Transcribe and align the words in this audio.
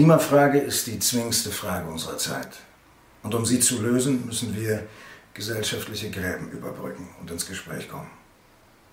Klimafrage 0.00 0.58
ist 0.58 0.86
die 0.86 0.98
zwingendste 0.98 1.50
Frage 1.50 1.86
unserer 1.86 2.16
Zeit. 2.16 2.48
Und 3.22 3.34
um 3.34 3.44
sie 3.44 3.60
zu 3.60 3.82
lösen, 3.82 4.24
müssen 4.24 4.56
wir 4.56 4.86
gesellschaftliche 5.34 6.10
Gräben 6.10 6.50
überbrücken 6.52 7.10
und 7.20 7.30
ins 7.30 7.46
Gespräch 7.46 7.86
kommen. 7.86 8.10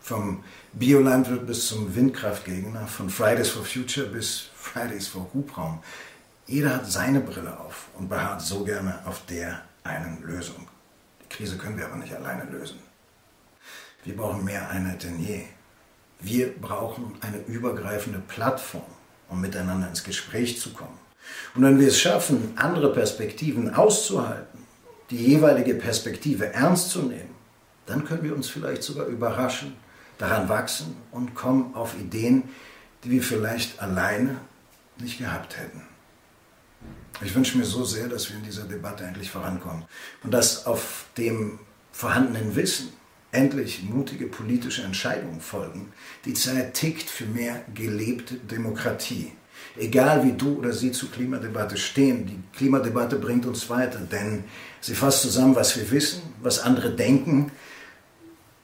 Vom 0.02 0.44
Biolandwirt 0.74 1.48
bis 1.48 1.70
zum 1.70 1.96
Windkraftgegner, 1.96 2.88
von 2.88 3.10
Fridays 3.10 3.48
for 3.48 3.64
Future 3.64 4.08
bis 4.08 4.50
Fridays 4.54 5.08
for 5.08 5.30
Hubraum. 5.34 5.82
Jeder 6.46 6.76
hat 6.76 6.92
seine 6.92 7.22
Brille 7.22 7.58
auf 7.58 7.88
und 7.98 8.10
beharrt 8.10 8.42
so 8.42 8.66
gerne 8.66 9.00
auf 9.06 9.26
der 9.28 9.62
einen 9.86 10.22
Lösung. 10.24 10.68
Die 11.24 11.34
Krise 11.34 11.58
können 11.58 11.78
wir 11.78 11.86
aber 11.86 11.96
nicht 11.96 12.14
alleine 12.14 12.44
lösen. 12.52 12.80
Wir 14.04 14.18
brauchen 14.18 14.44
mehr 14.44 14.70
Einheit 14.70 15.06
denn 15.06 15.22
je. 15.22 15.46
Wir 16.20 16.54
brauchen 16.60 17.16
eine 17.22 17.38
übergreifende 17.46 18.20
Plattform 18.20 18.97
um 19.30 19.42
miteinander 19.42 19.88
ins 19.88 20.04
Gespräch 20.04 20.60
zu 20.60 20.72
kommen. 20.72 20.98
Und 21.56 21.64
wenn 21.64 21.80
wir 21.80 21.88
es 21.88 22.00
schaffen, 22.00 22.54
andere 22.56 22.94
Perspektiven 22.94 23.74
auszuhalten, 23.74 24.60
die 25.10 25.18
jeweilige 25.18 25.74
Perspektive 25.76 26.54
ernst 26.54 26.90
zu 26.90 27.04
nehmen, 27.04 27.36
dann 27.86 28.06
können 28.06 28.24
wir 28.24 28.36
uns 28.36 28.50
vielleicht 28.50 28.84
sogar 28.84 29.06
überraschen, 29.06 29.76
daran 30.18 30.50
wachsen 30.50 30.96
und 31.12 31.36
kommen 31.36 31.74
auf 31.76 31.96
Ideen, 31.98 32.44
die 33.04 33.12
wir 33.12 33.24
vielleicht 33.24 33.80
alleine 33.80 34.38
nicht 35.00 35.20
gehabt 35.20 35.58
hätten. 35.58 35.84
Ich 37.22 37.34
wünsche 37.34 37.58
mir 37.58 37.66
so 37.66 37.84
sehr, 37.84 38.08
dass 38.08 38.30
wir 38.30 38.38
in 38.38 38.44
dieser 38.44 38.64
Debatte 38.64 39.04
endlich 39.04 39.32
vorankommen 39.32 39.86
und 40.24 40.32
dass 40.32 40.66
auf 40.66 41.06
dem 41.18 41.60
vorhandenen 41.92 42.56
Wissen 42.56 42.90
endlich 43.38 43.84
mutige 43.84 44.26
politische 44.26 44.82
Entscheidungen 44.82 45.42
folgen. 45.42 45.94
Die 46.26 46.34
Zeit 46.34 46.74
tickt 46.74 47.08
für 47.10 47.26
mehr 47.26 47.62
gelebte 47.76 48.36
Demokratie. 48.36 49.32
Egal 49.78 50.26
wie 50.26 50.32
du 50.32 50.58
oder 50.58 50.74
sie 50.74 50.92
zur 50.92 51.12
Klimadebatte 51.12 51.78
stehen, 51.78 52.26
die 52.26 52.40
Klimadebatte 52.58 53.18
bringt 53.18 53.46
uns 53.46 53.70
weiter, 53.70 54.00
denn 54.00 54.46
sie 54.82 54.96
fasst 54.96 55.22
zusammen, 55.22 55.56
was 55.56 55.78
wir 55.78 55.92
wissen, 55.92 56.24
was 56.42 56.58
andere 56.60 56.96
denken 56.96 57.52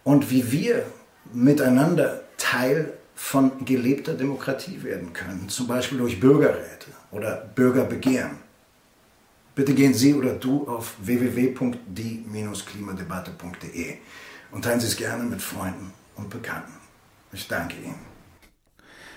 und 0.03 0.31
wie 0.31 0.51
wir 0.51 0.87
miteinander 1.31 2.21
Teil 2.37 2.93
von 3.13 3.63
gelebter 3.63 4.15
Demokratie 4.15 4.83
werden 4.83 5.13
können, 5.13 5.49
zum 5.49 5.67
Beispiel 5.67 5.99
durch 5.99 6.19
Bürgerräte 6.19 6.87
oder 7.11 7.47
Bürgerbegehren. 7.55 8.39
Bitte 9.55 9.75
gehen 9.75 9.93
Sie 9.93 10.15
oder 10.15 10.33
du 10.33 10.67
auf 10.67 10.95
www.die-klimadebatte.de 10.99 13.97
und 14.53 14.63
teilen 14.63 14.79
Sie 14.79 14.87
es 14.87 14.95
gerne 14.95 15.23
mit 15.23 15.41
Freunden 15.41 15.91
und 16.15 16.29
Bekannten. 16.29 16.73
Ich 17.31 17.47
danke 17.47 17.75
Ihnen. 17.81 18.13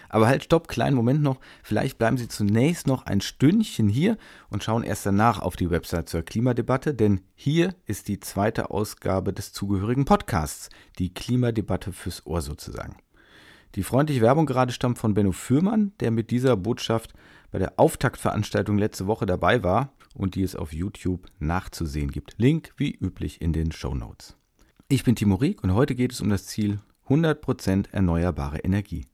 Aber 0.09 0.29
halt, 0.29 0.45
stopp, 0.45 0.69
kleinen 0.69 0.97
Moment 0.97 1.21
noch. 1.23 1.41
Vielleicht 1.63 1.99
bleiben 1.99 2.17
Sie 2.17 2.29
zunächst 2.29 2.87
noch 2.87 3.07
ein 3.07 3.21
Stündchen 3.21 3.89
hier 3.89 4.17
und 4.49 4.65
schauen 4.65 4.83
erst 4.83 5.05
danach 5.05 5.41
auf 5.41 5.57
die 5.57 5.71
Website 5.71 6.09
zur 6.09 6.23
Klimadebatte, 6.23 6.95
denn 6.95 7.21
hier 7.35 7.75
ist 7.87 8.09
die 8.09 8.21
zweite 8.21 8.71
Ausgabe 8.71 9.33
des 9.33 9.53
zugehörigen 9.53 10.05
Podcasts, 10.05 10.71
die 10.99 11.13
Klimadebatte 11.13 11.93
fürs 11.93 12.25
Ohr 12.25 12.41
sozusagen. 12.41 12.97
Die 13.75 13.83
freundliche 13.83 14.23
Werbung 14.23 14.47
gerade 14.47 14.73
stammt 14.73 14.99
von 14.99 15.13
Benno 15.13 15.33
Fürmann, 15.33 15.93
der 16.01 16.13
mit 16.13 16.31
dieser 16.31 16.57
Botschaft 16.57 17.13
bei 17.51 17.59
der 17.59 17.79
Auftaktveranstaltung 17.79 18.79
letzte 18.79 19.07
Woche 19.07 19.27
dabei 19.27 19.63
war 19.63 19.93
und 20.15 20.35
die 20.35 20.43
es 20.45 20.57
auf 20.57 20.73
YouTube 20.73 21.27
nachzusehen 21.41 22.11
gibt. 22.11 22.37
Link 22.39 22.73
wie 22.77 22.95
üblich 22.95 23.43
in 23.43 23.53
den 23.53 23.73
Show 23.73 23.95
Notes. 23.95 24.37
Ich 24.89 25.03
bin 25.03 25.17
Timo 25.17 25.35
Rieck 25.35 25.65
und 25.65 25.75
heute 25.75 25.97
geht 25.97 26.13
es 26.13 26.21
um 26.21 26.31
das 26.31 26.47
Ziel 26.47 26.79
100% 27.09 27.87
erneuerbare 27.91 28.61
Energie. 28.61 29.05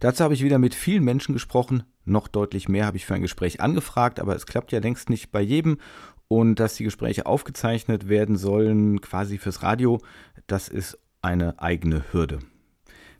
Dazu 0.00 0.22
habe 0.22 0.34
ich 0.34 0.44
wieder 0.44 0.58
mit 0.58 0.74
vielen 0.74 1.02
Menschen 1.02 1.32
gesprochen. 1.32 1.84
Noch 2.04 2.28
deutlich 2.28 2.68
mehr 2.68 2.84
habe 2.84 2.98
ich 2.98 3.06
für 3.06 3.14
ein 3.14 3.22
Gespräch 3.22 3.62
angefragt, 3.62 4.20
aber 4.20 4.36
es 4.36 4.44
klappt 4.44 4.70
ja 4.70 4.80
längst 4.80 5.08
nicht 5.08 5.32
bei 5.32 5.40
jedem. 5.40 5.78
Und 6.28 6.60
dass 6.60 6.74
die 6.74 6.84
Gespräche 6.84 7.24
aufgezeichnet 7.24 8.10
werden 8.10 8.36
sollen, 8.36 9.00
quasi 9.00 9.38
fürs 9.38 9.62
Radio, 9.62 9.98
das 10.46 10.68
ist 10.68 10.98
eine 11.22 11.58
eigene 11.58 12.12
Hürde. 12.12 12.40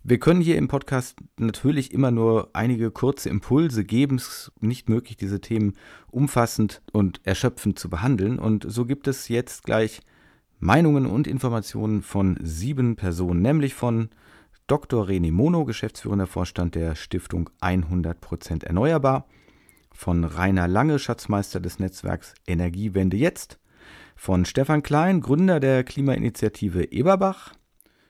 Wir 0.03 0.19
können 0.19 0.43
hier 0.43 0.59
im 0.59 0.69
Podcast 0.69 1.17
natürlich 1.39 1.95
immer 1.95 2.11
nur 2.11 2.51
einige 2.53 2.91
kurze 2.91 3.31
Impulse 3.31 3.83
geben. 3.85 4.17
Es 4.17 4.29
ist 4.29 4.53
nicht 4.61 4.91
möglich, 4.91 5.17
diese 5.17 5.41
Themen 5.41 5.75
umfassend 6.09 6.83
und 6.93 7.23
erschöpfend 7.25 7.79
zu 7.79 7.89
behandeln. 7.89 8.39
Und 8.39 8.71
so 8.71 8.85
gibt 8.85 9.09
es 9.09 9.29
jetzt 9.29 9.63
gleich 9.63 10.03
Meinungen 10.61 11.07
und 11.07 11.27
Informationen 11.27 12.03
von 12.03 12.37
sieben 12.43 12.97
Personen, 12.97 13.43
nämlich 13.43 13.75
von 13.75 14.11
Dr. 14.67 15.07
René 15.07 15.33
Mono, 15.33 15.65
geschäftsführender 15.65 16.27
Vorstand 16.27 16.75
der 16.75 16.95
Stiftung 16.95 17.49
100% 17.61 18.65
Erneuerbar, 18.65 19.27
von 19.93 20.25
Rainer 20.25 20.69
Lange, 20.69 20.99
Schatzmeister 20.99 21.61
des 21.61 21.79
Netzwerks 21.79 22.35
Energiewende 22.47 23.17
jetzt, 23.17 23.59
von 24.17 24.45
Stefan 24.45 24.83
Klein, 24.83 25.21
Gründer 25.21 25.61
der 25.61 25.85
Klimainitiative 25.85 26.93
Eberbach, 26.93 27.55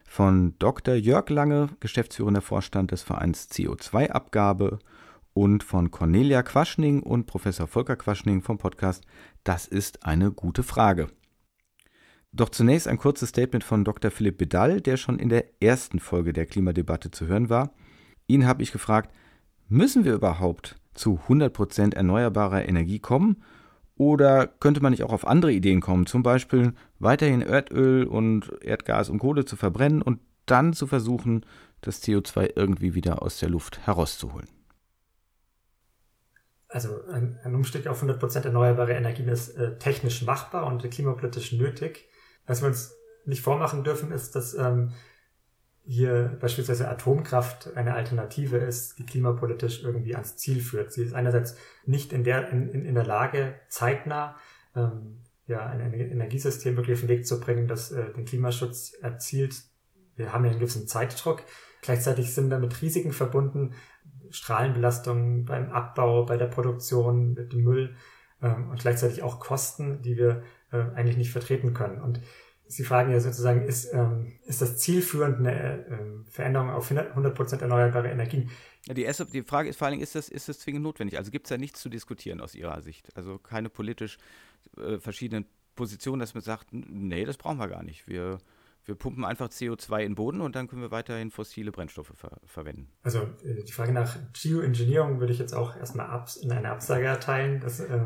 von 0.05 0.55
Dr. 0.59 0.95
Jörg 0.95 1.29
Lange, 1.29 1.69
geschäftsführender 1.81 2.41
Vorstand 2.41 2.93
des 2.93 3.03
Vereins 3.03 3.51
CO2-Abgabe 3.51 4.79
und 5.35 5.63
von 5.63 5.91
Cornelia 5.91 6.43
Quaschning 6.43 7.03
und 7.03 7.27
Professor 7.27 7.67
Volker 7.67 7.97
Quaschning 7.97 8.43
vom 8.43 8.59
Podcast 8.59 9.05
Das 9.45 9.67
ist 9.67 10.05
eine 10.05 10.33
gute 10.33 10.63
Frage. 10.63 11.09
Doch 12.33 12.51
zunächst 12.51 12.87
ein 12.89 12.99
kurzes 12.99 13.31
Statement 13.31 13.65
von 13.65 13.85
Dr. 13.85 14.11
Philipp 14.11 14.39
Bedall, 14.39 14.81
der 14.81 14.97
schon 14.97 15.19
in 15.19 15.29
der 15.29 15.63
ersten 15.63 15.99
Folge 15.99 16.33
der 16.33 16.47
Klimadebatte 16.47 17.11
zu 17.11 17.27
hören 17.27 17.49
war. 17.49 17.73
Ihn 18.27 18.47
habe 18.47 18.63
ich 18.63 18.73
gefragt, 18.73 19.15
müssen 19.69 20.05
wir 20.05 20.15
überhaupt 20.15 20.77
zu 20.95 21.21
100% 21.29 21.95
erneuerbarer 21.95 22.69
Energie 22.69 22.99
kommen? 22.99 23.43
Oder 23.97 24.47
könnte 24.47 24.81
man 24.81 24.93
nicht 24.93 25.03
auch 25.03 25.13
auf 25.13 25.27
andere 25.27 25.53
Ideen 25.53 25.81
kommen, 25.81 26.07
zum 26.07 26.23
Beispiel 26.23 26.73
weiterhin 27.01 27.43
Erdöl 27.43 28.05
und 28.05 28.53
Erdgas 28.63 29.09
und 29.09 29.19
Kohle 29.19 29.45
zu 29.45 29.57
verbrennen 29.57 30.03
und 30.03 30.21
dann 30.47 30.73
zu 30.73 30.87
versuchen, 30.87 31.45
das 31.81 32.03
CO2 32.03 32.53
irgendwie 32.55 32.95
wieder 32.95 33.23
aus 33.23 33.39
der 33.41 33.49
Luft 33.49 33.87
herauszuholen? 33.87 34.49
Also 36.69 37.03
ein, 37.11 37.39
ein 37.43 37.55
Umstieg 37.55 37.87
auf 37.87 38.03
100% 38.03 38.45
erneuerbare 38.45 38.93
Energien 38.93 39.29
ist 39.29 39.57
äh, 39.57 39.79
technisch 39.79 40.23
machbar 40.23 40.67
und 40.67 40.89
klimapolitisch 40.91 41.53
nötig. 41.53 42.09
Was 42.49 42.63
wir 42.63 42.69
uns 42.69 42.97
nicht 43.25 43.43
vormachen 43.43 43.85
dürfen, 43.85 44.11
ist, 44.11 44.35
dass 44.35 44.55
ähm, 44.55 44.93
hier 45.85 46.37
beispielsweise 46.41 46.89
Atomkraft 46.89 47.77
eine 47.77 47.95
Alternative 47.95 48.57
ist, 48.57 48.99
die 48.99 49.07
klimapolitisch 49.07 49.85
irgendwie 49.85 50.15
ans 50.15 50.37
Ziel 50.37 50.61
führt. 50.61 50.93
Sie 50.93 51.03
ist 51.03 51.15
einerseits 51.15 51.57
nicht 51.87 52.13
in 52.13 52.25
der, 52.25 52.51
in, 52.51 52.85
in 52.85 52.95
der 52.95 53.07
Lage, 53.07 53.55
zeitnah 53.69 54.37
ähm, 54.75 55.21
ja, 55.47 55.65
ein 55.65 55.95
Energiesystem 55.95 56.77
wirklich 56.77 56.95
auf 56.95 57.01
den 57.01 57.09
Weg 57.09 57.27
zu 57.27 57.41
bringen, 57.41 57.69
das 57.69 57.91
äh, 57.91 58.13
den 58.13 58.27
Klimaschutz 58.27 58.93
erzielt. 59.01 59.63
Wir 60.17 60.33
haben 60.33 60.45
ja 60.45 60.51
einen 60.51 60.61
gewissen 60.61 60.87
Zeitdruck. 60.87 61.43
Gleichzeitig 61.81 62.35
sind 62.35 62.51
damit 62.51 62.83
Risiken 62.83 63.13
verbunden, 63.13 63.75
Strahlenbelastungen 64.31 65.47
beim 65.47 65.71
Abbau, 65.71 66.25
bei 66.25 66.37
der 66.37 66.49
Produktion, 66.49 67.33
mit 67.33 67.53
dem 67.53 67.63
Müll 67.63 67.97
ähm, 68.43 68.69
und 68.71 68.81
gleichzeitig 68.81 69.23
auch 69.23 69.41
Kosten, 69.41 70.03
die 70.03 70.19
wir 70.19 70.43
äh, 70.73 70.79
eigentlich 70.95 71.17
nicht 71.17 71.31
vertreten 71.31 71.75
können. 71.75 72.01
Und 72.01 72.21
Sie 72.71 72.85
fragen 72.85 73.11
ja 73.11 73.19
sozusagen, 73.19 73.63
ist, 73.63 73.93
ähm, 73.95 74.33
ist 74.45 74.61
das 74.61 74.77
zielführend 74.77 75.39
eine 75.39 75.87
äh, 75.87 76.31
Veränderung 76.31 76.69
auf 76.71 76.91
100% 76.91 77.63
erneuerbare 77.63 78.09
Energien? 78.11 78.51
Die, 78.87 79.03
erste, 79.03 79.25
die 79.25 79.43
Frage 79.43 79.71
ist 79.71 79.79
vor 79.79 79.87
allen 79.87 79.93
Dingen, 79.93 80.03
ist 80.03 80.15
das, 80.15 80.29
ist 80.29 80.49
das 80.51 80.59
zwingend 80.59 80.83
notwendig? 80.83 81.19
Also 81.19 81.31
gibt 81.31 81.47
es 81.47 81.49
da 81.49 81.57
nichts 81.57 81.81
zu 81.81 81.89
diskutieren 81.89 82.43
aus 82.43 82.55
Ihrer 82.55 82.81
Sicht? 82.83 83.17
Also 83.17 83.39
keine 83.39 83.71
politisch 83.71 84.19
äh, 84.77 84.99
verschiedenen 84.99 85.47
Positionen, 85.77 86.21
dass 86.21 86.35
man 86.35 86.43
sagt, 86.43 86.69
nee, 86.73 87.25
das 87.25 87.39
brauchen 87.39 87.59
wir 87.59 87.69
gar 87.69 87.83
nicht. 87.83 88.07
Wir, 88.07 88.39
wir 88.85 88.95
pumpen 88.95 89.25
einfach 89.25 89.49
CO2 89.49 90.01
in 90.01 90.11
den 90.11 90.15
Boden 90.15 90.41
und 90.43 90.55
dann 90.55 90.69
können 90.69 90.83
wir 90.83 90.91
weiterhin 90.91 91.31
fossile 91.31 91.73
Brennstoffe 91.73 92.13
ver 92.15 92.39
verwenden. 92.45 92.91
Also 93.03 93.23
äh, 93.45 93.63
die 93.63 93.73
Frage 93.73 93.93
nach 93.93 94.19
Geoengineering 94.35 95.21
würde 95.21 95.33
ich 95.33 95.39
jetzt 95.39 95.55
auch 95.55 95.75
erstmal 95.75 96.25
in 96.43 96.53
eine 96.53 96.71
Absage 96.71 97.07
erteilen. 97.07 97.61
Das 97.61 97.81
äh, 97.81 98.01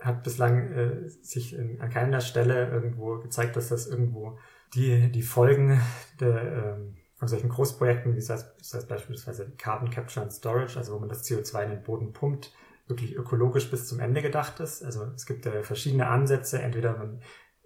hat 0.00 0.22
bislang 0.22 0.72
äh, 0.72 1.08
sich 1.08 1.54
in, 1.54 1.80
an 1.80 1.90
keiner 1.90 2.20
Stelle 2.20 2.70
irgendwo 2.70 3.18
gezeigt, 3.18 3.56
dass 3.56 3.68
das 3.68 3.86
irgendwo 3.86 4.38
die, 4.74 5.10
die 5.10 5.22
Folgen 5.22 5.80
der, 6.20 6.76
ähm, 6.78 6.96
von 7.16 7.28
solchen 7.28 7.50
Großprojekten, 7.50 8.16
wie 8.16 8.24
das 8.24 8.56
das 8.56 8.86
beispielsweise 8.86 9.52
Carbon 9.58 9.90
Capture 9.90 10.24
and 10.24 10.32
Storage, 10.32 10.78
also 10.78 10.94
wo 10.94 10.98
man 10.98 11.08
das 11.08 11.24
CO2 11.24 11.64
in 11.64 11.70
den 11.70 11.82
Boden 11.82 12.12
pumpt, 12.12 12.52
wirklich 12.86 13.14
ökologisch 13.14 13.70
bis 13.70 13.86
zum 13.86 14.00
Ende 14.00 14.22
gedacht 14.22 14.58
ist. 14.60 14.82
Also 14.82 15.04
es 15.14 15.26
gibt 15.26 15.44
äh, 15.46 15.62
verschiedene 15.62 16.08
Ansätze. 16.08 16.60
Entweder 16.62 16.96
man 16.96 17.20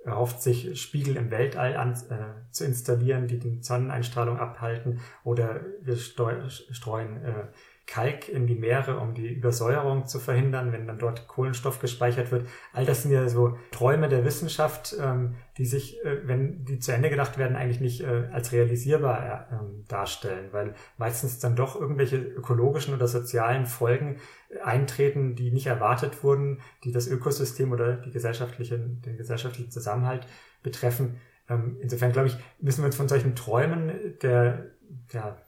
erhofft 0.05 0.43
sich, 0.43 0.81
Spiegel 0.81 1.17
im 1.17 1.31
Weltall 1.31 1.77
an, 1.77 1.93
äh, 1.93 2.51
zu 2.51 2.65
installieren, 2.65 3.27
die 3.27 3.39
die 3.39 3.63
Sonneneinstrahlung 3.63 4.39
abhalten, 4.39 5.01
oder 5.25 5.61
wir 5.81 5.97
streuen 5.97 7.23
äh, 7.25 7.47
Kalk 7.87 8.29
in 8.29 8.47
die 8.47 8.55
Meere, 8.55 8.99
um 8.99 9.15
die 9.15 9.29
Übersäuerung 9.29 10.07
zu 10.07 10.19
verhindern, 10.19 10.73
wenn 10.73 10.87
dann 10.87 10.99
dort 10.99 11.29
Kohlenstoff 11.29 11.81
gespeichert 11.81 12.33
wird. 12.33 12.47
All 12.73 12.87
das 12.87 13.03
sind 13.03 13.13
ja 13.13 13.29
so 13.29 13.59
Träume 13.73 14.09
der 14.09 14.25
Wissenschaft, 14.25 14.97
ähm, 14.99 15.35
die 15.59 15.67
sich, 15.67 16.03
äh, 16.05 16.27
wenn 16.27 16.65
die 16.65 16.79
zu 16.79 16.93
Ende 16.93 17.11
gedacht 17.11 17.37
werden, 17.37 17.57
eigentlich 17.57 17.81
nicht 17.81 18.01
äh, 18.01 18.29
als 18.33 18.53
realisierbar 18.53 19.49
äh, 19.51 19.89
darstellen, 19.89 20.49
weil 20.53 20.75
meistens 20.97 21.41
dann 21.41 21.57
doch 21.57 21.79
irgendwelche 21.79 22.17
ökologischen 22.17 22.95
oder 22.95 23.07
sozialen 23.07 23.67
Folgen 23.67 24.17
eintreten, 24.63 25.35
die 25.35 25.51
nicht 25.51 25.67
erwartet 25.67 26.25
wurden, 26.25 26.61
die 26.85 26.93
das 26.93 27.07
Ökosystem 27.07 27.71
oder 27.71 27.97
die 27.97 28.11
gesellschaftliche, 28.11 28.79
den 28.79 29.19
gesellschaftlichen 29.19 29.71
Zusammenhalt 29.71 30.27
betreffen. 30.63 31.21
Ähm, 31.51 31.77
insofern 31.81 32.13
glaube 32.13 32.29
ich, 32.29 32.37
müssen 32.61 32.83
wir 32.83 32.87
uns 32.87 32.97
von 32.97 33.09
solchen 33.09 33.37
Träumen 33.37 34.17
der, 34.23 34.71
der 35.13 35.44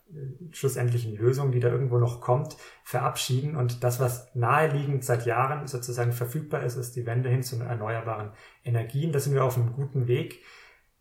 schlussendlichen 0.52 1.16
Lösung, 1.16 1.52
die 1.52 1.60
da 1.60 1.68
irgendwo 1.68 1.98
noch 1.98 2.20
kommt, 2.20 2.56
verabschieden. 2.84 3.56
Und 3.56 3.84
das, 3.84 4.00
was 4.00 4.34
naheliegend 4.34 5.04
seit 5.04 5.26
Jahren 5.26 5.66
sozusagen 5.66 6.12
verfügbar 6.12 6.62
ist, 6.62 6.76
ist 6.76 6.96
die 6.96 7.06
Wende 7.06 7.28
hin 7.28 7.42
zu 7.42 7.56
erneuerbaren 7.60 8.32
Energien. 8.64 9.12
Da 9.12 9.18
sind 9.18 9.34
wir 9.34 9.44
auf 9.44 9.56
einem 9.56 9.72
guten 9.72 10.08
Weg. 10.08 10.42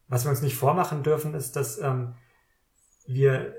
Was 0.07 0.25
wir 0.25 0.29
uns 0.29 0.41
nicht 0.41 0.55
vormachen 0.55 1.03
dürfen, 1.03 1.33
ist, 1.33 1.55
dass 1.55 1.79
ähm, 1.79 2.15
wir 3.07 3.53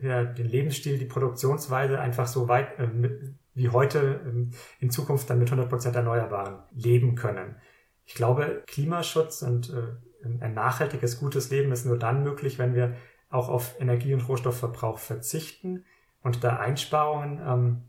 ja, 0.00 0.24
den 0.24 0.46
Lebensstil, 0.46 0.98
die 0.98 1.04
Produktionsweise 1.04 2.00
einfach 2.00 2.26
so 2.26 2.48
weit 2.48 2.78
äh, 2.78 2.86
mit, 2.86 3.34
wie 3.54 3.68
heute 3.68 4.20
ähm, 4.26 4.50
in 4.80 4.90
Zukunft 4.90 5.30
dann 5.30 5.38
mit 5.38 5.50
100% 5.50 5.94
Erneuerbaren 5.94 6.58
leben 6.72 7.14
können. 7.14 7.56
Ich 8.04 8.14
glaube, 8.14 8.64
Klimaschutz 8.66 9.42
und 9.42 9.70
äh, 9.70 10.34
ein 10.40 10.54
nachhaltiges, 10.54 11.18
gutes 11.18 11.50
Leben 11.50 11.72
ist 11.72 11.84
nur 11.84 11.98
dann 11.98 12.22
möglich, 12.22 12.58
wenn 12.58 12.74
wir 12.74 12.96
auch 13.32 13.48
auf 13.48 13.80
Energie- 13.80 14.14
und 14.14 14.28
Rohstoffverbrauch 14.28 14.98
verzichten 14.98 15.84
und 16.22 16.44
da 16.44 16.56
Einsparungen 16.56 17.40
ähm, 17.44 17.82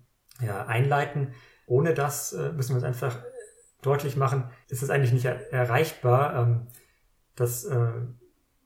ja, 0.46 0.66
einleiten. 0.66 1.34
Ohne 1.68 1.94
das 1.94 2.34
äh, 2.34 2.52
müssen 2.52 2.72
wir 2.72 2.76
uns 2.76 2.84
einfach 2.84 3.24
deutlich 3.82 4.16
machen, 4.16 4.50
ist 4.70 4.82
es 4.82 4.90
eigentlich 4.90 5.14
nicht 5.14 5.26
er 5.26 5.52
erreichbar, 5.52 6.36
ähm, 6.36 6.68
das 7.36 7.66
äh, 7.66 7.92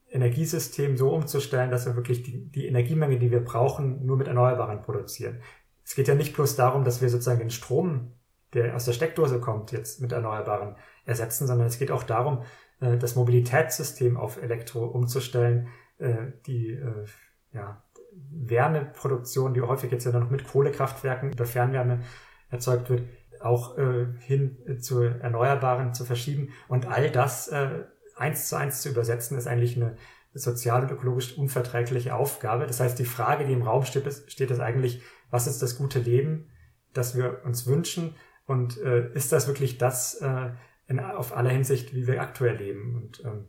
Energiesystem 0.10 0.98
so 0.98 1.10
umzustellen, 1.14 1.72
dass 1.72 1.86
wir 1.86 1.96
wirklich 1.96 2.24
die, 2.24 2.50
die 2.50 2.68
Energiemenge, 2.68 3.20
die 3.20 3.32
wir 3.32 3.44
brauchen, 3.44 4.06
nur 4.06 4.18
mit 4.18 4.28
Erneuerbaren 4.28 4.82
produzieren. 4.82 5.42
Es 5.84 5.96
geht 5.96 6.08
ja 6.08 6.16
nicht 6.16 6.36
bloß 6.36 6.56
darum, 6.56 6.84
dass 6.84 7.02
wir 7.02 7.10
sozusagen 7.10 7.40
den 7.40 7.50
Strom, 7.50 8.14
der 8.54 8.76
aus 8.76 8.86
der 8.86 8.94
Steckdose 8.94 9.40
kommt, 9.40 9.72
jetzt 9.72 10.02
mit 10.02 10.12
Erneuerbaren 10.12 10.76
ersetzen, 11.06 11.48
sondern 11.48 11.68
es 11.68 11.80
geht 11.80 11.92
auch 11.92 12.04
darum, 12.04 12.44
äh, 12.80 12.98
das 12.98 13.16
Mobilitätssystem 13.16 14.18
auf 14.18 14.42
Elektro 14.42 14.86
umzustellen, 14.86 15.68
äh, 16.00 16.32
die 16.46 16.72
äh, 16.72 17.06
ja, 17.54 17.84
Wärmeproduktion, 18.12 19.54
die 19.54 19.62
häufig 19.62 19.92
jetzt 19.92 20.06
ja 20.06 20.12
noch 20.12 20.30
mit 20.30 20.48
Kohlekraftwerken 20.48 21.32
über 21.32 21.46
Fernwärme 21.46 22.02
erzeugt 22.50 22.90
wird, 22.90 23.04
auch 23.40 23.78
äh, 23.78 24.08
hin 24.20 24.58
zu 24.82 25.02
Erneuerbaren 25.02 25.94
zu 25.94 26.06
verschieben. 26.06 26.50
Und 26.68 26.88
all 26.88 27.12
das 27.12 27.48
äh, 27.50 27.84
eins 28.16 28.50
zu 28.50 28.56
eins 28.56 28.82
zu 28.82 28.90
übersetzen, 28.90 29.38
ist 29.38 29.48
eigentlich 29.48 29.76
eine 29.76 29.96
sozial 30.34 30.84
und 30.84 30.92
ökologisch 30.92 31.38
unverträgliche 31.38 32.16
Aufgabe. 32.16 32.68
Das 32.68 32.80
heißt, 32.80 32.98
die 33.00 33.06
Frage, 33.06 33.46
die 33.46 33.54
im 33.54 33.64
Raum 33.64 33.84
steht, 33.84 34.06
ist, 34.06 34.32
steht 34.32 34.52
ist 34.52 34.60
eigentlich, 34.60 35.02
was 35.30 35.48
ist 35.48 35.62
das 35.62 35.78
gute 35.78 36.00
Leben, 36.00 36.50
das 36.94 37.16
wir 37.16 37.42
uns 37.44 37.68
wünschen? 37.68 38.16
Und 38.46 38.82
äh, 38.82 39.12
ist 39.14 39.32
das 39.32 39.48
wirklich 39.48 39.78
das 39.78 40.16
äh, 40.16 40.52
in, 40.88 41.00
auf 41.00 41.36
aller 41.36 41.50
Hinsicht, 41.50 41.94
wie 41.94 42.08
wir 42.08 42.22
aktuell 42.22 42.56
leben? 42.56 42.96
Und 42.96 43.24
ähm, 43.26 43.46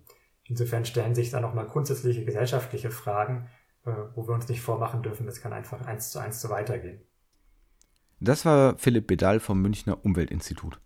Insofern 0.48 0.84
stellen 0.84 1.14
sich 1.14 1.30
da 1.30 1.40
nochmal 1.40 1.66
grundsätzliche 1.66 2.24
gesellschaftliche 2.24 2.90
Fragen, 2.90 3.48
äh, 3.84 3.90
wo 4.14 4.26
wir 4.26 4.34
uns 4.34 4.48
nicht 4.48 4.62
vormachen 4.62 5.02
dürfen, 5.02 5.26
das 5.26 5.40
kann 5.40 5.52
einfach 5.52 5.82
eins 5.82 6.10
zu 6.10 6.18
eins 6.18 6.40
so 6.40 6.48
weitergehen. 6.48 7.00
Das 8.20 8.44
war 8.44 8.76
Philipp 8.78 9.06
Bedall 9.06 9.40
vom 9.40 9.60
Münchner 9.60 10.04
Umweltinstitut. 10.04 10.80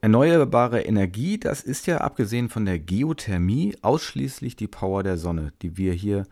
Erneuerbare 0.00 0.82
Energie, 0.82 1.38
das 1.38 1.62
ist 1.62 1.86
ja 1.86 1.98
abgesehen 1.98 2.48
von 2.48 2.64
der 2.64 2.78
Geothermie 2.78 3.76
ausschließlich 3.82 4.54
die 4.56 4.68
Power 4.68 5.02
der 5.02 5.16
Sonne, 5.16 5.52
die 5.62 5.76
wir 5.76 5.92
hier 5.92 6.26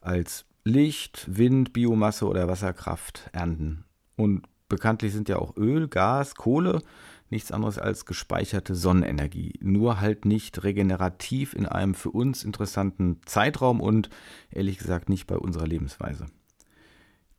als 0.00 0.46
Licht, 0.64 1.26
Wind, 1.28 1.72
Biomasse 1.72 2.26
oder 2.26 2.48
Wasserkraft 2.48 3.30
ernten. 3.32 3.84
Und 4.16 4.46
bekanntlich 4.68 5.12
sind 5.12 5.28
ja 5.28 5.38
auch 5.38 5.56
Öl, 5.56 5.88
Gas, 5.88 6.34
Kohle 6.34 6.82
nichts 7.30 7.52
anderes 7.52 7.78
als 7.78 8.04
gespeicherte 8.04 8.74
Sonnenenergie. 8.74 9.54
Nur 9.60 10.00
halt 10.00 10.24
nicht 10.24 10.62
regenerativ 10.64 11.54
in 11.54 11.66
einem 11.66 11.94
für 11.94 12.10
uns 12.10 12.44
interessanten 12.44 13.20
Zeitraum 13.26 13.80
und 13.80 14.10
ehrlich 14.50 14.78
gesagt 14.78 15.08
nicht 15.08 15.26
bei 15.26 15.36
unserer 15.36 15.66
Lebensweise. 15.66 16.26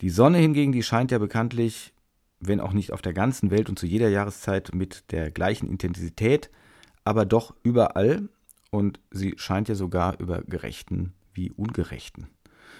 Die 0.01 0.09
Sonne 0.09 0.37
hingegen, 0.37 0.71
die 0.71 0.83
scheint 0.83 1.11
ja 1.11 1.17
bekanntlich, 1.17 1.93
wenn 2.39 2.59
auch 2.59 2.73
nicht 2.73 2.93
auf 2.93 3.01
der 3.01 3.13
ganzen 3.13 3.49
Welt 3.49 3.69
und 3.69 3.79
zu 3.79 3.87
jeder 3.87 4.09
Jahreszeit 4.09 4.75
mit 4.75 5.11
der 5.11 5.31
gleichen 5.31 5.69
Intensität, 5.69 6.51
aber 7.03 7.25
doch 7.25 7.55
überall 7.63 8.29
und 8.69 8.99
sie 9.11 9.33
scheint 9.37 9.69
ja 9.69 9.75
sogar 9.75 10.19
über 10.19 10.43
Gerechten 10.43 11.13
wie 11.33 11.51
Ungerechten. 11.51 12.27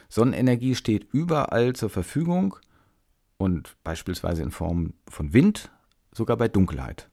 Sonnenenergie 0.09 0.75
steht 0.75 1.07
überall 1.11 1.73
zur 1.73 1.89
Verfügung 1.89 2.55
und 3.37 3.77
beispielsweise 3.83 4.43
in 4.43 4.51
Form 4.51 4.93
von 5.07 5.33
Wind, 5.33 5.71
sogar 6.17 6.37
bei 6.37 6.47
Dunkelheit. 6.47 7.09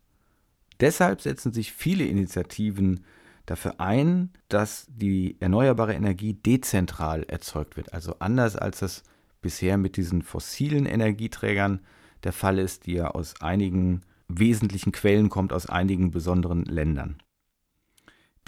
Deshalb 0.81 1.21
setzen 1.21 1.53
sich 1.53 1.73
viele 1.73 2.05
Initiativen 2.05 3.05
dafür 3.47 3.81
ein, 3.81 4.31
dass 4.49 4.87
die 4.89 5.37
erneuerbare 5.41 5.95
Energie 5.95 6.35
dezentral 6.35 7.25
erzeugt 7.25 7.77
wird, 7.77 7.93
also 7.93 8.17
anders 8.19 8.57
als 8.57 8.81
das 8.81 9.03
bisher 9.41 9.77
mit 9.77 9.97
diesen 9.97 10.23
fossilen 10.23 10.87
Energieträgern 10.87 11.81
der 12.25 12.33
Fall 12.33 12.59
ist, 12.59 12.87
die 12.87 12.95
ja 12.95 13.09
aus 13.09 13.41
einigen 13.41 14.01
wesentlichen 14.29 14.93
Quellen 14.93 15.29
kommt, 15.29 15.53
aus 15.53 15.67
einigen 15.67 16.11
besonderen 16.11 16.65
Ländern. 16.65 17.19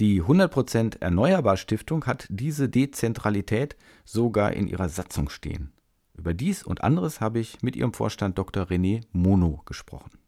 Die 0.00 0.22
100% 0.22 1.00
Erneuerbar 1.00 1.56
Stiftung 1.56 2.04
hat 2.06 2.26
diese 2.28 2.68
Dezentralität 2.68 3.76
sogar 4.04 4.52
in 4.52 4.66
ihrer 4.66 4.88
Satzung 4.88 5.28
stehen. 5.28 5.72
Über 6.14 6.34
dies 6.34 6.62
und 6.62 6.82
anderes 6.82 7.20
habe 7.20 7.38
ich 7.38 7.62
mit 7.62 7.76
ihrem 7.76 7.92
Vorstand 7.92 8.38
Dr. 8.38 8.64
René 8.64 9.02
Mono 9.12 9.62
gesprochen. 9.66 10.18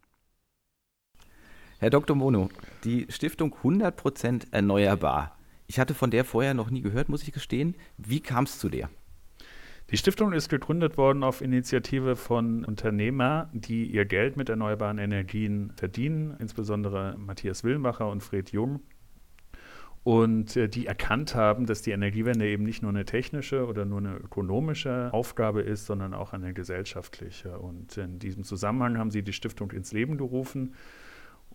Herr 1.80 1.90
Dr. 1.90 2.16
Mono, 2.16 2.48
die 2.82 3.06
Stiftung 3.08 3.54
100% 3.62 4.48
erneuerbar. 4.50 5.38
Ich 5.68 5.78
hatte 5.78 5.94
von 5.94 6.10
der 6.10 6.24
vorher 6.24 6.52
noch 6.52 6.70
nie 6.70 6.80
gehört, 6.80 7.08
muss 7.08 7.22
ich 7.22 7.30
gestehen. 7.30 7.76
Wie 7.96 8.18
kam 8.18 8.44
es 8.44 8.58
zu 8.58 8.68
der? 8.68 8.90
Die 9.92 9.96
Stiftung 9.96 10.32
ist 10.32 10.48
gegründet 10.48 10.96
worden 10.96 11.22
auf 11.22 11.40
Initiative 11.40 12.16
von 12.16 12.64
Unternehmern, 12.64 13.48
die 13.52 13.84
ihr 13.84 14.06
Geld 14.06 14.36
mit 14.36 14.48
erneuerbaren 14.48 14.98
Energien 14.98 15.72
verdienen, 15.76 16.34
insbesondere 16.40 17.14
Matthias 17.16 17.62
Willmacher 17.62 18.10
und 18.10 18.24
Fred 18.24 18.50
Jung. 18.50 18.80
Und 20.02 20.56
äh, 20.56 20.68
die 20.68 20.86
erkannt 20.86 21.36
haben, 21.36 21.66
dass 21.66 21.82
die 21.82 21.92
Energiewende 21.92 22.48
eben 22.48 22.64
nicht 22.64 22.82
nur 22.82 22.90
eine 22.90 23.04
technische 23.04 23.66
oder 23.66 23.84
nur 23.84 23.98
eine 23.98 24.16
ökonomische 24.16 25.10
Aufgabe 25.12 25.62
ist, 25.62 25.86
sondern 25.86 26.12
auch 26.12 26.32
eine 26.32 26.54
gesellschaftliche. 26.54 27.60
Und 27.60 27.96
in 27.98 28.18
diesem 28.18 28.42
Zusammenhang 28.42 28.98
haben 28.98 29.12
sie 29.12 29.22
die 29.22 29.32
Stiftung 29.32 29.70
ins 29.70 29.92
Leben 29.92 30.18
gerufen 30.18 30.74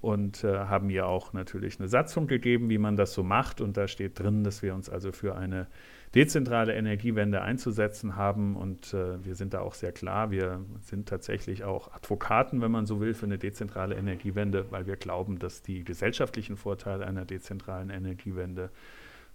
und 0.04 0.44
äh, 0.44 0.58
haben 0.66 0.90
ihr 0.90 1.08
auch 1.08 1.32
natürlich 1.32 1.80
eine 1.80 1.88
Satzung 1.88 2.28
gegeben, 2.28 2.70
wie 2.70 2.78
man 2.78 2.98
das 2.98 3.14
so 3.14 3.24
macht. 3.24 3.62
Und 3.62 3.78
da 3.78 3.88
steht 3.88 4.20
drin, 4.20 4.44
dass 4.44 4.62
wir 4.62 4.76
uns 4.76 4.90
also 4.90 5.14
für 5.14 5.36
eine 5.38 5.68
dezentrale 6.14 6.74
Energiewende 6.74 7.42
einzusetzen 7.42 8.18
haben. 8.18 8.58
Und 8.58 8.94
äh, 8.94 9.24
wir 9.24 9.36
sind 9.36 9.54
da 9.54 9.62
auch 9.62 9.74
sehr 9.74 9.94
klar. 9.94 10.30
Wir 10.30 10.60
sind 10.82 11.08
tatsächlich 11.08 11.64
auch 11.64 11.94
Advokaten, 11.94 12.60
wenn 12.60 12.70
man 12.70 12.86
so 12.86 13.00
will, 13.00 13.14
für 13.14 13.28
eine 13.28 13.38
dezentrale 13.38 13.96
Energiewende, 13.96 14.70
weil 14.72 14.88
wir 14.88 14.98
glauben, 14.98 15.40
dass 15.40 15.62
die 15.62 15.86
gesellschaftlichen 15.86 16.58
Vorteile 16.58 17.08
einer 17.08 17.24
dezentralen 17.24 17.90
Energiewende 17.90 18.72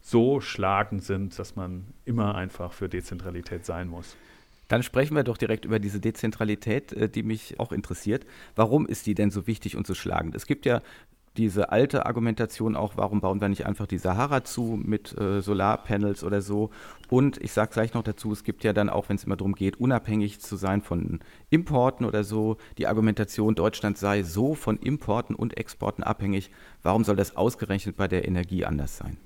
so 0.02 0.38
schlagend 0.42 1.02
sind, 1.02 1.38
dass 1.38 1.56
man 1.56 1.86
immer 2.04 2.34
einfach 2.34 2.74
für 2.74 2.90
Dezentralität 2.90 3.64
sein 3.64 3.88
muss. 3.88 4.18
Dann 4.68 4.82
sprechen 4.82 5.16
wir 5.16 5.24
doch 5.24 5.38
direkt 5.38 5.64
über 5.64 5.78
diese 5.78 6.00
Dezentralität, 6.00 6.92
äh, 6.92 7.08
die 7.08 7.22
mich 7.22 7.58
auch 7.58 7.72
interessiert. 7.72 8.26
Warum 8.54 8.86
ist 8.86 9.06
die 9.06 9.14
denn 9.14 9.30
so 9.30 9.46
wichtig 9.46 9.76
und 9.76 9.86
so 9.86 9.94
schlagend? 9.94 10.34
Es 10.34 10.46
gibt 10.46 10.66
ja 10.66 10.82
diese 11.38 11.70
alte 11.70 12.04
Argumentation 12.04 12.74
auch, 12.74 12.96
warum 12.96 13.20
bauen 13.20 13.40
wir 13.40 13.48
nicht 13.48 13.64
einfach 13.64 13.86
die 13.86 13.98
Sahara 13.98 14.42
zu 14.42 14.78
mit 14.82 15.16
äh, 15.18 15.40
Solarpanels 15.40 16.24
oder 16.24 16.42
so. 16.42 16.70
Und 17.08 17.38
ich 17.38 17.52
sage 17.52 17.72
gleich 17.72 17.94
noch 17.94 18.02
dazu, 18.02 18.32
es 18.32 18.42
gibt 18.42 18.64
ja 18.64 18.72
dann 18.72 18.90
auch, 18.90 19.08
wenn 19.08 19.16
es 19.16 19.24
immer 19.24 19.36
darum 19.36 19.54
geht, 19.54 19.78
unabhängig 19.80 20.40
zu 20.40 20.56
sein 20.56 20.82
von 20.82 21.20
Importen 21.48 22.04
oder 22.04 22.24
so, 22.24 22.56
die 22.76 22.88
Argumentation, 22.88 23.54
Deutschland 23.54 23.98
sei 23.98 24.24
so 24.24 24.54
von 24.54 24.78
Importen 24.78 25.36
und 25.36 25.56
Exporten 25.56 26.02
abhängig. 26.02 26.50
Warum 26.82 27.04
soll 27.04 27.16
das 27.16 27.36
ausgerechnet 27.36 27.96
bei 27.96 28.08
der 28.08 28.26
Energie 28.26 28.64
anders 28.64 28.96
sein? 28.96 29.16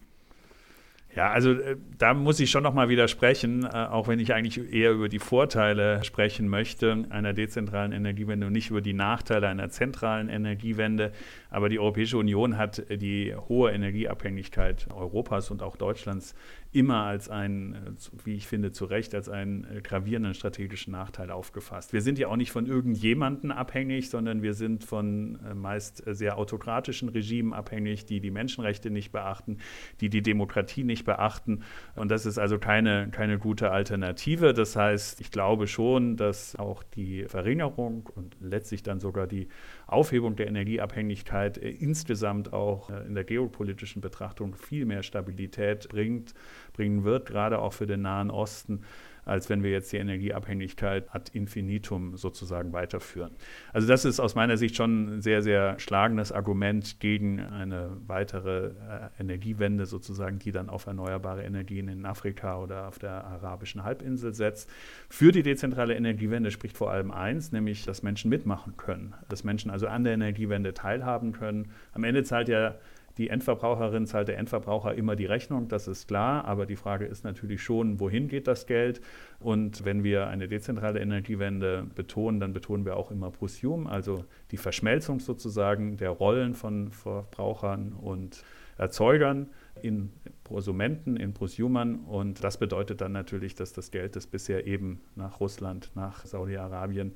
Ja, 1.14 1.30
also 1.30 1.52
äh, 1.52 1.76
da 1.98 2.14
muss 2.14 2.40
ich 2.40 2.50
schon 2.50 2.62
nochmal 2.62 2.88
widersprechen, 2.88 3.64
äh, 3.64 3.68
auch 3.68 4.08
wenn 4.08 4.18
ich 4.18 4.32
eigentlich 4.32 4.72
eher 4.72 4.92
über 4.92 5.10
die 5.10 5.18
Vorteile 5.18 6.02
sprechen 6.04 6.48
möchte 6.48 7.04
einer 7.10 7.34
dezentralen 7.34 7.92
Energiewende 7.92 8.46
und 8.46 8.54
nicht 8.54 8.70
über 8.70 8.80
die 8.80 8.94
Nachteile 8.94 9.48
einer 9.48 9.68
zentralen 9.68 10.30
Energiewende. 10.30 11.12
Aber 11.50 11.68
die 11.68 11.78
Europäische 11.78 12.16
Union 12.16 12.56
hat 12.56 12.82
die 12.90 13.34
hohe 13.34 13.72
Energieabhängigkeit 13.72 14.88
Europas 14.90 15.50
und 15.50 15.62
auch 15.62 15.76
Deutschlands 15.76 16.34
immer 16.72 17.04
als 17.04 17.28
einen, 17.28 17.98
wie 18.24 18.34
ich 18.34 18.46
finde, 18.46 18.72
zu 18.72 18.86
Recht 18.86 19.14
als 19.14 19.28
einen 19.28 19.64
äh, 19.64 19.82
gravierenden 19.82 20.32
strategischen 20.32 20.92
Nachteil 20.92 21.30
aufgefasst. 21.30 21.92
Wir 21.92 22.00
sind 22.00 22.18
ja 22.18 22.28
auch 22.28 22.36
nicht 22.36 22.50
von 22.50 22.66
irgendjemandem 22.66 23.50
abhängig, 23.50 24.08
sondern 24.08 24.42
wir 24.42 24.54
sind 24.54 24.82
von 24.82 25.38
äh, 25.44 25.54
meist 25.54 26.02
sehr 26.06 26.38
autokratischen 26.38 27.10
Regimen 27.10 27.52
abhängig, 27.52 28.06
die 28.06 28.20
die 28.20 28.30
Menschenrechte 28.30 28.90
nicht 28.90 29.12
beachten, 29.12 29.58
die 30.00 30.08
die 30.08 30.22
Demokratie 30.22 30.82
nicht 30.82 31.01
beachten. 31.04 31.62
Und 31.94 32.10
das 32.10 32.26
ist 32.26 32.38
also 32.38 32.58
keine, 32.58 33.08
keine 33.10 33.38
gute 33.38 33.70
Alternative. 33.70 34.52
Das 34.52 34.76
heißt, 34.76 35.20
ich 35.20 35.30
glaube 35.30 35.66
schon, 35.66 36.16
dass 36.16 36.56
auch 36.56 36.82
die 36.82 37.24
Verringerung 37.24 38.08
und 38.14 38.36
letztlich 38.40 38.82
dann 38.82 39.00
sogar 39.00 39.26
die 39.26 39.48
Aufhebung 39.86 40.36
der 40.36 40.48
Energieabhängigkeit 40.48 41.58
äh, 41.58 41.70
insgesamt 41.70 42.52
auch 42.52 42.90
in 42.90 43.14
der 43.14 43.24
geopolitischen 43.24 44.00
Betrachtung 44.02 44.54
viel 44.54 44.84
mehr 44.86 45.02
Stabilität 45.02 45.88
bringt 45.88 46.34
bringen 46.72 47.04
wird, 47.04 47.26
gerade 47.26 47.58
auch 47.58 47.72
für 47.72 47.86
den 47.86 48.02
Nahen 48.02 48.30
Osten, 48.30 48.82
als 49.24 49.48
wenn 49.48 49.62
wir 49.62 49.70
jetzt 49.70 49.92
die 49.92 49.98
Energieabhängigkeit 49.98 51.14
ad 51.14 51.30
infinitum 51.32 52.16
sozusagen 52.16 52.72
weiterführen. 52.72 53.32
Also 53.72 53.86
das 53.86 54.04
ist 54.04 54.20
aus 54.20 54.34
meiner 54.34 54.56
Sicht 54.56 54.76
schon 54.76 55.16
ein 55.16 55.20
sehr, 55.22 55.42
sehr 55.42 55.78
schlagendes 55.78 56.32
Argument 56.32 56.98
gegen 57.00 57.40
eine 57.40 57.96
weitere 58.06 58.66
äh, 58.66 58.72
Energiewende 59.20 59.86
sozusagen, 59.86 60.38
die 60.38 60.52
dann 60.52 60.68
auf 60.68 60.86
erneuerbare 60.86 61.44
Energien 61.44 61.88
in 61.88 62.04
Afrika 62.04 62.58
oder 62.58 62.88
auf 62.88 62.98
der 62.98 63.24
arabischen 63.24 63.84
Halbinsel 63.84 64.34
setzt. 64.34 64.68
Für 65.08 65.32
die 65.32 65.42
dezentrale 65.42 65.94
Energiewende 65.94 66.50
spricht 66.50 66.76
vor 66.76 66.90
allem 66.90 67.10
eins, 67.10 67.52
nämlich, 67.52 67.84
dass 67.84 68.02
Menschen 68.02 68.28
mitmachen 68.28 68.76
können, 68.76 69.14
dass 69.28 69.44
Menschen 69.44 69.70
also 69.70 69.86
an 69.86 70.04
der 70.04 70.14
Energiewende 70.14 70.74
teilhaben 70.74 71.32
können. 71.32 71.70
Am 71.92 72.04
Ende 72.04 72.24
zahlt 72.24 72.48
ja 72.48 72.74
die 73.18 73.28
Endverbraucherin 73.28 74.06
zahlt 74.06 74.28
der 74.28 74.38
Endverbraucher 74.38 74.94
immer 74.94 75.16
die 75.16 75.26
Rechnung, 75.26 75.68
das 75.68 75.88
ist 75.88 76.08
klar, 76.08 76.44
aber 76.44 76.66
die 76.66 76.76
Frage 76.76 77.04
ist 77.04 77.24
natürlich 77.24 77.62
schon, 77.62 78.00
wohin 78.00 78.28
geht 78.28 78.46
das 78.46 78.66
Geld? 78.66 79.00
Und 79.38 79.84
wenn 79.84 80.02
wir 80.02 80.28
eine 80.28 80.48
dezentrale 80.48 81.00
Energiewende 81.00 81.86
betonen, 81.94 82.40
dann 82.40 82.52
betonen 82.52 82.84
wir 82.84 82.96
auch 82.96 83.10
immer 83.10 83.30
Prosume, 83.30 83.90
also 83.90 84.24
die 84.50 84.56
Verschmelzung 84.56 85.20
sozusagen 85.20 85.96
der 85.96 86.10
Rollen 86.10 86.54
von 86.54 86.90
Verbrauchern 86.90 87.92
und 87.92 88.44
Erzeugern 88.78 89.48
in 89.80 90.10
Prosumenten, 90.44 91.16
in 91.16 91.34
Prosumern. 91.34 92.00
Und 92.00 92.42
das 92.42 92.58
bedeutet 92.58 93.00
dann 93.00 93.12
natürlich, 93.12 93.54
dass 93.54 93.72
das 93.72 93.90
Geld, 93.90 94.16
das 94.16 94.26
bisher 94.26 94.66
eben 94.66 95.00
nach 95.14 95.40
Russland, 95.40 95.90
nach 95.94 96.24
Saudi-Arabien, 96.24 97.12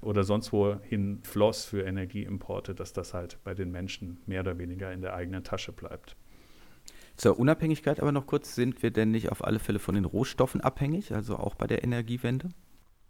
oder 0.00 0.24
sonst 0.24 0.52
wohin 0.52 1.20
floss 1.22 1.64
für 1.64 1.82
Energieimporte, 1.82 2.74
dass 2.74 2.92
das 2.92 3.14
halt 3.14 3.38
bei 3.44 3.54
den 3.54 3.70
Menschen 3.70 4.18
mehr 4.26 4.40
oder 4.40 4.58
weniger 4.58 4.92
in 4.92 5.00
der 5.00 5.14
eigenen 5.14 5.44
Tasche 5.44 5.72
bleibt. 5.72 6.16
Zur 7.16 7.38
Unabhängigkeit 7.38 8.00
aber 8.00 8.12
noch 8.12 8.26
kurz, 8.26 8.54
sind 8.54 8.82
wir 8.82 8.90
denn 8.90 9.10
nicht 9.10 9.32
auf 9.32 9.42
alle 9.42 9.58
Fälle 9.58 9.78
von 9.78 9.94
den 9.94 10.04
Rohstoffen 10.04 10.60
abhängig, 10.60 11.14
also 11.14 11.36
auch 11.36 11.54
bei 11.54 11.66
der 11.66 11.82
Energiewende? 11.82 12.50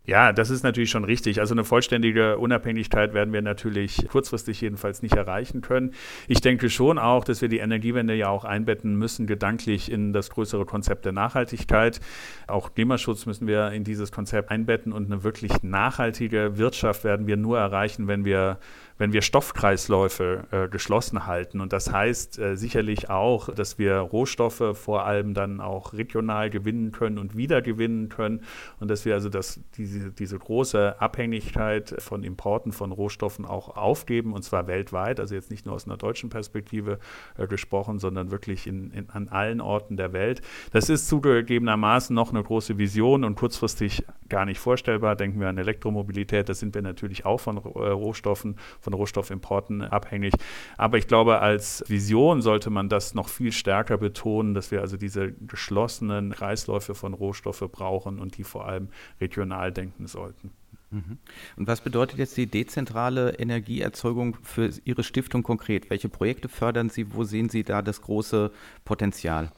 Ja, 0.07 0.33
das 0.33 0.51
ist 0.51 0.63
natürlich 0.63 0.91
schon 0.91 1.03
richtig. 1.03 1.41
Also 1.41 1.53
eine 1.53 1.65
vollständige 1.65 2.39
Unabhängigkeit 2.39 3.13
werden 3.13 3.35
wir 3.35 3.43
natürlich 3.43 4.07
kurzfristig 4.09 4.61
jedenfalls 4.61 5.03
nicht 5.03 5.17
erreichen 5.17 5.63
können. 5.63 5.95
Ich 6.29 6.41
denke 6.41 6.71
schon 6.71 6.99
auch, 6.99 7.25
dass 7.25 7.43
wir 7.43 7.49
die 7.49 7.59
Energiewende 7.59 8.15
ja 8.15 8.29
auch 8.29 8.45
einbetten 8.45 8.95
müssen, 8.95 9.27
gedanklich 9.27 9.91
in 9.91 10.13
das 10.13 10.31
größere 10.31 10.65
Konzept 10.65 11.07
der 11.07 11.13
Nachhaltigkeit. 11.13 12.01
Auch 12.47 12.73
Klimaschutz 12.73 13.27
müssen 13.27 13.49
wir 13.49 13.73
in 13.73 13.83
dieses 13.83 14.13
Konzept 14.13 14.53
einbetten 14.53 14.93
und 14.93 15.07
eine 15.07 15.25
wirklich 15.25 15.65
nachhaltige 15.65 16.57
Wirtschaft 16.57 17.03
werden 17.03 17.27
wir 17.27 17.37
nur 17.37 17.59
erreichen, 17.59 18.07
wenn 18.07 18.25
wir 18.25 18.59
wenn 18.99 19.13
wir 19.13 19.23
Stoffkreisläufe 19.23 20.45
äh, 20.51 20.69
geschlossen 20.69 21.27
halten. 21.27 21.61
Und 21.61 21.73
das 21.73 21.93
heißt 21.93 22.39
äh, 22.39 22.57
sicherlich 22.57 23.11
auch, 23.11 23.53
dass 23.53 23.79
wir 23.79 23.97
Rohstoffe 23.99 24.63
vor 24.75 25.05
allem 25.05 25.35
dann 25.35 25.61
auch 25.61 25.93
regional 25.93 26.51
gewinnen 26.51 26.93
können 26.93 27.19
und 27.19 27.37
wiedergewinnen 27.37 28.09
können. 28.09 28.43
Und 28.81 28.89
dass 28.89 29.05
wir 29.05 29.15
also 29.15 29.29
das, 29.29 29.61
diese, 29.77 30.11
diese 30.11 30.39
große 30.39 31.01
Abhängigkeit 31.01 31.95
von 31.99 32.23
Importen 32.23 32.73
von 32.73 32.93
Rohstoffen 32.93 33.45
auch 33.45 33.77
aufgeben, 33.77 34.33
und 34.33 34.43
zwar 34.43 34.67
weltweit, 34.67 35.21
also 35.21 35.35
jetzt 35.35 35.51
nicht 35.51 35.67
nur 35.67 35.75
aus 35.75 35.87
einer 35.87 35.97
deutschen 35.97 36.31
Perspektive 36.31 36.99
äh, 37.37 37.47
gesprochen, 37.47 37.99
sondern 37.99 38.31
wirklich 38.31 38.67
in, 38.67 38.91
in, 38.93 39.11
an 39.11 39.29
allen 39.29 39.61
Orten 39.61 39.97
der 39.97 40.13
Welt. 40.13 40.41
Das 40.73 40.89
ist 40.89 41.09
zugegebenermaßen 41.09 42.15
noch 42.15 42.31
eine 42.31 42.43
große 42.43 42.79
Vision 42.79 43.25
und 43.25 43.35
kurzfristig 43.35 44.05
gar 44.29 44.45
nicht 44.45 44.59
vorstellbar. 44.59 45.17
Denken 45.17 45.41
wir 45.41 45.49
an 45.49 45.59
Elektromobilität, 45.59 46.49
da 46.49 46.55
sind 46.55 46.75
wir 46.75 46.83
natürlich 46.83 47.25
auch 47.25 47.39
von 47.39 47.57
äh, 47.57 47.61
Rohstoffen, 47.61 48.57
von 48.81 48.93
Rohstoffimporten 48.93 49.83
abhängig. 49.83 50.35
Aber 50.77 50.99
ich 50.99 51.09
glaube, 51.09 51.41
als 51.41 51.85
Vision 51.89 52.43
sollte 52.43 52.71
man 52.71 52.89
das 52.89 53.15
noch 53.15 53.29
viel 53.29 53.53
stärker 53.53 53.99
betonen, 53.99 54.55
dass 54.55 54.71
wir 54.71 54.81
also 54.81 54.97
diese 54.97 55.33
geschlossenen 55.33 56.33
Kreisläufe 56.33 56.95
von 56.95 57.15
Rohstoffe 57.15 57.65
brauchen 57.71 58.19
und 58.19 58.37
die 58.39 58.45
vor 58.45 58.67
allem 58.67 58.89
regional 59.21 59.73
denken 59.73 60.07
sollten. 60.07 60.51
Mhm. 60.91 61.19
Und 61.57 61.67
was 61.67 61.81
bedeutet 61.81 62.19
jetzt 62.19 62.37
die 62.37 62.47
dezentrale 62.47 63.31
Energieerzeugung 63.39 64.37
für 64.43 64.71
Ihre 64.85 65.03
Stiftung 65.03 65.43
konkret? 65.43 65.91
Welche 65.91 66.09
Projekte 66.09 66.49
fördern 66.49 66.91
Sie? 66.91 67.13
Wo 67.15 67.25
sehen 67.25 67.49
Sie 67.49 67.65
da 67.65 67.83
das 67.83 68.03
große 68.03 68.51
Potenzial? 68.85 69.51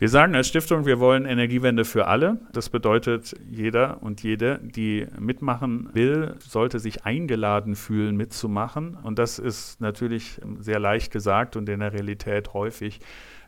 Wir 0.00 0.08
sagen 0.08 0.36
als 0.36 0.46
Stiftung, 0.46 0.86
wir 0.86 1.00
wollen 1.00 1.26
Energiewende 1.26 1.84
für 1.84 2.06
alle. 2.06 2.38
Das 2.52 2.68
bedeutet, 2.68 3.34
jeder 3.50 4.00
und 4.00 4.22
jede, 4.22 4.60
die 4.62 5.08
mitmachen 5.18 5.88
will, 5.92 6.36
sollte 6.38 6.78
sich 6.78 7.04
eingeladen 7.04 7.74
fühlen, 7.74 8.16
mitzumachen. 8.16 8.94
Und 8.94 9.18
das 9.18 9.40
ist 9.40 9.80
natürlich 9.80 10.40
sehr 10.60 10.78
leicht 10.78 11.10
gesagt 11.10 11.56
und 11.56 11.68
in 11.68 11.80
der 11.80 11.92
Realität 11.92 12.54
häufig 12.54 13.00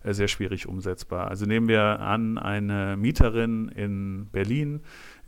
äh, 0.03 0.13
sehr 0.13 0.27
schwierig 0.27 0.67
umsetzbar. 0.67 1.29
Also 1.29 1.47
nehmen 1.47 1.69
wir 1.69 2.01
an, 2.01 2.37
eine 2.37 2.97
Mieterin 2.97 3.69
in 3.69 4.27
Berlin, 4.33 4.81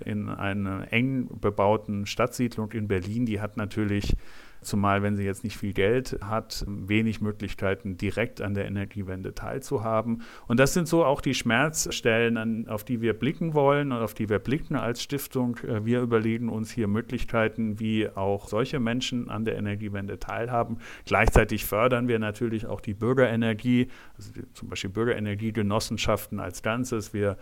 in 0.05 0.29
einer 0.29 0.93
eng 0.93 1.29
bebauten 1.41 2.05
Stadtsiedlung 2.05 2.73
in 2.73 2.89
Berlin, 2.89 3.27
die 3.27 3.41
hat 3.41 3.57
natürlich 3.57 4.17
zumal 4.63 5.03
wenn 5.03 5.17
sie 5.17 5.25
jetzt 5.25 5.45
nicht 5.45 5.57
viel 5.57 5.73
Geld 5.73 6.19
hat, 6.23 6.65
wenig 6.67 7.21
Möglichkeiten, 7.21 7.97
direkt 7.97 8.41
an 8.41 8.55
der 8.55 8.67
Energiewende 8.67 9.35
teilzuhaben. 9.35 10.23
Und 10.47 10.61
das 10.61 10.75
sind 10.75 10.89
so 10.89 11.05
auch 11.05 11.21
die 11.21 11.35
Schmerzstellen, 11.35 12.37
an, 12.37 12.69
auf 12.69 12.85
die 12.85 13.01
wir 13.01 13.15
blicken 13.15 13.55
wollen 13.55 13.93
und 13.93 13.99
auf 13.99 14.15
die 14.15 14.29
wir 14.29 14.39
blicken 14.39 14.77
als 14.77 15.03
Stiftung. 15.03 15.57
Äh, 15.59 15.85
wir 15.85 16.01
überlegen 16.01 16.49
uns 16.49 16.71
hier 16.71 16.89
Möglichkeiten, 16.89 17.81
wie 17.81 18.09
auch 18.09 18.49
solche 18.49 18.81
Menschen 18.81 19.31
an 19.31 19.45
der 19.45 19.57
Energiewende 19.57 20.19
teilhaben. 20.19 20.79
Gleichzeitig 21.07 21.65
fördern 21.65 22.09
wir 22.09 22.19
natürlich 22.19 22.67
auch 22.67 22.81
die 22.81 22.95
Bürgerenergie, 22.95 23.89
also 24.17 24.33
zum 24.55 24.69
Beispiel 24.69 24.91
Bürgerenergiegenossenschaften 24.91 26.41
als 26.41 26.63
Ganzes. 26.63 27.13
Wir 27.13 27.37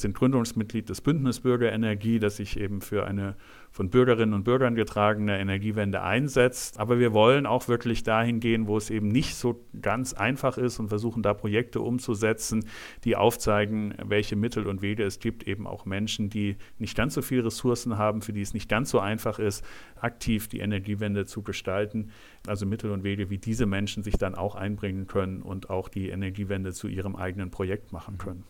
sind 0.00 0.14
Gründungsmitglied 0.14 0.88
des 0.88 1.00
Bündnis 1.00 1.40
Bürgerenergie, 1.40 2.18
das 2.18 2.36
sich 2.36 2.58
eben 2.58 2.80
für 2.80 3.06
eine 3.06 3.36
von 3.70 3.90
Bürgerinnen 3.90 4.34
und 4.34 4.44
Bürgern 4.44 4.74
getragene 4.74 5.38
Energiewende 5.38 6.02
einsetzt. 6.02 6.80
Aber 6.80 6.98
wir 6.98 7.12
wollen 7.12 7.46
auch 7.46 7.68
wirklich 7.68 8.02
dahin 8.02 8.40
gehen, 8.40 8.66
wo 8.66 8.76
es 8.76 8.90
eben 8.90 9.08
nicht 9.08 9.34
so 9.34 9.64
ganz 9.80 10.14
einfach 10.14 10.58
ist 10.58 10.78
und 10.78 10.88
versuchen 10.88 11.22
da 11.22 11.34
Projekte 11.34 11.80
umzusetzen, 11.80 12.64
die 13.04 13.14
aufzeigen, 13.14 13.94
welche 14.02 14.36
Mittel 14.36 14.66
und 14.66 14.82
Wege 14.82 15.04
es 15.04 15.20
gibt, 15.20 15.46
eben 15.46 15.66
auch 15.66 15.84
Menschen, 15.84 16.30
die 16.30 16.56
nicht 16.78 16.96
ganz 16.96 17.14
so 17.14 17.22
viele 17.22 17.44
Ressourcen 17.44 17.98
haben, 17.98 18.22
für 18.22 18.32
die 18.32 18.42
es 18.42 18.54
nicht 18.54 18.68
ganz 18.68 18.90
so 18.90 19.00
einfach 19.00 19.38
ist, 19.38 19.64
aktiv 20.00 20.48
die 20.48 20.60
Energiewende 20.60 21.26
zu 21.26 21.42
gestalten. 21.42 22.10
Also 22.46 22.66
Mittel 22.66 22.90
und 22.90 23.04
Wege, 23.04 23.30
wie 23.30 23.38
diese 23.38 23.66
Menschen 23.66 24.02
sich 24.02 24.16
dann 24.16 24.34
auch 24.34 24.54
einbringen 24.54 25.06
können 25.06 25.42
und 25.42 25.70
auch 25.70 25.88
die 25.88 26.08
Energiewende 26.08 26.72
zu 26.72 26.88
ihrem 26.88 27.16
eigenen 27.16 27.50
Projekt 27.50 27.92
machen 27.92 28.18
können. 28.18 28.44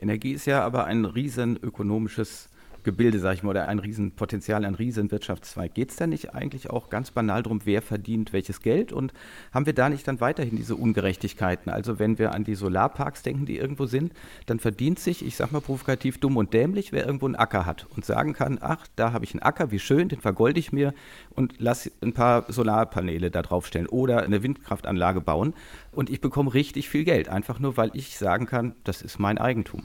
Energie 0.00 0.32
ist 0.32 0.46
ja 0.46 0.64
aber 0.64 0.84
ein 0.84 1.04
riesen 1.04 1.56
ökonomisches 1.56 2.48
Gebilde, 2.86 3.18
sage 3.18 3.34
ich 3.34 3.42
mal, 3.42 3.50
oder 3.50 3.68
ein 3.68 3.80
Riesenpotenzial, 3.80 4.64
ein 4.64 4.76
Riesenwirtschaftszweig. 4.76 5.74
Geht 5.74 5.90
es 5.90 5.96
da 5.96 6.06
nicht 6.06 6.34
eigentlich 6.34 6.70
auch 6.70 6.88
ganz 6.88 7.10
banal 7.10 7.42
darum, 7.42 7.62
wer 7.64 7.82
verdient 7.82 8.32
welches 8.32 8.60
Geld? 8.60 8.92
Und 8.92 9.12
haben 9.52 9.66
wir 9.66 9.72
da 9.72 9.88
nicht 9.88 10.06
dann 10.06 10.20
weiterhin 10.20 10.56
diese 10.56 10.76
Ungerechtigkeiten? 10.76 11.70
Also 11.70 11.98
wenn 11.98 12.18
wir 12.18 12.32
an 12.32 12.44
die 12.44 12.54
Solarparks 12.54 13.22
denken, 13.22 13.44
die 13.44 13.58
irgendwo 13.58 13.86
sind, 13.86 14.12
dann 14.46 14.60
verdient 14.60 15.00
sich, 15.00 15.26
ich 15.26 15.34
sage 15.34 15.52
mal 15.52 15.60
provokativ, 15.60 16.18
dumm 16.18 16.36
und 16.36 16.54
dämlich, 16.54 16.92
wer 16.92 17.04
irgendwo 17.04 17.26
einen 17.26 17.34
Acker 17.34 17.66
hat 17.66 17.86
und 17.96 18.04
sagen 18.04 18.32
kann, 18.34 18.58
ach, 18.60 18.86
da 18.94 19.12
habe 19.12 19.24
ich 19.24 19.34
einen 19.34 19.42
Acker, 19.42 19.72
wie 19.72 19.80
schön, 19.80 20.08
den 20.08 20.20
vergolde 20.20 20.60
ich 20.60 20.72
mir 20.72 20.94
und 21.30 21.58
lasse 21.58 21.90
ein 22.00 22.12
paar 22.12 22.50
Solarpaneele 22.50 23.32
da 23.32 23.42
draufstellen 23.42 23.88
oder 23.88 24.22
eine 24.22 24.44
Windkraftanlage 24.44 25.20
bauen 25.20 25.54
und 25.90 26.08
ich 26.08 26.20
bekomme 26.20 26.54
richtig 26.54 26.88
viel 26.88 27.02
Geld, 27.02 27.28
einfach 27.28 27.58
nur, 27.58 27.76
weil 27.76 27.90
ich 27.94 28.16
sagen 28.16 28.46
kann, 28.46 28.76
das 28.84 29.02
ist 29.02 29.18
mein 29.18 29.38
Eigentum. 29.38 29.82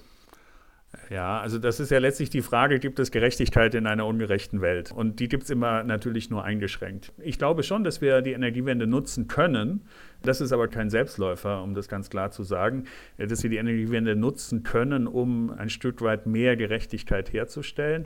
Ja, 1.10 1.39
also 1.39 1.58
das 1.60 1.79
ist 1.79 1.91
ja 1.91 2.00
letztlich 2.00 2.29
die 2.29 2.41
Frage, 2.41 2.79
gibt 2.79 3.00
es 3.00 3.12
Gerechtigkeit 3.12 3.75
in 3.75 3.86
einer 3.86 4.05
ungerechten 4.05 4.62
Welt? 4.62 4.91
Und 4.91 5.20
die 5.20 5.27
gibt 5.27 5.43
es 5.43 5.50
immer 5.50 5.84
natürlich 5.84 6.29
nur 6.29 6.43
eingeschränkt. 6.43 7.12
Ich 7.20 7.38
glaube 7.38 7.63
schon, 7.63 7.84
dass 7.84 8.01
wir 8.01 8.22
die 8.22 8.31
Energiewende 8.31 8.88
nutzen 8.88 9.27
können. 9.27 9.81
Das 10.22 10.39
ist 10.39 10.51
aber 10.51 10.67
kein 10.67 10.89
Selbstläufer, 10.89 11.63
um 11.63 11.74
das 11.74 11.88
ganz 11.88 12.10
klar 12.10 12.31
zu 12.31 12.43
sagen, 12.43 12.86
dass 13.17 13.43
wir 13.43 13.50
die 13.50 13.58
Energiewende 13.58 14.15
nutzen 14.15 14.63
können, 14.63 15.08
um 15.08 15.50
ein 15.50 15.70
Stück 15.70 16.01
weit 16.01 16.27
mehr 16.27 16.55
Gerechtigkeit 16.55 17.34
herzustellen. 17.34 18.05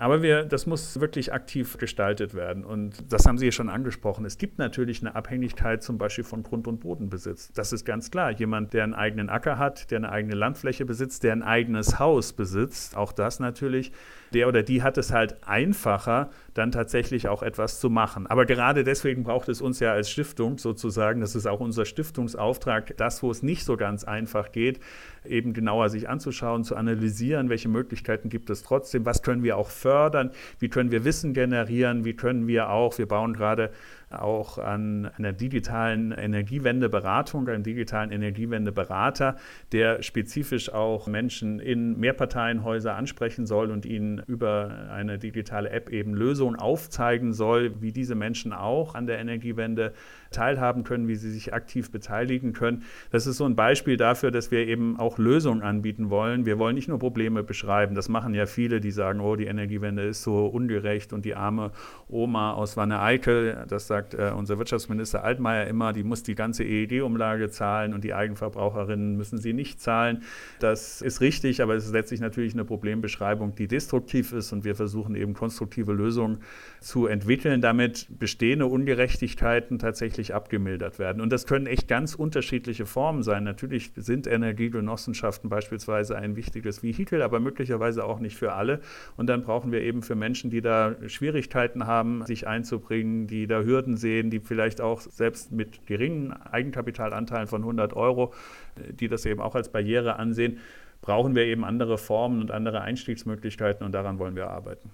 Aber 0.00 0.22
wir, 0.22 0.44
das 0.44 0.64
muss 0.64 0.98
wirklich 0.98 1.34
aktiv 1.34 1.76
gestaltet 1.76 2.32
werden. 2.32 2.64
Und 2.64 3.12
das 3.12 3.26
haben 3.26 3.36
Sie 3.36 3.44
ja 3.44 3.52
schon 3.52 3.68
angesprochen. 3.68 4.24
Es 4.24 4.38
gibt 4.38 4.58
natürlich 4.58 5.02
eine 5.02 5.14
Abhängigkeit 5.14 5.82
zum 5.82 5.98
Beispiel 5.98 6.24
von 6.24 6.42
Grund- 6.42 6.66
und 6.66 6.80
Bodenbesitz. 6.80 7.52
Das 7.52 7.74
ist 7.74 7.84
ganz 7.84 8.10
klar. 8.10 8.30
Jemand, 8.30 8.72
der 8.72 8.84
einen 8.84 8.94
eigenen 8.94 9.28
Acker 9.28 9.58
hat, 9.58 9.90
der 9.90 9.98
eine 9.98 10.10
eigene 10.10 10.36
Landfläche 10.36 10.86
besitzt, 10.86 11.22
der 11.22 11.34
ein 11.34 11.42
eigenes 11.42 11.98
Haus 11.98 12.32
besitzt, 12.32 12.96
auch 12.96 13.12
das 13.12 13.40
natürlich, 13.40 13.92
der 14.32 14.48
oder 14.48 14.62
die 14.62 14.82
hat 14.82 14.98
es 14.98 15.12
halt 15.12 15.36
einfacher, 15.46 16.30
dann 16.54 16.72
tatsächlich 16.72 17.28
auch 17.28 17.42
etwas 17.42 17.80
zu 17.80 17.90
machen. 17.90 18.26
Aber 18.26 18.46
gerade 18.46 18.84
deswegen 18.84 19.24
braucht 19.24 19.48
es 19.48 19.60
uns 19.60 19.80
ja 19.80 19.92
als 19.92 20.10
Stiftung 20.10 20.58
sozusagen, 20.58 21.20
das 21.20 21.34
ist 21.34 21.46
auch 21.46 21.60
unser 21.60 21.84
Stiftungsauftrag, 21.84 22.96
das, 22.96 23.22
wo 23.22 23.30
es 23.30 23.42
nicht 23.42 23.64
so 23.64 23.76
ganz 23.76 24.04
einfach 24.04 24.52
geht, 24.52 24.80
eben 25.24 25.52
genauer 25.52 25.88
sich 25.90 26.08
anzuschauen, 26.08 26.64
zu 26.64 26.76
analysieren, 26.76 27.48
welche 27.48 27.68
Möglichkeiten 27.68 28.28
gibt 28.28 28.50
es 28.50 28.62
trotzdem, 28.62 29.04
was 29.06 29.22
können 29.22 29.42
wir 29.42 29.56
auch 29.56 29.68
fördern, 29.68 30.30
wie 30.58 30.68
können 30.68 30.90
wir 30.90 31.04
Wissen 31.04 31.34
generieren, 31.34 32.04
wie 32.04 32.14
können 32.14 32.46
wir 32.46 32.70
auch, 32.70 32.98
wir 32.98 33.06
bauen 33.06 33.34
gerade 33.34 33.70
auch 34.10 34.58
an 34.58 35.08
einer 35.16 35.32
digitalen 35.32 36.12
Energiewendeberatung, 36.12 37.48
einem 37.48 37.62
digitalen 37.62 38.10
Energiewendeberater, 38.10 39.36
der 39.72 40.02
spezifisch 40.02 40.72
auch 40.72 41.06
Menschen 41.06 41.60
in 41.60 41.98
Mehrparteienhäuser 41.98 42.96
ansprechen 42.96 43.46
soll 43.46 43.70
und 43.70 43.86
ihnen 43.86 44.20
über 44.26 44.88
eine 44.90 45.18
digitale 45.18 45.70
App 45.70 45.90
eben 45.90 46.14
Lösungen 46.14 46.56
aufzeigen 46.56 47.32
soll, 47.32 47.80
wie 47.80 47.92
diese 47.92 48.14
Menschen 48.16 48.52
auch 48.52 48.94
an 48.94 49.06
der 49.06 49.18
Energiewende 49.18 49.92
teilhaben 50.30 50.84
können, 50.84 51.08
wie 51.08 51.16
sie 51.16 51.30
sich 51.30 51.54
aktiv 51.54 51.90
beteiligen 51.90 52.52
können. 52.52 52.82
Das 53.10 53.26
ist 53.26 53.36
so 53.36 53.44
ein 53.44 53.56
Beispiel 53.56 53.96
dafür, 53.96 54.30
dass 54.30 54.50
wir 54.50 54.66
eben 54.66 54.98
auch 54.98 55.18
Lösungen 55.18 55.62
anbieten 55.62 56.10
wollen. 56.10 56.46
Wir 56.46 56.58
wollen 56.58 56.74
nicht 56.74 56.88
nur 56.88 56.98
Probleme 56.98 57.42
beschreiben. 57.42 57.94
Das 57.94 58.08
machen 58.08 58.34
ja 58.34 58.46
viele, 58.46 58.80
die 58.80 58.90
sagen, 58.90 59.20
oh, 59.20 59.36
die 59.36 59.46
Energiewende 59.46 60.02
ist 60.02 60.22
so 60.22 60.46
ungerecht 60.46 61.12
und 61.12 61.24
die 61.24 61.34
arme 61.34 61.70
Oma 62.08 62.52
aus 62.54 62.76
Wanne-Eickel, 62.76 63.66
das 63.68 63.86
sagt 64.00 64.14
äh, 64.14 64.32
unser 64.34 64.58
Wirtschaftsminister 64.58 65.24
Altmaier 65.24 65.66
immer, 65.66 65.92
die 65.92 66.04
muss 66.04 66.22
die 66.22 66.34
ganze 66.34 66.64
EEG-Umlage 66.64 67.50
zahlen 67.50 67.92
und 67.92 68.02
die 68.02 68.14
Eigenverbraucherinnen 68.14 69.16
müssen 69.16 69.38
sie 69.38 69.52
nicht 69.52 69.80
zahlen. 69.80 70.22
Das 70.58 71.02
ist 71.02 71.20
richtig, 71.20 71.60
aber 71.62 71.74
es 71.74 71.84
ist 71.84 71.92
letztlich 71.92 72.20
natürlich 72.20 72.54
eine 72.54 72.64
Problembeschreibung, 72.64 73.54
die 73.54 73.68
destruktiv 73.68 74.32
ist 74.32 74.52
und 74.52 74.64
wir 74.64 74.74
versuchen 74.74 75.14
eben 75.14 75.34
konstruktive 75.34 75.92
Lösungen 75.92 76.38
zu 76.80 77.06
entwickeln, 77.06 77.60
damit 77.60 78.06
bestehende 78.18 78.66
Ungerechtigkeiten 78.66 79.78
tatsächlich 79.78 80.34
abgemildert 80.34 80.98
werden. 80.98 81.20
Und 81.20 81.30
das 81.30 81.46
können 81.46 81.66
echt 81.66 81.86
ganz 81.86 82.14
unterschiedliche 82.14 82.86
Formen 82.86 83.22
sein. 83.22 83.44
Natürlich 83.44 83.92
sind 83.96 84.26
Energiegenossenschaften 84.26 85.50
beispielsweise 85.50 86.16
ein 86.16 86.36
wichtiges 86.36 86.82
Vehikel, 86.82 87.20
aber 87.20 87.38
möglicherweise 87.38 88.04
auch 88.04 88.18
nicht 88.18 88.36
für 88.36 88.54
alle. 88.54 88.80
Und 89.18 89.26
dann 89.26 89.42
brauchen 89.42 89.72
wir 89.72 89.82
eben 89.82 90.02
für 90.02 90.14
Menschen, 90.14 90.50
die 90.50 90.62
da 90.62 90.96
Schwierigkeiten 91.06 91.86
haben, 91.86 92.24
sich 92.24 92.46
einzubringen, 92.46 93.26
die 93.26 93.46
da 93.46 93.60
Hürden 93.62 93.89
sehen, 93.96 94.30
die 94.30 94.40
vielleicht 94.40 94.80
auch 94.80 95.00
selbst 95.00 95.52
mit 95.52 95.86
geringen 95.86 96.32
Eigenkapitalanteilen 96.32 97.46
von 97.46 97.62
100 97.62 97.94
Euro, 97.94 98.32
die 98.76 99.08
das 99.08 99.26
eben 99.26 99.40
auch 99.40 99.54
als 99.54 99.70
Barriere 99.70 100.16
ansehen, 100.16 100.58
brauchen 101.02 101.34
wir 101.34 101.44
eben 101.44 101.64
andere 101.64 101.98
Formen 101.98 102.40
und 102.40 102.50
andere 102.50 102.82
Einstiegsmöglichkeiten 102.82 103.84
und 103.84 103.92
daran 103.92 104.18
wollen 104.18 104.36
wir 104.36 104.48
arbeiten. 104.50 104.90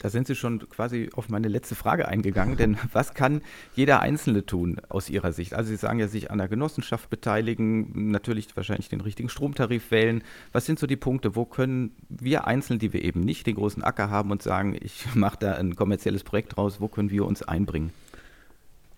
Da 0.00 0.08
sind 0.08 0.26
Sie 0.26 0.34
schon 0.34 0.66
quasi 0.70 1.10
auf 1.14 1.28
meine 1.28 1.48
letzte 1.48 1.74
Frage 1.74 2.08
eingegangen, 2.08 2.56
denn 2.56 2.78
was 2.92 3.12
kann 3.12 3.42
jeder 3.74 4.00
Einzelne 4.00 4.46
tun 4.46 4.80
aus 4.88 5.10
Ihrer 5.10 5.32
Sicht? 5.32 5.52
Also 5.52 5.68
Sie 5.68 5.76
sagen 5.76 5.98
ja, 5.98 6.08
sich 6.08 6.30
an 6.30 6.38
der 6.38 6.48
Genossenschaft 6.48 7.10
beteiligen, 7.10 8.10
natürlich 8.10 8.56
wahrscheinlich 8.56 8.88
den 8.88 9.02
richtigen 9.02 9.28
Stromtarif 9.28 9.90
wählen. 9.90 10.24
Was 10.52 10.64
sind 10.64 10.78
so 10.78 10.86
die 10.86 10.96
Punkte, 10.96 11.36
wo 11.36 11.44
können 11.44 11.94
wir 12.08 12.46
Einzelne, 12.46 12.78
die 12.78 12.94
wir 12.94 13.04
eben 13.04 13.20
nicht 13.20 13.46
den 13.46 13.56
großen 13.56 13.84
Acker 13.84 14.08
haben 14.08 14.30
und 14.30 14.42
sagen, 14.42 14.74
ich 14.80 15.14
mache 15.14 15.36
da 15.38 15.52
ein 15.52 15.76
kommerzielles 15.76 16.24
Projekt 16.24 16.56
draus, 16.56 16.80
wo 16.80 16.88
können 16.88 17.10
wir 17.10 17.26
uns 17.26 17.42
einbringen? 17.42 17.92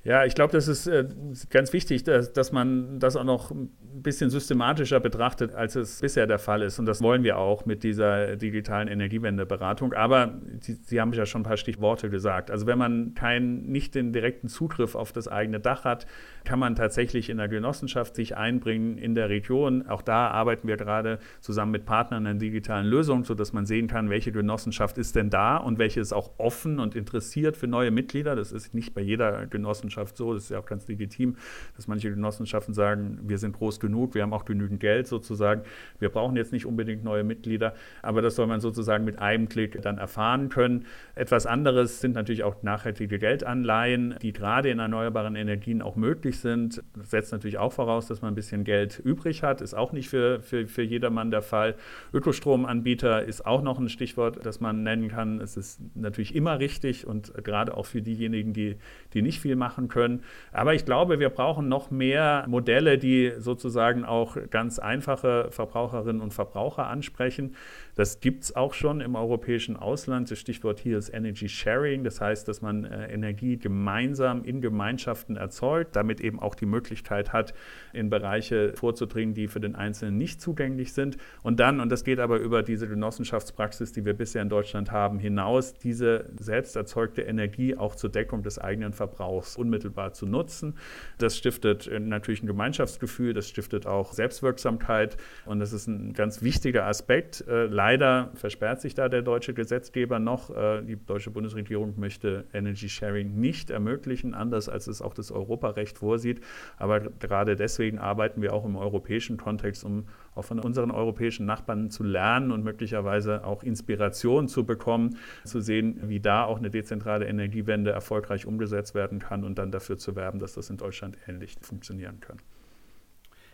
Ja, 0.04 0.24
ich 0.24 0.34
glaube, 0.34 0.52
das 0.52 0.66
ist 0.66 0.86
äh, 0.86 1.06
ganz 1.50 1.72
wichtig, 1.72 2.02
dass, 2.02 2.32
dass, 2.32 2.50
man 2.50 2.98
das 2.98 3.14
auch 3.14 3.24
noch 3.24 3.52
ein 3.94 4.02
bisschen 4.02 4.30
systematischer 4.30 5.00
betrachtet, 5.00 5.54
als 5.54 5.76
es 5.76 6.00
bisher 6.00 6.26
der 6.26 6.38
Fall 6.38 6.62
ist. 6.62 6.78
Und 6.78 6.86
das 6.86 7.02
wollen 7.02 7.24
wir 7.24 7.36
auch 7.36 7.66
mit 7.66 7.82
dieser 7.82 8.36
digitalen 8.36 8.88
Energiewendeberatung. 8.88 9.92
Aber 9.92 10.40
Sie, 10.60 10.74
Sie 10.74 11.00
haben 11.00 11.12
ja 11.12 11.26
schon 11.26 11.42
ein 11.42 11.44
paar 11.44 11.56
Stichworte 11.56 12.08
gesagt. 12.08 12.50
Also 12.50 12.66
wenn 12.66 12.78
man 12.78 13.14
keinen, 13.14 13.70
nicht 13.70 13.94
den 13.94 14.12
direkten 14.12 14.48
Zugriff 14.48 14.94
auf 14.94 15.12
das 15.12 15.28
eigene 15.28 15.60
Dach 15.60 15.84
hat, 15.84 16.06
kann 16.44 16.58
man 16.58 16.74
tatsächlich 16.74 17.28
in 17.28 17.36
der 17.36 17.48
Genossenschaft 17.48 18.16
sich 18.16 18.36
einbringen 18.36 18.96
in 18.96 19.14
der 19.14 19.28
Region. 19.28 19.86
Auch 19.86 20.02
da 20.02 20.28
arbeiten 20.28 20.68
wir 20.68 20.76
gerade 20.76 21.18
zusammen 21.40 21.72
mit 21.72 21.84
Partnern 21.84 22.26
an 22.26 22.38
digitalen 22.38 22.86
Lösungen, 22.86 23.24
sodass 23.24 23.52
man 23.52 23.66
sehen 23.66 23.88
kann, 23.88 24.08
welche 24.08 24.32
Genossenschaft 24.32 24.96
ist 24.96 25.16
denn 25.16 25.28
da 25.28 25.58
und 25.58 25.78
welche 25.78 26.00
ist 26.00 26.12
auch 26.12 26.30
offen 26.38 26.78
und 26.78 26.94
interessiert 26.94 27.56
für 27.56 27.66
neue 27.66 27.90
Mitglieder. 27.90 28.36
Das 28.36 28.52
ist 28.52 28.74
nicht 28.74 28.94
bei 28.94 29.02
jeder 29.02 29.46
Genossenschaft 29.46 30.16
so. 30.16 30.32
Das 30.32 30.44
ist 30.44 30.50
ja 30.50 30.58
auch 30.58 30.66
ganz 30.66 30.88
legitim, 30.88 31.36
dass 31.76 31.88
manche 31.88 32.10
Genossenschaften 32.10 32.72
sagen, 32.72 33.18
wir 33.24 33.38
sind 33.38 33.52
groß 33.52 33.81
genug, 33.82 34.14
wir 34.14 34.22
haben 34.22 34.32
auch 34.32 34.46
genügend 34.46 34.80
Geld 34.80 35.06
sozusagen. 35.06 35.60
Wir 35.98 36.08
brauchen 36.08 36.36
jetzt 36.36 36.52
nicht 36.52 36.64
unbedingt 36.64 37.04
neue 37.04 37.24
Mitglieder, 37.24 37.74
aber 38.00 38.22
das 38.22 38.36
soll 38.36 38.46
man 38.46 38.60
sozusagen 38.60 39.04
mit 39.04 39.18
einem 39.18 39.50
Klick 39.50 39.82
dann 39.82 39.98
erfahren 39.98 40.48
können. 40.48 40.86
Etwas 41.14 41.44
anderes 41.44 42.00
sind 42.00 42.14
natürlich 42.14 42.44
auch 42.44 42.62
nachhaltige 42.62 43.18
Geldanleihen, 43.18 44.14
die 44.22 44.32
gerade 44.32 44.70
in 44.70 44.78
erneuerbaren 44.78 45.36
Energien 45.36 45.82
auch 45.82 45.96
möglich 45.96 46.40
sind. 46.40 46.82
Das 46.96 47.10
setzt 47.10 47.32
natürlich 47.32 47.58
auch 47.58 47.74
voraus, 47.74 48.06
dass 48.06 48.22
man 48.22 48.32
ein 48.32 48.36
bisschen 48.36 48.64
Geld 48.64 48.98
übrig 48.98 49.42
hat. 49.42 49.60
Ist 49.60 49.74
auch 49.74 49.92
nicht 49.92 50.08
für, 50.08 50.40
für, 50.40 50.66
für 50.66 50.82
jedermann 50.82 51.30
der 51.30 51.42
Fall. 51.42 51.74
Ökostromanbieter 52.14 53.24
ist 53.24 53.44
auch 53.44 53.62
noch 53.62 53.78
ein 53.78 53.88
Stichwort, 53.88 54.46
das 54.46 54.60
man 54.60 54.82
nennen 54.82 55.08
kann. 55.08 55.40
Es 55.40 55.56
ist 55.56 55.80
natürlich 55.94 56.34
immer 56.34 56.58
richtig 56.58 57.06
und 57.06 57.34
gerade 57.44 57.76
auch 57.76 57.86
für 57.86 58.00
diejenigen, 58.00 58.52
die, 58.52 58.76
die 59.14 59.22
nicht 59.22 59.40
viel 59.40 59.56
machen 59.56 59.88
können. 59.88 60.22
Aber 60.52 60.74
ich 60.74 60.84
glaube, 60.84 61.18
wir 61.18 61.30
brauchen 61.30 61.68
noch 61.68 61.90
mehr 61.90 62.44
Modelle, 62.48 62.98
die 62.98 63.32
sozusagen 63.38 64.04
auch 64.04 64.36
ganz 64.50 64.78
einfache 64.78 65.48
Verbraucherinnen 65.50 66.22
und 66.22 66.34
Verbraucher 66.34 66.86
ansprechen. 66.86 67.54
Das 67.94 68.20
gibt 68.20 68.44
es 68.44 68.56
auch 68.56 68.72
schon 68.72 69.00
im 69.00 69.16
europäischen 69.16 69.76
Ausland. 69.76 70.30
Das 70.30 70.38
Stichwort 70.38 70.80
hier 70.80 70.96
ist 70.96 71.10
Energy 71.10 71.48
Sharing. 71.48 72.04
Das 72.04 72.20
heißt, 72.20 72.48
dass 72.48 72.62
man 72.62 72.84
äh, 72.84 73.12
Energie 73.12 73.58
gemeinsam 73.58 74.44
in 74.44 74.62
Gemeinschaften 74.62 75.36
erzeugt, 75.36 75.94
damit 75.94 76.20
eben 76.20 76.40
auch 76.40 76.54
die 76.54 76.64
Möglichkeit 76.64 77.32
hat, 77.32 77.52
in 77.92 78.08
Bereiche 78.08 78.72
vorzudringen, 78.74 79.34
die 79.34 79.46
für 79.46 79.60
den 79.60 79.74
Einzelnen 79.74 80.16
nicht 80.16 80.40
zugänglich 80.40 80.94
sind. 80.94 81.18
Und 81.42 81.60
dann, 81.60 81.80
und 81.80 81.90
das 81.90 82.04
geht 82.04 82.18
aber 82.18 82.38
über 82.38 82.62
diese 82.62 82.88
Genossenschaftspraxis, 82.88 83.92
die 83.92 84.04
wir 84.06 84.14
bisher 84.14 84.40
in 84.40 84.48
Deutschland 84.48 84.90
haben, 84.90 85.18
hinaus, 85.18 85.74
diese 85.74 86.30
selbst 86.38 86.76
erzeugte 86.76 87.22
Energie 87.22 87.76
auch 87.76 87.94
zur 87.94 88.10
Deckung 88.10 88.42
des 88.42 88.58
eigenen 88.58 88.94
Verbrauchs 88.94 89.56
unmittelbar 89.56 90.14
zu 90.14 90.26
nutzen. 90.26 90.78
Das 91.18 91.36
stiftet 91.36 91.88
äh, 91.88 92.00
natürlich 92.00 92.42
ein 92.42 92.46
Gemeinschaftsgefühl, 92.46 93.34
das 93.34 93.48
stiftet 93.48 93.86
auch 93.86 94.14
Selbstwirksamkeit 94.14 95.18
und 95.44 95.60
das 95.60 95.74
ist 95.74 95.88
ein 95.88 96.14
ganz 96.14 96.42
wichtiger 96.42 96.86
Aspekt. 96.86 97.46
Äh, 97.46 97.66
leider 97.82 98.30
versperrt 98.34 98.80
sich 98.80 98.94
da 98.94 99.08
der 99.08 99.22
deutsche 99.22 99.54
Gesetzgeber 99.54 100.20
noch. 100.20 100.50
Äh, 100.50 100.82
die 100.82 101.04
deutsche 101.04 101.32
Bundesregierung 101.32 101.98
möchte 101.98 102.44
Energy 102.52 102.88
Sharing 102.88 103.34
nicht 103.40 103.70
ermöglichen, 103.70 104.34
anders 104.34 104.68
als 104.68 104.86
es 104.86 105.02
auch 105.02 105.14
das 105.14 105.32
Europarecht 105.32 105.98
vorsieht. 105.98 106.40
Aber 106.76 107.00
gerade 107.00 107.56
deswegen 107.56 107.98
arbeiten 107.98 108.40
wir 108.40 108.52
auch 108.52 108.64
im 108.64 108.76
europäischen 108.76 109.36
Kontext, 109.36 109.84
um 109.84 110.06
auch 110.36 110.44
von 110.44 110.60
unseren 110.60 110.92
europäischen 110.92 111.44
Nachbarn 111.44 111.90
zu 111.90 112.04
lernen 112.04 112.52
und 112.52 112.62
möglicherweise 112.62 113.44
auch 113.44 113.64
Inspiration 113.64 114.46
zu 114.46 114.64
bekommen, 114.64 115.16
zu 115.44 115.60
sehen, 115.60 116.02
wie 116.04 116.20
da 116.20 116.44
auch 116.44 116.58
eine 116.58 116.70
dezentrale 116.70 117.26
Energiewende 117.26 117.90
erfolgreich 117.90 118.46
umgesetzt 118.46 118.94
werden 118.94 119.18
kann 119.18 119.42
und 119.42 119.58
dann 119.58 119.72
dafür 119.72 119.98
zu 119.98 120.14
werben, 120.14 120.38
dass 120.38 120.54
das 120.54 120.70
in 120.70 120.76
Deutschland 120.76 121.18
ähnlich 121.26 121.56
funktionieren 121.60 122.20
kann. 122.20 122.38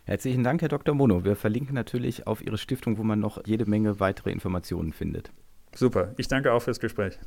Herzlichen 0.09 0.43
Dank, 0.43 0.63
Herr 0.63 0.71
Dr. 0.71 0.95
Mono. 0.95 1.23
Wir 1.27 1.37
verlinken 1.37 1.75
natürlich 1.75 2.27
auf 2.27 2.41
Ihre 2.41 2.57
Stiftung, 2.57 2.97
wo 2.97 3.03
man 3.03 3.21
noch 3.21 3.47
jede 3.47 3.67
Menge 3.67 4.01
weitere 4.01 4.31
Informationen 4.31 4.95
findet. 4.95 5.31
Super. 5.77 6.15
Ich 6.17 6.29
danke 6.29 6.51
auch 6.55 6.63
fürs 6.63 6.81
Gespräch. 6.81 7.19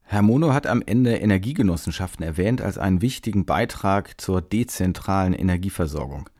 Herr 0.00 0.22
Mono 0.22 0.54
hat 0.54 0.66
am 0.66 0.80
Ende 0.80 1.16
Energiegenossenschaften 1.16 2.24
erwähnt 2.24 2.62
als 2.62 2.78
einen 2.78 3.02
wichtigen 3.02 3.44
Beitrag 3.44 4.18
zur 4.18 4.40
dezentralen 4.40 5.34
Energieversorgung. 5.34 6.30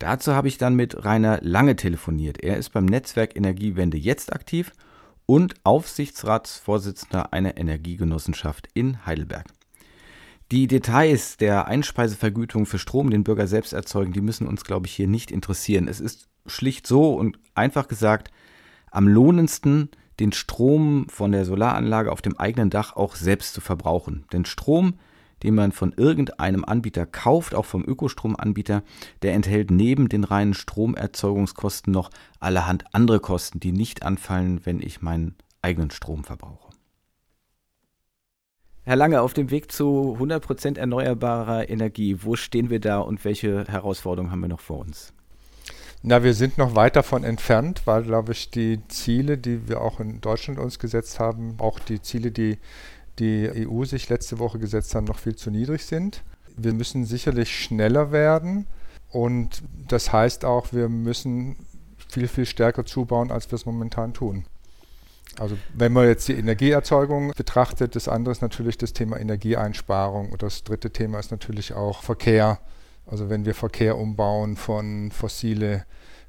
Dazu 0.00 0.34
habe 0.34 0.48
ich 0.48 0.58
dann 0.58 0.74
mit 0.74 1.04
Rainer 1.04 1.38
Lange 1.40 1.76
telefoniert. 1.76 2.42
Er 2.42 2.56
ist 2.56 2.70
beim 2.70 2.86
Netzwerk 2.86 3.36
Energiewende 3.36 3.98
jetzt 3.98 4.32
aktiv 4.32 4.72
und 5.26 5.54
Aufsichtsratsvorsitzender 5.62 7.32
einer 7.32 7.56
Energiegenossenschaft 7.56 8.68
in 8.74 9.06
Heidelberg. 9.06 9.46
Die 10.52 10.66
Details 10.66 11.38
der 11.38 11.66
Einspeisevergütung 11.66 12.66
für 12.66 12.78
Strom, 12.78 13.08
den 13.08 13.24
Bürger 13.24 13.46
selbst 13.46 13.72
erzeugen, 13.72 14.12
die 14.12 14.20
müssen 14.20 14.46
uns, 14.46 14.64
glaube 14.64 14.86
ich, 14.86 14.92
hier 14.92 15.08
nicht 15.08 15.30
interessieren. 15.30 15.88
Es 15.88 15.98
ist 15.98 16.28
schlicht 16.44 16.86
so 16.86 17.14
und 17.14 17.38
einfach 17.54 17.88
gesagt, 17.88 18.30
am 18.90 19.08
lohnendsten, 19.08 19.88
den 20.20 20.30
Strom 20.32 21.06
von 21.08 21.32
der 21.32 21.46
Solaranlage 21.46 22.12
auf 22.12 22.20
dem 22.20 22.38
eigenen 22.38 22.68
Dach 22.68 22.94
auch 22.96 23.16
selbst 23.16 23.54
zu 23.54 23.62
verbrauchen. 23.62 24.26
Denn 24.34 24.44
Strom, 24.44 24.98
den 25.42 25.54
man 25.54 25.72
von 25.72 25.94
irgendeinem 25.96 26.66
Anbieter 26.66 27.06
kauft, 27.06 27.54
auch 27.54 27.64
vom 27.64 27.82
Ökostromanbieter, 27.82 28.82
der 29.22 29.32
enthält 29.32 29.70
neben 29.70 30.10
den 30.10 30.22
reinen 30.22 30.52
Stromerzeugungskosten 30.52 31.90
noch 31.90 32.10
allerhand 32.40 32.84
andere 32.92 33.20
Kosten, 33.20 33.58
die 33.58 33.72
nicht 33.72 34.02
anfallen, 34.02 34.60
wenn 34.64 34.82
ich 34.82 35.00
meinen 35.00 35.34
eigenen 35.62 35.90
Strom 35.90 36.24
verbrauche. 36.24 36.71
Herr 38.84 38.96
Lange, 38.96 39.22
auf 39.22 39.32
dem 39.32 39.52
Weg 39.52 39.70
zu 39.70 40.16
100% 40.18 40.76
erneuerbarer 40.76 41.68
Energie, 41.68 42.16
wo 42.20 42.34
stehen 42.34 42.68
wir 42.68 42.80
da 42.80 42.98
und 42.98 43.24
welche 43.24 43.64
Herausforderungen 43.68 44.32
haben 44.32 44.40
wir 44.40 44.48
noch 44.48 44.60
vor 44.60 44.80
uns? 44.80 45.12
Na, 46.02 46.24
wir 46.24 46.34
sind 46.34 46.58
noch 46.58 46.74
weit 46.74 46.96
davon 46.96 47.22
entfernt, 47.22 47.82
weil, 47.84 48.02
glaube 48.02 48.32
ich, 48.32 48.50
die 48.50 48.80
Ziele, 48.88 49.38
die 49.38 49.68
wir 49.68 49.80
auch 49.80 50.00
in 50.00 50.20
Deutschland 50.20 50.58
uns 50.58 50.80
gesetzt 50.80 51.20
haben, 51.20 51.54
auch 51.58 51.78
die 51.78 52.02
Ziele, 52.02 52.32
die 52.32 52.58
die 53.20 53.68
EU 53.68 53.84
sich 53.84 54.08
letzte 54.08 54.40
Woche 54.40 54.58
gesetzt 54.58 54.96
haben, 54.96 55.04
noch 55.04 55.20
viel 55.20 55.36
zu 55.36 55.52
niedrig 55.52 55.84
sind. 55.84 56.24
Wir 56.56 56.72
müssen 56.72 57.04
sicherlich 57.04 57.56
schneller 57.56 58.10
werden 58.10 58.66
und 59.10 59.62
das 59.86 60.12
heißt 60.12 60.44
auch, 60.44 60.72
wir 60.72 60.88
müssen 60.88 61.56
viel, 62.08 62.26
viel 62.26 62.46
stärker 62.46 62.84
zubauen, 62.84 63.30
als 63.30 63.48
wir 63.48 63.54
es 63.54 63.64
momentan 63.64 64.12
tun. 64.12 64.44
Also 65.38 65.56
wenn 65.74 65.92
man 65.92 66.06
jetzt 66.06 66.28
die 66.28 66.34
Energieerzeugung 66.34 67.32
betrachtet, 67.36 67.96
das 67.96 68.08
andere 68.08 68.32
ist 68.32 68.42
natürlich 68.42 68.76
das 68.78 68.92
Thema 68.92 69.18
Energieeinsparung 69.18 70.30
und 70.30 70.42
das 70.42 70.64
dritte 70.64 70.90
Thema 70.90 71.18
ist 71.18 71.30
natürlich 71.30 71.72
auch 71.72 72.02
Verkehr. 72.02 72.60
Also 73.06 73.30
wenn 73.30 73.44
wir 73.44 73.54
Verkehr 73.54 73.98
umbauen 73.98 74.56
von 74.56 75.10
fossile 75.10 75.84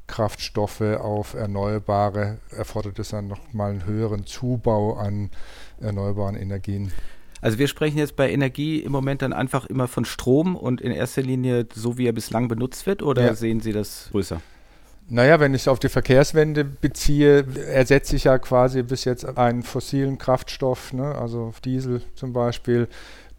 Kraftstoffe 0.07 0.81
auf 0.81 1.33
erneuerbare, 1.33 2.39
erfordert 2.49 2.99
es 2.99 3.09
dann 3.09 3.27
nochmal 3.27 3.71
einen 3.71 3.85
höheren 3.85 4.25
Zubau 4.25 4.93
an 4.95 5.29
erneuerbaren 5.79 6.35
Energien. 6.35 6.91
Also 7.41 7.59
wir 7.59 7.67
sprechen 7.67 7.97
jetzt 7.97 8.15
bei 8.15 8.31
Energie 8.31 8.79
im 8.79 8.91
Moment 8.93 9.21
dann 9.21 9.33
einfach 9.33 9.65
immer 9.65 9.89
von 9.89 10.05
Strom 10.05 10.55
und 10.55 10.79
in 10.79 10.91
erster 10.91 11.21
Linie 11.21 11.67
so, 11.73 11.97
wie 11.97 12.07
er 12.07 12.13
bislang 12.13 12.47
benutzt 12.47 12.85
wird, 12.85 13.03
oder 13.03 13.25
ja. 13.25 13.33
sehen 13.33 13.59
Sie 13.59 13.73
das 13.73 14.07
größer? 14.11 14.41
Naja, 15.09 15.39
wenn 15.39 15.53
ich 15.53 15.63
es 15.63 15.67
auf 15.67 15.79
die 15.79 15.89
Verkehrswende 15.89 16.63
beziehe, 16.63 17.45
ersetze 17.67 18.15
ich 18.15 18.23
ja 18.23 18.37
quasi 18.37 18.83
bis 18.83 19.05
jetzt 19.05 19.37
einen 19.37 19.63
fossilen 19.63 20.17
Kraftstoff, 20.17 20.93
ne, 20.93 21.15
also 21.15 21.53
Diesel 21.65 22.01
zum 22.15 22.33
Beispiel, 22.33 22.87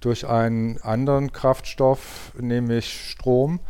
durch 0.01 0.27
einen 0.29 0.79
anderen 0.83 1.33
Kraftstoff, 1.33 2.33
nämlich 2.39 3.11
Strom. 3.11 3.61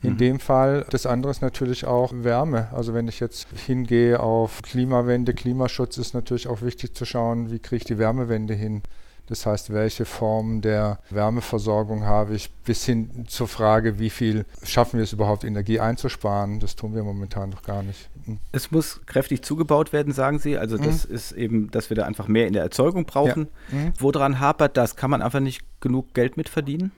In 0.00 0.12
mhm. 0.12 0.18
dem 0.18 0.38
Fall. 0.38 0.86
Das 0.90 1.06
andere 1.06 1.32
ist 1.32 1.42
natürlich 1.42 1.84
auch 1.84 2.12
Wärme. 2.14 2.68
Also 2.72 2.94
wenn 2.94 3.08
ich 3.08 3.18
jetzt 3.18 3.48
hingehe 3.66 4.20
auf 4.20 4.62
Klimawende, 4.62 5.34
Klimaschutz, 5.34 5.98
ist 5.98 6.14
natürlich 6.14 6.46
auch 6.46 6.62
wichtig 6.62 6.94
zu 6.94 7.04
schauen, 7.04 7.50
wie 7.50 7.58
kriege 7.58 7.78
ich 7.78 7.84
die 7.84 7.98
Wärmewende 7.98 8.54
hin. 8.54 8.82
Das 9.28 9.44
heißt, 9.44 9.72
welche 9.72 10.06
Form 10.06 10.62
der 10.62 11.00
Wärmeversorgung 11.10 12.04
habe 12.04 12.34
ich, 12.34 12.50
bis 12.64 12.86
hin 12.86 13.26
zur 13.28 13.46
Frage, 13.46 13.98
wie 13.98 14.08
viel 14.08 14.46
schaffen 14.62 14.96
wir 14.96 15.04
es 15.04 15.12
überhaupt, 15.12 15.44
Energie 15.44 15.80
einzusparen. 15.80 16.60
Das 16.60 16.76
tun 16.76 16.94
wir 16.94 17.02
momentan 17.02 17.50
noch 17.50 17.62
gar 17.62 17.82
nicht. 17.82 18.08
Hm. 18.24 18.38
Es 18.52 18.70
muss 18.70 19.00
kräftig 19.04 19.42
zugebaut 19.42 19.92
werden, 19.92 20.14
sagen 20.14 20.38
Sie. 20.38 20.56
Also 20.56 20.78
das 20.78 21.06
mhm. 21.06 21.14
ist 21.14 21.32
eben, 21.32 21.70
dass 21.70 21.90
wir 21.90 21.96
da 21.96 22.06
einfach 22.06 22.26
mehr 22.26 22.46
in 22.46 22.54
der 22.54 22.62
Erzeugung 22.62 23.04
brauchen. 23.04 23.48
Ja. 23.70 23.78
Mhm. 23.78 23.92
Woran 23.98 24.40
hapert 24.40 24.78
das? 24.78 24.96
Kann 24.96 25.10
man 25.10 25.20
einfach 25.20 25.40
nicht 25.40 25.62
genug 25.80 26.14
Geld 26.14 26.38
mit 26.38 26.48
verdienen? 26.48 26.90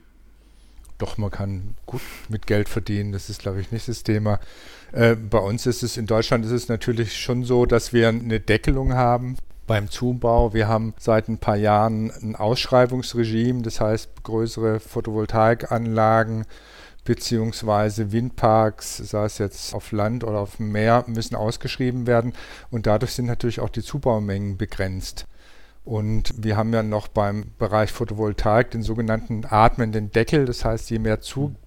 Doch, 0.99 1.17
man 1.17 1.31
kann 1.31 1.75
gut 1.85 2.01
mit 2.29 2.47
Geld 2.47 2.69
verdienen. 2.69 3.11
Das 3.11 3.29
ist, 3.29 3.41
glaube 3.41 3.59
ich, 3.59 3.71
nicht 3.71 3.89
das 3.89 4.03
Thema. 4.03 4.39
Äh, 4.93 5.15
bei 5.15 5.39
uns 5.39 5.65
ist 5.65 5.83
es, 5.83 5.97
in 5.97 6.05
Deutschland 6.05 6.45
ist 6.45 6.51
es 6.51 6.69
natürlich 6.69 7.17
schon 7.17 7.43
so, 7.43 7.65
dass 7.65 7.91
wir 7.91 8.07
eine 8.07 8.39
Deckelung 8.39 8.93
haben 8.93 9.35
beim 9.71 9.89
Zubau. 9.89 10.53
Wir 10.53 10.67
haben 10.67 10.93
seit 10.99 11.29
ein 11.29 11.37
paar 11.37 11.55
Jahren 11.55 12.11
ein 12.11 12.35
Ausschreibungsregime, 12.35 13.61
das 13.61 13.79
heißt 13.79 14.21
größere 14.21 14.81
Photovoltaikanlagen 14.81 16.43
beziehungsweise 17.05 18.11
Windparks, 18.11 18.97
sei 18.97 19.23
es 19.23 19.37
jetzt 19.37 19.73
auf 19.73 19.93
Land 19.93 20.25
oder 20.25 20.39
auf 20.39 20.57
dem 20.57 20.73
Meer, 20.73 21.05
müssen 21.07 21.35
ausgeschrieben 21.35 22.05
werden 22.05 22.33
und 22.69 22.85
dadurch 22.85 23.13
sind 23.13 23.27
natürlich 23.27 23.61
auch 23.61 23.69
die 23.69 23.81
Zubaumengen 23.81 24.57
begrenzt. 24.57 25.25
Und 25.85 26.33
wir 26.35 26.57
haben 26.57 26.73
ja 26.73 26.83
noch 26.83 27.07
beim 27.07 27.53
Bereich 27.57 27.93
Photovoltaik 27.93 28.71
den 28.71 28.83
sogenannten 28.83 29.45
atmenden 29.49 30.11
Deckel. 30.11 30.43
Das 30.43 30.65
heißt, 30.65 30.89
je 30.89 30.99
mehr 30.99 31.21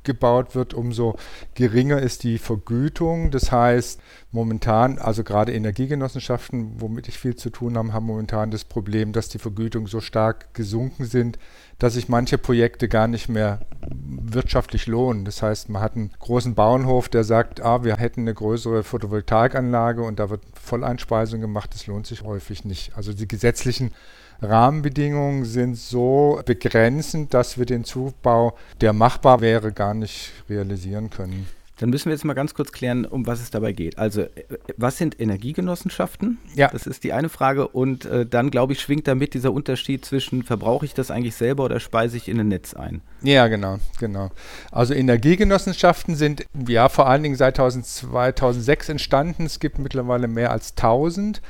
zugebaut 0.04 0.54
wird, 0.54 0.74
umso 0.74 1.16
geringer 1.54 1.98
ist 2.00 2.24
die 2.24 2.38
Vergütung. 2.38 3.30
Das 3.30 3.50
heißt, 3.50 4.00
momentan, 4.32 4.98
also 4.98 5.24
gerade 5.24 5.52
Energiegenossenschaften, 5.52 6.80
womit 6.80 7.08
ich 7.08 7.18
viel 7.18 7.36
zu 7.36 7.50
tun 7.50 7.76
habe, 7.76 7.92
haben 7.92 8.06
momentan 8.06 8.50
das 8.50 8.64
Problem, 8.64 9.12
dass 9.12 9.28
die 9.28 9.38
Vergütungen 9.38 9.86
so 9.86 10.00
stark 10.00 10.52
gesunken 10.54 11.06
sind, 11.06 11.38
dass 11.78 11.94
sich 11.94 12.08
manche 12.08 12.38
Projekte 12.38 12.88
gar 12.88 13.08
nicht 13.08 13.28
mehr 13.28 13.60
wirtschaftlich 13.90 14.86
lohnen. 14.86 15.24
Das 15.24 15.42
heißt, 15.42 15.70
man 15.70 15.82
hat 15.82 15.96
einen 15.96 16.12
großen 16.18 16.54
Bauernhof, 16.54 17.08
der 17.08 17.24
sagt, 17.24 17.62
ah, 17.62 17.82
wir 17.82 17.96
hätten 17.96 18.20
eine 18.20 18.34
größere 18.34 18.82
Photovoltaikanlage 18.82 20.02
und 20.02 20.18
da 20.18 20.30
wird 20.30 20.42
Volleinspeisung 20.60 21.40
gemacht. 21.40 21.70
Das 21.74 21.86
lohnt 21.86 22.06
sich 22.06 22.22
häufig 22.22 22.64
nicht. 22.64 22.96
Also 22.96 23.12
die 23.12 23.28
gesetzlichen 23.28 23.92
Rahmenbedingungen 24.42 25.44
sind 25.44 25.76
so 25.76 26.40
begrenzend, 26.44 27.34
dass 27.34 27.58
wir 27.58 27.66
den 27.66 27.84
Zubau, 27.84 28.56
der 28.80 28.92
machbar 28.92 29.40
wäre, 29.40 29.72
gar 29.72 29.94
nicht 29.94 30.32
realisieren 30.48 31.10
können. 31.10 31.46
Dann 31.78 31.90
müssen 31.90 32.06
wir 32.06 32.12
jetzt 32.12 32.24
mal 32.24 32.34
ganz 32.34 32.54
kurz 32.54 32.70
klären, 32.70 33.04
um 33.04 33.26
was 33.26 33.40
es 33.40 33.50
dabei 33.50 33.72
geht. 33.72 33.98
Also, 33.98 34.22
äh, 34.22 34.28
was 34.76 34.96
sind 34.96 35.20
Energiegenossenschaften? 35.20 36.38
Ja. 36.54 36.68
Das 36.68 36.86
ist 36.86 37.02
die 37.02 37.12
eine 37.12 37.28
Frage. 37.28 37.66
Und 37.68 38.04
äh, 38.04 38.26
dann, 38.26 38.50
glaube 38.50 38.74
ich, 38.74 38.80
schwingt 38.80 39.08
damit 39.08 39.34
dieser 39.34 39.52
Unterschied 39.52 40.04
zwischen, 40.04 40.44
verbrauche 40.44 40.86
ich 40.86 40.94
das 40.94 41.10
eigentlich 41.10 41.34
selber 41.34 41.64
oder 41.64 41.80
speise 41.80 42.16
ich 42.16 42.28
in 42.28 42.38
ein 42.38 42.48
Netz 42.48 42.74
ein? 42.74 43.02
Ja, 43.22 43.48
genau, 43.48 43.78
genau. 43.98 44.30
Also 44.70 44.94
Energiegenossenschaften 44.94 46.14
sind 46.14 46.44
ja 46.68 46.88
vor 46.88 47.08
allen 47.08 47.24
Dingen 47.24 47.36
seit 47.36 47.56
2006 47.56 48.88
entstanden. 48.90 49.44
Es 49.44 49.58
gibt 49.58 49.78
mittlerweile 49.78 50.28
mehr 50.28 50.52
als 50.52 50.70
1000. 50.76 51.42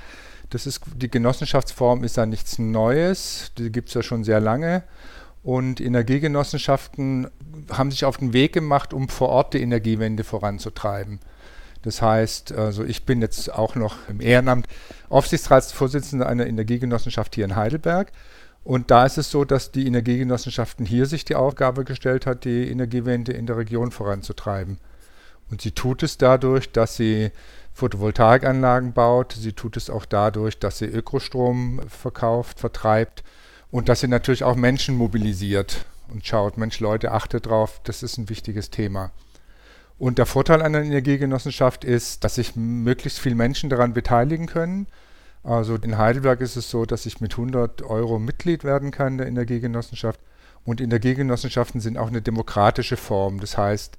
Das 0.54 0.68
ist, 0.68 0.82
die 0.94 1.10
Genossenschaftsform 1.10 2.04
ist 2.04 2.16
ja 2.16 2.26
nichts 2.26 2.60
Neues. 2.60 3.50
Die 3.58 3.72
gibt 3.72 3.88
es 3.88 3.94
ja 3.94 4.04
schon 4.04 4.22
sehr 4.22 4.38
lange. 4.38 4.84
Und 5.42 5.80
Energiegenossenschaften 5.80 7.26
haben 7.72 7.90
sich 7.90 8.04
auf 8.04 8.18
den 8.18 8.32
Weg 8.32 8.52
gemacht, 8.52 8.94
um 8.94 9.08
vor 9.08 9.30
Ort 9.30 9.54
die 9.54 9.62
Energiewende 9.62 10.22
voranzutreiben. 10.22 11.18
Das 11.82 12.00
heißt, 12.00 12.52
also 12.52 12.84
ich 12.84 13.04
bin 13.04 13.20
jetzt 13.20 13.52
auch 13.52 13.74
noch 13.74 13.96
im 14.08 14.20
Ehrenamt 14.20 14.68
Aufsichtsratsvorsitzender 15.08 16.28
einer 16.28 16.46
Energiegenossenschaft 16.46 17.34
hier 17.34 17.46
in 17.46 17.56
Heidelberg. 17.56 18.12
Und 18.62 18.92
da 18.92 19.06
ist 19.06 19.18
es 19.18 19.32
so, 19.32 19.44
dass 19.44 19.72
die 19.72 19.88
Energiegenossenschaften 19.88 20.86
hier 20.86 21.06
sich 21.06 21.24
die 21.24 21.34
Aufgabe 21.34 21.84
gestellt 21.84 22.26
hat, 22.26 22.44
die 22.44 22.70
Energiewende 22.70 23.32
in 23.32 23.46
der 23.46 23.56
Region 23.56 23.90
voranzutreiben. 23.90 24.78
Und 25.50 25.62
sie 25.62 25.72
tut 25.72 26.04
es 26.04 26.16
dadurch, 26.16 26.70
dass 26.70 26.94
sie 26.94 27.32
Photovoltaikanlagen 27.74 28.92
baut. 28.92 29.32
Sie 29.32 29.52
tut 29.52 29.76
es 29.76 29.90
auch 29.90 30.06
dadurch, 30.06 30.58
dass 30.58 30.78
sie 30.78 30.86
Ökostrom 30.86 31.80
verkauft, 31.88 32.60
vertreibt 32.60 33.24
und 33.70 33.88
dass 33.88 34.00
sie 34.00 34.08
natürlich 34.08 34.44
auch 34.44 34.54
Menschen 34.54 34.96
mobilisiert 34.96 35.84
und 36.08 36.24
schaut, 36.24 36.56
Mensch, 36.56 36.80
Leute, 36.80 37.12
achtet 37.12 37.46
drauf, 37.46 37.80
das 37.84 38.02
ist 38.02 38.16
ein 38.16 38.28
wichtiges 38.28 38.70
Thema. 38.70 39.10
Und 39.98 40.18
der 40.18 40.26
Vorteil 40.26 40.62
einer 40.62 40.82
Energiegenossenschaft 40.82 41.84
ist, 41.84 42.24
dass 42.24 42.36
sich 42.36 42.56
möglichst 42.56 43.18
viele 43.18 43.34
Menschen 43.34 43.70
daran 43.70 43.92
beteiligen 43.92 44.46
können. 44.46 44.86
Also 45.42 45.76
in 45.76 45.98
Heidelberg 45.98 46.40
ist 46.40 46.56
es 46.56 46.70
so, 46.70 46.84
dass 46.84 47.06
ich 47.06 47.20
mit 47.20 47.32
100 47.32 47.82
Euro 47.82 48.18
Mitglied 48.18 48.64
werden 48.64 48.90
kann 48.90 49.18
der 49.18 49.26
Energiegenossenschaft. 49.26 50.20
Und 50.64 50.80
Energiegenossenschaften 50.80 51.80
sind 51.80 51.98
auch 51.98 52.08
eine 52.08 52.22
demokratische 52.22 52.96
Form. 52.96 53.40
Das 53.40 53.58
heißt, 53.58 53.98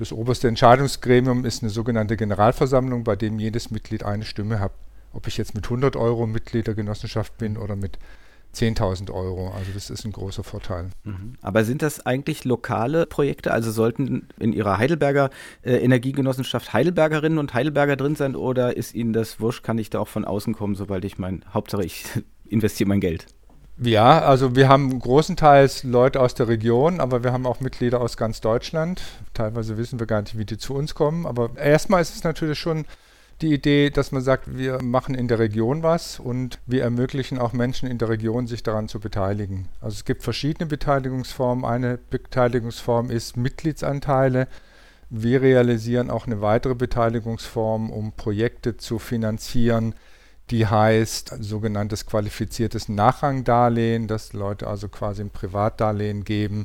das 0.00 0.12
oberste 0.12 0.48
Entscheidungsgremium 0.48 1.44
ist 1.44 1.62
eine 1.62 1.68
sogenannte 1.68 2.16
Generalversammlung, 2.16 3.04
bei 3.04 3.16
dem 3.16 3.38
jedes 3.38 3.70
Mitglied 3.70 4.02
eine 4.02 4.24
Stimme 4.24 4.58
hat. 4.58 4.72
Ob 5.12 5.26
ich 5.26 5.36
jetzt 5.36 5.54
mit 5.54 5.64
100 5.64 5.94
Euro 5.94 6.26
Mitglied 6.26 6.66
der 6.68 6.74
Genossenschaft 6.74 7.36
bin 7.36 7.58
oder 7.58 7.76
mit 7.76 7.98
10.000 8.54 9.12
Euro. 9.12 9.50
Also 9.50 9.72
das 9.74 9.90
ist 9.90 10.06
ein 10.06 10.12
großer 10.12 10.42
Vorteil. 10.42 10.88
Mhm. 11.04 11.34
Aber 11.42 11.64
sind 11.64 11.82
das 11.82 12.06
eigentlich 12.06 12.44
lokale 12.44 13.04
Projekte? 13.04 13.52
Also 13.52 13.70
sollten 13.70 14.28
in 14.38 14.54
Ihrer 14.54 14.78
Heidelberger 14.78 15.28
äh, 15.62 15.76
Energiegenossenschaft 15.76 16.72
Heidelbergerinnen 16.72 17.38
und 17.38 17.52
Heidelberger 17.52 17.96
drin 17.96 18.16
sein 18.16 18.36
oder 18.36 18.76
ist 18.78 18.94
Ihnen 18.94 19.12
das 19.12 19.38
wurscht? 19.38 19.62
Kann 19.62 19.76
ich 19.76 19.90
da 19.90 20.00
auch 20.00 20.08
von 20.08 20.24
außen 20.24 20.54
kommen, 20.54 20.76
sobald 20.76 21.04
ich 21.04 21.18
mein, 21.18 21.44
Hauptsache 21.52 21.84
ich 21.84 22.06
investiere 22.46 22.88
mein 22.88 23.00
Geld? 23.00 23.26
Ja, 23.82 24.20
also 24.20 24.54
wir 24.56 24.68
haben 24.68 24.98
großenteils 24.98 25.84
Leute 25.84 26.20
aus 26.20 26.34
der 26.34 26.48
Region, 26.48 27.00
aber 27.00 27.24
wir 27.24 27.32
haben 27.32 27.46
auch 27.46 27.60
Mitglieder 27.60 28.02
aus 28.02 28.18
ganz 28.18 28.42
Deutschland. 28.42 29.00
Teilweise 29.32 29.78
wissen 29.78 29.98
wir 29.98 30.06
gar 30.06 30.20
nicht, 30.20 30.36
wie 30.36 30.44
die 30.44 30.58
zu 30.58 30.74
uns 30.74 30.94
kommen. 30.94 31.24
Aber 31.24 31.56
erstmal 31.56 32.02
ist 32.02 32.14
es 32.14 32.22
natürlich 32.22 32.58
schon 32.58 32.84
die 33.40 33.54
Idee, 33.54 33.88
dass 33.88 34.12
man 34.12 34.20
sagt, 34.20 34.54
wir 34.54 34.82
machen 34.82 35.14
in 35.14 35.28
der 35.28 35.38
Region 35.38 35.82
was 35.82 36.20
und 36.20 36.58
wir 36.66 36.82
ermöglichen 36.82 37.38
auch 37.38 37.54
Menschen 37.54 37.88
in 37.88 37.96
der 37.96 38.10
Region, 38.10 38.46
sich 38.46 38.62
daran 38.62 38.86
zu 38.86 39.00
beteiligen. 39.00 39.68
Also 39.80 39.94
es 39.94 40.04
gibt 40.04 40.24
verschiedene 40.24 40.66
Beteiligungsformen. 40.66 41.64
Eine 41.64 41.96
Beteiligungsform 41.96 43.10
ist 43.10 43.38
Mitgliedsanteile. 43.38 44.46
Wir 45.08 45.40
realisieren 45.40 46.10
auch 46.10 46.26
eine 46.26 46.42
weitere 46.42 46.74
Beteiligungsform, 46.74 47.88
um 47.88 48.12
Projekte 48.12 48.76
zu 48.76 48.98
finanzieren, 48.98 49.94
die 50.50 50.66
heißt 50.66 51.36
sogenanntes 51.40 52.06
qualifiziertes 52.06 52.88
Nachrangdarlehen, 52.88 54.08
dass 54.08 54.32
Leute 54.32 54.66
also 54.66 54.88
quasi 54.88 55.22
ein 55.22 55.30
Privatdarlehen 55.30 56.24
geben 56.24 56.64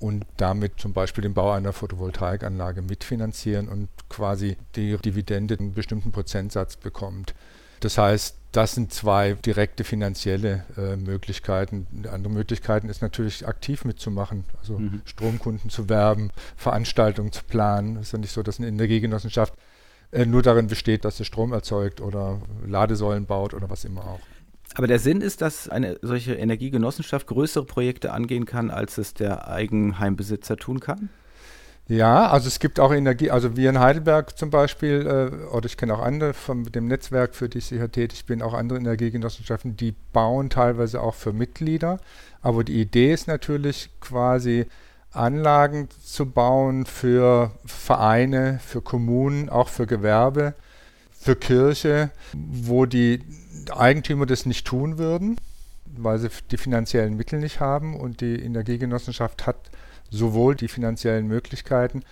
und 0.00 0.26
damit 0.36 0.80
zum 0.80 0.92
Beispiel 0.92 1.22
den 1.22 1.34
Bau 1.34 1.52
einer 1.52 1.72
Photovoltaikanlage 1.72 2.82
mitfinanzieren 2.82 3.68
und 3.68 3.88
quasi 4.08 4.56
die 4.74 4.96
Dividende 4.96 5.56
einen 5.58 5.74
bestimmten 5.74 6.10
Prozentsatz 6.10 6.76
bekommt. 6.76 7.34
Das 7.80 7.96
heißt, 7.98 8.36
das 8.52 8.74
sind 8.74 8.92
zwei 8.92 9.34
direkte 9.34 9.84
finanzielle 9.84 10.64
äh, 10.76 10.96
Möglichkeiten. 10.96 11.86
Andere 12.10 12.32
Möglichkeiten 12.32 12.88
ist 12.88 13.00
natürlich 13.00 13.46
aktiv 13.46 13.84
mitzumachen, 13.84 14.44
also 14.58 14.78
mhm. 14.78 15.02
Stromkunden 15.04 15.70
zu 15.70 15.88
werben, 15.88 16.30
Veranstaltungen 16.56 17.32
zu 17.32 17.44
planen. 17.44 17.96
Es 17.96 18.08
ist 18.08 18.12
ja 18.12 18.18
nicht 18.18 18.32
so, 18.32 18.42
dass 18.42 18.58
eine 18.58 18.68
Energiegenossenschaft 18.68 19.54
äh, 20.12 20.26
nur 20.26 20.42
darin 20.42 20.66
besteht, 20.66 21.04
dass 21.04 21.16
sie 21.16 21.24
Strom 21.24 21.52
erzeugt 21.52 22.00
oder 22.00 22.40
Ladesäulen 22.66 23.26
baut 23.26 23.54
oder 23.54 23.70
was 23.70 23.84
immer 23.84 24.04
auch. 24.04 24.20
Aber 24.74 24.86
der 24.86 24.98
Sinn 24.98 25.20
ist, 25.20 25.40
dass 25.40 25.68
eine 25.68 25.98
solche 26.02 26.34
Energiegenossenschaft 26.34 27.26
größere 27.26 27.64
Projekte 27.64 28.12
angehen 28.12 28.46
kann, 28.46 28.70
als 28.70 28.98
es 28.98 29.14
der 29.14 29.48
Eigenheimbesitzer 29.48 30.56
tun 30.56 30.80
kann? 30.80 31.08
Ja, 31.88 32.28
also 32.28 32.46
es 32.46 32.60
gibt 32.60 32.78
auch 32.78 32.92
Energie, 32.92 33.32
also 33.32 33.56
wir 33.56 33.68
in 33.68 33.80
Heidelberg 33.80 34.38
zum 34.38 34.50
Beispiel, 34.50 35.06
äh, 35.08 35.46
oder 35.52 35.66
ich 35.66 35.76
kenne 35.76 35.94
auch 35.94 36.00
andere 36.00 36.34
von 36.34 36.62
dem 36.62 36.86
Netzwerk, 36.86 37.34
für 37.34 37.48
das 37.48 37.72
ich 37.72 37.78
hier 37.78 37.90
tätig 37.90 38.26
bin, 38.26 38.42
auch 38.42 38.54
andere 38.54 38.78
Energiegenossenschaften, 38.78 39.76
die 39.76 39.96
bauen 40.12 40.50
teilweise 40.50 41.00
auch 41.00 41.16
für 41.16 41.32
Mitglieder. 41.32 41.98
Aber 42.42 42.62
die 42.62 42.80
Idee 42.80 43.12
ist 43.12 43.26
natürlich 43.26 43.90
quasi 44.00 44.66
Anlagen 45.12 45.88
zu 46.04 46.26
bauen 46.26 46.86
für 46.86 47.52
Vereine, 47.66 48.60
für 48.64 48.80
Kommunen, 48.80 49.48
auch 49.48 49.68
für 49.68 49.86
Gewerbe, 49.86 50.54
für 51.12 51.36
Kirche, 51.36 52.10
wo 52.32 52.86
die 52.86 53.20
Eigentümer 53.70 54.26
das 54.26 54.46
nicht 54.46 54.66
tun 54.66 54.98
würden, 54.98 55.36
weil 55.84 56.18
sie 56.18 56.30
die 56.50 56.56
finanziellen 56.56 57.16
Mittel 57.16 57.40
nicht 57.40 57.60
haben 57.60 57.98
und 57.98 58.20
die 58.20 58.40
Energiegenossenschaft 58.42 59.46
hat 59.46 59.70
sowohl 60.10 60.54
die 60.54 60.68
finanziellen 60.68 61.26
Möglichkeiten 61.26 62.02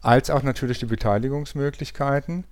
als 0.00 0.28
auch 0.28 0.42
natürlich 0.42 0.78
die 0.78 0.86
Beteiligungsmöglichkeiten. 0.86 2.44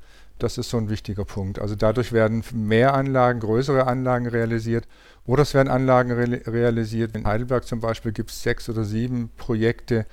Das 0.43 0.59
ist 0.59 0.71
so 0.71 0.77
ein 0.77 0.91
wichtiger 0.91 1.25
Punkt. 1.25 1.61
Also 1.61 1.77
dadurch 1.77 2.13
werden 2.13 2.43
mehr 2.53 2.95
Anlagen, 2.95 3.39
größere 3.39 3.87
Anlagen 3.87 4.27
realisiert 4.27 4.89
oder 5.25 5.43
es 5.43 5.55
werden 5.55 5.69
Anlagen 5.69 6.11
re 6.11 6.43
realisiert. 6.47 7.15
In 7.15 7.27
Heidelberg 7.27 7.65
zum 7.65 7.79
Beispiel 7.79 8.11
gibt 8.11 8.31
es 8.31 8.43
sechs 8.43 8.69
oder 8.69 8.83
sieben 8.83 9.31
Projekte, 9.37 10.05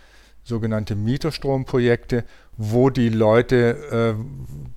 sogenannte 0.44 0.96
Mieterstromprojekte, 0.96 2.26
wo 2.58 2.92
die 2.92 3.10
Leute, 3.10 4.15
äh, 4.20 4.24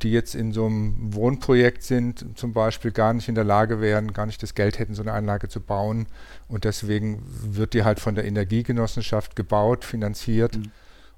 die 0.00 0.12
jetzt 0.12 0.34
in 0.34 0.52
so 0.52 0.64
einem 0.64 1.12
Wohnprojekt 1.14 1.82
sind, 1.82 2.24
zum 2.34 2.54
Beispiel 2.54 2.90
gar 2.90 3.12
nicht 3.12 3.28
in 3.28 3.34
der 3.34 3.44
Lage 3.44 3.82
wären, 3.82 4.14
gar 4.14 4.24
nicht 4.24 4.42
das 4.42 4.54
Geld 4.54 4.78
hätten, 4.78 4.94
so 4.94 5.02
eine 5.02 5.12
Anlage 5.12 5.48
zu 5.48 5.60
bauen. 5.60 6.06
Und 6.48 6.64
deswegen 6.64 7.22
wird 7.26 7.74
die 7.74 7.84
halt 7.84 8.00
von 8.00 8.14
der 8.14 8.24
Energiegenossenschaft 8.24 9.36
gebaut, 9.36 9.84
finanziert. 9.84 10.56
Mhm. 10.56 10.70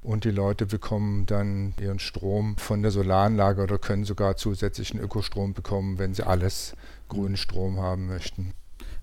Und 0.05 0.25
die 0.25 0.31
Leute 0.31 0.67
bekommen 0.67 1.25
dann 1.25 1.73
ihren 1.81 1.99
Strom 1.99 2.59
von 2.59 2.83
der 2.83 2.90
Solaranlage 2.90 3.62
oder 3.62 3.79
können 3.79 4.05
sogar 4.05 4.37
zusätzlichen 4.37 5.01
Ökostrom 5.01 5.55
bekommen, 5.55 5.99
wenn 5.99 6.12
sie 6.12 6.27
alles 6.27 6.75
grünen 7.09 7.38
Strom 7.38 7.81
haben 7.81 8.07
möchten. 8.07 8.53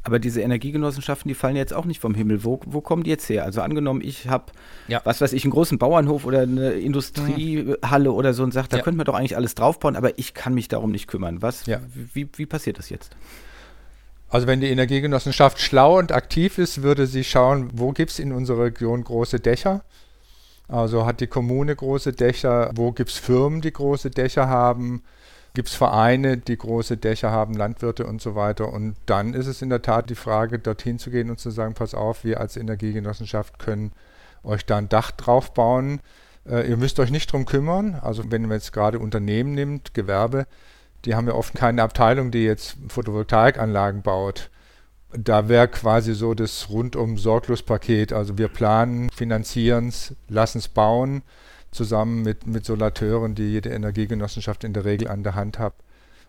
Aber 0.03 0.19
diese 0.19 0.41
Energiegenossenschaften, 0.41 1.27
die 1.27 1.33
fallen 1.33 1.55
jetzt 1.55 1.73
auch 1.73 1.85
nicht 1.85 1.99
vom 1.99 2.13
Himmel. 2.13 2.43
Wo, 2.43 2.59
wo 2.67 2.81
kommen 2.81 3.01
die 3.01 3.09
jetzt 3.09 3.27
her? 3.29 3.45
Also 3.45 3.61
angenommen, 3.61 4.01
ich 4.03 4.27
habe, 4.27 4.51
ja. 4.87 5.01
was 5.03 5.21
weiß 5.21 5.33
ich, 5.33 5.43
einen 5.43 5.51
großen 5.51 5.79
Bauernhof 5.79 6.23
oder 6.23 6.41
eine 6.41 6.73
Industriehalle 6.73 8.11
oder 8.11 8.35
so 8.35 8.43
und 8.43 8.53
sage, 8.53 8.67
da 8.69 8.77
ja. 8.77 8.83
könnte 8.83 8.97
man 8.97 9.07
doch 9.07 9.15
eigentlich 9.15 9.35
alles 9.35 9.55
draufbauen, 9.55 9.95
aber 9.95 10.19
ich 10.19 10.35
kann 10.35 10.53
mich 10.53 10.67
darum 10.67 10.91
nicht 10.91 11.07
kümmern. 11.07 11.41
Was, 11.41 11.65
ja. 11.65 11.81
wie, 12.13 12.29
wie 12.35 12.45
passiert 12.45 12.77
das 12.77 12.91
jetzt? 12.91 13.15
Also 14.29 14.45
wenn 14.45 14.61
die 14.61 14.69
Energiegenossenschaft 14.69 15.59
schlau 15.59 15.97
und 15.97 16.11
aktiv 16.11 16.59
ist, 16.59 16.83
würde 16.83 17.07
sie 17.07 17.23
schauen, 17.23 17.71
wo 17.73 17.91
gibt 17.91 18.11
es 18.11 18.19
in 18.19 18.31
unserer 18.31 18.65
Region 18.65 19.03
große 19.03 19.39
Dächer. 19.39 19.83
Also 20.71 21.05
hat 21.05 21.19
die 21.19 21.27
Kommune 21.27 21.75
große 21.75 22.13
Dächer, 22.13 22.71
wo 22.75 22.91
gibt 22.91 23.11
es 23.11 23.17
Firmen, 23.17 23.61
die 23.61 23.73
große 23.73 24.09
Dächer 24.09 24.47
haben 24.47 25.03
gibt 25.53 25.67
es 25.67 25.75
Vereine, 25.75 26.37
die 26.37 26.57
große 26.57 26.97
Dächer 26.97 27.31
haben, 27.31 27.55
Landwirte 27.55 28.05
und 28.05 28.21
so 28.21 28.35
weiter. 28.35 28.71
Und 28.71 28.95
dann 29.05 29.33
ist 29.33 29.47
es 29.47 29.61
in 29.61 29.69
der 29.69 29.81
Tat 29.81 30.09
die 30.09 30.15
Frage, 30.15 30.59
dorthin 30.59 30.99
zu 30.99 31.11
gehen 31.11 31.29
und 31.29 31.39
zu 31.39 31.49
sagen, 31.49 31.73
pass 31.73 31.93
auf, 31.93 32.23
wir 32.23 32.39
als 32.39 32.57
Energiegenossenschaft 32.57 33.59
können 33.59 33.91
euch 34.43 34.65
da 34.65 34.77
ein 34.77 34.89
Dach 34.89 35.11
drauf 35.11 35.53
bauen. 35.53 35.99
Äh, 36.49 36.69
ihr 36.69 36.77
müsst 36.77 36.99
euch 36.99 37.11
nicht 37.11 37.31
drum 37.31 37.45
kümmern. 37.45 37.95
Also 38.01 38.31
wenn 38.31 38.43
man 38.43 38.51
jetzt 38.51 38.73
gerade 38.73 38.99
Unternehmen 38.99 39.53
nimmt, 39.53 39.93
Gewerbe, 39.93 40.47
die 41.05 41.15
haben 41.15 41.27
ja 41.27 41.33
oft 41.33 41.53
keine 41.53 41.83
Abteilung, 41.83 42.31
die 42.31 42.43
jetzt 42.43 42.77
Photovoltaikanlagen 42.87 44.03
baut. 44.03 44.49
Da 45.13 45.49
wäre 45.49 45.67
quasi 45.67 46.13
so 46.13 46.33
das 46.33 46.69
rundum 46.69 47.17
sorglos 47.17 47.63
Paket. 47.63 48.13
Also 48.13 48.37
wir 48.37 48.47
planen, 48.47 49.09
finanzieren 49.09 49.89
es, 49.89 50.15
lassen 50.27 50.59
es 50.59 50.67
bauen 50.67 51.23
zusammen 51.71 52.21
mit, 52.21 52.47
mit 52.47 52.65
Solateuren, 52.65 53.33
die 53.35 53.49
jede 53.51 53.69
Energiegenossenschaft 53.69 54.63
in 54.63 54.73
der 54.73 54.85
Regel 54.85 55.07
an 55.07 55.23
der 55.23 55.35
Hand 55.35 55.57
hat 55.57 55.73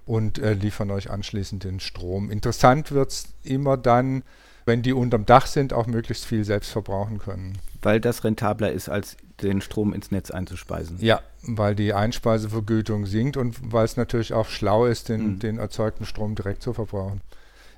und 0.06 0.38
äh, 0.38 0.54
liefern 0.54 0.90
euch 0.90 1.10
anschließend 1.10 1.64
den 1.64 1.80
Strom. 1.80 2.30
Interessant 2.30 2.92
wird 2.92 3.10
es 3.10 3.28
immer 3.42 3.76
dann, 3.76 4.22
wenn 4.64 4.82
die 4.82 4.92
unterm 4.92 5.26
Dach 5.26 5.46
sind, 5.46 5.72
auch 5.72 5.86
möglichst 5.86 6.24
viel 6.24 6.44
selbst 6.44 6.70
verbrauchen 6.70 7.18
können. 7.18 7.58
Weil 7.82 8.00
das 8.00 8.22
rentabler 8.22 8.70
ist, 8.70 8.88
als 8.88 9.16
den 9.42 9.60
Strom 9.60 9.92
ins 9.92 10.12
Netz 10.12 10.30
einzuspeisen. 10.30 10.98
Ja, 11.00 11.20
weil 11.42 11.74
die 11.74 11.92
Einspeisevergütung 11.92 13.06
sinkt 13.06 13.36
und 13.36 13.56
weil 13.72 13.84
es 13.84 13.96
natürlich 13.96 14.32
auch 14.32 14.48
schlau 14.48 14.86
ist, 14.86 15.08
den, 15.08 15.34
mhm. 15.34 15.38
den 15.40 15.58
erzeugten 15.58 16.06
Strom 16.06 16.36
direkt 16.36 16.62
zu 16.62 16.72
verbrauchen. 16.72 17.20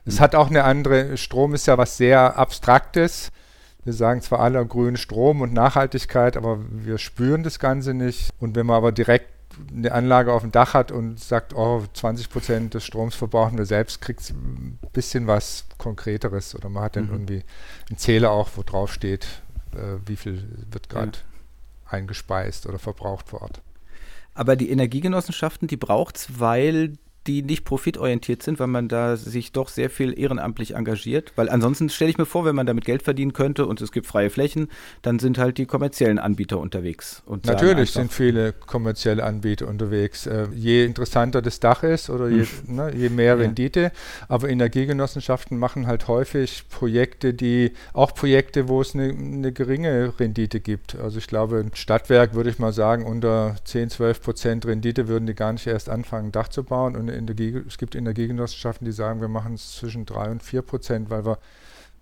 Es 0.06 0.20
hat 0.20 0.34
auch 0.34 0.48
eine 0.48 0.64
andere, 0.64 1.16
Strom 1.16 1.54
ist 1.54 1.66
ja 1.66 1.78
was 1.78 1.96
sehr 1.96 2.36
Abstraktes. 2.36 3.32
Wir 3.84 3.92
sagen 3.92 4.22
zwar 4.22 4.40
alle 4.40 4.64
grünen 4.66 4.96
Strom 4.96 5.40
und 5.40 5.52
Nachhaltigkeit, 5.52 6.36
aber 6.36 6.58
wir 6.70 6.98
spüren 6.98 7.42
das 7.42 7.58
Ganze 7.58 7.94
nicht. 7.94 8.30
Und 8.38 8.54
wenn 8.54 8.66
man 8.66 8.76
aber 8.76 8.92
direkt 8.92 9.28
eine 9.72 9.92
Anlage 9.92 10.32
auf 10.32 10.42
dem 10.42 10.50
Dach 10.50 10.74
hat 10.74 10.90
und 10.90 11.20
sagt, 11.20 11.54
oh, 11.54 11.84
20 11.92 12.28
Prozent 12.28 12.74
des 12.74 12.84
Stroms 12.84 13.14
verbrauchen 13.14 13.56
wir 13.56 13.66
selbst, 13.66 14.00
kriegt 14.00 14.20
es 14.20 14.30
ein 14.30 14.78
bisschen 14.92 15.26
was 15.26 15.66
Konkreteres. 15.78 16.54
Oder 16.54 16.68
man 16.68 16.82
hat 16.82 16.96
dann 16.96 17.06
mhm. 17.06 17.12
irgendwie 17.12 17.42
einen 17.88 17.98
Zähler 17.98 18.30
auch, 18.30 18.50
wo 18.56 18.62
drauf 18.62 18.92
steht, 18.92 19.26
äh, 19.74 19.98
wie 20.06 20.16
viel 20.16 20.66
wird 20.70 20.88
gerade 20.88 21.12
ja. 21.18 21.90
eingespeist 21.90 22.66
oder 22.66 22.78
verbraucht 22.78 23.28
vor 23.28 23.42
Ort. 23.42 23.60
Aber 24.34 24.56
die 24.56 24.70
Energiegenossenschaften, 24.70 25.68
die 25.68 25.76
braucht 25.76 26.16
es, 26.16 26.40
weil 26.40 26.94
die 27.26 27.42
nicht 27.42 27.64
profitorientiert 27.64 28.42
sind, 28.42 28.58
weil 28.60 28.66
man 28.66 28.88
da 28.88 29.16
sich 29.16 29.52
doch 29.52 29.68
sehr 29.68 29.90
viel 29.90 30.18
ehrenamtlich 30.18 30.74
engagiert. 30.74 31.32
Weil 31.36 31.48
ansonsten 31.48 31.88
stelle 31.88 32.10
ich 32.10 32.18
mir 32.18 32.26
vor, 32.26 32.44
wenn 32.44 32.54
man 32.54 32.66
damit 32.66 32.84
Geld 32.84 33.02
verdienen 33.02 33.32
könnte 33.32 33.66
und 33.66 33.80
es 33.80 33.92
gibt 33.92 34.06
freie 34.06 34.30
Flächen, 34.30 34.68
dann 35.02 35.18
sind 35.18 35.38
halt 35.38 35.58
die 35.58 35.66
kommerziellen 35.66 36.18
Anbieter 36.18 36.58
unterwegs. 36.58 37.22
Natürlich 37.44 37.92
sind 37.92 38.12
viele 38.12 38.52
kommerzielle 38.52 39.24
Anbieter 39.24 39.68
unterwegs. 39.68 40.26
Äh, 40.26 40.48
je 40.54 40.84
interessanter 40.84 41.42
das 41.42 41.60
Dach 41.60 41.82
ist 41.82 42.10
oder 42.10 42.28
je, 42.28 42.44
hm. 42.44 42.76
ne, 42.76 42.92
je 42.94 43.08
mehr 43.08 43.38
Rendite. 43.38 43.80
Ja. 43.80 43.90
Aber 44.28 44.48
Energiegenossenschaften 44.48 45.58
machen 45.58 45.86
halt 45.86 46.08
häufig 46.08 46.64
Projekte, 46.68 47.34
die 47.34 47.72
auch 47.92 48.14
Projekte, 48.14 48.68
wo 48.68 48.80
es 48.80 48.94
eine, 48.94 49.08
eine 49.10 49.52
geringe 49.52 50.12
Rendite 50.18 50.60
gibt. 50.60 50.96
Also 50.96 51.18
ich 51.18 51.26
glaube, 51.26 51.58
ein 51.58 51.70
Stadtwerk 51.74 52.34
würde 52.34 52.50
ich 52.50 52.58
mal 52.58 52.72
sagen, 52.72 53.04
unter 53.06 53.56
10, 53.64 53.90
12 53.90 54.22
Prozent 54.22 54.66
Rendite 54.66 55.08
würden 55.08 55.26
die 55.26 55.34
gar 55.34 55.52
nicht 55.52 55.66
erst 55.66 55.88
anfangen, 55.88 56.28
ein 56.28 56.32
Dach 56.32 56.48
zu 56.48 56.64
bauen. 56.64 56.96
Und 56.96 57.08
Energie, 57.14 57.62
es 57.66 57.78
gibt 57.78 57.94
Energiegenossenschaften, 57.94 58.84
die 58.84 58.92
sagen, 58.92 59.20
wir 59.20 59.28
machen 59.28 59.54
es 59.54 59.76
zwischen 59.76 60.06
3 60.06 60.30
und 60.30 60.42
4 60.42 60.62
Prozent, 60.62 61.10
weil 61.10 61.24
wir 61.24 61.38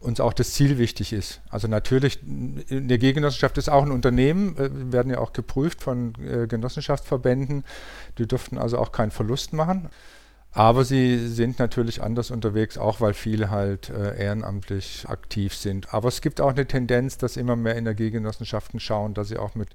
uns 0.03 0.21
auch 0.21 0.33
das 0.33 0.53
Ziel 0.53 0.79
wichtig 0.79 1.13
ist. 1.13 1.41
Also 1.49 1.69
natürlich, 1.69 2.21
eine 2.71 2.99
Gegenossenschaft 2.99 3.57
ist 3.59 3.69
auch 3.69 3.85
ein 3.85 3.93
Unternehmen, 3.93 4.57
äh, 4.57 4.93
werden 4.93 5.11
ja 5.11 5.19
auch 5.19 5.33
geprüft 5.33 5.83
von 5.83 6.15
äh, 6.21 6.47
Genossenschaftsverbänden. 6.47 7.65
Die 8.19 8.27
dürften 8.27 8.59
also 8.59 8.79
auch 8.79 8.93
keinen 8.93 9.11
Verlust 9.11 9.53
machen. 9.53 9.89
Aber 10.55 10.85
sie 10.85 11.29
sind 11.29 11.59
natürlich 11.59 12.03
anders 12.03 12.31
unterwegs, 12.31 12.77
auch 12.77 13.01
weil 13.01 13.15
viele 13.15 13.51
halt 13.51 13.89
äh, 13.89 14.23
ehrenamtlich 14.23 15.09
aktiv 15.09 15.55
sind. 15.55 15.95
Aber 15.95 16.09
es 16.09 16.21
gibt 16.21 16.43
auch 16.43 16.51
eine 16.51 16.67
Tendenz, 16.67 17.17
dass 17.17 17.39
immer 17.39 17.57
mehr 17.57 17.77
Energiegenossenschaften 17.77 18.79
schauen, 18.79 19.15
dass 19.15 19.29
sie 19.29 19.39
auch 19.39 19.55
mit 19.55 19.71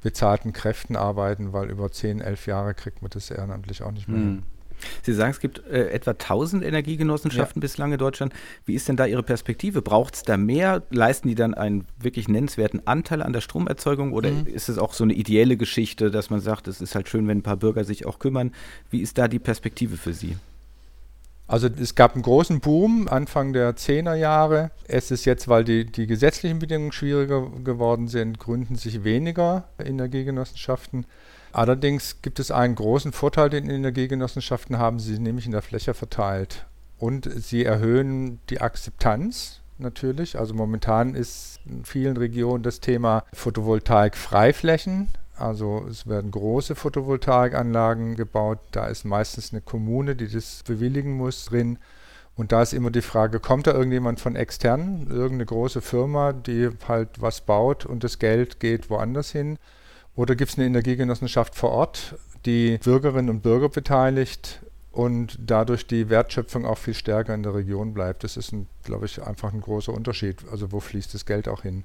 bezahlten 0.00 0.54
Kräften 0.54 0.96
arbeiten, 0.96 1.52
weil 1.52 1.68
über 1.68 1.90
10, 1.90 2.20
11 2.22 2.46
Jahre 2.46 2.74
kriegt 2.74 3.02
man 3.02 3.10
das 3.10 3.30
ehrenamtlich 3.30 3.82
auch 3.82 3.90
nicht 3.90 4.08
mehr 4.08 4.18
mhm. 4.18 4.24
hin. 4.24 4.42
Sie 5.02 5.12
sagen, 5.12 5.30
es 5.30 5.40
gibt 5.40 5.66
äh, 5.66 5.88
etwa 5.90 6.12
1000 6.12 6.64
Energiegenossenschaften 6.64 7.60
ja. 7.60 7.64
bislang 7.64 7.92
in 7.92 7.98
Deutschland. 7.98 8.32
Wie 8.64 8.74
ist 8.74 8.88
denn 8.88 8.96
da 8.96 9.06
Ihre 9.06 9.22
Perspektive? 9.22 9.82
Braucht 9.82 10.14
es 10.14 10.22
da 10.22 10.36
mehr? 10.36 10.82
Leisten 10.90 11.28
die 11.28 11.34
dann 11.34 11.54
einen 11.54 11.86
wirklich 11.98 12.28
nennenswerten 12.28 12.86
Anteil 12.86 13.22
an 13.22 13.32
der 13.32 13.40
Stromerzeugung 13.40 14.12
oder 14.12 14.30
mhm. 14.30 14.46
ist 14.46 14.68
es 14.68 14.78
auch 14.78 14.94
so 14.94 15.04
eine 15.04 15.14
ideelle 15.14 15.56
Geschichte, 15.56 16.10
dass 16.10 16.30
man 16.30 16.40
sagt, 16.40 16.68
es 16.68 16.80
ist 16.80 16.94
halt 16.94 17.08
schön, 17.08 17.28
wenn 17.28 17.38
ein 17.38 17.42
paar 17.42 17.56
Bürger 17.56 17.84
sich 17.84 18.06
auch 18.06 18.18
kümmern? 18.18 18.52
Wie 18.90 19.00
ist 19.00 19.18
da 19.18 19.28
die 19.28 19.38
Perspektive 19.38 19.96
für 19.96 20.12
Sie? 20.12 20.36
Also 21.46 21.68
es 21.68 21.94
gab 21.94 22.14
einen 22.14 22.22
großen 22.22 22.60
Boom 22.60 23.06
Anfang 23.06 23.52
der 23.52 23.76
10er 23.76 24.14
Jahre. 24.14 24.70
Es 24.88 25.10
ist 25.10 25.26
jetzt, 25.26 25.46
weil 25.46 25.62
die, 25.64 25.84
die 25.84 26.06
gesetzlichen 26.06 26.58
Bedingungen 26.58 26.92
schwieriger 26.92 27.50
geworden 27.62 28.08
sind, 28.08 28.38
gründen 28.38 28.76
sich 28.76 29.04
weniger 29.04 29.68
Energiegenossenschaften. 29.78 31.04
Allerdings 31.54 32.20
gibt 32.20 32.40
es 32.40 32.50
einen 32.50 32.74
großen 32.74 33.12
Vorteil, 33.12 33.48
den 33.48 33.70
Energiegenossenschaften 33.70 34.76
haben, 34.76 34.98
sie 34.98 35.14
sind 35.14 35.22
nämlich 35.22 35.46
in 35.46 35.52
der 35.52 35.62
Fläche 35.62 35.94
verteilt. 35.94 36.66
Und 36.98 37.30
sie 37.32 37.64
erhöhen 37.64 38.40
die 38.50 38.60
Akzeptanz 38.60 39.60
natürlich. 39.78 40.36
Also 40.36 40.52
momentan 40.52 41.14
ist 41.14 41.60
in 41.64 41.84
vielen 41.84 42.16
Regionen 42.16 42.64
das 42.64 42.80
Thema 42.80 43.22
Photovoltaik-Freiflächen. 43.32 45.10
Also 45.36 45.86
es 45.88 46.08
werden 46.08 46.32
große 46.32 46.74
Photovoltaikanlagen 46.74 48.16
gebaut. 48.16 48.58
Da 48.72 48.88
ist 48.88 49.04
meistens 49.04 49.52
eine 49.52 49.60
Kommune, 49.60 50.16
die 50.16 50.28
das 50.28 50.64
bewilligen 50.66 51.16
muss, 51.16 51.44
drin. 51.44 51.78
Und 52.34 52.50
da 52.50 52.62
ist 52.62 52.72
immer 52.72 52.90
die 52.90 53.00
Frage, 53.00 53.38
kommt 53.38 53.68
da 53.68 53.74
irgendjemand 53.74 54.18
von 54.18 54.34
extern, 54.34 55.06
irgendeine 55.08 55.46
große 55.46 55.82
Firma, 55.82 56.32
die 56.32 56.70
halt 56.88 57.22
was 57.22 57.42
baut 57.42 57.86
und 57.86 58.02
das 58.02 58.18
Geld 58.18 58.58
geht 58.58 58.90
woanders 58.90 59.30
hin? 59.30 59.56
Oder 60.16 60.36
gibt 60.36 60.52
es 60.52 60.58
eine 60.58 60.66
Energiegenossenschaft 60.66 61.54
vor 61.54 61.70
Ort, 61.70 62.16
die 62.46 62.78
Bürgerinnen 62.78 63.30
und 63.30 63.42
Bürger 63.42 63.68
beteiligt 63.68 64.60
und 64.92 65.38
dadurch 65.40 65.86
die 65.86 66.08
Wertschöpfung 66.08 66.64
auch 66.64 66.78
viel 66.78 66.94
stärker 66.94 67.34
in 67.34 67.42
der 67.42 67.54
Region 67.54 67.94
bleibt? 67.94 68.22
Das 68.22 68.36
ist, 68.36 68.54
glaube 68.84 69.06
ich, 69.06 69.22
einfach 69.22 69.52
ein 69.52 69.60
großer 69.60 69.92
Unterschied. 69.92 70.44
Also 70.50 70.70
wo 70.70 70.80
fließt 70.80 71.14
das 71.14 71.26
Geld 71.26 71.48
auch 71.48 71.62
hin? 71.62 71.84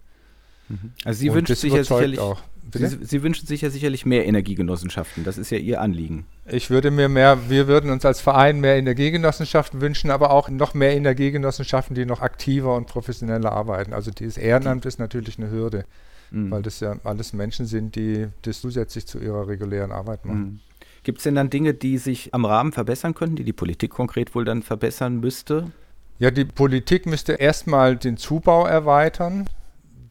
Mhm. 0.70 0.94
Also 1.04 1.20
Sie 1.20 1.34
wünschen 1.34 1.56
sich 1.56 1.74
ja 1.74 1.84
sicherlich 1.84 2.20
auch. 2.20 2.42
Sie, 2.72 2.88
Sie, 3.02 3.24
wünschen 3.24 3.48
sich 3.48 3.62
ja 3.62 3.72
sicherlich 3.72 4.06
mehr 4.06 4.28
Energiegenossenschaften. 4.28 5.24
Das 5.24 5.39
ist 5.39 5.50
ja 5.50 5.58
Ihr 5.58 5.82
Anliegen. 5.82 6.28
Ich 6.46 6.70
würde 6.70 6.92
mir 6.92 7.10
mehr, 7.10 7.50
wir 7.50 7.68
würden 7.68 7.89
uns 7.89 8.06
als 8.06 8.22
Verein 8.22 8.60
mehr 8.60 8.76
Energiegenossenschaften 8.76 9.82
wünschen, 9.82 10.12
aber 10.12 10.30
auch 10.30 10.50
noch 10.50 10.76
mehr 10.76 10.96
Energiegenossenschaften, 10.96 11.96
die 11.96 12.06
noch 12.06 12.22
aktiver 12.22 12.76
und 12.76 12.86
professioneller 12.86 13.52
arbeiten. 13.52 13.92
Also 13.92 14.12
dieses 14.12 14.38
Ehrenamt 14.38 14.86
ist 14.86 15.00
natürlich 15.00 15.39
eine 15.39 15.50
Hürde, 15.50 15.86
mhm. 16.32 16.52
weil 16.52 16.62
das 16.62 16.80
ja 16.80 16.96
alles 17.04 17.34
Menschen 17.34 17.65
sind, 17.65 17.96
die 17.96 18.28
das 18.42 18.62
zusätzlich 18.62 19.06
zu 19.08 19.20
ihrer 19.20 19.48
regulären 19.48 19.92
Arbeit 19.92 20.26
machen. 20.26 20.39
Mhm. 20.39 20.60
Gibt 21.04 21.20
es 21.20 21.24
denn 21.24 21.36
dann 21.36 21.50
Dinge, 21.50 21.74
die 21.74 21.98
sich 21.98 22.34
am 22.34 22.46
Rahmen 22.46 22.72
verbessern 22.72 23.13
könnten, 23.13 23.38
die 23.38 23.44
die 23.44 23.54
Politik 23.54 23.92
konkret 23.92 24.36
wohl 24.36 24.46
dann 24.46 24.63
verbessern 24.63 25.20
müsste? 25.20 25.72
Ja, 26.20 26.32
die 26.32 26.46
Politik 26.46 27.06
müsste 27.06 27.34
erstmal 27.34 27.96
den 27.96 28.18
Zubau 28.18 28.65
erweitern. 28.65 29.46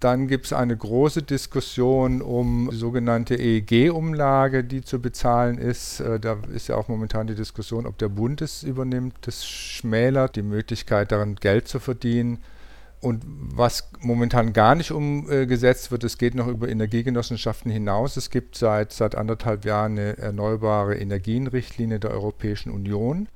Dann 0.01 0.29
gibt 0.29 0.47
es 0.47 0.53
eine 0.53 0.77
große 0.77 1.23
Diskussion 1.23 2.23
um 2.23 2.69
die 2.71 2.77
sogenannte 2.77 3.35
EEG-Umlage, 3.35 4.63
die 4.65 4.83
zu 4.83 5.01
bezahlen 5.01 5.59
ist. 5.59 6.01
Äh, 6.01 6.21
da 6.21 6.39
ist 6.55 6.69
ja 6.69 6.77
auch 6.77 6.89
momentan 6.89 7.27
die 7.27 7.35
Diskussion, 7.35 7.85
ob 7.85 7.99
der 7.99 8.09
Bund 8.09 8.41
es 8.41 8.63
übernimmt. 8.63 9.15
Das 9.23 9.47
schmälert 9.47 10.37
die 10.37 10.43
Möglichkeit, 10.43 11.13
daran 11.13 11.35
Geld 11.35 11.69
zu 11.69 11.81
verdienen. 11.81 12.39
Und 13.01 13.23
was 13.27 13.91
momentan 14.01 14.53
gar 14.53 14.75
nicht 14.75 14.91
umgesetzt 14.91 15.91
wird, 15.91 16.03
es 16.03 16.19
geht 16.19 16.35
noch 16.35 16.49
über 16.49 16.69
Energiegenossenschaften 16.69 17.71
hinaus. 17.71 18.17
Es 18.17 18.31
gibt 18.31 18.57
seit, 18.57 18.93
seit 18.93 19.15
anderthalb 19.15 19.65
Jahren 19.65 19.93
eine 19.93 20.19
erneuerbare 20.19 20.97
Energienrichtlinie 20.97 22.01
der 22.01 22.11
Europäischen 22.11 22.71
Union. 22.71 23.29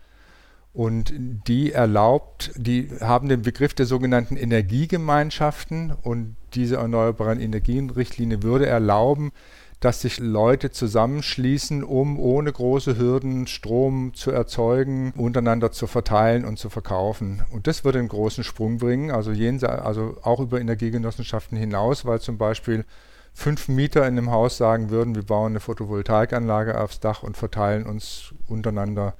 Und 0.74 1.12
die 1.14 1.72
erlaubt, 1.72 2.50
die 2.56 2.88
haben 3.00 3.28
den 3.28 3.42
Begriff 3.42 3.74
der 3.74 3.86
sogenannten 3.86 4.36
Energiegemeinschaften 4.36 5.92
und 5.92 6.36
diese 6.54 6.76
erneuerbaren 6.76 7.40
Energienrichtlinie 7.40 8.42
würde 8.42 8.66
erlauben, 8.66 9.32
dass 9.82 10.00
sich 10.00 10.20
Leute 10.20 10.70
zusammenschließen, 10.70 11.82
um 11.82 12.20
ohne 12.20 12.52
große 12.52 12.96
Hürden 12.98 13.48
Strom 13.48 14.14
zu 14.14 14.30
erzeugen, 14.30 15.12
untereinander 15.16 15.72
zu 15.72 15.88
verteilen 15.88 16.44
und 16.44 16.56
zu 16.56 16.70
verkaufen. 16.70 17.42
Und 17.50 17.66
das 17.66 17.84
würde 17.84 17.98
einen 17.98 18.06
großen 18.06 18.44
Sprung 18.44 18.78
bringen, 18.78 19.10
also, 19.10 19.32
jenseits, 19.32 19.82
also 19.82 20.16
auch 20.22 20.38
über 20.38 20.60
Energiegenossenschaften 20.60 21.58
hinaus, 21.58 22.04
weil 22.04 22.20
zum 22.20 22.38
Beispiel 22.38 22.84
fünf 23.34 23.66
Mieter 23.66 24.06
in 24.06 24.16
einem 24.16 24.30
Haus 24.30 24.56
sagen 24.56 24.90
würden, 24.90 25.16
wir 25.16 25.24
bauen 25.24 25.50
eine 25.50 25.60
Photovoltaikanlage 25.60 26.80
aufs 26.80 27.00
Dach 27.00 27.24
und 27.24 27.36
verteilen 27.36 27.84
uns 27.84 28.34
untereinander 28.46 29.14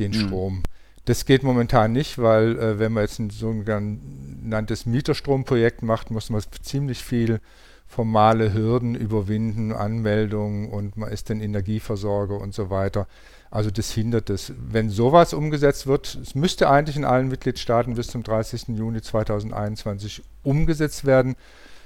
den 0.00 0.10
mhm. 0.10 0.26
Strom. 0.26 0.62
Das 1.04 1.24
geht 1.24 1.44
momentan 1.44 1.92
nicht, 1.92 2.18
weil 2.18 2.58
äh, 2.58 2.78
wenn 2.80 2.92
man 2.92 3.04
jetzt 3.04 3.20
ein 3.20 3.30
sogenanntes 3.30 4.86
Mieterstromprojekt 4.86 5.82
macht, 5.82 6.10
muss 6.10 6.30
man 6.30 6.42
ziemlich 6.62 7.04
viel 7.04 7.40
formale 7.86 8.52
Hürden 8.52 8.94
überwinden, 8.94 9.72
Anmeldungen 9.72 10.68
und 10.68 10.96
man 10.96 11.10
ist 11.10 11.30
dann 11.30 11.40
Energieversorger 11.40 12.38
und 12.38 12.54
so 12.54 12.70
weiter. 12.70 13.06
Also 13.50 13.70
das 13.70 13.92
hindert 13.92 14.30
es. 14.30 14.52
Wenn 14.58 14.90
sowas 14.90 15.32
umgesetzt 15.32 15.86
wird, 15.86 16.18
es 16.20 16.34
müsste 16.34 16.68
eigentlich 16.68 16.96
in 16.96 17.04
allen 17.04 17.28
Mitgliedstaaten 17.28 17.94
bis 17.94 18.08
zum 18.08 18.24
30. 18.24 18.68
Juni 18.68 19.00
2021 19.00 20.22
umgesetzt 20.42 21.04
werden. 21.04 21.36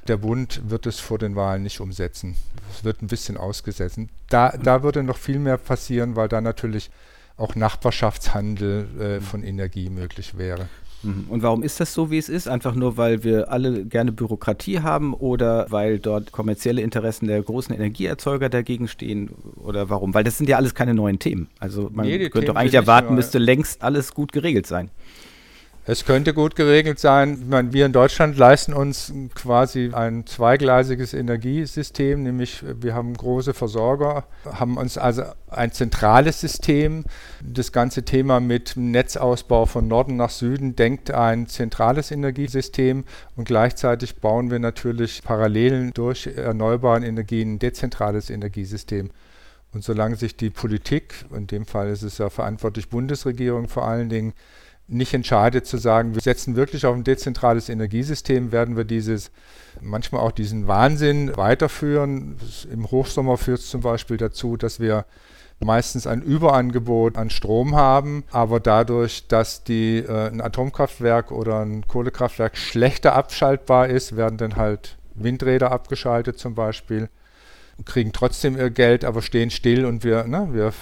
Der 0.06 0.16
Bund 0.16 0.62
wird 0.70 0.86
es 0.86 0.98
vor 0.98 1.18
den 1.18 1.36
Wahlen 1.36 1.62
nicht 1.62 1.80
umsetzen. 1.80 2.36
Es 2.74 2.84
wird 2.84 3.02
ein 3.02 3.08
bisschen 3.08 3.36
ausgesetzt. 3.36 3.98
Da, 4.30 4.56
da 4.56 4.82
würde 4.82 5.02
noch 5.02 5.18
viel 5.18 5.38
mehr 5.38 5.58
passieren, 5.58 6.16
weil 6.16 6.28
da 6.28 6.40
natürlich 6.40 6.90
auch 7.36 7.54
Nachbarschaftshandel 7.54 9.00
äh, 9.00 9.20
von 9.20 9.42
Energie 9.42 9.90
möglich 9.90 10.38
wäre. 10.38 10.68
Mhm. 11.02 11.26
Und 11.28 11.42
warum 11.42 11.62
ist 11.62 11.80
das 11.80 11.94
so, 11.94 12.10
wie 12.10 12.18
es 12.18 12.28
ist? 12.28 12.48
Einfach 12.48 12.74
nur, 12.74 12.96
weil 12.96 13.22
wir 13.24 13.50
alle 13.52 13.84
gerne 13.84 14.12
Bürokratie 14.12 14.80
haben 14.80 15.14
oder 15.14 15.66
weil 15.70 15.98
dort 15.98 16.32
kommerzielle 16.32 16.82
Interessen 16.82 17.26
der 17.26 17.42
großen 17.42 17.74
Energieerzeuger 17.74 18.48
dagegen 18.48 18.88
stehen? 18.88 19.30
Oder 19.56 19.90
warum? 19.90 20.14
Weil 20.14 20.24
das 20.24 20.38
sind 20.38 20.48
ja 20.48 20.56
alles 20.56 20.74
keine 20.74 20.94
neuen 20.94 21.18
Themen. 21.18 21.48
Also 21.58 21.90
man 21.92 22.06
nee, 22.06 22.28
könnte 22.30 22.48
doch 22.48 22.56
eigentlich 22.56 22.74
erwarten, 22.74 23.14
müsste 23.14 23.38
längst 23.38 23.82
alles 23.82 24.14
gut 24.14 24.32
geregelt 24.32 24.66
sein. 24.66 24.90
Es 25.90 26.04
könnte 26.04 26.34
gut 26.34 26.54
geregelt 26.54 26.98
sein. 26.98 27.38
Ich 27.40 27.48
meine, 27.48 27.72
wir 27.72 27.86
in 27.86 27.94
Deutschland 27.94 28.36
leisten 28.36 28.74
uns 28.74 29.10
quasi 29.34 29.88
ein 29.94 30.26
zweigleisiges 30.26 31.14
Energiesystem, 31.14 32.22
nämlich 32.22 32.62
wir 32.62 32.94
haben 32.94 33.14
große 33.14 33.54
Versorger, 33.54 34.24
haben 34.44 34.76
uns 34.76 34.98
also 34.98 35.22
ein 35.48 35.72
zentrales 35.72 36.42
System. 36.42 37.04
Das 37.42 37.72
ganze 37.72 38.02
Thema 38.02 38.38
mit 38.38 38.74
Netzausbau 38.76 39.64
von 39.64 39.88
Norden 39.88 40.16
nach 40.16 40.28
Süden 40.28 40.76
denkt 40.76 41.10
ein 41.10 41.46
zentrales 41.46 42.10
Energiesystem 42.10 43.04
und 43.36 43.48
gleichzeitig 43.48 44.16
bauen 44.16 44.50
wir 44.50 44.58
natürlich 44.58 45.22
parallel 45.22 45.92
durch 45.92 46.26
erneuerbare 46.26 47.06
Energien 47.06 47.54
ein 47.54 47.58
dezentrales 47.60 48.28
Energiesystem. 48.28 49.08
Und 49.72 49.84
solange 49.84 50.16
sich 50.16 50.36
die 50.36 50.50
Politik, 50.50 51.14
in 51.34 51.46
dem 51.46 51.64
Fall 51.64 51.88
ist 51.88 52.02
es 52.02 52.18
ja 52.18 52.28
verantwortlich 52.28 52.90
Bundesregierung 52.90 53.68
vor 53.68 53.88
allen 53.88 54.10
Dingen, 54.10 54.34
nicht 54.88 55.12
entscheidet 55.12 55.66
zu 55.66 55.76
sagen, 55.76 56.14
wir 56.14 56.22
setzen 56.22 56.56
wirklich 56.56 56.86
auf 56.86 56.96
ein 56.96 57.04
dezentrales 57.04 57.68
Energiesystem, 57.68 58.52
werden 58.52 58.76
wir 58.76 58.84
dieses, 58.84 59.30
manchmal 59.80 60.22
auch 60.22 60.32
diesen 60.32 60.66
Wahnsinn 60.66 61.36
weiterführen. 61.36 62.36
Im 62.72 62.90
Hochsommer 62.90 63.36
führt 63.36 63.60
es 63.60 63.68
zum 63.68 63.82
Beispiel 63.82 64.16
dazu, 64.16 64.56
dass 64.56 64.80
wir 64.80 65.04
meistens 65.60 66.06
ein 66.06 66.22
Überangebot 66.22 67.18
an 67.18 67.30
Strom 67.30 67.76
haben, 67.76 68.24
aber 68.30 68.60
dadurch, 68.60 69.26
dass 69.28 69.64
die, 69.64 69.98
äh, 69.98 70.28
ein 70.28 70.40
Atomkraftwerk 70.40 71.32
oder 71.32 71.60
ein 71.60 71.86
Kohlekraftwerk 71.86 72.56
schlechter 72.56 73.14
abschaltbar 73.14 73.88
ist, 73.88 74.16
werden 74.16 74.38
dann 74.38 74.56
halt 74.56 74.96
Windräder 75.14 75.72
abgeschaltet 75.72 76.38
zum 76.38 76.54
Beispiel, 76.54 77.08
kriegen 77.84 78.12
trotzdem 78.12 78.56
ihr 78.56 78.70
Geld, 78.70 79.04
aber 79.04 79.20
stehen 79.20 79.50
still 79.50 79.84
und 79.84 80.04
wir, 80.04 80.24
ne, 80.24 80.48
wir 80.52 80.72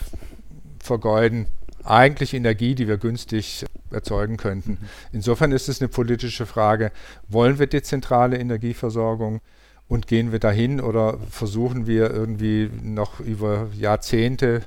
vergeuden 0.78 1.46
eigentlich 1.90 2.34
Energie, 2.34 2.74
die 2.74 2.88
wir 2.88 2.98
günstig 2.98 3.64
erzeugen 3.90 4.36
könnten. 4.36 4.72
Mhm. 4.72 4.88
Insofern 5.12 5.52
ist 5.52 5.68
es 5.68 5.80
eine 5.80 5.88
politische 5.88 6.46
Frage, 6.46 6.92
wollen 7.28 7.58
wir 7.58 7.66
dezentrale 7.66 8.38
Energieversorgung 8.38 9.40
und 9.88 10.06
gehen 10.06 10.32
wir 10.32 10.38
dahin 10.38 10.80
oder 10.80 11.18
versuchen 11.30 11.86
wir 11.86 12.10
irgendwie 12.10 12.70
noch 12.82 13.20
über 13.20 13.68
Jahrzehnte 13.74 14.62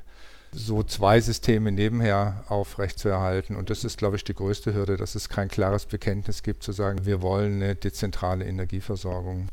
so 0.51 0.81
zwei 0.81 1.21
Systeme 1.21 1.71
nebenher 1.71 2.43
aufrechtzuerhalten. 2.47 3.55
Und 3.55 3.69
das 3.69 3.83
ist, 3.83 3.97
glaube 3.97 4.15
ich, 4.15 4.23
die 4.23 4.33
größte 4.33 4.73
Hürde, 4.73 4.97
dass 4.97 5.15
es 5.15 5.29
kein 5.29 5.47
klares 5.47 5.85
Bekenntnis 5.85 6.41
gibt, 6.41 6.63
zu 6.63 6.71
sagen, 6.71 7.05
wir 7.05 7.21
wollen 7.21 7.61
eine 7.61 7.75
dezentrale 7.75 8.45
Energieversorgung. 8.45 9.47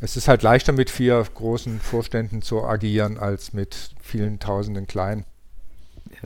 Es 0.00 0.16
ist 0.16 0.28
halt 0.28 0.42
leichter 0.42 0.72
mit 0.72 0.90
vier 0.90 1.24
großen 1.34 1.80
Vorständen 1.80 2.42
zu 2.42 2.64
agieren 2.64 3.16
als 3.16 3.52
mit 3.52 3.94
vielen 4.02 4.40
tausenden 4.40 4.86
kleinen 4.86 5.24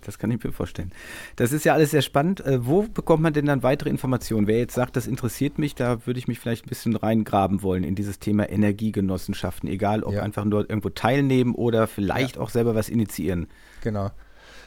das 0.01 0.19
kann 0.19 0.31
ich 0.31 0.43
mir 0.43 0.53
vorstellen. 0.53 0.93
Das 1.37 1.53
ist 1.53 1.65
ja 1.65 1.75
alles 1.75 1.91
sehr 1.91 2.03
spannend. 2.03 2.41
Äh, 2.41 2.67
wo 2.67 2.83
bekommt 2.83 3.23
man 3.23 3.33
denn 3.33 3.47
dann 3.47 3.63
weitere 3.63 3.91
Informationen? 3.91 4.47
Wer 4.47 4.59
jetzt 4.59 4.75
sagt, 4.75 4.97
das 4.97 5.07
interessiert 5.07 5.59
mich, 5.59 5.75
da 5.75 6.07
würde 6.07 6.19
ich 6.19 6.29
mich 6.29 6.41
vielleicht 6.41 6.67
ein 6.67 6.69
bisschen 6.69 6.97
reingraben 6.97 7.63
wollen 7.63 7.85
in 7.85 7.95
dieses 7.95 8.19
Thema 8.19 8.49
Energiegenossenschaften, 8.49 9.69
egal 9.69 10.03
ob 10.03 10.15
ja. 10.15 10.23
einfach 10.23 10.45
nur 10.45 10.69
irgendwo 10.69 10.91
teilnehmen 10.91 11.55
oder 11.55 11.87
vielleicht 11.87 12.37
ja. 12.37 12.43
auch 12.43 12.51
selber 12.51 12.75
was 12.75 12.89
initiieren. 12.89 13.49
Genau. 13.83 14.11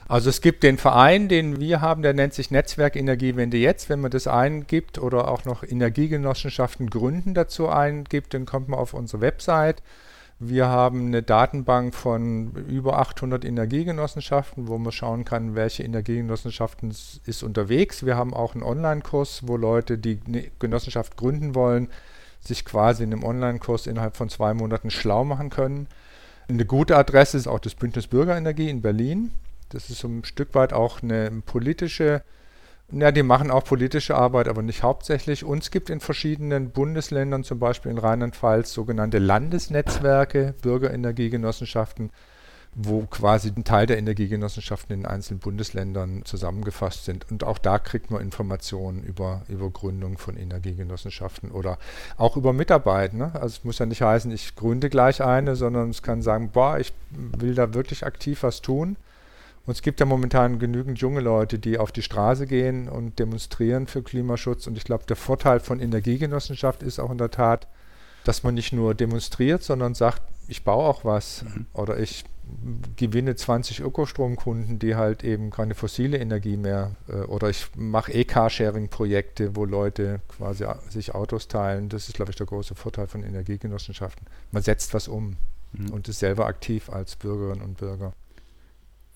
Also 0.08 0.30
es 0.30 0.42
gibt 0.42 0.64
den 0.64 0.78
Verein, 0.78 1.30
den 1.30 1.62
wir 1.62 1.80
haben, 1.80 2.02
der 2.02 2.14
nennt 2.14 2.34
sich 2.34 2.52
Netzwerk 2.52 2.98
Energiewende 2.98 3.56
jetzt. 3.56 3.90
Wenn 3.90 4.02
man 4.02 4.12
das 4.12 4.28
eingibt 4.28 5.00
oder 5.00 5.30
auch 5.30 5.46
noch 5.46 5.64
Energiegenossenschaften 5.64 6.90
gründen 6.90 7.34
dazu 7.34 7.70
eingibt, 7.70 8.34
dann 8.34 8.46
kommt 8.46 8.68
man 8.68 8.78
auf 8.78 8.94
unsere 8.94 9.22
Website. 9.22 9.82
Wir 10.44 10.70
haben 10.70 11.06
eine 11.06 11.22
Datenbank 11.22 11.94
von 11.94 12.54
über 12.68 12.98
800 12.98 13.46
Energiegenossenschaften, 13.46 14.68
wo 14.68 14.80
man 14.80 14.92
schauen 14.92 15.24
kann, 15.24 15.54
welche 15.54 15.84
Energiegenossenschaften 15.84 16.90
ist 16.90 17.44
unterwegs. 17.44 18.08
Wir 18.08 18.18
haben 18.18 18.34
auch 18.34 18.56
einen 18.56 18.64
Online-Kurs, 18.64 19.42
wo 19.46 19.56
Leute, 19.56 20.00
die 20.00 20.20
eine 20.26 20.50
Genossenschaft 20.58 21.16
gründen 21.16 21.54
wollen, 21.54 21.90
sich 22.40 22.66
quasi 22.66 23.04
in 23.04 23.14
einem 23.14 23.24
Online-Kurs 23.24 23.86
innerhalb 23.86 24.18
von 24.18 24.30
zwei 24.30 24.56
Monaten 24.56 24.90
schlau 24.90 25.24
machen 25.26 25.52
können. 25.52 25.86
Eine 26.50 26.66
gute 26.66 26.98
Adresse 26.98 27.38
ist 27.38 27.46
auch 27.46 27.60
das 27.60 27.76
Bündnis 27.76 28.08
Bürgerenergie 28.08 28.72
in 28.72 28.82
Berlin. 28.82 29.30
Das 29.70 29.92
ist 29.92 30.00
so 30.00 30.08
ein 30.08 30.24
Stück 30.26 30.56
weit 30.56 30.74
auch 30.74 31.04
eine 31.04 31.30
politische, 31.46 32.24
ja, 32.92 33.12
die 33.12 33.24
machen 33.24 33.52
auch 33.52 33.64
politische 33.64 34.16
Arbeit, 34.16 34.48
aber 34.48 34.62
nicht 34.62 34.84
hauptsächlich. 34.84 35.44
Und 35.44 35.64
es 35.64 35.72
gibt 35.72 35.90
in 35.90 36.00
verschiedenen 36.00 36.72
Bundesländern, 36.72 37.44
zum 37.44 37.60
Beispiel 37.60 37.92
in 37.92 37.98
Rheinland-Pfalz, 37.98 38.74
sogenannte 38.74 39.20
Landesnetzwerke, 39.20 40.56
Bürgerenergiegenossenschaften, 40.62 42.12
wo 42.74 43.06
quasi 43.06 43.52
ein 43.56 43.64
Teil 43.64 43.86
der 43.86 43.98
Energiegenossenschaften 43.98 44.94
in 44.94 45.06
einzelnen 45.06 45.40
Bundesländern 45.40 46.24
zusammengefasst 46.26 47.06
sind. 47.06 47.30
Und 47.32 47.44
auch 47.44 47.58
da 47.58 47.80
kriegt 47.80 48.12
man 48.12 48.22
Informationen 48.22 49.04
über, 49.04 49.44
über 49.48 49.70
Gründung 49.70 50.18
von 50.18 50.38
Energiegenossenschaften 50.38 51.52
oder 51.52 51.78
auch 52.18 52.38
über 52.38 52.54
Mitarbeit. 52.54 53.14
Ne? 53.14 53.32
Also 53.34 53.48
es 53.58 53.64
muss 53.64 53.80
ja 53.80 53.86
nicht 53.86 54.02
heißen, 54.02 54.32
ich 54.32 54.56
gründe 54.56 54.90
gleich 54.90 55.22
eine, 55.22 55.56
sondern 55.56 55.90
es 55.90 56.02
kann 56.02 56.22
sagen, 56.22 56.52
boah, 56.52 56.80
ich 56.80 56.94
will 57.10 57.56
da 57.56 57.74
wirklich 57.74 58.06
aktiv 58.06 58.44
was 58.44 58.62
tun. 58.62 58.96
Und 59.66 59.74
es 59.74 59.82
gibt 59.82 60.00
ja 60.00 60.06
momentan 60.06 60.60
genügend 60.60 61.00
junge 61.00 61.22
Leute, 61.22 61.60
die 61.60 61.78
auf 61.78 61.92
die 61.92 62.02
Straße 62.02 62.48
gehen 62.48 62.90
und 62.90 63.20
demonstrieren 63.20 63.88
für 63.88 64.02
Klimaschutz. 64.02 64.66
Und 64.68 64.78
ich 64.78 64.84
glaube, 64.84 65.06
der 65.08 65.16
Vorteil 65.16 65.60
von 65.60 65.80
Energiegenossenschaft 65.80 66.82
ist 66.82 67.00
auch 67.00 67.12
in 67.12 67.20
der 67.20 67.32
Tat, 67.32 67.68
dass 68.24 68.44
man 68.44 68.54
nicht 68.54 68.74
nur 68.74 68.96
demonstriert, 68.96 69.64
sondern 69.64 69.94
sagt, 69.94 70.22
ich 70.48 70.64
baue 70.64 70.86
auch 70.86 71.06
was 71.06 71.44
mhm. 71.44 71.66
oder 71.74 72.00
ich 72.00 72.26
gewinne 72.96 73.36
20 73.36 73.80
Ökostromkunden, 73.80 74.80
die 74.80 74.96
halt 74.96 75.24
eben 75.24 75.52
keine 75.52 75.76
fossile 75.76 76.18
Energie 76.18 76.58
mehr 76.58 76.92
äh, 77.08 77.22
oder 77.22 77.50
ich 77.50 77.68
mache 77.76 78.12
E-Carsharing-Projekte, 78.12 79.56
wo 79.56 79.66
Leute 79.66 80.22
quasi 80.28 80.66
sich 80.90 81.16
Autos 81.16 81.48
teilen. 81.48 81.90
Das 81.90 82.08
ist, 82.08 82.16
glaube 82.16 82.32
ich, 82.32 82.38
der 82.38 82.48
große 82.48 82.76
Vorteil 82.76 83.08
von 83.08 83.24
Energiegenossenschaften. 83.24 84.28
Man 84.52 84.64
setzt 84.64 84.94
was 84.94 85.08
um 85.08 85.38
mhm. 85.72 85.92
und 85.92 86.10
ist 86.10 86.20
selber 86.20 86.48
aktiv 86.48 86.90
als 86.90 87.16
Bürgerinnen 87.16 87.62
und 87.62 87.78
Bürger. 87.78 88.14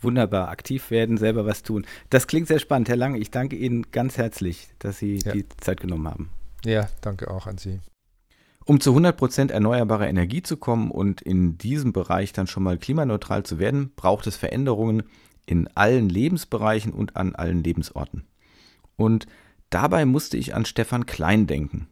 Wunderbar, 0.01 0.49
aktiv 0.49 0.91
werden, 0.91 1.17
selber 1.17 1.45
was 1.45 1.63
tun. 1.63 1.85
Das 2.09 2.27
klingt 2.27 2.47
sehr 2.47 2.59
spannend, 2.59 2.89
Herr 2.89 2.97
Lange. 2.97 3.17
Ich 3.17 3.31
danke 3.31 3.55
Ihnen 3.55 3.91
ganz 3.91 4.17
herzlich, 4.17 4.67
dass 4.79 4.99
Sie 4.99 5.19
ja. 5.23 5.31
die 5.31 5.45
Zeit 5.57 5.79
genommen 5.79 6.07
haben. 6.07 6.29
Ja, 6.63 6.89
danke 7.01 7.29
auch 7.29 7.47
an 7.47 7.57
Sie. 7.57 7.79
Um 8.65 8.79
zu 8.79 8.95
100% 8.95 9.51
erneuerbarer 9.51 10.07
Energie 10.07 10.41
zu 10.41 10.57
kommen 10.57 10.89
und 10.89 11.21
in 11.21 11.57
diesem 11.57 11.93
Bereich 11.93 12.33
dann 12.33 12.47
schon 12.47 12.63
mal 12.63 12.79
klimaneutral 12.79 13.43
zu 13.43 13.59
werden, 13.59 13.91
braucht 13.95 14.25
es 14.25 14.37
Veränderungen 14.37 15.03
in 15.45 15.67
allen 15.75 16.09
Lebensbereichen 16.09 16.91
und 16.91 17.15
an 17.15 17.35
allen 17.35 17.63
Lebensorten. 17.63 18.25
Und 18.95 19.27
dabei 19.69 20.05
musste 20.05 20.37
ich 20.37 20.55
an 20.55 20.65
Stefan 20.65 21.05
Klein 21.05 21.45
denken. 21.45 21.87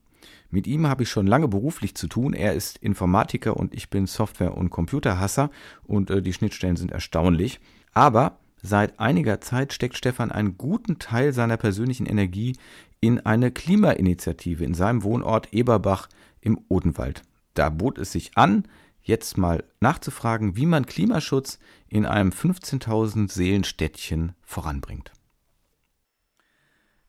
Mit 0.50 0.68
ihm 0.68 0.88
habe 0.88 1.04
ich 1.04 1.10
schon 1.10 1.28
lange 1.28 1.48
beruflich 1.48 1.96
zu 1.96 2.08
tun. 2.08 2.34
Er 2.34 2.54
ist 2.54 2.78
Informatiker 2.78 3.58
und 3.58 3.74
ich 3.74 3.90
bin 3.90 4.08
Software- 4.08 4.58
und 4.58 4.70
Computerhasser 4.70 5.50
und 5.84 6.10
äh, 6.10 6.22
die 6.22 6.34
Schnittstellen 6.34 6.76
sind 6.76 6.92
erstaunlich. 6.92 7.60
Aber 7.94 8.40
seit 8.62 9.00
einiger 9.00 9.42
Zeit 9.42 9.74
steckt 9.74 9.98
Stefan 9.98 10.32
einen 10.32 10.58
guten 10.58 11.00
Teil 11.00 11.34
seiner 11.34 11.58
persönlichen 11.58 12.06
Energie 12.06 12.56
in 13.02 13.20
eine 13.20 13.52
Klimainitiative 13.52 14.64
in 14.64 14.74
seinem 14.74 15.04
Wohnort 15.04 15.54
Eberbach 15.54 16.08
im 16.42 16.60
Odenwald. 16.70 17.24
Da 17.54 17.70
bot 17.70 17.98
es 17.98 18.12
sich 18.12 18.38
an, 18.38 18.64
jetzt 19.02 19.38
mal 19.38 19.64
nachzufragen, 19.82 20.56
wie 20.56 20.66
man 20.66 20.86
Klimaschutz 20.86 21.60
in 21.88 22.06
einem 22.06 22.30
15.000 22.30 23.32
Seelenstädtchen 23.32 24.34
voranbringt. 24.42 25.12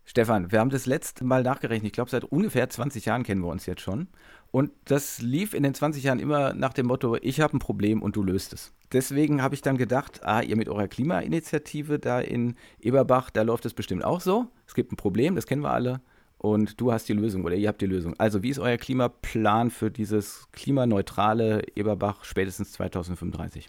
Stefan, 0.05 0.53
wir 0.53 0.61
haben 0.61 0.71
das 0.71 0.87
letzte 0.87 1.25
Mal 1.25 1.43
nachgerechnet. 1.43 1.87
Ich 1.87 1.93
glaube, 1.93 2.11
seit 2.11 2.25
ungefähr 2.25 2.69
20 2.69 3.07
Jahren 3.07 3.23
kennen 3.23 3.41
wir 3.41 3.49
uns 3.49 3.67
jetzt 3.67 3.81
schon. 3.81 4.09
Und 4.55 4.71
das 4.85 5.21
lief 5.21 5.53
in 5.53 5.65
den 5.65 5.75
20 5.75 6.05
Jahren 6.05 6.21
immer 6.21 6.55
nach 6.55 6.73
dem 6.73 6.87
Motto, 6.87 7.17
ich 7.21 7.41
habe 7.41 7.57
ein 7.57 7.59
Problem 7.59 8.01
und 8.01 8.15
du 8.15 8.23
löst 8.23 8.53
es. 8.53 8.73
Deswegen 8.93 9.43
habe 9.43 9.57
ich 9.57 9.63
dann 9.63 9.77
gedacht, 9.77 10.21
ah, 10.23 10.43
ihr 10.43 10.55
mit 10.55 10.69
eurer 10.69 10.87
Klimainitiative 10.87 11.99
da 11.99 12.21
in 12.21 12.55
Eberbach, 12.79 13.31
da 13.31 13.43
läuft 13.43 13.67
es 13.67 13.75
bestimmt 13.75 14.05
auch 14.05 14.21
so. 14.21 14.47
Es 14.69 14.75
gibt 14.75 14.93
ein 14.93 14.97
Problem, 14.97 15.35
das 15.35 15.49
kennen 15.49 15.63
wir 15.63 15.73
alle 15.73 16.01
und 16.39 16.81
du 16.81 16.93
hast 16.93 17.09
die 17.09 17.15
Lösung 17.15 17.43
oder 17.43 17.57
ihr 17.57 17.67
habt 17.67 17.81
die 17.81 17.87
Lösung. 17.87 18.15
Also 18.19 18.45
wie 18.45 18.51
ist 18.51 18.61
euer 18.61 18.77
Klimaplan 18.77 19.71
für 19.71 19.91
dieses 19.91 20.47
klimaneutrale 20.53 21.65
Eberbach 21.75 22.23
spätestens 22.23 22.71
2035? 22.75 23.67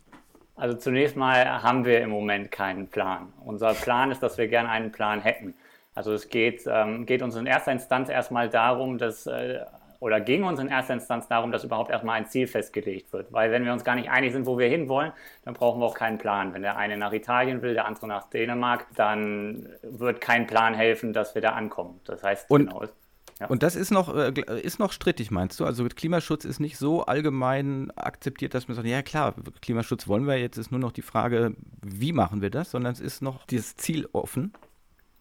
Also 0.55 0.77
zunächst 0.77 1.15
mal 1.15 1.63
haben 1.63 1.83
wir 1.83 1.99
im 2.01 2.11
Moment 2.11 2.51
keinen 2.51 2.89
Plan. 2.89 3.33
Unser 3.43 3.73
Plan 3.73 4.11
ist, 4.11 4.21
dass 4.21 4.37
wir 4.37 4.47
gerne 4.49 4.69
einen 4.69 4.91
Plan 4.91 5.19
hätten. 5.19 5.55
Also 5.95 6.13
es 6.13 6.29
geht, 6.29 6.61
ähm, 6.67 7.07
geht 7.07 7.23
uns 7.23 7.35
in 7.35 7.47
erster 7.47 7.71
Instanz 7.71 8.07
erstmal 8.07 8.49
darum, 8.49 8.99
dass 8.99 9.25
äh, 9.25 9.61
oder 10.05 10.21
ging 10.21 10.43
uns 10.43 10.59
in 10.59 10.67
erster 10.67 10.93
Instanz 10.93 11.27
darum, 11.27 11.51
dass 11.51 11.63
überhaupt 11.63 11.89
erstmal 11.89 12.15
ein 12.19 12.27
Ziel 12.27 12.45
festgelegt 12.45 13.11
wird. 13.11 13.33
Weil 13.33 13.51
wenn 13.51 13.65
wir 13.65 13.73
uns 13.73 13.83
gar 13.83 13.95
nicht 13.95 14.07
einig 14.07 14.33
sind, 14.33 14.45
wo 14.45 14.59
wir 14.59 14.67
hinwollen, 14.67 15.11
dann 15.43 15.55
brauchen 15.55 15.81
wir 15.81 15.87
auch 15.87 15.95
keinen 15.95 16.19
Plan. 16.19 16.53
Wenn 16.53 16.61
der 16.61 16.77
eine 16.77 16.95
nach 16.95 17.11
Italien 17.11 17.63
will, 17.63 17.73
der 17.73 17.87
andere 17.87 18.07
nach 18.07 18.29
Dänemark, 18.29 18.85
dann 18.95 19.67
wird 19.81 20.21
kein 20.21 20.45
Plan 20.45 20.75
helfen, 20.75 21.11
dass 21.11 21.33
wir 21.33 21.41
da 21.41 21.53
ankommen. 21.53 22.01
Das 22.03 22.21
heißt, 22.21 22.51
und, 22.51 22.67
genau. 22.67 22.83
Ja. 23.39 23.47
Und 23.47 23.63
das 23.63 23.75
ist 23.75 23.89
noch, 23.89 24.15
äh, 24.15 24.31
ist 24.61 24.77
noch 24.77 24.91
strittig, 24.91 25.31
meinst 25.31 25.59
du? 25.59 25.65
Also 25.65 25.83
Klimaschutz 25.85 26.45
ist 26.45 26.59
nicht 26.59 26.77
so 26.77 27.03
allgemein 27.07 27.89
akzeptiert, 27.95 28.53
dass 28.53 28.67
man 28.67 28.75
sagt, 28.75 28.87
ja 28.87 29.01
klar, 29.01 29.33
Klimaschutz 29.59 30.07
wollen 30.07 30.27
wir, 30.27 30.37
jetzt 30.37 30.57
ist 30.57 30.69
nur 30.69 30.79
noch 30.79 30.91
die 30.91 31.01
Frage, 31.01 31.55
wie 31.81 32.13
machen 32.13 32.43
wir 32.43 32.51
das, 32.51 32.69
sondern 32.69 32.93
es 32.93 32.99
ist 32.99 33.23
noch 33.23 33.47
dieses 33.47 33.75
Ziel 33.75 34.07
offen. 34.13 34.53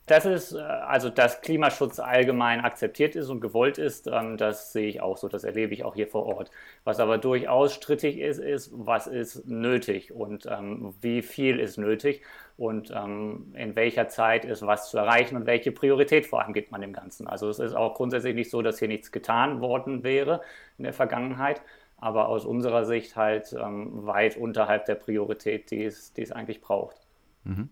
Das 0.06 0.26
ist, 0.26 0.52
äh, 0.52 0.58
also 0.60 1.08
dass 1.08 1.40
Klimaschutz 1.40 1.98
allgemein 1.98 2.60
akzeptiert 2.60 3.16
ist 3.16 3.30
und 3.30 3.40
gewollt 3.40 3.78
ist, 3.78 4.06
ähm, 4.06 4.36
das 4.36 4.72
sehe 4.72 4.86
ich 4.86 5.00
auch 5.00 5.16
so, 5.16 5.28
das 5.28 5.44
erlebe 5.44 5.72
ich 5.72 5.84
auch 5.84 5.94
hier 5.94 6.08
vor 6.08 6.26
Ort. 6.26 6.50
Was 6.84 7.00
aber 7.00 7.16
durchaus 7.16 7.72
strittig 7.72 8.18
ist, 8.18 8.38
ist, 8.38 8.70
was 8.74 9.06
ist 9.06 9.46
nötig 9.46 10.12
und 10.12 10.46
ähm, 10.46 10.94
wie 11.00 11.22
viel 11.22 11.58
ist 11.58 11.78
nötig 11.78 12.22
und 12.58 12.92
ähm, 12.94 13.54
in 13.54 13.76
welcher 13.76 14.08
Zeit 14.08 14.44
ist 14.44 14.62
was 14.66 14.90
zu 14.90 14.98
erreichen 14.98 15.36
und 15.36 15.46
welche 15.46 15.72
Priorität 15.72 16.26
vor 16.26 16.42
allem 16.42 16.52
gibt 16.52 16.70
man 16.70 16.82
dem 16.82 16.92
Ganzen. 16.92 17.26
Also 17.26 17.48
es 17.48 17.58
ist 17.58 17.74
auch 17.74 17.94
grundsätzlich 17.94 18.34
nicht 18.34 18.50
so, 18.50 18.60
dass 18.60 18.78
hier 18.78 18.88
nichts 18.88 19.10
getan 19.10 19.60
worden 19.62 20.04
wäre 20.04 20.42
in 20.76 20.84
der 20.84 20.92
Vergangenheit, 20.92 21.62
aber 21.96 22.28
aus 22.28 22.44
unserer 22.44 22.84
Sicht 22.84 23.16
halt 23.16 23.52
weit 23.54 24.36
unterhalb 24.36 24.84
der 24.84 24.96
Priorität, 24.96 25.70
die 25.70 25.84
es, 25.84 26.12
die 26.12 26.22
es 26.22 26.32
eigentlich 26.32 26.60
braucht. 26.60 26.96
Mhm. 27.44 27.70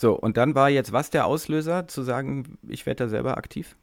So, 0.00 0.14
und 0.14 0.38
dann 0.38 0.54
war 0.54 0.70
jetzt 0.70 0.94
was 0.94 1.10
der 1.10 1.26
Auslöser, 1.26 1.86
zu 1.86 2.00
sagen, 2.00 2.56
ich 2.66 2.86
werde 2.86 3.04
da 3.04 3.08
selber 3.10 3.36
aktiv? 3.36 3.76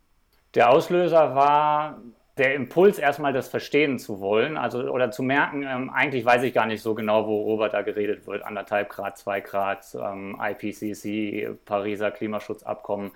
Der 0.55 0.71
Auslöser 0.71 1.35
war 1.35 2.01
der 2.39 2.55
Impuls, 2.55 2.97
erstmal 2.97 3.33
das 3.33 3.49
verstehen 3.49 3.99
zu 3.99 4.19
wollen, 4.19 4.57
also 4.57 4.79
oder 4.89 5.11
zu 5.11 5.21
merken, 5.21 5.61
ähm, 5.61 5.91
eigentlich 5.91 6.25
weiß 6.25 6.41
ich 6.41 6.55
gar 6.55 6.65
nicht 6.65 6.81
so 6.81 6.95
genau, 6.95 7.27
worüber 7.27 7.69
da 7.69 7.83
geredet 7.83 8.25
wird. 8.25 8.41
Anderthalb 8.41 8.89
Grad, 8.89 9.19
zwei 9.19 9.41
Grad, 9.41 9.85
ähm, 9.93 10.35
IPCC, 10.41 11.55
Pariser 11.65 12.09
Klimaschutzabkommen. 12.09 13.11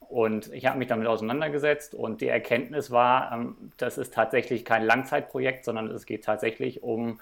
Und 0.00 0.50
ich 0.54 0.64
habe 0.64 0.78
mich 0.78 0.88
damit 0.88 1.08
auseinandergesetzt 1.08 1.94
und 1.94 2.22
die 2.22 2.28
Erkenntnis 2.28 2.90
war, 2.90 3.32
ähm, 3.32 3.70
das 3.76 3.98
ist 3.98 4.14
tatsächlich 4.14 4.64
kein 4.64 4.82
Langzeitprojekt, 4.82 5.66
sondern 5.66 5.90
es 5.90 6.06
geht 6.06 6.24
tatsächlich 6.24 6.82
um 6.82 7.20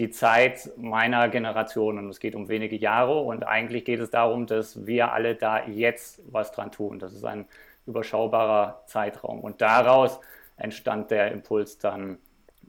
die 0.00 0.10
Zeit 0.10 0.70
meiner 0.78 1.28
Generation 1.28 1.98
und 1.98 2.08
es 2.08 2.20
geht 2.20 2.34
um 2.34 2.48
wenige 2.48 2.74
Jahre 2.74 3.20
und 3.20 3.44
eigentlich 3.44 3.84
geht 3.84 4.00
es 4.00 4.10
darum, 4.10 4.46
dass 4.46 4.86
wir 4.86 5.12
alle 5.12 5.34
da 5.34 5.66
jetzt 5.66 6.22
was 6.32 6.52
dran 6.52 6.72
tun. 6.72 6.98
Das 6.98 7.12
ist 7.12 7.24
ein 7.24 7.44
überschaubarer 7.86 8.82
Zeitraum 8.86 9.40
und 9.40 9.60
daraus 9.60 10.18
entstand 10.56 11.10
der 11.10 11.30
Impuls 11.32 11.78
dann 11.78 12.16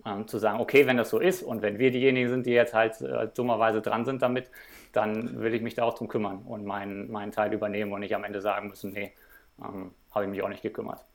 ähm, 0.05 0.27
zu 0.27 0.39
sagen, 0.39 0.59
okay, 0.59 0.85
wenn 0.87 0.97
das 0.97 1.09
so 1.09 1.19
ist 1.19 1.41
und 1.41 1.61
wenn 1.61 1.79
wir 1.79 1.91
diejenigen 1.91 2.29
sind, 2.29 2.45
die 2.45 2.51
jetzt 2.51 2.73
halt 2.73 2.99
äh, 2.99 3.29
dummerweise 3.33 3.81
dran 3.81 4.03
sind 4.03 4.21
damit, 4.21 4.49
dann 4.91 5.41
will 5.41 5.53
ich 5.53 5.61
mich 5.61 5.75
da 5.75 5.83
auch 5.83 5.93
drum 5.93 6.09
kümmern 6.09 6.39
und 6.39 6.65
meinen, 6.65 7.09
meinen 7.09 7.31
Teil 7.31 7.53
übernehmen 7.53 7.93
und 7.93 8.01
nicht 8.01 8.13
am 8.13 8.25
Ende 8.25 8.41
sagen 8.41 8.67
müssen, 8.67 8.91
nee, 8.91 9.13
ähm, 9.63 9.91
habe 10.11 10.25
ich 10.25 10.31
mich 10.31 10.43
auch 10.43 10.49
nicht 10.49 10.63
gekümmert. 10.63 11.05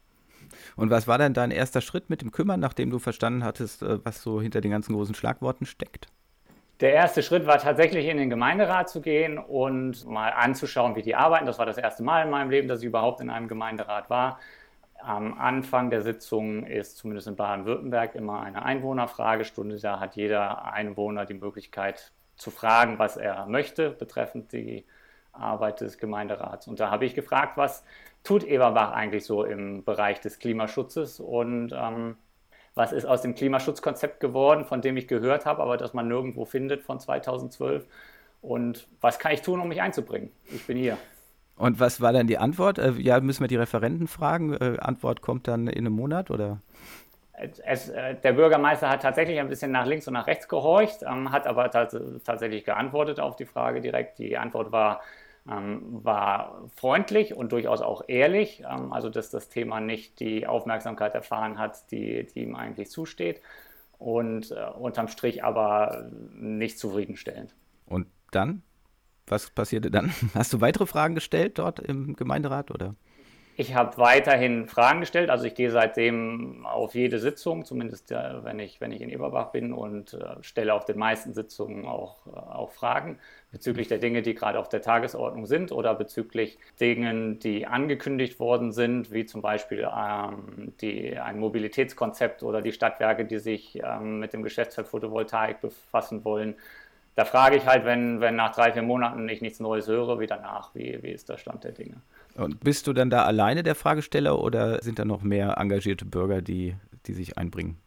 Und 0.76 0.90
was 0.90 1.08
war 1.08 1.18
denn 1.18 1.34
dein 1.34 1.50
erster 1.50 1.80
Schritt 1.80 2.10
mit 2.10 2.22
dem 2.22 2.32
Kümmern, 2.32 2.60
nachdem 2.60 2.90
du 2.90 2.98
verstanden 2.98 3.44
hattest, 3.44 3.82
äh, 3.82 4.04
was 4.04 4.22
so 4.22 4.40
hinter 4.40 4.60
den 4.60 4.70
ganzen 4.70 4.94
großen 4.94 5.14
Schlagworten 5.14 5.66
steckt? 5.66 6.08
Der 6.80 6.92
erste 6.92 7.22
Schritt 7.22 7.46
war 7.46 7.58
tatsächlich 7.58 8.06
in 8.06 8.18
den 8.18 8.28
Gemeinderat 8.28 8.90
zu 8.90 9.00
gehen 9.00 9.38
und 9.38 10.04
mal 10.04 10.28
anzuschauen, 10.28 10.94
wie 10.94 11.02
die 11.02 11.14
arbeiten. 11.14 11.46
Das 11.46 11.58
war 11.58 11.64
das 11.64 11.78
erste 11.78 12.02
Mal 12.02 12.24
in 12.24 12.30
meinem 12.30 12.50
Leben, 12.50 12.68
dass 12.68 12.80
ich 12.80 12.86
überhaupt 12.86 13.20
in 13.20 13.30
einem 13.30 13.48
Gemeinderat 13.48 14.10
war. 14.10 14.38
Am 15.00 15.38
Anfang 15.38 15.88
der 15.88 16.02
Sitzung 16.02 16.66
ist 16.66 16.98
zumindest 16.98 17.28
in 17.28 17.36
Baden-Württemberg 17.36 18.14
immer 18.14 18.40
eine 18.40 18.62
Einwohnerfragestunde. 18.62 19.78
Da 19.80 20.00
hat 20.00 20.16
jeder 20.16 20.70
Einwohner 20.70 21.24
die 21.24 21.34
Möglichkeit 21.34 22.12
zu 22.36 22.50
fragen, 22.50 22.98
was 22.98 23.16
er 23.16 23.46
möchte 23.46 23.90
betreffend 23.90 24.52
die 24.52 24.84
Arbeit 25.38 25.80
des 25.80 25.98
Gemeinderats. 25.98 26.68
Und 26.68 26.80
da 26.80 26.90
habe 26.90 27.04
ich 27.04 27.14
gefragt, 27.14 27.56
was 27.56 27.84
tut 28.24 28.44
Eberbach 28.44 28.92
eigentlich 28.92 29.24
so 29.24 29.44
im 29.44 29.84
Bereich 29.84 30.20
des 30.20 30.38
Klimaschutzes 30.38 31.20
und 31.20 31.72
ähm, 31.72 32.16
was 32.74 32.92
ist 32.92 33.06
aus 33.06 33.22
dem 33.22 33.34
Klimaschutzkonzept 33.34 34.20
geworden, 34.20 34.64
von 34.64 34.82
dem 34.82 34.96
ich 34.96 35.08
gehört 35.08 35.46
habe, 35.46 35.62
aber 35.62 35.76
das 35.76 35.94
man 35.94 36.08
nirgendwo 36.08 36.44
findet 36.44 36.82
von 36.82 37.00
2012 37.00 37.86
und 38.42 38.86
was 39.00 39.18
kann 39.18 39.32
ich 39.32 39.42
tun, 39.42 39.60
um 39.60 39.68
mich 39.68 39.80
einzubringen? 39.80 40.30
Ich 40.50 40.66
bin 40.66 40.76
hier. 40.76 40.98
Und 41.56 41.80
was 41.80 42.02
war 42.02 42.12
dann 42.12 42.26
die 42.26 42.36
Antwort? 42.36 42.78
Äh, 42.78 42.92
ja, 42.98 43.18
müssen 43.20 43.40
wir 43.40 43.48
die 43.48 43.56
Referenten 43.56 44.08
fragen. 44.08 44.52
Äh, 44.52 44.76
Antwort 44.78 45.22
kommt 45.22 45.48
dann 45.48 45.68
in 45.68 45.86
einem 45.86 45.94
Monat 45.94 46.30
oder? 46.30 46.60
es, 47.64 47.88
äh, 47.88 48.14
der 48.14 48.32
Bürgermeister 48.32 48.88
hat 48.88 49.02
tatsächlich 49.02 49.38
ein 49.38 49.48
bisschen 49.48 49.70
nach 49.70 49.86
links 49.86 50.06
und 50.08 50.14
nach 50.14 50.26
rechts 50.26 50.48
gehorcht, 50.48 51.02
ähm, 51.02 51.32
hat 51.32 51.46
aber 51.46 51.70
tatsächlich 51.70 52.64
geantwortet 52.64 53.20
auf 53.20 53.36
die 53.36 53.44
Frage 53.44 53.80
direkt. 53.80 54.18
Die 54.18 54.38
Antwort 54.38 54.72
war, 54.72 55.02
ähm, 55.50 56.04
war 56.04 56.68
freundlich 56.74 57.34
und 57.34 57.52
durchaus 57.52 57.80
auch 57.80 58.02
ehrlich, 58.08 58.62
ähm, 58.68 58.92
also 58.92 59.08
dass 59.08 59.30
das 59.30 59.48
Thema 59.48 59.80
nicht 59.80 60.20
die 60.20 60.46
Aufmerksamkeit 60.46 61.14
erfahren 61.14 61.58
hat, 61.58 61.90
die, 61.90 62.26
die 62.26 62.42
ihm 62.42 62.56
eigentlich 62.56 62.90
zusteht 62.90 63.40
und 63.98 64.50
äh, 64.50 64.66
unterm 64.78 65.08
Strich 65.08 65.44
aber 65.44 66.10
nicht 66.34 66.78
zufriedenstellend. 66.78 67.54
Und 67.86 68.06
dann? 68.30 68.62
Was 69.26 69.50
passierte 69.50 69.90
dann? 69.90 70.12
Hast 70.34 70.52
du 70.52 70.60
weitere 70.60 70.86
Fragen 70.86 71.14
gestellt 71.14 71.58
dort 71.58 71.80
im 71.80 72.16
Gemeinderat 72.16 72.70
oder? 72.70 72.94
Ich 73.58 73.74
habe 73.74 73.96
weiterhin 73.96 74.68
Fragen 74.68 75.00
gestellt. 75.00 75.30
Also 75.30 75.46
ich 75.46 75.54
gehe 75.54 75.70
seitdem 75.70 76.66
auf 76.66 76.94
jede 76.94 77.18
Sitzung, 77.18 77.64
zumindest 77.64 78.12
äh, 78.12 78.44
wenn, 78.44 78.58
ich, 78.58 78.82
wenn 78.82 78.92
ich 78.92 79.00
in 79.00 79.08
Eberbach 79.08 79.50
bin 79.50 79.72
und 79.72 80.12
äh, 80.12 80.42
stelle 80.42 80.74
auf 80.74 80.84
den 80.84 80.98
meisten 80.98 81.32
Sitzungen 81.32 81.86
auch, 81.86 82.26
äh, 82.26 82.36
auch 82.36 82.72
Fragen 82.72 83.18
bezüglich 83.52 83.88
der 83.88 83.96
Dinge, 83.96 84.20
die 84.20 84.34
gerade 84.34 84.58
auf 84.58 84.68
der 84.68 84.82
Tagesordnung 84.82 85.46
sind 85.46 85.72
oder 85.72 85.94
bezüglich 85.94 86.58
Dingen, 86.78 87.38
die 87.38 87.66
angekündigt 87.66 88.38
worden 88.40 88.72
sind, 88.72 89.10
wie 89.10 89.24
zum 89.24 89.40
Beispiel 89.40 89.88
ähm, 89.90 90.74
die, 90.82 91.16
ein 91.16 91.38
Mobilitätskonzept 91.40 92.42
oder 92.42 92.60
die 92.60 92.72
Stadtwerke, 92.72 93.24
die 93.24 93.38
sich 93.38 93.80
ähm, 93.82 94.18
mit 94.18 94.34
dem 94.34 94.42
Geschäftsfeld 94.42 94.86
Photovoltaik 94.86 95.62
befassen 95.62 96.26
wollen. 96.26 96.56
Da 97.14 97.24
frage 97.24 97.56
ich 97.56 97.64
halt, 97.64 97.86
wenn, 97.86 98.20
wenn 98.20 98.36
nach 98.36 98.54
drei, 98.54 98.72
vier 98.72 98.82
Monaten 98.82 99.26
ich 99.30 99.40
nichts 99.40 99.60
Neues 99.60 99.88
höre, 99.88 100.20
wieder 100.20 100.38
nach, 100.38 100.74
wie, 100.74 101.02
wie 101.02 101.12
ist 101.12 101.30
der 101.30 101.38
Stand 101.38 101.64
der 101.64 101.72
Dinge. 101.72 102.02
Und 102.36 102.60
bist 102.60 102.86
du 102.86 102.92
dann 102.92 103.10
da 103.10 103.24
alleine 103.24 103.62
der 103.62 103.74
Fragesteller 103.74 104.38
oder 104.38 104.82
sind 104.82 104.98
da 104.98 105.04
noch 105.04 105.22
mehr 105.22 105.56
engagierte 105.58 106.04
Bürger, 106.04 106.42
die, 106.42 106.76
die 107.06 107.14
sich 107.14 107.38
einbringen? 107.38 107.78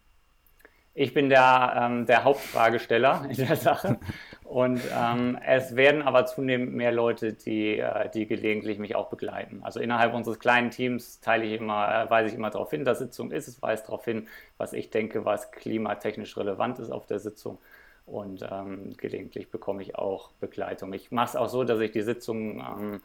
Ich 0.96 1.14
bin 1.14 1.30
der, 1.30 1.74
ähm, 1.78 2.06
der 2.08 2.24
Hauptfragesteller 2.24 3.28
in 3.30 3.38
der 3.38 3.56
Sache. 3.56 4.00
Und 4.44 4.82
ähm, 4.94 5.38
es 5.46 5.76
werden 5.76 6.02
aber 6.02 6.26
zunehmend 6.26 6.74
mehr 6.74 6.92
Leute, 6.92 7.34
die, 7.34 7.78
äh, 7.78 8.10
die 8.10 8.26
gelegentlich 8.26 8.80
mich 8.80 8.96
auch 8.96 9.10
begleiten. 9.10 9.62
Also 9.62 9.80
innerhalb 9.80 10.14
unseres 10.14 10.40
kleinen 10.40 10.72
Teams 10.72 11.22
teile 11.22 11.46
ich 11.46 11.62
immer, 11.62 12.06
äh, 12.06 12.10
weise 12.10 12.30
ich 12.30 12.36
immer 12.36 12.50
darauf 12.50 12.72
hin, 12.72 12.84
dass 12.84 13.00
Sitzung 13.00 13.32
ist. 13.32 13.48
Es 13.48 13.62
weist 13.62 13.88
darauf 13.88 14.04
hin, 14.04 14.28
was 14.58 14.74
ich 14.74 14.90
denke, 14.90 15.24
was 15.26 15.52
klimatechnisch 15.52 16.36
relevant 16.36 16.80
ist 16.80 16.90
auf 16.90 17.06
der 17.06 17.20
Sitzung. 17.20 17.60
Und 18.06 18.46
ähm, 18.52 18.98
gelegentlich 18.98 19.52
bekomme 19.52 19.84
ich 19.84 19.96
auch 19.96 20.32
Begleitung. 20.40 20.92
Ich 20.94 21.12
mache 21.12 21.30
es 21.30 21.36
auch 21.36 21.50
so, 21.50 21.64
dass 21.64 21.80
ich 21.80 21.92
die 21.92 22.02
Sitzung 22.02 22.60
ähm, 22.60 23.02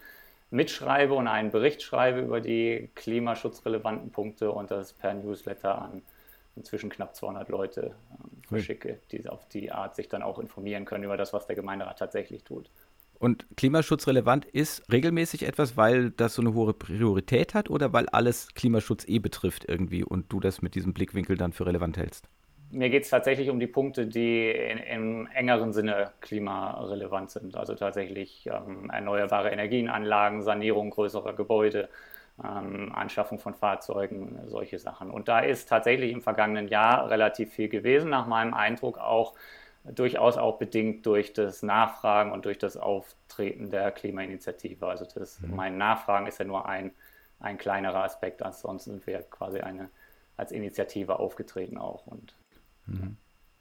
mitschreibe 0.51 1.15
und 1.15 1.27
einen 1.27 1.51
Bericht 1.51 1.83
schreibe 1.83 2.21
über 2.21 2.41
die 2.41 2.91
klimaschutzrelevanten 2.95 4.11
Punkte 4.11 4.53
und 4.53 4.71
das 4.71 4.93
per 4.93 5.15
Newsletter 5.15 5.81
an 5.81 6.03
inzwischen 6.57 6.91
knapp 6.91 7.15
200 7.17 7.49
Leute 7.49 7.95
ähm, 8.11 8.43
verschicke, 8.47 9.01
die 9.11 9.29
auf 9.29 9.49
die 9.49 9.73
Art 9.73 9.97
sich 9.97 10.09
dann 10.09 10.23
auch 10.23 10.39
informieren 10.39 10.85
können 10.85 11.05
über 11.05 11.17
das, 11.17 11.33
was 11.33 11.47
der 11.47 11.57
Gemeinderat 11.57 11.99
tatsächlich 11.99 12.45
tut. 12.45 12.71
Und 13.19 13.47
klimaschutzrelevant 13.57 14.45
ist 14.45 14.91
regelmäßig 14.93 15.45
etwas, 15.45 15.77
weil 15.77 16.11
das 16.11 16.35
so 16.35 16.43
eine 16.43 16.53
hohe 16.53 16.75
Priorität 16.75 17.55
hat 17.55 17.71
oder 17.71 17.93
weil 17.93 18.09
alles 18.09 18.49
Klimaschutz 18.55 19.07
eh 19.09 19.19
betrifft 19.19 19.65
irgendwie 19.69 20.05
und 20.05 20.33
du 20.33 20.41
das 20.41 20.63
mit 20.63 20.75
diesem 20.75 20.93
Blickwinkel 20.93 21.37
dann 21.37 21.53
für 21.53 21.67
relevant 21.67 21.97
hältst? 21.97 22.29
Mir 22.75 22.91
geht 22.91 23.05
es 23.05 23.11
tatsächlich 23.11 23.51
um 23.51 23.61
die 23.61 23.67
Punkte, 23.67 24.07
die 24.07 24.51
in, 24.51 24.79
im 24.79 25.27
engeren 25.29 25.73
Sinne 25.73 26.13
klimarelevant 26.21 27.31
sind. 27.31 27.57
Also 27.57 27.75
tatsächlich 27.75 28.47
ähm, 28.47 28.91
erneuerbare 28.91 29.51
Energienanlagen, 29.51 30.43
Sanierung 30.43 30.91
größerer 30.91 31.35
Gebäude, 31.35 31.89
ähm, 32.43 32.93
Anschaffung 32.95 33.39
von 33.39 33.55
Fahrzeugen, 33.55 34.39
solche 34.47 34.79
Sachen. 34.79 35.11
Und 35.11 35.29
da 35.29 35.41
ist 35.41 35.69
tatsächlich 35.69 36.13
im 36.13 36.23
vergangenen 36.23 36.69
Jahr 36.69 37.09
relativ 37.11 37.53
viel 37.53 37.69
gewesen, 37.69 38.11
nach 38.11 38.27
meinem 38.27 38.55
Eindruck 38.55 38.99
auch 38.99 39.35
durchaus 39.85 40.37
auch 40.37 40.59
bedingt 40.59 41.05
durch 41.07 41.33
das 41.33 41.63
Nachfragen 41.63 42.33
und 42.33 42.47
durch 42.47 42.59
das 42.59 42.77
Auftreten 42.77 43.71
der 43.71 43.91
Klimainitiative. 43.93 44.87
Also 44.87 45.07
das, 45.15 45.41
mhm. 45.41 45.57
mein 45.57 45.79
Nachfragen 45.79 46.27
ist 46.27 46.39
ja 46.39 46.45
nur 46.45 46.67
ein, 46.67 46.93
ein 47.39 47.59
kleinerer 47.59 48.03
Aspekt, 48.03 48.43
ansonsten 48.43 48.93
sind 48.93 49.07
wir 49.07 49.23
quasi 49.23 49.61
eine 49.61 49.91
als 50.37 50.53
Initiative 50.53 51.19
aufgetreten 51.19 51.79
auch. 51.79 52.07
Und. 52.07 52.35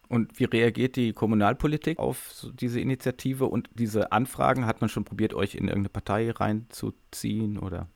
Und 0.09 0.39
wie 0.39 0.45
reagiert 0.45 0.95
die 0.95 1.13
Kommunalpolitik 1.13 1.97
auf 1.97 2.45
diese 2.53 2.79
Initiative 2.79 3.45
und 3.45 3.69
diese 3.73 4.11
Anfragen? 4.11 4.65
Hat 4.65 4.81
man 4.81 4.89
schon 4.89 5.05
probiert, 5.05 5.33
euch 5.33 5.55
in 5.55 5.67
irgendeine 5.67 5.89
Partei 5.89 6.29
reinzuziehen 6.29 7.57
oder? 7.57 7.87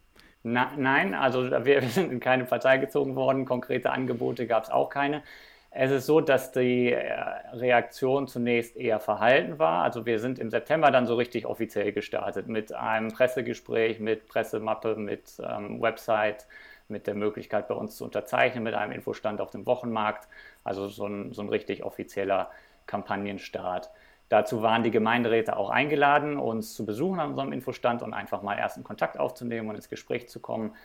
Na, 0.43 0.71
nein, 0.77 1.13
also 1.13 1.43
wir, 1.65 1.81
sind 1.83 2.11
in 2.11 2.19
keine 2.19 2.45
Partei 2.45 2.77
gezogen 2.77 3.15
worden. 3.15 3.45
Konkrete 3.45 3.91
Angebote 3.91 4.47
gab 4.47 4.63
es 4.63 4.69
auch 4.69 4.89
keine. 4.89 5.21
Es 5.69 5.91
ist 5.91 6.05
so, 6.07 6.21
dass 6.21 6.51
die 6.51 6.93
äh, 6.93 7.21
Reaktion 7.53 8.27
zunächst 8.27 8.77
eher 8.77 8.99
verhalten 8.99 9.59
war. 9.59 9.83
Also 9.83 10.05
wir 10.05 10.19
sind 10.19 10.39
im 10.39 10.49
September 10.49 10.89
dann 10.89 11.05
so 11.05 11.15
richtig 11.15 11.45
offiziell 11.45 11.91
gestartet 11.91 12.47
mit 12.47 12.73
einem 12.73 13.11
Pressegespräch, 13.11 13.99
mit 13.99 14.27
Pressemappe, 14.27 14.95
mit 14.95 15.39
ähm, 15.39 15.81
Website, 15.81 16.47
mit 16.89 17.07
der 17.07 17.15
Möglichkeit 17.15 17.67
bei 17.67 17.75
uns 17.75 17.95
zu 17.95 18.03
unterzeichnen, 18.03 18.63
mit 18.63 18.73
einem 18.73 18.91
Infostand 18.91 19.41
auf 19.41 19.51
dem 19.51 19.65
Wochenmarkt. 19.65 20.27
Also 20.63 20.87
so 20.87 21.05
ein, 21.07 21.33
so 21.33 21.41
ein 21.41 21.49
richtig 21.49 21.83
offizieller 21.83 22.49
Kampagnenstart. 22.85 23.89
Dazu 24.29 24.61
waren 24.61 24.83
die 24.83 24.91
Gemeinderäte 24.91 25.55
auch 25.55 25.69
eingeladen, 25.69 26.37
uns 26.37 26.73
zu 26.73 26.85
besuchen 26.85 27.19
an 27.19 27.29
unserem 27.29 27.53
Infostand 27.53 28.01
und 28.01 28.13
einfach 28.13 28.41
mal 28.41 28.55
ersten 28.55 28.83
Kontakt 28.83 29.17
aufzunehmen 29.17 29.69
und 29.69 29.75
ins 29.75 29.89
Gespräch 29.89 30.27
zu 30.27 30.41
kommen. 30.41 30.75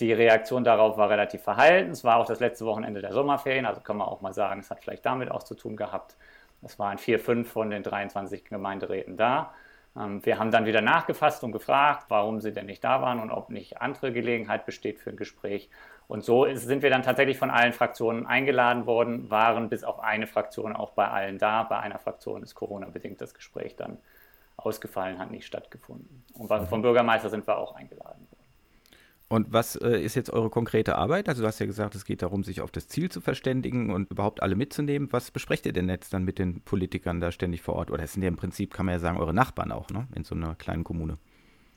Die 0.00 0.12
Reaktion 0.12 0.64
darauf 0.64 0.98
war 0.98 1.08
relativ 1.08 1.42
verhalten. 1.42 1.92
Es 1.92 2.04
war 2.04 2.16
auch 2.16 2.26
das 2.26 2.40
letzte 2.40 2.66
Wochenende 2.66 3.00
der 3.00 3.12
Sommerferien, 3.12 3.64
also 3.64 3.80
kann 3.80 3.96
man 3.96 4.08
auch 4.08 4.20
mal 4.20 4.34
sagen, 4.34 4.60
es 4.60 4.70
hat 4.70 4.80
vielleicht 4.80 5.06
damit 5.06 5.30
auch 5.30 5.44
zu 5.44 5.54
tun 5.54 5.76
gehabt. 5.76 6.16
Es 6.62 6.78
waren 6.78 6.98
vier, 6.98 7.18
fünf 7.18 7.50
von 7.50 7.70
den 7.70 7.82
23 7.82 8.44
Gemeinderäten 8.44 9.16
da. 9.16 9.54
Ähm, 9.96 10.24
wir 10.24 10.38
haben 10.38 10.50
dann 10.50 10.66
wieder 10.66 10.80
nachgefasst 10.80 11.44
und 11.44 11.52
gefragt, 11.52 12.06
warum 12.08 12.40
sie 12.40 12.52
denn 12.52 12.66
nicht 12.66 12.84
da 12.84 13.02
waren 13.02 13.20
und 13.20 13.30
ob 13.30 13.50
nicht 13.50 13.80
andere 13.80 14.12
Gelegenheit 14.12 14.66
besteht 14.66 14.98
für 14.98 15.10
ein 15.10 15.16
Gespräch. 15.16 15.70
Und 16.06 16.24
so 16.24 16.46
sind 16.54 16.82
wir 16.82 16.90
dann 16.90 17.02
tatsächlich 17.02 17.38
von 17.38 17.50
allen 17.50 17.72
Fraktionen 17.72 18.26
eingeladen 18.26 18.86
worden, 18.86 19.30
waren 19.30 19.68
bis 19.70 19.84
auf 19.84 20.00
eine 20.00 20.26
Fraktion 20.26 20.76
auch 20.76 20.90
bei 20.90 21.08
allen 21.08 21.38
da. 21.38 21.62
Bei 21.62 21.78
einer 21.78 21.98
Fraktion 21.98 22.42
ist 22.42 22.54
Corona-bedingt 22.54 23.20
das 23.20 23.34
Gespräch 23.34 23.76
dann 23.76 23.98
ausgefallen, 24.56 25.18
hat 25.18 25.30
nicht 25.30 25.46
stattgefunden. 25.46 26.24
Und 26.34 26.48
vom 26.68 26.82
Bürgermeister 26.82 27.30
sind 27.30 27.46
wir 27.46 27.56
auch 27.56 27.74
eingeladen. 27.74 28.26
Und 29.28 29.52
was 29.52 29.76
äh, 29.76 30.00
ist 30.00 30.14
jetzt 30.14 30.30
eure 30.30 30.50
konkrete 30.50 30.96
Arbeit? 30.96 31.28
Also 31.28 31.42
du 31.42 31.48
hast 31.48 31.58
ja 31.58 31.66
gesagt, 31.66 31.94
es 31.94 32.04
geht 32.04 32.22
darum, 32.22 32.44
sich 32.44 32.60
auf 32.60 32.70
das 32.70 32.88
Ziel 32.88 33.10
zu 33.10 33.20
verständigen 33.20 33.90
und 33.90 34.10
überhaupt 34.10 34.42
alle 34.42 34.54
mitzunehmen. 34.54 35.08
Was 35.12 35.30
besprecht 35.30 35.66
ihr 35.66 35.72
denn 35.72 35.88
jetzt 35.88 36.12
dann 36.12 36.24
mit 36.24 36.38
den 36.38 36.60
Politikern 36.60 37.20
da 37.20 37.32
ständig 37.32 37.62
vor 37.62 37.74
Ort? 37.74 37.90
Oder 37.90 38.04
es 38.04 38.12
sind 38.12 38.22
ja 38.22 38.28
im 38.28 38.36
Prinzip, 38.36 38.72
kann 38.74 38.86
man 38.86 38.94
ja 38.94 38.98
sagen, 38.98 39.18
eure 39.18 39.34
Nachbarn 39.34 39.72
auch, 39.72 39.88
ne? 39.90 40.06
In 40.14 40.24
so 40.24 40.34
einer 40.34 40.54
kleinen 40.54 40.84
Kommune. 40.84 41.18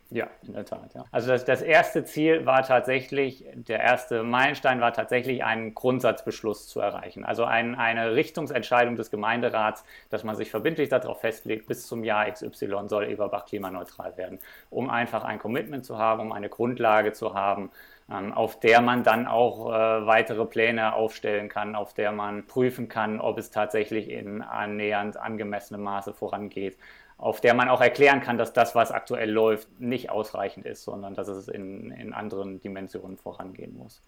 Ja, 0.09 0.27
in 0.43 0.53
der 0.53 0.65
Tat. 0.65 0.93
Ja. 0.93 1.03
Also 1.11 1.29
das, 1.29 1.43
das 1.43 1.61
erste 1.61 2.05
Ziel 2.05 2.45
war 2.45 2.63
tatsächlich, 2.63 3.45
der 3.53 3.81
erste 3.81 4.23
Meilenstein 4.23 4.79
war 4.79 4.93
tatsächlich, 4.93 5.43
einen 5.43 5.73
Grundsatzbeschluss 5.73 6.67
zu 6.67 6.79
erreichen. 6.79 7.25
Also 7.25 7.43
ein, 7.43 7.75
eine 7.75 8.15
Richtungsentscheidung 8.15 8.95
des 8.95 9.11
Gemeinderats, 9.11 9.83
dass 10.09 10.23
man 10.23 10.35
sich 10.35 10.49
verbindlich 10.49 10.87
darauf 10.87 11.19
festlegt, 11.19 11.67
bis 11.67 11.87
zum 11.87 12.05
Jahr 12.05 12.31
XY 12.31 12.87
soll 12.87 13.09
Eberbach 13.09 13.45
klimaneutral 13.45 14.15
werden, 14.15 14.39
um 14.69 14.89
einfach 14.89 15.25
ein 15.25 15.39
Commitment 15.39 15.83
zu 15.83 15.97
haben, 15.97 16.21
um 16.21 16.31
eine 16.31 16.47
Grundlage 16.47 17.11
zu 17.11 17.33
haben, 17.33 17.69
ähm, 18.09 18.33
auf 18.33 18.61
der 18.61 18.79
man 18.79 19.03
dann 19.03 19.27
auch 19.27 19.67
äh, 19.67 20.05
weitere 20.05 20.45
Pläne 20.45 20.93
aufstellen 20.93 21.49
kann, 21.49 21.75
auf 21.75 21.93
der 21.93 22.13
man 22.13 22.47
prüfen 22.47 22.87
kann, 22.87 23.19
ob 23.19 23.37
es 23.37 23.51
tatsächlich 23.51 24.09
in 24.09 24.41
annähernd 24.41 25.17
angemessenem 25.17 25.83
Maße 25.83 26.13
vorangeht 26.13 26.77
auf 27.17 27.41
der 27.41 27.53
man 27.53 27.69
auch 27.69 27.81
erklären 27.81 28.21
kann, 28.21 28.37
dass 28.37 28.53
das, 28.53 28.75
was 28.75 28.91
aktuell 28.91 29.31
läuft, 29.31 29.79
nicht 29.79 30.09
ausreichend 30.09 30.65
ist, 30.65 30.83
sondern 30.83 31.15
dass 31.15 31.27
es 31.27 31.47
in, 31.47 31.91
in 31.91 32.13
anderen 32.13 32.61
Dimensionen 32.61 33.17
vorangehen 33.17 33.75
muss. 33.75 34.03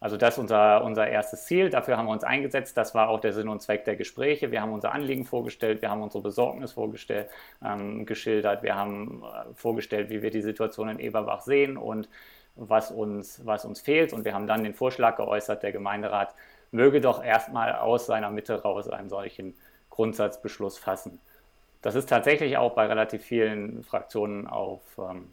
Also 0.00 0.16
das 0.16 0.34
ist 0.34 0.38
unser, 0.38 0.82
unser 0.82 1.06
erstes 1.06 1.44
Ziel. 1.44 1.70
Dafür 1.70 1.96
haben 1.96 2.06
wir 2.06 2.12
uns 2.12 2.24
eingesetzt. 2.24 2.76
Das 2.76 2.92
war 2.92 3.08
auch 3.08 3.20
der 3.20 3.32
Sinn 3.32 3.48
und 3.48 3.62
Zweck 3.62 3.84
der 3.84 3.94
Gespräche. 3.94 4.50
Wir 4.50 4.60
haben 4.60 4.72
unser 4.72 4.92
Anliegen 4.92 5.24
vorgestellt, 5.24 5.80
wir 5.80 5.90
haben 5.90 6.02
unsere 6.02 6.24
Besorgnis 6.24 6.72
vorgestellt, 6.72 7.28
ähm, 7.64 8.04
geschildert, 8.04 8.64
wir 8.64 8.74
haben 8.74 9.22
äh, 9.22 9.54
vorgestellt, 9.54 10.10
wie 10.10 10.20
wir 10.20 10.30
die 10.30 10.42
Situation 10.42 10.88
in 10.88 10.98
Eberbach 10.98 11.42
sehen 11.42 11.76
und 11.76 12.08
was 12.56 12.90
uns, 12.90 13.46
was 13.46 13.64
uns 13.64 13.80
fehlt. 13.80 14.12
Und 14.12 14.24
wir 14.24 14.34
haben 14.34 14.48
dann 14.48 14.64
den 14.64 14.74
Vorschlag 14.74 15.16
geäußert, 15.16 15.62
der 15.62 15.70
Gemeinderat 15.70 16.34
möge 16.72 17.00
doch 17.00 17.22
erstmal 17.22 17.76
aus 17.76 18.06
seiner 18.06 18.30
Mitte 18.30 18.60
raus 18.60 18.88
einen 18.88 19.08
solchen 19.08 19.54
Grundsatzbeschluss 19.90 20.78
fassen. 20.78 21.20
Das 21.82 21.96
ist 21.96 22.08
tatsächlich 22.08 22.56
auch 22.56 22.74
bei 22.74 22.86
relativ 22.86 23.22
vielen 23.22 23.82
Fraktionen 23.82 24.46
auf, 24.46 24.82
ähm, 24.98 25.28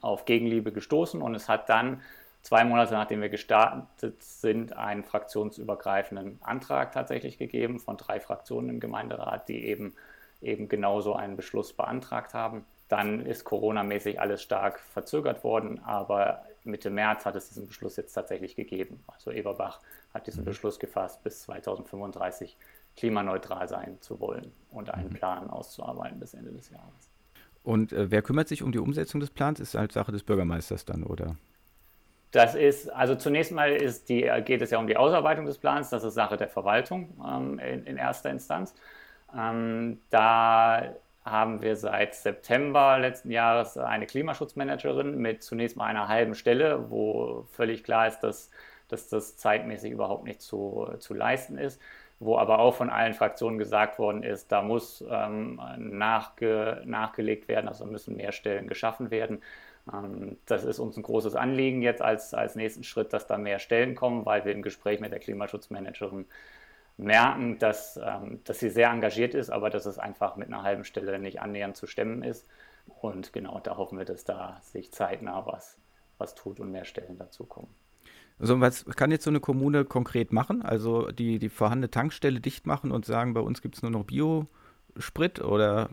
auf 0.00 0.24
Gegenliebe 0.24 0.72
gestoßen 0.72 1.20
und 1.22 1.34
es 1.34 1.48
hat 1.48 1.68
dann 1.68 2.02
zwei 2.42 2.64
Monate 2.64 2.94
nachdem 2.94 3.20
wir 3.20 3.28
gestartet 3.28 4.22
sind, 4.22 4.74
einen 4.74 5.04
fraktionsübergreifenden 5.04 6.38
Antrag 6.42 6.92
tatsächlich 6.92 7.36
gegeben 7.36 7.78
von 7.78 7.98
drei 7.98 8.20
Fraktionen 8.20 8.70
im 8.70 8.80
Gemeinderat, 8.80 9.48
die 9.48 9.66
eben, 9.66 9.94
eben 10.40 10.68
genauso 10.68 11.14
einen 11.14 11.36
Beschluss 11.36 11.72
beantragt 11.72 12.34
haben. 12.34 12.64
dann 12.88 13.26
ist 13.26 13.44
Corona-mäßig 13.44 14.18
alles 14.18 14.42
stark 14.42 14.80
verzögert 14.80 15.44
worden, 15.44 15.82
aber 15.84 16.42
Mitte 16.64 16.88
März 16.88 17.26
hat 17.26 17.36
es 17.36 17.48
diesen 17.48 17.66
Beschluss 17.66 17.96
jetzt 17.96 18.14
tatsächlich 18.14 18.56
gegeben. 18.56 19.04
Also 19.06 19.30
Eberbach 19.30 19.80
hat 20.14 20.26
diesen 20.26 20.40
mhm. 20.40 20.46
Beschluss 20.46 20.78
gefasst, 20.78 21.22
bis 21.22 21.42
2035 21.42 22.56
klimaneutral 22.98 23.68
sein 23.68 23.96
zu 24.00 24.20
wollen 24.20 24.52
und 24.70 24.92
einen 24.92 25.10
mhm. 25.10 25.14
Plan 25.14 25.50
auszuarbeiten 25.50 26.18
bis 26.18 26.34
Ende 26.34 26.52
des 26.52 26.70
Jahres. 26.70 27.10
Und 27.62 27.92
äh, 27.92 28.10
wer 28.10 28.22
kümmert 28.22 28.48
sich 28.48 28.62
um 28.62 28.72
die 28.72 28.78
Umsetzung 28.78 29.20
des 29.20 29.30
Plans? 29.30 29.60
Ist 29.60 29.74
halt 29.74 29.92
Sache 29.92 30.12
des 30.12 30.22
Bürgermeisters 30.22 30.84
dann, 30.84 31.04
oder? 31.04 31.36
Das 32.30 32.54
ist, 32.54 32.92
also 32.92 33.14
zunächst 33.14 33.52
mal 33.52 33.72
ist 33.72 34.08
die, 34.08 34.30
geht 34.44 34.60
es 34.60 34.70
ja 34.70 34.78
um 34.78 34.86
die 34.86 34.96
Ausarbeitung 34.96 35.46
des 35.46 35.58
Plans, 35.58 35.88
das 35.88 36.04
ist 36.04 36.14
Sache 36.14 36.36
der 36.36 36.48
Verwaltung 36.48 37.08
ähm, 37.26 37.58
in, 37.58 37.84
in, 37.84 37.96
erster 37.96 38.30
Instanz. 38.30 38.74
Ähm, 39.34 39.98
da 40.10 40.94
haben 41.24 41.62
wir 41.62 41.76
seit 41.76 42.14
September 42.14 42.98
letzten 42.98 43.30
Jahres 43.30 43.78
eine 43.78 44.06
Klimaschutzmanagerin 44.06 45.16
mit 45.18 45.42
zunächst 45.42 45.76
mal 45.76 45.86
einer 45.86 46.08
halben 46.08 46.34
Stelle, 46.34 46.90
wo 46.90 47.46
völlig 47.52 47.82
klar 47.82 48.08
ist, 48.08 48.20
dass, 48.20 48.50
dass 48.88 49.08
das 49.08 49.36
zeitmäßig 49.36 49.92
überhaupt 49.92 50.24
nicht 50.24 50.42
zu, 50.42 50.90
zu 50.98 51.14
leisten 51.14 51.56
ist, 51.56 51.80
wo 52.20 52.36
aber 52.36 52.58
auch 52.58 52.74
von 52.74 52.90
allen 52.90 53.14
Fraktionen 53.14 53.58
gesagt 53.58 53.98
worden 53.98 54.22
ist, 54.22 54.50
da 54.50 54.62
muss 54.62 55.04
ähm, 55.08 55.60
nachge, 55.78 56.82
nachgelegt 56.84 57.48
werden, 57.48 57.68
also 57.68 57.86
müssen 57.86 58.16
mehr 58.16 58.32
Stellen 58.32 58.66
geschaffen 58.66 59.10
werden. 59.10 59.42
Ähm, 59.92 60.38
das 60.46 60.64
ist 60.64 60.78
uns 60.78 60.96
ein 60.96 61.02
großes 61.02 61.36
Anliegen 61.36 61.82
jetzt 61.82 62.02
als, 62.02 62.34
als 62.34 62.56
nächsten 62.56 62.84
Schritt, 62.84 63.12
dass 63.12 63.26
da 63.26 63.38
mehr 63.38 63.58
Stellen 63.58 63.94
kommen, 63.94 64.26
weil 64.26 64.44
wir 64.44 64.52
im 64.52 64.62
Gespräch 64.62 65.00
mit 65.00 65.12
der 65.12 65.20
Klimaschutzmanagerin 65.20 66.26
merken, 66.96 67.58
dass, 67.58 67.96
ähm, 67.96 68.40
dass 68.44 68.58
sie 68.58 68.70
sehr 68.70 68.90
engagiert 68.90 69.34
ist, 69.34 69.50
aber 69.50 69.70
dass 69.70 69.86
es 69.86 69.98
einfach 69.98 70.36
mit 70.36 70.48
einer 70.48 70.64
halben 70.64 70.84
Stelle 70.84 71.18
nicht 71.18 71.40
annähernd 71.40 71.76
zu 71.76 71.86
stemmen 71.86 72.22
ist. 72.22 72.48
Und 73.00 73.32
genau 73.32 73.60
da 73.60 73.76
hoffen 73.76 73.98
wir, 73.98 74.04
dass 74.04 74.24
da 74.24 74.60
sich 74.62 74.92
zeitnah 74.92 75.46
was, 75.46 75.78
was 76.18 76.34
tut 76.34 76.58
und 76.58 76.72
mehr 76.72 76.84
Stellen 76.84 77.16
dazukommen. 77.16 77.70
Also 78.38 78.60
was 78.60 78.84
kann 78.84 79.10
jetzt 79.10 79.24
so 79.24 79.30
eine 79.30 79.40
Kommune 79.40 79.84
konkret 79.84 80.32
machen? 80.32 80.62
Also 80.62 81.10
die, 81.10 81.38
die 81.38 81.48
vorhandene 81.48 81.90
Tankstelle 81.90 82.40
dicht 82.40 82.66
machen 82.66 82.92
und 82.92 83.04
sagen, 83.04 83.34
bei 83.34 83.40
uns 83.40 83.62
gibt 83.62 83.76
es 83.76 83.82
nur 83.82 83.90
noch 83.90 84.04
Biosprit 84.04 85.40
oder? 85.40 85.90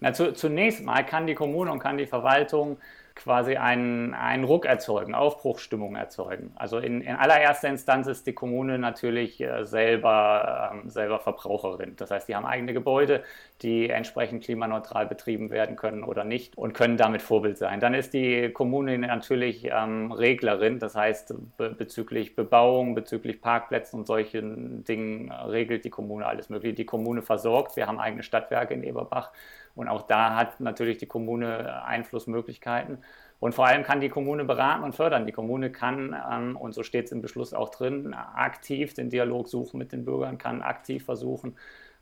Na, 0.00 0.12
zu, 0.12 0.32
zunächst 0.32 0.84
mal 0.84 1.04
kann 1.04 1.26
die 1.26 1.34
Kommune 1.34 1.72
und 1.72 1.80
kann 1.80 1.98
die 1.98 2.06
Verwaltung 2.06 2.78
quasi 3.18 3.56
einen, 3.56 4.14
einen 4.14 4.44
Ruck 4.44 4.64
erzeugen, 4.64 5.14
Aufbruchsstimmung 5.14 5.96
erzeugen. 5.96 6.52
Also 6.54 6.78
in, 6.78 7.00
in 7.00 7.16
allererster 7.16 7.68
Instanz 7.68 8.06
ist 8.06 8.26
die 8.26 8.32
Kommune 8.32 8.78
natürlich 8.78 9.40
äh, 9.40 9.64
selber, 9.64 10.70
ähm, 10.72 10.88
selber 10.88 11.18
Verbraucherin. 11.18 11.96
Das 11.96 12.10
heißt, 12.10 12.28
die 12.28 12.36
haben 12.36 12.46
eigene 12.46 12.72
Gebäude, 12.72 13.24
die 13.62 13.90
entsprechend 13.90 14.44
klimaneutral 14.44 15.06
betrieben 15.06 15.50
werden 15.50 15.74
können 15.74 16.04
oder 16.04 16.22
nicht 16.22 16.56
und 16.56 16.74
können 16.74 16.96
damit 16.96 17.20
Vorbild 17.20 17.58
sein. 17.58 17.80
Dann 17.80 17.92
ist 17.92 18.14
die 18.14 18.50
Kommune 18.50 18.96
natürlich 18.98 19.64
ähm, 19.64 20.12
Reglerin, 20.12 20.78
das 20.78 20.94
heißt 20.94 21.34
be 21.56 21.70
bezüglich 21.70 22.36
Bebauung, 22.36 22.94
bezüglich 22.94 23.40
Parkplätzen 23.40 23.98
und 23.98 24.06
solchen 24.06 24.84
Dingen 24.84 25.30
äh, 25.30 25.34
regelt 25.34 25.84
die 25.84 25.90
Kommune 25.90 26.24
alles 26.24 26.50
Mögliche. 26.50 26.74
Die 26.74 26.86
Kommune 26.86 27.22
versorgt, 27.22 27.74
wir 27.76 27.88
haben 27.88 27.98
eigene 27.98 28.22
Stadtwerke 28.22 28.74
in 28.74 28.84
Eberbach 28.84 29.32
und 29.78 29.86
auch 29.86 30.02
da 30.02 30.34
hat 30.34 30.58
natürlich 30.58 30.98
die 30.98 31.06
Kommune 31.06 31.84
Einflussmöglichkeiten. 31.84 32.98
Und 33.38 33.54
vor 33.54 33.68
allem 33.68 33.84
kann 33.84 34.00
die 34.00 34.08
Kommune 34.08 34.44
beraten 34.44 34.82
und 34.82 34.96
fördern. 34.96 35.24
Die 35.24 35.30
Kommune 35.30 35.70
kann, 35.70 36.16
ähm, 36.28 36.56
und 36.56 36.72
so 36.72 36.82
steht 36.82 37.04
es 37.06 37.12
im 37.12 37.22
Beschluss 37.22 37.54
auch 37.54 37.68
drin, 37.68 38.12
aktiv 38.12 38.94
den 38.94 39.08
Dialog 39.08 39.46
suchen 39.46 39.78
mit 39.78 39.92
den 39.92 40.04
Bürgern, 40.04 40.36
kann 40.36 40.62
aktiv 40.62 41.04
versuchen, 41.04 41.54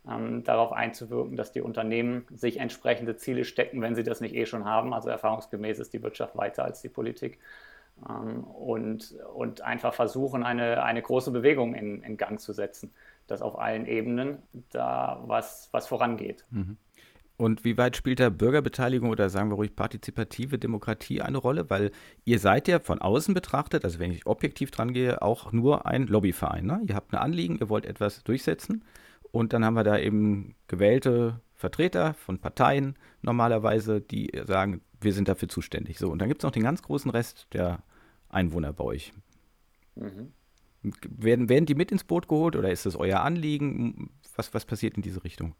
ähm, 0.09 0.43
darauf 0.43 0.73
einzuwirken, 0.73 1.37
dass 1.37 1.51
die 1.51 1.61
Unternehmen 1.61 2.25
sich 2.33 2.57
entsprechende 2.57 3.15
Ziele 3.15 3.43
stecken, 3.45 3.79
wenn 3.83 3.93
sie 3.93 4.01
das 4.01 4.21
nicht 4.21 4.33
eh 4.33 4.47
schon 4.47 4.65
haben. 4.65 4.91
Also 4.91 5.09
erfahrungsgemäß 5.09 5.77
ist 5.77 5.93
die 5.93 6.01
Wirtschaft 6.01 6.35
weiter 6.35 6.63
als 6.63 6.81
die 6.81 6.89
Politik. 6.89 7.37
Ähm, 8.09 8.43
und, 8.43 9.13
und 9.35 9.61
einfach 9.61 9.93
versuchen, 9.93 10.41
eine, 10.41 10.81
eine 10.81 11.03
große 11.03 11.29
Bewegung 11.29 11.75
in, 11.75 12.01
in 12.01 12.17
Gang 12.17 12.39
zu 12.39 12.53
setzen, 12.53 12.91
dass 13.27 13.43
auf 13.43 13.59
allen 13.59 13.85
Ebenen 13.85 14.39
da 14.71 15.21
was, 15.27 15.69
was 15.73 15.85
vorangeht. 15.85 16.43
Mhm. 16.49 16.77
Und 17.37 17.63
wie 17.63 17.77
weit 17.77 17.95
spielt 17.95 18.19
da 18.19 18.29
Bürgerbeteiligung 18.29 19.11
oder 19.11 19.29
sagen 19.29 19.51
wir 19.51 19.55
ruhig 19.55 19.75
partizipative 19.75 20.57
Demokratie 20.57 21.21
eine 21.21 21.37
Rolle? 21.37 21.69
Weil 21.69 21.91
ihr 22.25 22.39
seid 22.39 22.67
ja 22.67 22.79
von 22.79 22.99
außen 22.99 23.35
betrachtet, 23.35 23.85
also 23.85 23.99
wenn 23.99 24.11
ich 24.11 24.25
objektiv 24.25 24.71
dran 24.71 24.91
gehe, 24.91 25.21
auch 25.21 25.51
nur 25.51 25.85
ein 25.85 26.07
Lobbyverein. 26.07 26.65
Ne? 26.65 26.81
Ihr 26.87 26.95
habt 26.95 27.13
ein 27.13 27.19
Anliegen, 27.19 27.59
ihr 27.59 27.69
wollt 27.69 27.85
etwas 27.85 28.23
durchsetzen 28.23 28.83
und 29.31 29.53
dann 29.53 29.63
haben 29.63 29.75
wir 29.75 29.83
da 29.83 29.99
eben 29.99 30.55
gewählte 30.67 31.39
Vertreter 31.53 32.15
von 32.15 32.39
Parteien 32.39 32.95
normalerweise, 33.21 34.01
die 34.01 34.31
sagen, 34.45 34.81
wir 34.99 35.13
sind 35.13 35.27
dafür 35.27 35.47
zuständig. 35.47 35.99
So, 35.99 36.09
und 36.09 36.19
dann 36.19 36.29
gibt 36.29 36.41
es 36.41 36.43
noch 36.43 36.51
den 36.51 36.63
ganz 36.63 36.81
großen 36.81 37.11
Rest 37.11 37.47
der 37.53 37.83
Einwohner 38.29 38.73
bei 38.73 38.83
euch. 38.83 39.13
Mhm. 39.95 40.33
Werden, 41.09 41.49
werden 41.49 41.65
die 41.67 41.75
mit 41.75 41.91
ins 41.91 42.03
Boot 42.03 42.27
geholt 42.27 42.55
oder 42.55 42.71
ist 42.71 42.87
das 42.87 42.95
euer 42.95 43.21
Anliegen? 43.21 44.09
Was, 44.35 44.53
was 44.55 44.65
passiert 44.65 44.95
in 44.95 45.03
diese 45.03 45.23
Richtung? 45.23 45.55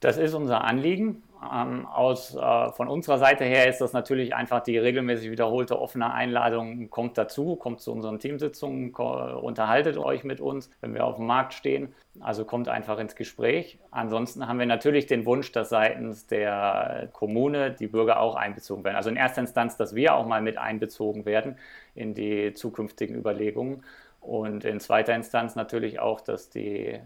Das 0.00 0.16
ist 0.16 0.34
unser 0.34 0.64
Anliegen. 0.64 1.22
Ähm, 1.40 1.86
aus, 1.86 2.34
äh, 2.34 2.72
von 2.72 2.88
unserer 2.88 3.18
Seite 3.18 3.44
her 3.44 3.68
ist 3.68 3.80
das 3.80 3.92
natürlich 3.92 4.34
einfach 4.34 4.60
die 4.60 4.76
regelmäßig 4.76 5.30
wiederholte 5.30 5.78
offene 5.78 6.12
Einladung, 6.12 6.90
kommt 6.90 7.16
dazu, 7.16 7.54
kommt 7.54 7.80
zu 7.80 7.92
unseren 7.92 8.18
Teamsitzungen, 8.18 8.92
unterhaltet 8.92 9.98
euch 9.98 10.24
mit 10.24 10.40
uns, 10.40 10.68
wenn 10.80 10.94
wir 10.94 11.04
auf 11.04 11.16
dem 11.16 11.26
Markt 11.26 11.54
stehen. 11.54 11.94
Also 12.20 12.44
kommt 12.44 12.68
einfach 12.68 12.98
ins 12.98 13.14
Gespräch. 13.14 13.78
Ansonsten 13.92 14.48
haben 14.48 14.58
wir 14.58 14.66
natürlich 14.66 15.06
den 15.06 15.26
Wunsch, 15.26 15.52
dass 15.52 15.68
seitens 15.68 16.26
der 16.26 17.08
Kommune 17.12 17.70
die 17.70 17.86
Bürger 17.86 18.20
auch 18.20 18.34
einbezogen 18.34 18.82
werden. 18.82 18.96
Also 18.96 19.10
in 19.10 19.16
erster 19.16 19.40
Instanz, 19.40 19.76
dass 19.76 19.94
wir 19.94 20.16
auch 20.16 20.26
mal 20.26 20.42
mit 20.42 20.58
einbezogen 20.58 21.24
werden 21.24 21.56
in 21.94 22.14
die 22.14 22.52
zukünftigen 22.54 23.14
Überlegungen. 23.16 23.84
Und 24.20 24.64
in 24.64 24.80
zweiter 24.80 25.14
Instanz 25.14 25.54
natürlich 25.54 26.00
auch, 26.00 26.20
dass, 26.20 26.50
die, 26.50 26.98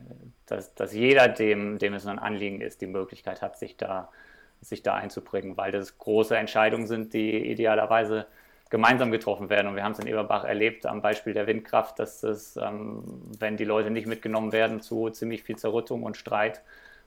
dass, 0.47 0.75
dass 0.75 0.93
jeder, 0.93 1.29
dem, 1.29 1.79
dem 1.79 1.95
es 1.95 2.07
ein 2.07 2.19
Anliegen 2.19 2.61
ist, 2.61 2.81
die 2.81 2.87
Möglichkeit 2.87 3.43
hat, 3.43 3.59
sich 3.59 3.77
da, 3.77 4.11
sich 4.61 4.83
da 4.83 4.95
einzubringen, 4.95 5.57
weil 5.57 5.71
das 5.73 5.99
große 5.99 6.37
Entscheidungen 6.37 6.87
sind, 6.87 7.13
die 7.13 7.51
idealerweise 7.51 8.27
gemeinsam 8.71 9.11
getroffen 9.11 9.51
werden. 9.51 9.69
Und 9.69 9.77
wir 9.77 9.85
haben 9.85 9.93
es 9.93 9.99
in 9.99 10.07
Eberbach 10.07 10.45
erlebt 10.45 10.87
am 10.87 11.03
Beispiel 11.03 11.35
der 11.35 11.47
Windkraft, 11.47 11.99
dass 11.99 12.23
es, 12.23 12.57
ähm, 12.57 13.05
wenn 13.39 13.59
die 13.59 13.65
Leute 13.65 13.91
nicht 13.91 14.07
mitgenommen 14.07 14.51
werden, 14.53 14.81
zu 14.81 15.11
ziemlich 15.11 15.43
viel 15.43 15.57
Zerrüttung 15.57 16.03
und 16.03 16.17
Streit 16.17 16.63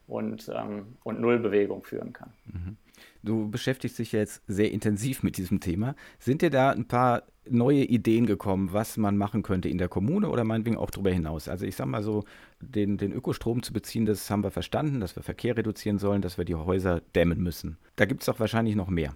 und, 0.08 0.50
ähm, 0.56 0.98
und 1.04 1.20
Nullbewegung 1.20 1.84
führen 1.84 2.14
kann. 2.14 2.32
Mhm. 2.46 2.78
Du 3.24 3.50
beschäftigst 3.50 3.98
dich 3.98 4.12
jetzt 4.12 4.44
sehr 4.48 4.72
intensiv 4.72 5.24
mit 5.24 5.38
diesem 5.38 5.60
Thema. 5.60 5.96
Sind 6.20 6.44
dir 6.44 6.52
da 6.52 6.70
ein 6.70 6.88
paar 6.88 7.24
neue 7.50 7.84
Ideen 7.84 8.26
gekommen, 8.26 8.70
was 8.72 8.98
man 8.98 9.18
machen 9.18 9.44
könnte 9.44 9.70
in 9.70 9.78
der 9.78 9.88
Kommune 9.88 10.30
oder 10.30 10.44
meinetwegen 10.44 10.78
auch 10.78 10.90
darüber 10.90 11.12
hinaus? 11.12 11.48
Also 11.48 11.66
ich 11.66 11.76
sage 11.76 11.90
mal 11.90 12.04
so, 12.04 12.24
den, 12.60 12.98
den 12.98 13.12
Ökostrom 13.12 13.64
zu 13.64 13.74
beziehen, 13.74 14.06
das 14.06 14.30
haben 14.30 14.44
wir 14.44 14.52
verstanden, 14.52 15.00
dass 15.00 15.16
wir 15.16 15.24
Verkehr 15.24 15.58
reduzieren 15.58 16.00
sollen, 16.00 16.22
dass 16.22 16.38
wir 16.38 16.46
die 16.46 16.56
Häuser 16.56 17.02
dämmen 17.16 17.42
müssen. 17.42 17.78
Da 17.96 18.06
gibt 18.06 18.22
es 18.22 18.26
doch 18.26 18.40
wahrscheinlich 18.40 18.76
noch 18.76 18.88
mehr. 18.88 19.14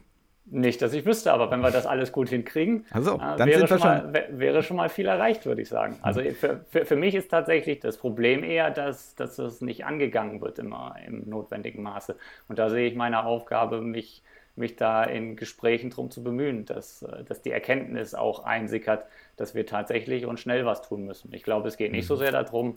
Nicht, 0.51 0.81
dass 0.81 0.93
ich 0.93 1.05
wüsste, 1.05 1.31
aber 1.31 1.51
wenn 1.51 1.61
wir 1.61 1.69
das 1.69 1.85
alles 1.85 2.11
gut 2.11 2.29
hinkriegen, 2.29 2.85
also, 2.89 3.19
äh, 3.19 3.45
wäre, 3.45 3.67
schon 3.67 3.79
mal, 3.79 4.13
wäre, 4.31 4.63
schon 4.63 4.77
mal, 4.77 4.89
viel 4.89 5.05
erreicht, 5.05 5.45
würde 5.45 5.61
ich 5.61 5.69
sagen. 5.69 5.97
Also 6.01 6.21
für, 6.21 6.61
für, 6.67 6.85
für, 6.85 6.95
mich 6.95 7.13
ist 7.13 7.29
tatsächlich 7.29 7.79
das 7.81 7.97
Problem 7.97 8.43
eher, 8.43 8.71
dass, 8.71 9.13
dass 9.13 9.37
es 9.37 9.61
nicht 9.61 9.85
angegangen 9.85 10.41
wird 10.41 10.57
immer 10.57 10.95
im 11.05 11.29
notwendigen 11.29 11.83
Maße. 11.83 12.15
Und 12.47 12.57
da 12.57 12.69
sehe 12.69 12.87
ich 12.87 12.95
meine 12.95 13.25
Aufgabe, 13.25 13.81
mich, 13.81 14.23
mich 14.59 14.75
da 14.75 15.03
in 15.03 15.35
Gesprächen 15.35 15.89
darum 15.89 16.11
zu 16.11 16.23
bemühen, 16.23 16.65
dass, 16.65 17.05
dass 17.27 17.41
die 17.41 17.51
Erkenntnis 17.51 18.13
auch 18.13 18.43
einsickert, 18.43 19.05
dass 19.37 19.55
wir 19.55 19.65
tatsächlich 19.65 20.25
und 20.25 20.39
schnell 20.39 20.65
was 20.65 20.81
tun 20.81 21.05
müssen. 21.05 21.33
Ich 21.33 21.43
glaube, 21.43 21.67
es 21.67 21.77
geht 21.77 21.91
nicht 21.91 22.07
so 22.07 22.15
mhm. 22.15 22.19
sehr 22.19 22.31
darum, 22.31 22.75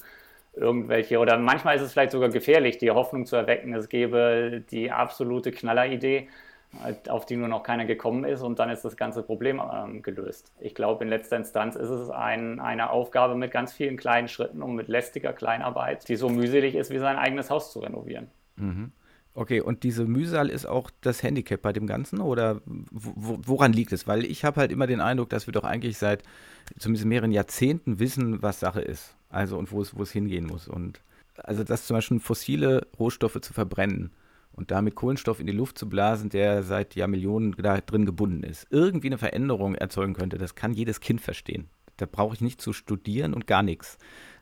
irgendwelche, 0.54 1.18
oder 1.18 1.38
manchmal 1.38 1.76
ist 1.76 1.82
es 1.82 1.92
vielleicht 1.92 2.12
sogar 2.12 2.28
gefährlich, 2.28 2.78
die 2.78 2.90
Hoffnung 2.90 3.26
zu 3.26 3.36
erwecken, 3.36 3.74
es 3.74 3.88
gäbe 3.88 4.62
die 4.70 4.90
absolute 4.90 5.50
Knalleridee 5.50 6.28
auf 7.08 7.26
die 7.26 7.36
nur 7.36 7.48
noch 7.48 7.62
keiner 7.62 7.84
gekommen 7.84 8.24
ist 8.24 8.42
und 8.42 8.58
dann 8.58 8.70
ist 8.70 8.84
das 8.84 8.96
ganze 8.96 9.22
Problem 9.22 9.60
ähm, 9.60 10.02
gelöst. 10.02 10.52
Ich 10.58 10.74
glaube, 10.74 11.04
in 11.04 11.10
letzter 11.10 11.36
Instanz 11.36 11.76
ist 11.76 11.90
es 11.90 12.08
ein, 12.10 12.60
eine 12.60 12.90
Aufgabe 12.90 13.34
mit 13.34 13.50
ganz 13.50 13.72
vielen 13.72 13.96
kleinen 13.96 14.28
Schritten 14.28 14.62
und 14.62 14.74
mit 14.74 14.88
lästiger 14.88 15.32
Kleinarbeit, 15.32 16.08
die 16.08 16.16
so 16.16 16.28
mühselig 16.28 16.74
ist, 16.74 16.90
wie 16.90 16.98
sein 16.98 17.16
eigenes 17.16 17.50
Haus 17.50 17.72
zu 17.72 17.80
renovieren. 17.80 18.30
Mhm. 18.56 18.92
Okay, 19.34 19.62
und 19.62 19.82
diese 19.82 20.04
Mühsal 20.04 20.50
ist 20.50 20.66
auch 20.66 20.90
das 21.00 21.22
Handicap 21.22 21.62
bei 21.62 21.72
dem 21.72 21.86
Ganzen 21.86 22.20
oder 22.20 22.60
woran 22.66 23.72
liegt 23.72 23.92
es? 23.92 24.06
Weil 24.06 24.26
ich 24.26 24.44
habe 24.44 24.60
halt 24.60 24.70
immer 24.70 24.86
den 24.86 25.00
Eindruck, 25.00 25.30
dass 25.30 25.46
wir 25.46 25.52
doch 25.52 25.64
eigentlich 25.64 25.96
seit 25.96 26.22
zumindest 26.78 27.06
mehreren 27.06 27.32
Jahrzehnten 27.32 27.98
wissen, 27.98 28.42
was 28.42 28.60
Sache 28.60 28.82
ist. 28.82 29.16
Also 29.30 29.56
und 29.56 29.72
wo 29.72 29.80
es, 29.80 29.96
wo 29.96 30.02
es 30.02 30.12
hingehen 30.12 30.46
muss. 30.46 30.68
Und 30.68 31.00
also 31.36 31.64
das 31.64 31.86
zum 31.86 31.96
Beispiel 31.96 32.20
fossile 32.20 32.86
Rohstoffe 32.98 33.40
zu 33.40 33.54
verbrennen 33.54 34.10
und 34.52 34.70
damit 34.70 34.94
Kohlenstoff 34.94 35.40
in 35.40 35.46
die 35.46 35.52
Luft 35.52 35.78
zu 35.78 35.88
blasen, 35.88 36.28
der 36.28 36.62
seit 36.62 36.94
Jahrmillionen 36.94 37.52
da 37.56 37.80
drin 37.80 38.04
gebunden 38.04 38.42
ist, 38.42 38.66
irgendwie 38.70 39.08
eine 39.08 39.18
Veränderung 39.18 39.74
erzeugen 39.74 40.12
könnte, 40.12 40.36
das 40.36 40.54
kann 40.54 40.74
jedes 40.74 41.00
Kind 41.00 41.22
verstehen. 41.22 41.68
Da 41.96 42.06
brauche 42.06 42.34
ich 42.34 42.42
nicht 42.42 42.60
zu 42.60 42.74
studieren 42.74 43.32
und 43.32 43.46
gar 43.46 43.62
nichts. 43.62 43.96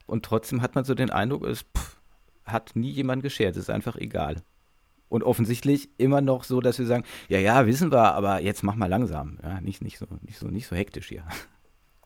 Und 0.06 0.24
trotzdem 0.24 0.62
hat 0.62 0.74
man 0.74 0.84
so 0.84 0.94
den 0.94 1.10
Eindruck, 1.10 1.46
es 1.46 1.62
pff, 1.62 2.00
hat 2.44 2.72
nie 2.74 2.90
jemand 2.90 3.22
geschert, 3.22 3.52
es 3.52 3.64
ist 3.64 3.70
einfach 3.70 3.96
egal. 3.96 4.42
Und 5.10 5.24
offensichtlich 5.24 5.90
immer 5.98 6.22
noch 6.22 6.44
so, 6.44 6.60
dass 6.60 6.78
wir 6.78 6.86
sagen, 6.86 7.04
ja, 7.28 7.38
ja, 7.38 7.66
wissen 7.66 7.92
wir, 7.92 8.14
aber 8.14 8.40
jetzt 8.40 8.62
mach 8.62 8.76
mal 8.76 8.86
langsam. 8.86 9.38
Ja, 9.42 9.60
nicht, 9.60 9.82
nicht, 9.82 9.98
so, 9.98 10.06
nicht, 10.22 10.38
so, 10.38 10.46
nicht 10.46 10.66
so 10.66 10.74
hektisch 10.74 11.08
hier. 11.08 11.24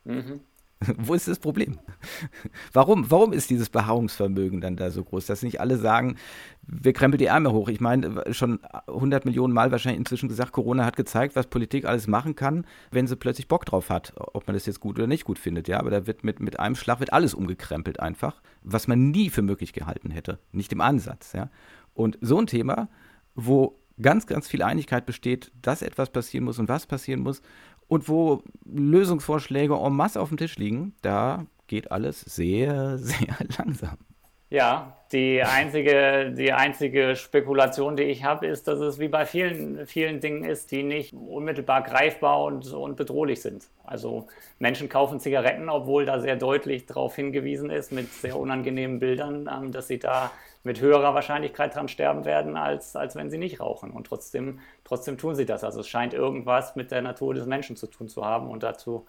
Mhm. 0.04 0.40
Wo 0.98 1.14
ist 1.14 1.28
das 1.28 1.38
Problem? 1.38 1.78
Warum, 2.72 3.10
warum 3.10 3.32
ist 3.32 3.50
dieses 3.50 3.70
Beharrungsvermögen 3.70 4.60
dann 4.60 4.76
da 4.76 4.90
so 4.90 5.04
groß, 5.04 5.26
dass 5.26 5.42
nicht 5.42 5.60
alle 5.60 5.78
sagen, 5.78 6.16
wir 6.62 6.92
krempeln 6.92 7.18
die 7.18 7.26
Ärmel 7.26 7.52
hoch? 7.52 7.68
Ich 7.68 7.80
meine, 7.80 8.22
schon 8.32 8.60
100 8.86 9.24
Millionen 9.24 9.52
Mal 9.52 9.70
wahrscheinlich 9.70 10.00
inzwischen 10.00 10.28
gesagt, 10.28 10.52
Corona 10.52 10.84
hat 10.84 10.96
gezeigt, 10.96 11.36
was 11.36 11.46
Politik 11.46 11.84
alles 11.84 12.06
machen 12.06 12.34
kann, 12.34 12.66
wenn 12.90 13.06
sie 13.06 13.16
plötzlich 13.16 13.48
Bock 13.48 13.64
drauf 13.66 13.90
hat, 13.90 14.12
ob 14.16 14.46
man 14.46 14.54
das 14.54 14.66
jetzt 14.66 14.80
gut 14.80 14.98
oder 14.98 15.06
nicht 15.06 15.24
gut 15.24 15.38
findet. 15.38 15.68
Ja, 15.68 15.78
aber 15.78 15.90
da 15.90 16.06
wird 16.06 16.24
mit, 16.24 16.40
mit 16.40 16.58
einem 16.58 16.74
Schlag 16.74 17.00
wird 17.00 17.12
alles 17.12 17.34
umgekrempelt 17.34 18.00
einfach, 18.00 18.40
was 18.62 18.88
man 18.88 19.10
nie 19.10 19.30
für 19.30 19.42
möglich 19.42 19.72
gehalten 19.72 20.10
hätte, 20.10 20.38
nicht 20.52 20.72
im 20.72 20.80
Ansatz. 20.80 21.32
Ja, 21.32 21.50
und 21.94 22.18
so 22.20 22.38
ein 22.38 22.46
Thema, 22.46 22.88
wo 23.34 23.78
ganz, 24.00 24.26
ganz 24.26 24.48
viel 24.48 24.62
Einigkeit 24.62 25.06
besteht, 25.06 25.52
dass 25.62 25.82
etwas 25.82 26.10
passieren 26.10 26.44
muss 26.44 26.58
und 26.58 26.68
was 26.68 26.86
passieren 26.86 27.20
muss 27.20 27.42
und 27.88 28.08
wo 28.08 28.42
Lösungsvorschläge 28.64 29.74
en 29.74 29.92
masse 29.94 30.20
auf 30.20 30.28
dem 30.28 30.38
Tisch 30.38 30.56
liegen, 30.56 30.94
da 31.02 31.46
geht 31.66 31.90
alles 31.92 32.20
sehr, 32.20 32.98
sehr 32.98 33.36
langsam. 33.58 33.98
Ja, 34.50 34.98
die 35.10 35.42
einzige, 35.42 36.30
die 36.30 36.52
einzige 36.52 37.16
Spekulation, 37.16 37.96
die 37.96 38.04
ich 38.04 38.22
habe, 38.22 38.46
ist, 38.46 38.68
dass 38.68 38.78
es 38.78 39.00
wie 39.00 39.08
bei 39.08 39.26
vielen, 39.26 39.84
vielen 39.86 40.20
Dingen 40.20 40.44
ist, 40.44 40.70
die 40.70 40.84
nicht 40.84 41.12
unmittelbar 41.12 41.82
greifbar 41.82 42.44
und, 42.44 42.72
und 42.72 42.94
bedrohlich 42.96 43.42
sind. 43.42 43.66
Also 43.82 44.28
Menschen 44.60 44.88
kaufen 44.88 45.18
Zigaretten, 45.18 45.68
obwohl 45.68 46.04
da 46.04 46.20
sehr 46.20 46.36
deutlich 46.36 46.86
darauf 46.86 47.16
hingewiesen 47.16 47.68
ist, 47.68 47.90
mit 47.90 48.12
sehr 48.12 48.38
unangenehmen 48.38 49.00
Bildern, 49.00 49.50
ähm, 49.52 49.72
dass 49.72 49.88
sie 49.88 49.98
da 49.98 50.30
mit 50.64 50.80
höherer 50.80 51.14
Wahrscheinlichkeit 51.14 51.74
dran 51.74 51.88
sterben 51.88 52.24
werden, 52.24 52.56
als, 52.56 52.96
als 52.96 53.14
wenn 53.14 53.30
sie 53.30 53.38
nicht 53.38 53.60
rauchen. 53.60 53.90
Und 53.90 54.06
trotzdem, 54.06 54.60
trotzdem 54.82 55.18
tun 55.18 55.34
sie 55.34 55.46
das. 55.46 55.62
Also 55.62 55.80
es 55.80 55.88
scheint 55.88 56.14
irgendwas 56.14 56.74
mit 56.74 56.90
der 56.90 57.02
Natur 57.02 57.34
des 57.34 57.46
Menschen 57.46 57.76
zu 57.76 57.86
tun 57.86 58.08
zu 58.08 58.24
haben 58.24 58.48
und 58.48 58.62
dazu 58.62 59.06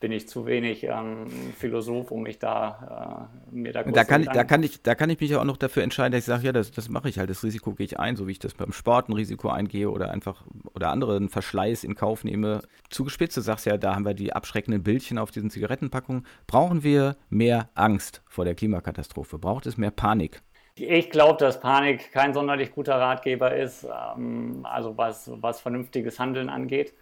bin 0.00 0.12
ich 0.12 0.28
zu 0.28 0.46
wenig 0.46 0.84
ähm, 0.84 1.26
Philosoph, 1.58 2.10
um 2.10 2.22
mich 2.22 2.38
da 2.38 3.28
äh, 3.52 3.54
mir 3.54 3.72
da 3.72 3.82
da 3.82 4.04
kann, 4.04 4.22
ich, 4.22 4.28
da 4.28 4.44
kann 4.44 4.62
ich 4.62 4.82
Da 4.82 4.94
kann 4.94 5.10
ich 5.10 5.20
mich 5.20 5.30
ja 5.30 5.40
auch 5.40 5.44
noch 5.44 5.58
dafür 5.58 5.82
entscheiden, 5.82 6.12
dass 6.12 6.20
ich 6.20 6.24
sage, 6.24 6.46
ja, 6.46 6.52
das, 6.52 6.70
das 6.70 6.88
mache 6.88 7.10
ich 7.10 7.18
halt, 7.18 7.28
das 7.28 7.44
Risiko 7.44 7.72
gehe 7.72 7.84
ich 7.84 7.98
ein, 8.00 8.16
so 8.16 8.26
wie 8.26 8.32
ich 8.32 8.38
das 8.38 8.54
beim 8.54 8.72
Sport 8.72 9.10
ein 9.10 9.12
Risiko 9.12 9.50
eingehe 9.50 9.90
oder 9.90 10.10
einfach 10.10 10.42
oder 10.74 10.88
anderen 10.88 11.28
Verschleiß 11.28 11.84
in 11.84 11.94
Kauf 11.94 12.24
nehme. 12.24 12.62
Zugespitzt, 12.88 13.36
du 13.36 13.42
sagst 13.42 13.66
ja, 13.66 13.76
da 13.76 13.94
haben 13.94 14.06
wir 14.06 14.14
die 14.14 14.32
abschreckenden 14.32 14.82
Bildchen 14.82 15.18
auf 15.18 15.30
diesen 15.30 15.50
Zigarettenpackungen. 15.50 16.26
Brauchen 16.46 16.82
wir 16.82 17.16
mehr 17.28 17.68
Angst 17.74 18.22
vor 18.26 18.46
der 18.46 18.54
Klimakatastrophe? 18.54 19.38
Braucht 19.38 19.66
es 19.66 19.76
mehr 19.76 19.90
Panik? 19.90 20.40
Ich 20.82 21.10
glaube, 21.10 21.38
dass 21.38 21.60
Panik 21.60 22.12
kein 22.12 22.34
sonderlich 22.34 22.72
guter 22.72 22.96
Ratgeber 22.96 23.54
ist, 23.54 23.84
ähm, 23.84 24.60
also 24.64 24.96
was, 24.96 25.30
was 25.42 25.60
vernünftiges 25.60 26.18
Handeln 26.18 26.48
angeht. 26.48 26.94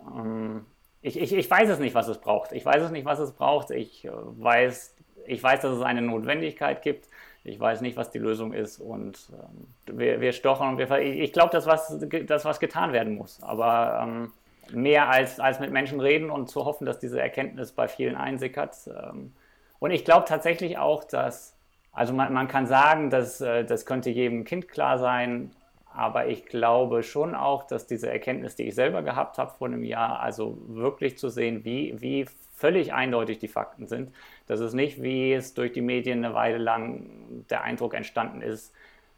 Ähm, 0.00 0.64
ich, 1.00 1.18
ich, 1.18 1.32
ich 1.32 1.50
weiß 1.50 1.68
es 1.68 1.78
nicht, 1.78 1.94
was 1.94 2.08
es 2.08 2.18
braucht. 2.18 2.52
Ich 2.52 2.64
weiß 2.64 2.82
es 2.82 2.90
nicht, 2.90 3.04
was 3.04 3.18
es 3.18 3.32
braucht. 3.32 3.70
Ich 3.70 4.04
äh, 4.04 4.10
weiß, 4.12 4.94
ich 5.26 5.42
weiß, 5.42 5.60
dass 5.60 5.76
es 5.76 5.82
eine 5.82 6.02
Notwendigkeit 6.02 6.82
gibt. 6.82 7.08
Ich 7.44 7.58
weiß 7.58 7.80
nicht, 7.80 7.96
was 7.96 8.10
die 8.10 8.18
Lösung 8.18 8.52
ist. 8.52 8.78
Und 8.78 9.30
ähm, 9.32 9.98
wir, 9.98 10.20
wir 10.20 10.32
stochern 10.32 10.70
und 10.70 10.78
wir 10.78 10.90
Ich 10.98 11.32
glaube, 11.32 11.50
dass 11.50 11.66
was, 11.66 11.98
dass 12.26 12.44
was 12.44 12.60
getan 12.60 12.92
werden 12.92 13.16
muss. 13.16 13.42
Aber 13.42 14.00
ähm, 14.02 14.32
mehr 14.70 15.08
als, 15.08 15.40
als 15.40 15.58
mit 15.58 15.72
Menschen 15.72 16.00
reden 16.00 16.30
und 16.30 16.48
zu 16.48 16.64
hoffen, 16.64 16.86
dass 16.86 16.98
diese 16.98 17.20
Erkenntnis 17.20 17.72
bei 17.72 17.88
vielen 17.88 18.14
einsickert. 18.14 18.76
Ähm, 18.86 19.32
und 19.80 19.90
ich 19.90 20.04
glaube 20.04 20.24
tatsächlich 20.26 20.78
auch, 20.78 21.02
dass 21.02 21.56
also 21.92 22.14
man, 22.14 22.32
man 22.32 22.48
kann 22.48 22.66
sagen, 22.66 23.10
dass, 23.10 23.40
äh, 23.40 23.64
das 23.64 23.86
könnte 23.86 24.10
jedem 24.10 24.44
Kind 24.44 24.68
klar 24.68 24.98
sein, 24.98 25.50
aber 25.94 26.26
ich 26.28 26.46
glaube 26.46 27.02
schon 27.02 27.34
auch, 27.34 27.66
dass 27.66 27.86
diese 27.86 28.10
Erkenntnis, 28.10 28.56
die 28.56 28.64
ich 28.64 28.74
selber 28.74 29.02
gehabt 29.02 29.36
habe 29.38 29.52
vor 29.58 29.68
einem 29.68 29.84
Jahr, 29.84 30.20
also 30.20 30.56
wirklich 30.66 31.18
zu 31.18 31.28
sehen, 31.28 31.64
wie, 31.64 32.00
wie 32.00 32.26
völlig 32.54 32.94
eindeutig 32.94 33.38
die 33.38 33.48
Fakten 33.48 33.86
sind, 33.86 34.12
dass 34.46 34.60
es 34.60 34.72
nicht, 34.72 35.02
wie 35.02 35.32
es 35.32 35.52
durch 35.52 35.72
die 35.72 35.82
Medien 35.82 36.24
eine 36.24 36.34
Weile 36.34 36.58
lang 36.58 37.44
der 37.50 37.62
Eindruck 37.62 37.92
entstanden 37.92 38.40
ist, 38.40 38.72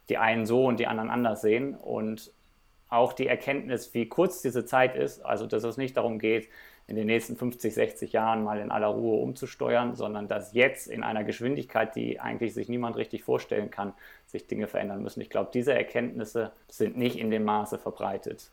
die 0.09 0.17
einen 0.17 0.45
so 0.45 0.65
und 0.65 0.79
die 0.79 0.87
anderen 0.87 1.09
anders 1.09 1.41
sehen. 1.41 1.75
Und 1.75 2.31
auch 2.89 3.13
die 3.13 3.27
Erkenntnis, 3.27 3.93
wie 3.93 4.07
kurz 4.09 4.41
diese 4.41 4.65
Zeit 4.65 4.95
ist, 4.95 5.25
also 5.25 5.47
dass 5.47 5.63
es 5.63 5.77
nicht 5.77 5.95
darum 5.95 6.19
geht, 6.19 6.49
in 6.87 6.95
den 6.95 7.07
nächsten 7.07 7.35
50, 7.35 7.73
60 7.73 8.13
Jahren 8.13 8.43
mal 8.43 8.59
in 8.59 8.71
aller 8.71 8.87
Ruhe 8.87 9.21
umzusteuern, 9.21 9.95
sondern 9.95 10.27
dass 10.27 10.53
jetzt 10.53 10.87
in 10.87 11.03
einer 11.03 11.23
Geschwindigkeit, 11.23 11.95
die 11.95 12.19
eigentlich 12.19 12.53
sich 12.53 12.69
niemand 12.69 12.95
richtig 12.95 13.23
vorstellen 13.23 13.71
kann, 13.71 13.93
sich 14.27 14.45
Dinge 14.47 14.67
verändern 14.67 15.01
müssen. 15.01 15.21
Ich 15.21 15.29
glaube, 15.29 15.49
diese 15.53 15.73
Erkenntnisse 15.73 16.51
sind 16.67 16.97
nicht 16.97 17.17
in 17.17 17.31
dem 17.31 17.43
Maße 17.43 17.79
verbreitet. 17.79 18.51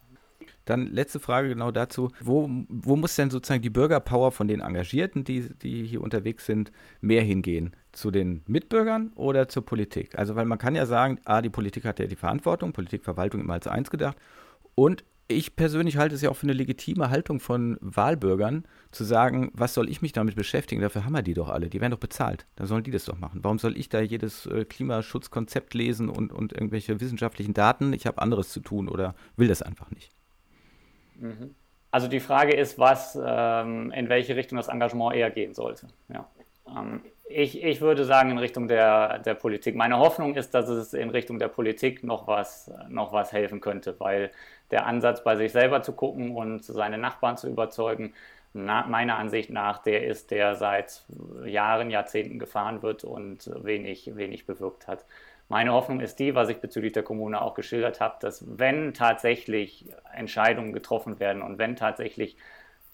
Dann 0.65 0.87
letzte 0.87 1.21
Frage 1.21 1.49
genau 1.49 1.71
dazu. 1.71 2.11
Wo, 2.21 2.49
wo 2.69 2.97
muss 2.97 3.17
denn 3.17 3.31
sozusagen 3.31 3.63
die 3.63 3.71
Bürgerpower 3.71 4.33
von 4.33 4.49
den 4.49 4.61
Engagierten, 4.61 5.25
die, 5.25 5.49
die 5.63 5.85
hier 5.85 6.01
unterwegs 6.01 6.47
sind, 6.47 6.73
mehr 7.01 7.23
hingehen? 7.23 7.75
Zu 7.93 8.11
den 8.11 8.43
Mitbürgern 8.47 9.13
oder 9.15 9.49
zur 9.49 9.65
Politik? 9.65 10.19
Also, 10.19 10.35
weil 10.35 10.47
man 10.47 10.59
kann 10.59 10.75
ja 10.75 10.87
sagen, 10.87 11.21
ah, 11.25 11.43
die 11.43 11.51
Politik 11.51 11.85
hat 11.85 11.99
ja 11.99 12.07
die 12.07 12.17
Verantwortung, 12.17 12.73
Politik, 12.73 13.05
Verwaltung 13.05 13.41
immer 13.41 13.55
als 13.55 13.67
eins 13.67 13.91
gedacht. 13.91 14.17
Und 14.75 15.05
ich 15.29 15.57
persönlich 15.57 15.97
halte 15.97 16.15
es 16.15 16.23
ja 16.23 16.31
auch 16.31 16.37
für 16.37 16.47
eine 16.47 16.53
legitime 16.53 17.11
Haltung 17.11 17.41
von 17.41 17.79
Wahlbürgern, 17.81 18.65
zu 18.91 19.05
sagen, 19.05 19.51
was 19.55 19.75
soll 19.75 19.89
ich 19.89 20.03
mich 20.03 20.13
damit 20.13 20.37
beschäftigen? 20.37 20.83
Dafür 20.83 21.05
haben 21.05 21.13
wir 21.13 21.23
die 21.23 21.35
doch 21.35 21.49
alle. 21.49 21.69
Die 21.69 21.81
werden 21.81 21.93
doch 21.93 21.99
bezahlt. 21.99 22.47
Dann 22.57 22.67
sollen 22.67 22.85
die 22.85 22.91
das 22.91 23.05
doch 23.05 23.19
machen. 23.19 23.41
Warum 23.43 23.59
soll 23.59 23.77
ich 23.77 23.89
da 23.89 24.01
jedes 24.01 24.47
äh, 24.47 24.65
Klimaschutzkonzept 24.65 25.75
lesen 25.75 26.09
und, 26.09 26.33
und 26.33 26.53
irgendwelche 26.53 27.01
wissenschaftlichen 27.01 27.55
Daten? 27.55 27.93
Ich 27.93 28.07
habe 28.07 28.21
anderes 28.21 28.51
zu 28.51 28.61
tun 28.61 28.89
oder 28.89 29.15
will 29.37 29.49
das 29.49 29.63
einfach 29.63 29.91
nicht. 29.91 30.13
Mhm. 31.17 31.55
Also 31.91 32.09
die 32.09 32.21
Frage 32.21 32.55
ist, 32.55 32.79
was, 32.79 33.19
ähm, 33.23 33.91
in 33.93 34.09
welche 34.09 34.35
Richtung 34.35 34.57
das 34.57 34.69
Engagement 34.69 35.15
eher 35.15 35.31
gehen 35.31 35.55
sollte. 35.55 35.89
Ja. 36.09 36.29
Ähm, 36.67 37.03
ich, 37.35 37.63
ich 37.63 37.81
würde 37.81 38.05
sagen 38.05 38.31
in 38.31 38.39
Richtung 38.39 38.69
der, 38.69 39.19
der 39.21 39.35
Politik. 39.35 39.75
Meine 39.75 39.99
Hoffnung 39.99 40.35
ist, 40.35 40.55
dass 40.55 40.69
es 40.69 40.95
in 40.95 41.11
Richtung 41.11 41.39
der 41.39 41.49
Politik 41.49 42.05
noch 42.05 42.27
was, 42.27 42.71
noch 42.89 43.13
was 43.13 43.33
helfen 43.33 43.61
könnte, 43.61 43.99
weil 43.99 44.31
der 44.71 44.87
Ansatz, 44.87 45.23
bei 45.25 45.37
sich 45.37 45.53
selber 45.53 45.83
zu 45.83 45.93
gucken 45.93 46.35
und 46.35 46.65
seine 46.65 46.99
Nachbarn 46.99 47.37
zu 47.37 47.49
überzeugen, 47.49 48.15
na, 48.55 48.87
meiner 48.87 49.17
Ansicht 49.17 49.51
nach, 49.51 49.79
der 49.79 50.05
ist, 50.05 50.31
der 50.31 50.55
seit 50.57 51.05
Jahren, 51.45 51.91
Jahrzehnten 51.91 52.39
gefahren 52.39 52.83
wird 52.83 53.05
und 53.05 53.51
wenig, 53.65 54.15
wenig 54.15 54.47
bewirkt 54.47 54.87
hat. 54.89 55.05
Meine 55.49 55.73
Hoffnung 55.73 56.01
ist 56.01 56.19
die, 56.19 56.35
was 56.35 56.49
ich 56.49 56.59
bezüglich 56.61 56.93
der 56.93 57.03
Kommune 57.03 57.41
auch 57.41 57.55
geschildert 57.55 58.01
habe, 58.01 58.17
dass 58.21 58.45
wenn 58.59 58.95
tatsächlich 58.95 59.87
Entscheidungen 60.15 60.73
getroffen 60.73 61.21
werden 61.21 61.43
und 61.43 61.59
wenn 61.59 61.77
tatsächlich 61.77 62.37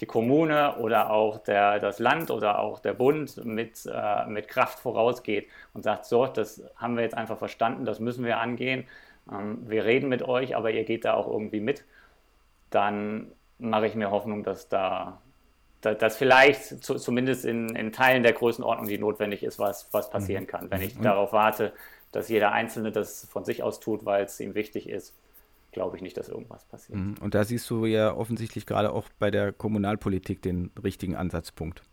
die 0.01 0.07
Kommune 0.07 0.77
oder 0.77 1.11
auch 1.11 1.39
der, 1.39 1.81
das 1.81 1.99
Land 1.99 2.31
oder 2.31 2.61
auch 2.61 2.79
der 2.79 2.93
Bund 2.93 3.45
mit, 3.45 3.85
äh, 3.93 4.27
mit 4.27 4.49
Kraft 4.49 4.79
vorausgeht 4.79 5.49
und 5.75 5.83
sagt, 5.83 6.05
so, 6.05 6.27
das 6.27 6.63
haben 6.77 6.97
wir 6.97 7.03
jetzt 7.03 7.17
einfach 7.17 7.39
verstanden, 7.39 7.85
das 7.85 7.99
müssen 7.99 8.25
wir 8.25 8.39
angehen, 8.39 8.87
ähm, 9.31 9.69
wir 9.69 9.85
reden 9.85 10.09
mit 10.09 10.23
euch, 10.23 10.57
aber 10.57 10.71
ihr 10.71 10.85
geht 10.85 11.05
da 11.05 11.15
auch 11.15 11.27
irgendwie 11.27 11.61
mit, 11.61 11.85
dann 12.71 13.33
mache 13.59 13.87
ich 13.87 13.95
mir 13.97 14.11
Hoffnung, 14.11 14.45
dass 14.45 14.69
da, 14.69 15.21
da 15.81 15.95
dass 15.95 16.17
vielleicht 16.17 16.85
zu, 16.85 16.95
zumindest 16.95 17.45
in, 17.45 17.75
in 17.75 17.93
Teilen 17.93 18.23
der 18.23 18.35
Größenordnung, 18.35 18.87
die 18.87 18.99
notwendig 18.99 19.43
ist, 19.43 19.59
was, 19.59 19.89
was 19.93 20.11
passieren 20.11 20.45
mhm. 20.45 20.49
kann. 20.49 20.71
Wenn 20.71 20.83
ich 20.83 20.97
mhm. 20.97 21.03
darauf 21.03 21.33
warte, 21.33 21.73
dass 22.13 22.29
jeder 22.29 22.53
Einzelne 22.53 22.93
das 22.93 23.27
von 23.27 23.45
sich 23.45 23.65
aus 23.65 23.81
tut, 23.81 24.05
weil 24.05 24.25
es 24.25 24.39
ihm 24.39 24.55
wichtig 24.55 24.89
ist, 24.89 25.15
glaube 25.79 25.97
ich 25.97 26.03
nicht, 26.03 26.17
dass 26.17 26.29
irgendwas 26.29 26.65
passiert. 26.65 26.99
Mhm. 26.99 27.15
Und 27.21 27.37
da 27.37 27.45
siehst 27.45 27.71
du 27.71 27.87
ja 27.87 28.13
offensichtlich 28.13 28.67
gerade 28.67 28.93
auch 28.93 29.09
bei 29.21 29.31
der 29.31 29.53
Kommunalpolitik 29.53 30.43
den 30.43 30.73
richtigen 30.83 31.15
Ansatzpunkt. 31.15 31.85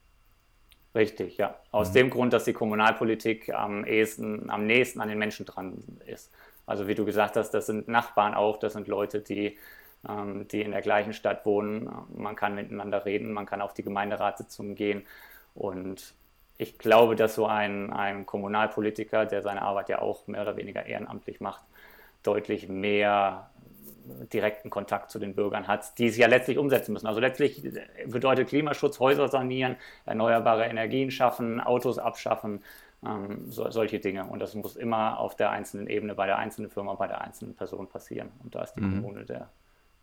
Richtig, 0.96 1.38
ja. 1.38 1.56
Aus 1.72 1.90
mhm. 1.90 1.94
dem 1.94 2.10
Grund, 2.10 2.34
dass 2.34 2.46
die 2.46 2.54
Kommunalpolitik 2.54 3.54
am, 3.54 3.86
ehesten, 3.86 4.50
am 4.50 4.66
nächsten 4.66 5.02
an 5.02 5.10
den 5.10 5.20
Menschen 5.20 5.46
dran 5.46 5.84
ist. 6.08 6.32
Also 6.66 6.88
wie 6.88 6.96
du 6.96 7.06
gesagt 7.06 7.36
hast, 7.36 7.52
das 7.52 7.68
sind 7.68 7.88
Nachbarn 7.88 8.34
auch, 8.34 8.58
das 8.58 8.74
sind 8.74 8.88
Leute, 8.88 9.22
die, 9.22 9.56
ähm, 10.10 10.48
die 10.48 10.62
in 10.62 10.72
der 10.72 10.82
gleichen 10.82 11.14
Stadt 11.14 11.46
wohnen. 11.46 11.88
Man 12.16 12.36
kann 12.36 12.56
miteinander 12.56 13.06
reden, 13.06 13.34
man 13.34 13.46
kann 13.46 13.62
auf 13.62 13.76
die 13.76 13.84
Gemeinderatssitzungen 13.84 14.74
gehen. 14.74 15.04
Und 15.54 16.16
ich 16.58 16.80
glaube, 16.80 17.16
dass 17.16 17.36
so 17.36 17.46
ein, 17.46 17.94
ein 17.94 18.26
Kommunalpolitiker, 18.26 19.28
der 19.28 19.44
seine 19.44 19.62
Arbeit 19.62 19.90
ja 19.90 20.02
auch 20.02 20.26
mehr 20.26 20.42
oder 20.42 20.58
weniger 20.58 20.88
ehrenamtlich 20.88 21.40
macht, 21.40 21.62
deutlich 22.24 22.68
mehr 22.68 23.52
direkten 24.32 24.70
Kontakt 24.70 25.12
zu 25.12 25.20
den 25.20 25.36
Bürgern 25.36 25.68
hat, 25.68 25.98
die 25.98 26.08
es 26.08 26.18
ja 26.18 26.28
letztlich 26.28 26.58
umsetzen 26.58 26.94
müssen. 26.94 27.08
Also 27.08 27.20
letztlich 27.20 27.64
bedeutet 28.08 28.50
Klimaschutz 28.50 29.00
Häuser 29.00 29.28
sanieren, 29.28 29.76
erneuerbare 30.06 30.66
Energien 30.66 31.12
schaffen, 31.12 31.60
Autos 31.60 31.98
abschaffen, 31.98 32.64
ähm, 33.06 33.50
so, 33.50 33.70
solche 33.72 34.00
Dinge. 34.00 34.26
Und 34.26 34.40
das 34.40 34.56
muss 34.56 34.76
immer 34.76 35.20
auf 35.20 35.36
der 35.36 35.52
einzelnen 35.52 35.88
Ebene, 35.88 36.16
bei 36.16 36.26
der 36.26 36.38
einzelnen 36.38 36.70
Firma, 36.70 36.94
bei 36.96 37.08
der 37.08 37.22
einzelnen 37.22 37.56
Person 37.56 37.88
passieren. 37.88 38.32
Und 38.44 38.56
da 38.56 38.64
ist 38.64 38.74
die 38.74 38.82
mhm. 38.82 39.02
Kommune 39.02 39.26
der, 39.26 39.50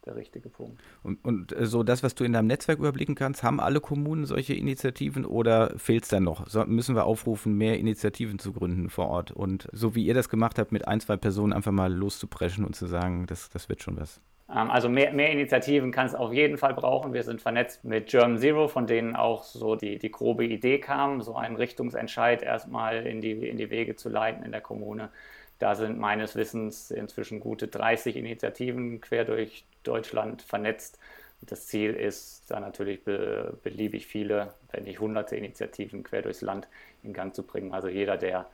der 0.05 0.17
richtige 0.17 0.49
Punkt. 0.49 0.81
Und, 1.03 1.25
und 1.25 1.53
äh, 1.53 1.67
so 1.67 1.83
das, 1.83 2.03
was 2.03 2.15
du 2.15 2.25
in 2.25 2.33
deinem 2.33 2.47
Netzwerk 2.47 2.79
überblicken 2.79 3.15
kannst, 3.15 3.43
haben 3.43 3.61
alle 3.61 3.81
Kommunen 3.81 4.25
solche 4.25 4.55
Initiativen 4.55 5.25
oder 5.25 5.79
fehlt 5.79 6.05
es 6.05 6.09
dann 6.09 6.25
noch? 6.25 6.49
So, 6.49 6.65
müssen 6.67 6.95
wir 6.95 7.05
aufrufen, 7.05 7.57
mehr 7.57 7.79
Initiativen 7.79 8.39
zu 8.39 8.53
gründen 8.53 8.91
vor 8.91 9.09
Ort? 9.09 9.31
Und 9.31 9.69
so 9.73 9.95
wie 9.95 10.05
ihr 10.05 10.15
das 10.15 10.29
gemacht 10.29 10.59
habt, 10.59 10.73
mit 10.73 10.89
ein, 10.89 11.01
zwei 11.01 11.17
Personen 11.17 11.53
einfach 11.53 11.73
mal 11.73 11.93
loszupreschen 11.93 12.65
und 12.65 12.75
zu 12.75 12.87
sagen, 12.87 13.27
das, 13.27 13.49
das 13.51 13.69
wird 13.69 13.83
schon 13.83 13.99
was. 13.99 14.21
Ähm, 14.53 14.71
also 14.71 14.89
mehr, 14.89 15.13
mehr 15.13 15.31
Initiativen 15.31 15.93
kann 15.93 16.07
es 16.07 16.15
auf 16.15 16.33
jeden 16.33 16.59
Fall 16.59 16.75
brauchen. 16.75 17.13
Wir 17.13 17.23
sind 17.23 17.41
vernetzt 17.41 17.85
mit 17.85 18.09
German 18.09 18.39
Zero, 18.39 18.69
von 18.69 18.87
denen 18.87 19.17
auch 19.17 19.45
so 19.45 19.77
die, 19.77 19.99
die 19.99 20.11
grobe 20.11 20.45
Idee 20.45 20.79
kam, 20.79 21.23
so 21.23 21.37
einen 21.37 21.57
Richtungsentscheid 21.57 22.43
erstmal 22.43 23.07
in 23.07 23.21
die, 23.21 23.33
in 23.49 23.57
die 23.57 23.71
Wege 23.71 23.97
zu 23.97 24.09
leiten 24.09 24.45
in 24.45 24.53
der 24.53 24.61
Kommune. 24.61 25.11
Da 25.59 25.75
sind 25.77 25.99
meines 25.99 26.35
Wissens 26.35 26.91
inzwischen 26.91 27.39
gute 27.39 27.69
30 27.69 28.17
Initiativen 28.17 29.01
quer 29.01 29.25
durch 29.25 29.65
Deutschland 29.83 30.43
vernetzt. 30.43 30.99
Das 31.43 31.67
Ziel 31.67 31.95
ist, 31.95 32.51
da 32.51 32.61
natürlich 32.61 33.03
be 33.05 33.59
beliebig 33.63 34.07
viele, 34.07 34.55
wenn 34.71 34.85
nicht 34.85 35.01
hunderte 35.01 35.37
Initiativen 35.37 36.05
quer 36.05 36.23
durchs 36.23 36.41
Land 36.41 36.69
in 37.03 37.13
Gang 37.13 37.35
zu 37.35 37.43
bringen. 37.43 37.73
Also 37.73 37.89
jeder, 37.89 38.17
der 38.17 38.47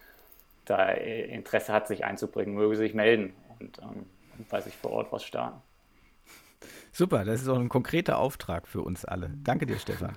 da 0.65 0.89
Interesse 0.91 1.73
hat, 1.73 1.89
sich 1.89 2.05
einzubringen, 2.05 2.55
möge 2.55 2.77
sich 2.77 2.95
melden 2.95 3.35
und, 3.59 3.79
ähm, 3.79 4.07
bei 4.49 4.61
sich 4.61 4.75
vor 4.75 4.93
Ort 4.93 5.13
was 5.13 5.25
starten. 5.25 5.61
Super, 6.93 7.25
das 7.25 7.43
ist 7.43 7.49
auch 7.49 7.59
ein 7.59 7.69
konkreter 7.69 8.19
Auftrag 8.19 8.67
für 8.67 8.83
uns 8.83 9.05
alle. 9.05 9.31
Danke 9.45 9.67
dir, 9.67 9.79
Stefan. 9.79 10.17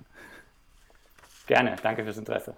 Gerne, 1.48 1.76
danke 1.84 2.04
fürs 2.04 2.18
Interesse. 2.18 2.56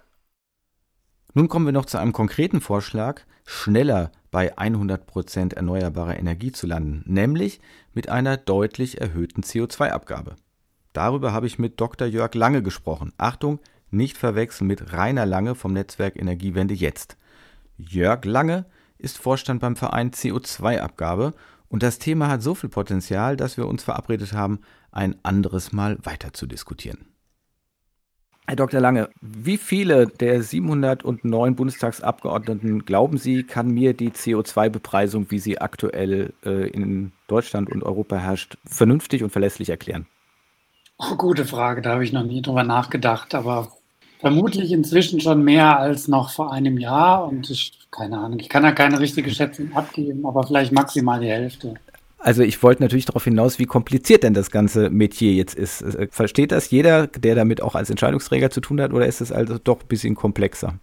Nun 1.34 1.48
kommen 1.48 1.66
wir 1.66 1.74
noch 1.74 1.86
zu 1.86 1.98
einem 1.98 2.14
konkreten 2.14 2.62
Vorschlag, 2.62 3.22
schneller 3.46 4.12
bei 4.30 4.56
100% 4.58 5.56
erneuerbarer 5.56 6.18
Energie 6.18 6.52
zu 6.52 6.68
landen, 6.68 7.04
nämlich 7.06 7.60
mit 7.94 8.10
einer 8.10 8.38
deutlich 8.38 9.02
erhöhten 9.02 9.42
CO2-Abgabe. 9.42 10.36
Darüber 10.94 11.34
habe 11.34 11.48
ich 11.48 11.58
mit 11.58 11.82
Dr. 11.82 12.08
Jörg 12.08 12.36
Lange 12.36 12.62
gesprochen. 12.62 13.14
Achtung, 13.18 13.60
nicht 13.90 14.18
verwechseln 14.18 14.68
mit 14.68 14.94
Rainer 14.94 15.26
Lange 15.26 15.56
vom 15.56 15.74
Netzwerk 15.74 16.18
Energiewende 16.18 16.76
jetzt. 16.76 17.18
Jörg 17.78 18.26
Lange 18.26 18.66
ist 19.00 19.18
Vorstand 19.18 19.60
beim 19.60 19.76
Verein 19.76 20.12
CO2-Abgabe 20.12 21.34
und 21.68 21.82
das 21.82 21.98
Thema 21.98 22.28
hat 22.28 22.44
so 22.44 22.54
viel 22.54 22.70
Potenzial, 22.70 23.38
dass 23.38 23.58
wir 23.58 23.68
uns 23.68 23.84
verabredet 23.84 24.34
haben, 24.34 24.60
ein 24.92 25.16
anderes 25.24 25.72
Mal 25.72 25.98
weiter 26.04 26.32
zu 26.34 26.46
diskutieren. 26.46 27.13
Herr 28.46 28.58
Dr. 28.58 28.82
Lange, 28.82 29.10
wie 29.22 29.58
viele 29.58 30.06
der 30.06 30.44
709 30.44 31.56
Bundestagsabgeordneten 31.56 32.84
glauben 32.84 33.18
Sie, 33.18 33.44
kann 33.44 33.70
mir 33.70 33.94
die 33.94 34.12
CO2-Bepreisung, 34.12 35.32
wie 35.32 35.40
sie 35.40 35.62
aktuell 35.62 36.34
äh, 36.46 36.68
in 36.68 37.14
Deutschland 37.28 37.72
und 37.72 37.84
Europa 37.84 38.18
herrscht, 38.18 38.58
vernünftig 38.66 39.24
und 39.24 39.30
verlässlich 39.30 39.70
erklären? 39.70 40.08
Oh, 40.98 41.16
gute 41.16 41.46
Frage, 41.46 41.82
da 41.82 41.94
habe 41.94 42.04
ich 42.04 42.12
noch 42.12 42.24
nie 42.24 42.42
drüber 42.42 42.64
nachgedacht, 42.66 43.34
aber 43.34 43.72
vermutlich 44.20 44.74
inzwischen 44.74 45.22
schon 45.22 45.44
mehr 45.44 45.80
als 45.80 46.10
noch 46.10 46.30
vor 46.30 46.52
einem 46.52 46.78
Jahr 46.78 47.26
und 47.26 47.50
ich, 47.50 47.80
keine 47.92 48.18
Ahnung, 48.18 48.40
ich 48.40 48.50
kann 48.50 48.64
da 48.64 48.74
keine 48.74 49.00
richtige 49.00 49.32
Schätzung 49.32 49.74
abgeben, 49.74 50.26
aber 50.26 50.44
vielleicht 50.44 50.74
maximal 50.74 51.22
die 51.22 51.28
Hälfte. 51.28 51.76
Also 52.24 52.42
ich 52.42 52.64
wollte 52.64 52.82
natürlich 52.82 53.06
darauf 53.06 53.26
hinaus, 53.26 53.60
wie 53.60 53.66
kompliziert 53.66 54.24
denn 54.24 54.34
das 54.34 54.50
ganze 54.50 54.90
Metier 54.90 55.34
jetzt 55.34 55.56
ist. 55.56 55.82
Äh, 55.82 56.08
versteht 56.10 56.54
das 56.54 56.72
jeder, 56.72 57.08
der 57.08 57.36
damit 57.36 57.62
auch 57.62 57.76
als 57.76 57.90
Entscheidungsträger 57.90 58.50
zu 58.50 58.62
tun 58.62 58.80
hat, 58.80 58.94
oder 58.94 59.06
ist 59.06 59.20
es 59.20 59.34
also 59.34 59.58
doch 59.62 59.82
ein 59.82 59.88
bisschen 59.90 60.16
komplexer? 60.16 60.76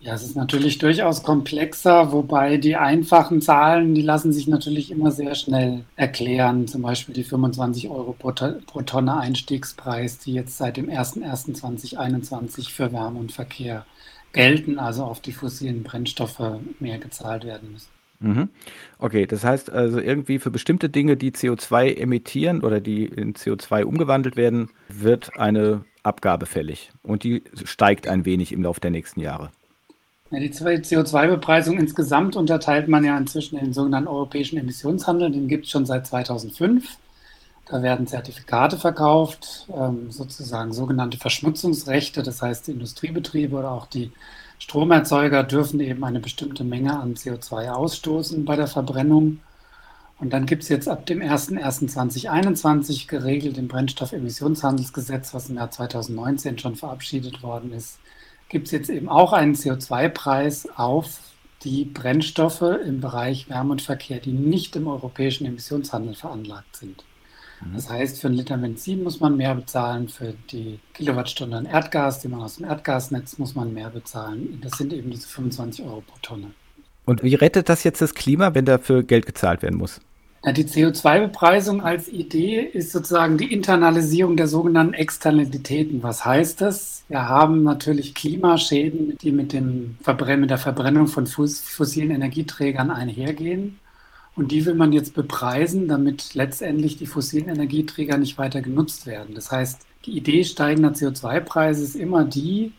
Ja, 0.00 0.14
es 0.14 0.24
ist 0.24 0.34
natürlich 0.34 0.78
durchaus 0.78 1.22
komplexer, 1.22 2.10
wobei 2.10 2.56
die 2.56 2.74
einfachen 2.74 3.40
Zahlen, 3.40 3.94
die 3.94 4.02
lassen 4.02 4.32
sich 4.32 4.48
natürlich 4.48 4.90
immer 4.90 5.12
sehr 5.12 5.36
schnell 5.36 5.84
erklären. 5.94 6.66
Zum 6.66 6.82
Beispiel 6.82 7.14
die 7.14 7.22
25 7.22 7.88
Euro 7.88 8.12
pro, 8.18 8.32
Tonne 8.32 9.16
Einstiegspreis, 9.16 10.18
die 10.18 10.32
jetzt 10.32 10.58
seit 10.58 10.78
dem 10.78 10.90
01.01.2021 10.90 12.72
für 12.72 12.92
Wärme 12.92 13.20
und 13.20 13.30
Verkehr 13.30 13.86
gelten, 14.32 14.80
also 14.80 15.04
auf 15.04 15.20
die 15.20 15.32
fossilen 15.32 15.84
Brennstoffe 15.84 16.58
mehr 16.80 16.98
gezahlt 16.98 17.44
werden 17.44 17.70
müssen. 17.70 17.91
Mhm. 18.22 18.48
Okay, 18.98 19.26
das 19.26 19.44
heißt 19.44 19.70
also 19.70 19.98
irgendwie 19.98 20.38
für 20.38 20.50
bestimmte 20.50 20.88
Dinge, 20.88 21.16
die 21.16 21.32
CO2 21.32 21.96
emittieren 21.96 22.62
oder 22.62 22.80
die 22.80 23.04
in 23.04 23.34
CO2 23.34 23.82
umgewandelt 23.82 24.36
werden, 24.36 24.70
wird 24.88 25.36
eine 25.38 25.84
Abgabe 26.04 26.46
fällig 26.46 26.90
und 27.02 27.24
die 27.24 27.42
steigt 27.64 28.08
ein 28.08 28.24
wenig 28.24 28.52
im 28.52 28.62
Laufe 28.62 28.80
der 28.80 28.90
nächsten 28.90 29.20
Jahre. 29.20 29.50
Ja, 30.30 30.40
die 30.40 30.50
CO2-Bepreisung 30.50 31.78
insgesamt 31.78 32.36
unterteilt 32.36 32.88
man 32.88 33.04
ja 33.04 33.18
inzwischen 33.18 33.58
in 33.58 33.66
den 33.66 33.74
sogenannten 33.74 34.08
europäischen 34.08 34.56
Emissionshandel. 34.56 35.30
Den 35.30 35.46
gibt 35.46 35.66
es 35.66 35.70
schon 35.70 35.84
seit 35.84 36.06
2005. 36.06 36.96
Da 37.66 37.82
werden 37.82 38.06
Zertifikate 38.06 38.78
verkauft, 38.78 39.66
ähm, 39.76 40.10
sozusagen 40.10 40.72
sogenannte 40.72 41.18
Verschmutzungsrechte. 41.18 42.22
Das 42.22 42.40
heißt, 42.40 42.66
die 42.66 42.72
Industriebetriebe 42.72 43.54
oder 43.54 43.72
auch 43.72 43.86
die 43.86 44.10
Stromerzeuger 44.62 45.42
dürfen 45.42 45.80
eben 45.80 46.04
eine 46.04 46.20
bestimmte 46.20 46.62
Menge 46.62 46.96
an 46.96 47.14
CO2 47.14 47.70
ausstoßen 47.72 48.44
bei 48.44 48.54
der 48.54 48.68
Verbrennung. 48.68 49.40
Und 50.20 50.32
dann 50.32 50.46
gibt 50.46 50.62
es 50.62 50.68
jetzt 50.68 50.88
ab 50.88 51.04
dem 51.04 51.18
01.01.2021 51.18 53.08
geregelt 53.08 53.58
im 53.58 53.66
Brennstoffemissionshandelsgesetz, 53.66 55.34
was 55.34 55.50
im 55.50 55.56
Jahr 55.56 55.72
2019 55.72 56.60
schon 56.60 56.76
verabschiedet 56.76 57.42
worden 57.42 57.72
ist, 57.72 57.98
gibt 58.50 58.66
es 58.66 58.70
jetzt 58.70 58.88
eben 58.88 59.08
auch 59.08 59.32
einen 59.32 59.56
CO2-Preis 59.56 60.68
auf 60.76 61.18
die 61.64 61.84
Brennstoffe 61.84 62.62
im 62.62 63.00
Bereich 63.00 63.48
Wärme 63.48 63.72
und 63.72 63.82
Verkehr, 63.82 64.20
die 64.20 64.30
nicht 64.30 64.76
im 64.76 64.86
europäischen 64.86 65.44
Emissionshandel 65.44 66.14
veranlagt 66.14 66.76
sind. 66.76 67.02
Mhm. 67.64 67.74
Das 67.74 67.90
heißt, 67.90 68.20
für 68.20 68.28
einen 68.28 68.36
Liter 68.36 68.56
Benzin 68.56 69.02
muss 69.02 69.20
man 69.20 69.36
mehr 69.36 69.54
bezahlen, 69.54 70.08
für 70.08 70.34
die 70.50 70.80
Kilowattstunde 70.94 71.56
an 71.56 71.66
Erdgas, 71.66 72.20
die 72.20 72.28
man 72.28 72.40
aus 72.40 72.56
dem 72.56 72.66
Erdgasnetz, 72.66 73.38
muss 73.38 73.54
man 73.54 73.72
mehr 73.72 73.90
bezahlen. 73.90 74.60
Das 74.62 74.72
sind 74.72 74.92
eben 74.92 75.10
diese 75.10 75.28
25 75.28 75.84
Euro 75.84 76.02
pro 76.06 76.16
Tonne. 76.22 76.52
Und 77.04 77.22
wie 77.22 77.34
rettet 77.34 77.68
das 77.68 77.84
jetzt 77.84 78.00
das 78.00 78.14
Klima, 78.14 78.54
wenn 78.54 78.64
dafür 78.64 79.02
Geld 79.02 79.26
gezahlt 79.26 79.62
werden 79.62 79.78
muss? 79.78 80.00
Ja, 80.44 80.50
die 80.50 80.64
CO2-Bepreisung 80.64 81.82
als 81.82 82.08
Idee 82.08 82.60
ist 82.60 82.90
sozusagen 82.90 83.38
die 83.38 83.52
Internalisierung 83.52 84.36
der 84.36 84.48
sogenannten 84.48 84.94
Externalitäten. 84.94 86.02
Was 86.02 86.24
heißt 86.24 86.60
das? 86.60 87.04
Wir 87.08 87.28
haben 87.28 87.62
natürlich 87.62 88.12
Klimaschäden, 88.12 89.16
die 89.22 89.30
mit, 89.30 89.52
dem 89.52 89.98
Verbrenn 90.02 90.40
mit 90.40 90.50
der 90.50 90.58
Verbrennung 90.58 91.06
von 91.06 91.28
fossilen 91.28 92.10
Energieträgern 92.10 92.90
einhergehen. 92.90 93.78
Und 94.34 94.50
die 94.50 94.64
will 94.64 94.74
man 94.74 94.92
jetzt 94.92 95.14
bepreisen, 95.14 95.88
damit 95.88 96.34
letztendlich 96.34 96.96
die 96.96 97.06
fossilen 97.06 97.48
Energieträger 97.48 98.16
nicht 98.16 98.38
weiter 98.38 98.62
genutzt 98.62 99.06
werden. 99.06 99.34
Das 99.34 99.50
heißt, 99.52 99.82
die 100.06 100.16
Idee 100.16 100.44
steigender 100.44 100.90
CO2-Preise 100.90 101.84
ist 101.84 101.96
immer 101.96 102.24
die, 102.24 102.72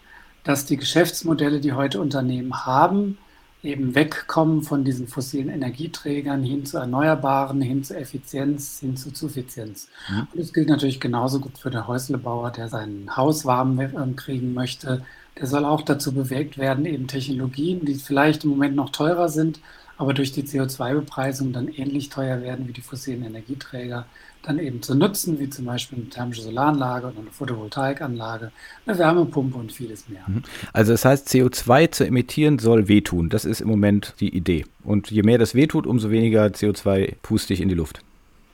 dass 0.44 0.66
die 0.66 0.78
Geschäftsmodelle, 0.78 1.60
die 1.60 1.74
heute 1.74 2.02
Unternehmen 2.02 2.66
haben, 2.66 3.18
eben 3.64 3.96
wegkommen 3.96 4.62
von 4.62 4.84
diesen 4.84 5.08
fossilen 5.08 5.50
Energieträgern 5.50 6.44
hin 6.44 6.66
zu 6.66 6.78
Erneuerbaren, 6.78 7.62
hin 7.62 7.84
zu 7.84 7.96
Effizienz, 7.96 8.80
hin 8.80 8.98
zu 8.98 9.12
Suffizienz. 9.14 9.88
Mhm. 10.10 10.28
Und 10.34 10.42
das 10.42 10.52
gilt 10.52 10.68
natürlich 10.68 11.00
genauso 11.00 11.40
gut 11.40 11.58
für 11.58 11.70
den 11.70 11.88
Häuslebauer, 11.88 12.52
der 12.52 12.68
sein 12.68 13.10
Haus 13.16 13.46
warm 13.46 13.80
ähm, 13.80 14.18
kriegen 14.18 14.54
möchte. 14.54 15.06
Der 15.40 15.48
soll 15.48 15.64
auch 15.64 15.82
dazu 15.82 16.12
bewegt 16.12 16.58
werden, 16.58 16.86
eben 16.86 17.08
Technologien, 17.08 17.86
die 17.86 17.96
vielleicht 17.96 18.44
im 18.44 18.50
Moment 18.50 18.76
noch 18.76 18.90
teurer 18.90 19.30
sind, 19.30 19.62
aber 20.04 20.14
durch 20.14 20.32
die 20.32 20.44
CO2-Bepreisung 20.44 21.54
dann 21.54 21.68
ähnlich 21.68 22.10
teuer 22.10 22.42
werden 22.42 22.68
wie 22.68 22.74
die 22.74 22.82
fossilen 22.82 23.24
Energieträger, 23.24 24.06
dann 24.44 24.60
eben 24.60 24.82
zu 24.82 24.96
nutzen, 24.96 25.40
wie 25.40 25.50
zum 25.50 25.66
Beispiel 25.66 26.00
eine 26.00 26.10
thermische 26.10 26.42
Solaranlage 26.42 27.08
oder 27.08 27.20
eine 27.20 27.32
Photovoltaikanlage, 27.32 28.52
eine 28.86 28.98
Wärmepumpe 28.98 29.58
und 29.58 29.72
vieles 29.72 30.10
mehr. 30.10 30.24
Mhm. 30.28 30.44
Also 30.74 30.92
das 30.92 31.06
heißt, 31.06 31.30
CO2 31.30 31.92
zu 31.92 32.06
emittieren 32.06 32.60
soll 32.60 32.90
wehtun. 32.90 33.30
Das 33.30 33.46
ist 33.46 33.62
im 33.62 33.70
Moment 33.70 34.16
die 34.20 34.36
Idee. 34.36 34.66
Und 34.84 35.10
je 35.10 35.24
mehr 35.24 35.38
das 35.38 35.56
wehtut, 35.56 35.88
umso 35.88 36.12
weniger 36.12 36.46
CO2 36.46 37.16
puste 37.22 37.54
ich 37.54 37.62
in 37.62 37.70
die 37.70 37.76
Luft. 37.76 38.02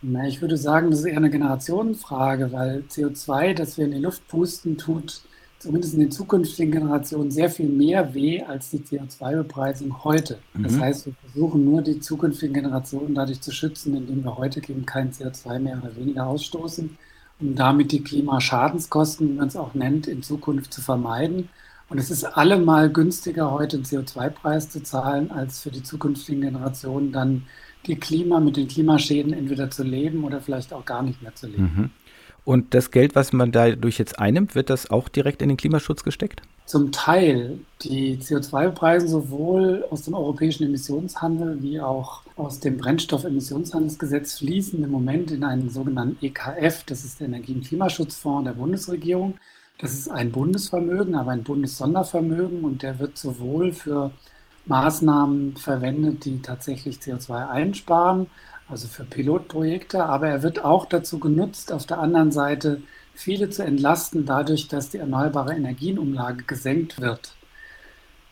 Na, 0.01 0.27
ich 0.27 0.41
würde 0.41 0.55
sagen, 0.55 0.91
das 0.91 0.99
ist 0.99 1.05
eher 1.05 1.17
eine 1.17 1.29
Generationenfrage, 1.29 2.51
weil 2.51 2.83
CO2, 2.89 3.53
das 3.53 3.77
wir 3.77 3.85
in 3.85 3.91
die 3.91 3.99
Luft 3.99 4.27
pusten, 4.27 4.77
tut 4.77 5.21
zumindest 5.59 5.93
in 5.93 5.99
den 5.99 6.11
zukünftigen 6.11 6.71
Generationen 6.71 7.31
sehr 7.31 7.49
viel 7.49 7.67
mehr 7.67 8.13
weh 8.13 8.41
als 8.41 8.69
die 8.71 8.79
CO2-Bepreisung 8.79 10.03
heute. 10.03 10.39
Mhm. 10.53 10.63
Das 10.63 10.79
heißt, 10.79 11.05
wir 11.05 11.13
versuchen 11.13 11.65
nur 11.65 11.81
die 11.81 11.99
zukünftigen 11.99 12.53
Generationen 12.53 13.13
dadurch 13.13 13.41
zu 13.41 13.51
schützen, 13.51 13.95
indem 13.95 14.23
wir 14.23 14.37
heute 14.37 14.61
eben 14.67 14.85
kein 14.85 15.11
CO2 15.11 15.59
mehr 15.59 15.77
oder 15.83 15.95
weniger 15.97 16.27
ausstoßen, 16.27 16.97
um 17.41 17.55
damit 17.55 17.91
die 17.91 18.01
Klimaschadenskosten, 18.01 19.29
wie 19.29 19.33
man 19.33 19.49
es 19.49 19.57
auch 19.57 19.73
nennt, 19.73 20.07
in 20.07 20.23
Zukunft 20.23 20.73
zu 20.73 20.81
vermeiden. 20.81 21.49
Und 21.89 21.97
es 21.97 22.09
ist 22.09 22.23
allemal 22.23 22.89
günstiger, 22.89 23.51
heute 23.51 23.77
einen 23.77 23.85
CO2-Preis 23.85 24.69
zu 24.69 24.81
zahlen, 24.81 25.31
als 25.31 25.59
für 25.59 25.71
die 25.71 25.83
zukünftigen 25.83 26.41
Generationen 26.41 27.11
dann 27.11 27.43
die 27.85 27.95
Klima 27.95 28.39
mit 28.39 28.57
den 28.57 28.67
Klimaschäden 28.67 29.33
entweder 29.33 29.71
zu 29.71 29.83
leben 29.83 30.23
oder 30.23 30.41
vielleicht 30.41 30.73
auch 30.73 30.85
gar 30.85 31.01
nicht 31.01 31.21
mehr 31.21 31.33
zu 31.35 31.47
leben. 31.47 31.63
Mhm. 31.63 31.89
Und 32.49 32.73
das 32.73 32.89
Geld, 32.89 33.13
was 33.13 33.31
man 33.31 33.51
dadurch 33.51 33.99
jetzt 33.99 34.17
einnimmt, 34.17 34.55
wird 34.55 34.71
das 34.71 34.89
auch 34.89 35.07
direkt 35.07 35.43
in 35.43 35.49
den 35.49 35.57
Klimaschutz 35.57 36.03
gesteckt? 36.03 36.41
Zum 36.65 36.91
Teil. 36.91 37.59
Die 37.83 38.17
CO2-Preise 38.17 39.07
sowohl 39.07 39.85
aus 39.91 40.01
dem 40.01 40.15
europäischen 40.15 40.63
Emissionshandel 40.63 41.61
wie 41.61 41.79
auch 41.79 42.23
aus 42.37 42.59
dem 42.59 42.79
Brennstoffemissionshandelsgesetz 42.79 44.39
fließen 44.39 44.83
im 44.83 44.89
Moment 44.89 45.29
in 45.29 45.43
einen 45.43 45.69
sogenannten 45.69 46.25
EKF, 46.25 46.85
das 46.85 47.05
ist 47.05 47.19
der 47.19 47.27
Energie- 47.27 47.53
und 47.53 47.67
Klimaschutzfonds 47.67 48.45
der 48.45 48.53
Bundesregierung. 48.53 49.35
Das 49.77 49.93
ist 49.93 50.09
ein 50.09 50.31
Bundesvermögen, 50.31 51.13
aber 51.13 51.29
ein 51.29 51.43
Bundessondervermögen 51.43 52.63
und 52.63 52.81
der 52.81 52.97
wird 52.97 53.15
sowohl 53.15 53.73
für 53.73 54.09
Maßnahmen 54.65 55.55
verwendet, 55.55 56.25
die 56.25 56.41
tatsächlich 56.41 56.97
CO2 56.97 57.47
einsparen, 57.47 58.25
also 58.69 58.87
für 58.87 59.03
Pilotprojekte, 59.03 60.05
aber 60.05 60.29
er 60.29 60.43
wird 60.43 60.63
auch 60.63 60.85
dazu 60.85 61.19
genutzt, 61.19 61.71
auf 61.71 61.85
der 61.85 61.99
anderen 61.99 62.31
Seite 62.31 62.81
viele 63.13 63.49
zu 63.49 63.63
entlasten, 63.63 64.25
dadurch, 64.25 64.67
dass 64.67 64.89
die 64.89 64.99
erneuerbare 64.99 65.55
Energienumlage 65.55 66.43
gesenkt 66.43 67.01
wird. 67.01 67.33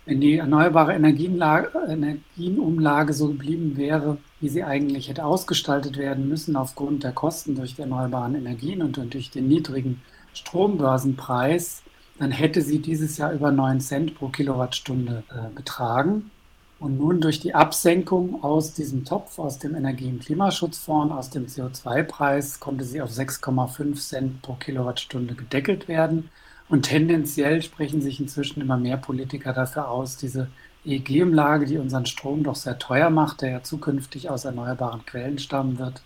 Wenn 0.06 0.22
die 0.22 0.38
erneuerbare 0.38 0.94
Energienumlage 0.94 3.12
so 3.12 3.28
geblieben 3.28 3.76
wäre, 3.76 4.20
wie 4.40 4.48
sie 4.48 4.64
eigentlich 4.64 5.10
hätte 5.10 5.26
ausgestaltet 5.26 5.98
werden 5.98 6.30
müssen, 6.30 6.56
aufgrund 6.56 7.04
der 7.04 7.12
Kosten 7.12 7.56
durch 7.56 7.76
die 7.76 7.82
erneuerbaren 7.82 8.36
Energien 8.36 8.82
und 8.82 8.96
durch 9.14 9.32
den 9.32 9.50
niedrigen 9.50 10.02
Strombörsenpreis, 10.34 11.84
dann 12.20 12.32
hätte 12.32 12.62
sie 12.62 12.80
dieses 12.80 13.18
Jahr 13.18 13.34
über 13.34 13.52
9 13.52 13.82
Cent 13.82 14.16
pro 14.16 14.30
Kilowattstunde 14.30 15.24
äh, 15.30 15.54
betragen. 15.54 16.32
Und 16.80 17.00
nun 17.00 17.22
durch 17.22 17.40
die 17.40 17.56
Absenkung 17.56 18.44
aus 18.44 18.74
diesem 18.74 19.04
Topf, 19.04 19.40
aus 19.40 19.58
dem 19.58 19.76
Energie- 19.76 20.10
und 20.12 20.24
Klimaschutzfonds, 20.24 21.14
aus 21.14 21.30
dem 21.32 21.48
CO2-Preis, 21.48 22.60
konnte 22.60 22.84
sie 22.84 23.02
auf 23.02 23.10
6,5 23.10 23.96
Cent 23.96 24.42
pro 24.44 24.54
Kilowattstunde 24.54 25.34
gedeckelt 25.34 25.88
werden. 25.88 26.30
Und 26.70 26.84
tendenziell 26.84 27.64
sprechen 27.64 28.02
sich 28.02 28.20
inzwischen 28.20 28.62
immer 28.62 28.78
mehr 28.78 28.98
Politiker 28.98 29.54
dafür 29.54 29.90
aus, 29.90 30.18
diese 30.18 30.50
EEG-Umlage, 30.86 31.66
die 31.66 31.78
unseren 31.78 32.06
Strom 32.06 32.44
doch 32.44 32.56
sehr 32.56 32.78
teuer 32.78 33.10
macht, 33.10 33.42
der 33.42 33.50
ja 33.50 33.64
zukünftig 33.64 34.30
aus 34.30 34.46
erneuerbaren 34.46 35.06
Quellen 35.06 35.40
stammen 35.40 35.80
wird 35.80 36.04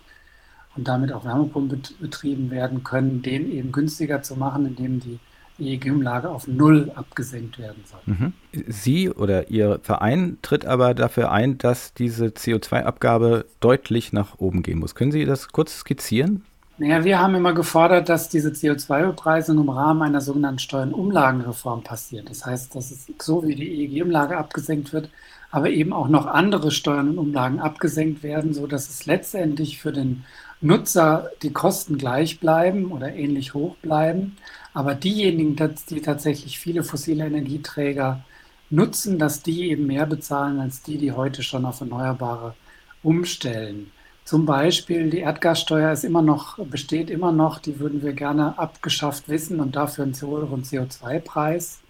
und 0.76 0.88
damit 0.88 1.12
auch 1.12 1.26
Wärmepumpen 1.26 1.82
betrieben 2.00 2.50
werden 2.50 2.84
können, 2.84 3.22
den 3.22 3.52
eben 3.52 3.72
günstiger 3.72 4.22
zu 4.22 4.38
machen, 4.38 4.66
indem 4.66 5.00
die 5.00 5.20
EEG-Umlage 5.62 6.30
auf 6.30 6.48
Null 6.48 6.92
abgesenkt 6.96 7.60
werden 7.60 7.84
soll. 7.86 8.00
Mhm. 8.06 8.34
Sie 8.68 9.10
oder 9.10 9.50
Ihr 9.50 9.80
Verein 9.84 10.38
tritt 10.42 10.66
aber 10.66 10.94
dafür 10.94 11.32
ein, 11.32 11.58
dass 11.58 11.94
diese 11.94 12.28
CO2-Abgabe 12.28 13.46
deutlich 13.60 14.14
nach 14.14 14.40
oben 14.40 14.64
gehen 14.64 14.80
muss. 14.80 14.96
Können 14.96 15.12
Sie 15.12 15.26
das 15.26 15.50
kurz 15.50 15.80
skizzieren? 15.80 16.44
Naja, 16.78 17.04
wir 17.04 17.20
haben 17.20 17.36
immer 17.36 17.54
gefordert, 17.54 18.10
dass 18.10 18.28
diese 18.28 18.50
CO2-Bepreisung 18.50 19.60
im 19.60 19.70
Rahmen 19.70 20.02
einer 20.02 20.20
sogenannten 20.20 20.58
Steuernumlagenreform 20.58 21.84
passiert. 21.84 22.30
Das 22.30 22.46
heißt, 22.46 22.76
dass 22.76 22.90
es 22.90 23.06
so 23.22 23.46
wie 23.46 23.54
die 23.54 23.84
EEG-Umlage 23.84 24.36
abgesenkt 24.36 24.92
wird, 24.92 25.12
aber 25.52 25.70
eben 25.70 25.94
auch 25.94 26.08
noch 26.08 26.26
andere 26.26 26.72
Steuern 26.72 27.10
und 27.10 27.20
Umlagen 27.20 27.60
abgesenkt 27.60 28.24
werden, 28.24 28.54
sodass 28.54 28.90
es 28.90 29.06
letztendlich 29.06 29.80
für 29.80 29.92
den 29.92 30.24
Nutzer 30.62 31.30
die 31.42 31.52
Kosten 31.52 31.98
gleich 31.98 32.40
bleiben 32.40 32.92
oder 32.92 33.14
ähnlich 33.14 33.54
hoch 33.54 33.76
bleiben, 33.78 34.38
aber 34.74 34.96
diejenigen, 34.96 35.56
die 35.90 36.02
tatsächlich 36.02 36.60
viele 36.60 36.84
fossile 36.84 37.26
Energieträger 37.26 38.24
nutzen, 38.70 39.20
dass 39.20 39.44
die 39.44 39.70
eben 39.70 39.88
mehr 39.88 40.06
bezahlen 40.06 40.60
als 40.60 40.82
die, 40.82 40.98
die 40.98 41.12
heute 41.12 41.44
schon 41.44 41.66
auf 41.66 41.82
Erneuerbare 41.82 42.56
umstellen. 43.04 43.92
Zum 44.24 44.46
Beispiel 44.46 45.10
die 45.10 45.20
Erdgassteuer 45.20 45.92
ist 45.92 46.06
immer 46.06 46.22
noch, 46.22 46.58
besteht 46.58 47.10
immer 47.10 47.32
noch, 47.32 47.60
die 47.60 47.80
würden 47.80 48.02
wir 48.02 48.14
gerne 48.14 48.58
abgeschafft 48.58 49.28
wissen 49.28 49.60
und 49.60 49.76
dafür 49.76 50.06
einen 50.06 50.20
höheren 50.20 50.64
CO2-Preis, 50.64 51.82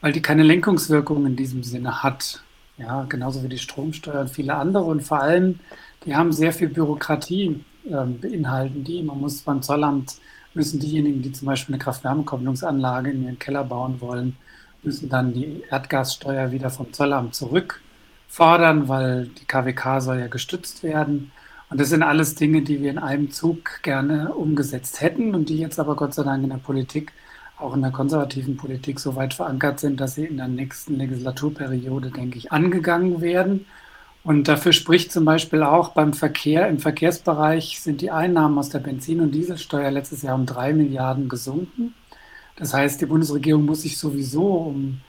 weil 0.00 0.12
die 0.12 0.20
keine 0.20 0.42
Lenkungswirkung 0.42 1.24
in 1.24 1.36
diesem 1.36 1.62
Sinne 1.62 2.02
hat. 2.02 2.42
Ja, 2.76 3.04
genauso 3.04 3.42
wie 3.44 3.48
die 3.48 3.58
Stromsteuer 3.58 4.22
und 4.22 4.30
viele 4.30 4.56
andere. 4.56 4.84
Und 4.84 5.02
vor 5.02 5.20
allem, 5.20 5.60
die 6.04 6.14
haben 6.16 6.32
sehr 6.32 6.52
viel 6.52 6.68
Bürokratie, 6.68 7.64
äh, 7.86 8.04
beinhalten 8.04 8.82
die. 8.82 9.02
Man 9.02 9.20
muss 9.20 9.42
beim 9.42 9.62
Zollamt 9.62 10.16
müssen 10.54 10.80
diejenigen, 10.80 11.22
die 11.22 11.32
zum 11.32 11.46
Beispiel 11.46 11.74
eine 11.74 11.82
Kraft-Wärme-Kopplungsanlage 11.82 13.10
in 13.10 13.24
ihren 13.24 13.38
Keller 13.38 13.64
bauen 13.64 14.00
wollen, 14.00 14.36
müssen 14.82 15.08
dann 15.08 15.32
die 15.32 15.62
Erdgassteuer 15.70 16.52
wieder 16.52 16.70
vom 16.70 16.92
Zollamt 16.92 17.34
zurückfordern, 17.34 18.88
weil 18.88 19.26
die 19.26 19.44
KWK 19.46 20.00
soll 20.00 20.18
ja 20.20 20.26
gestützt 20.28 20.82
werden. 20.82 21.32
Und 21.70 21.80
das 21.80 21.88
sind 21.88 22.02
alles 22.02 22.34
Dinge, 22.34 22.62
die 22.62 22.80
wir 22.82 22.90
in 22.90 22.98
einem 22.98 23.30
Zug 23.30 23.82
gerne 23.82 24.32
umgesetzt 24.34 25.00
hätten 25.00 25.34
und 25.34 25.48
die 25.48 25.58
jetzt 25.58 25.80
aber 25.80 25.96
Gott 25.96 26.14
sei 26.14 26.22
Dank 26.22 26.44
in 26.44 26.50
der 26.50 26.58
Politik, 26.58 27.12
auch 27.58 27.74
in 27.74 27.82
der 27.82 27.90
konservativen 27.90 28.56
Politik, 28.56 29.00
so 29.00 29.16
weit 29.16 29.34
verankert 29.34 29.80
sind, 29.80 30.00
dass 30.00 30.16
sie 30.16 30.26
in 30.26 30.36
der 30.36 30.48
nächsten 30.48 30.96
Legislaturperiode, 30.96 32.10
denke 32.10 32.38
ich, 32.38 32.52
angegangen 32.52 33.20
werden. 33.20 33.66
Und 34.24 34.48
dafür 34.48 34.72
spricht 34.72 35.12
zum 35.12 35.26
Beispiel 35.26 35.62
auch 35.62 35.90
beim 35.90 36.14
Verkehr, 36.14 36.66
im 36.68 36.78
Verkehrsbereich 36.78 37.78
sind 37.80 38.00
die 38.00 38.10
Einnahmen 38.10 38.58
aus 38.58 38.70
der 38.70 38.78
Benzin- 38.78 39.20
und 39.20 39.32
Dieselsteuer 39.32 39.90
letztes 39.90 40.22
Jahr 40.22 40.34
um 40.34 40.46
drei 40.46 40.72
Milliarden 40.72 41.28
gesunken. 41.28 41.94
Das 42.56 42.72
heißt, 42.72 43.02
die 43.02 43.06
Bundesregierung 43.06 43.66
muss 43.66 43.82
sich 43.82 43.98
sowieso, 43.98 44.46
um, 44.46 45.00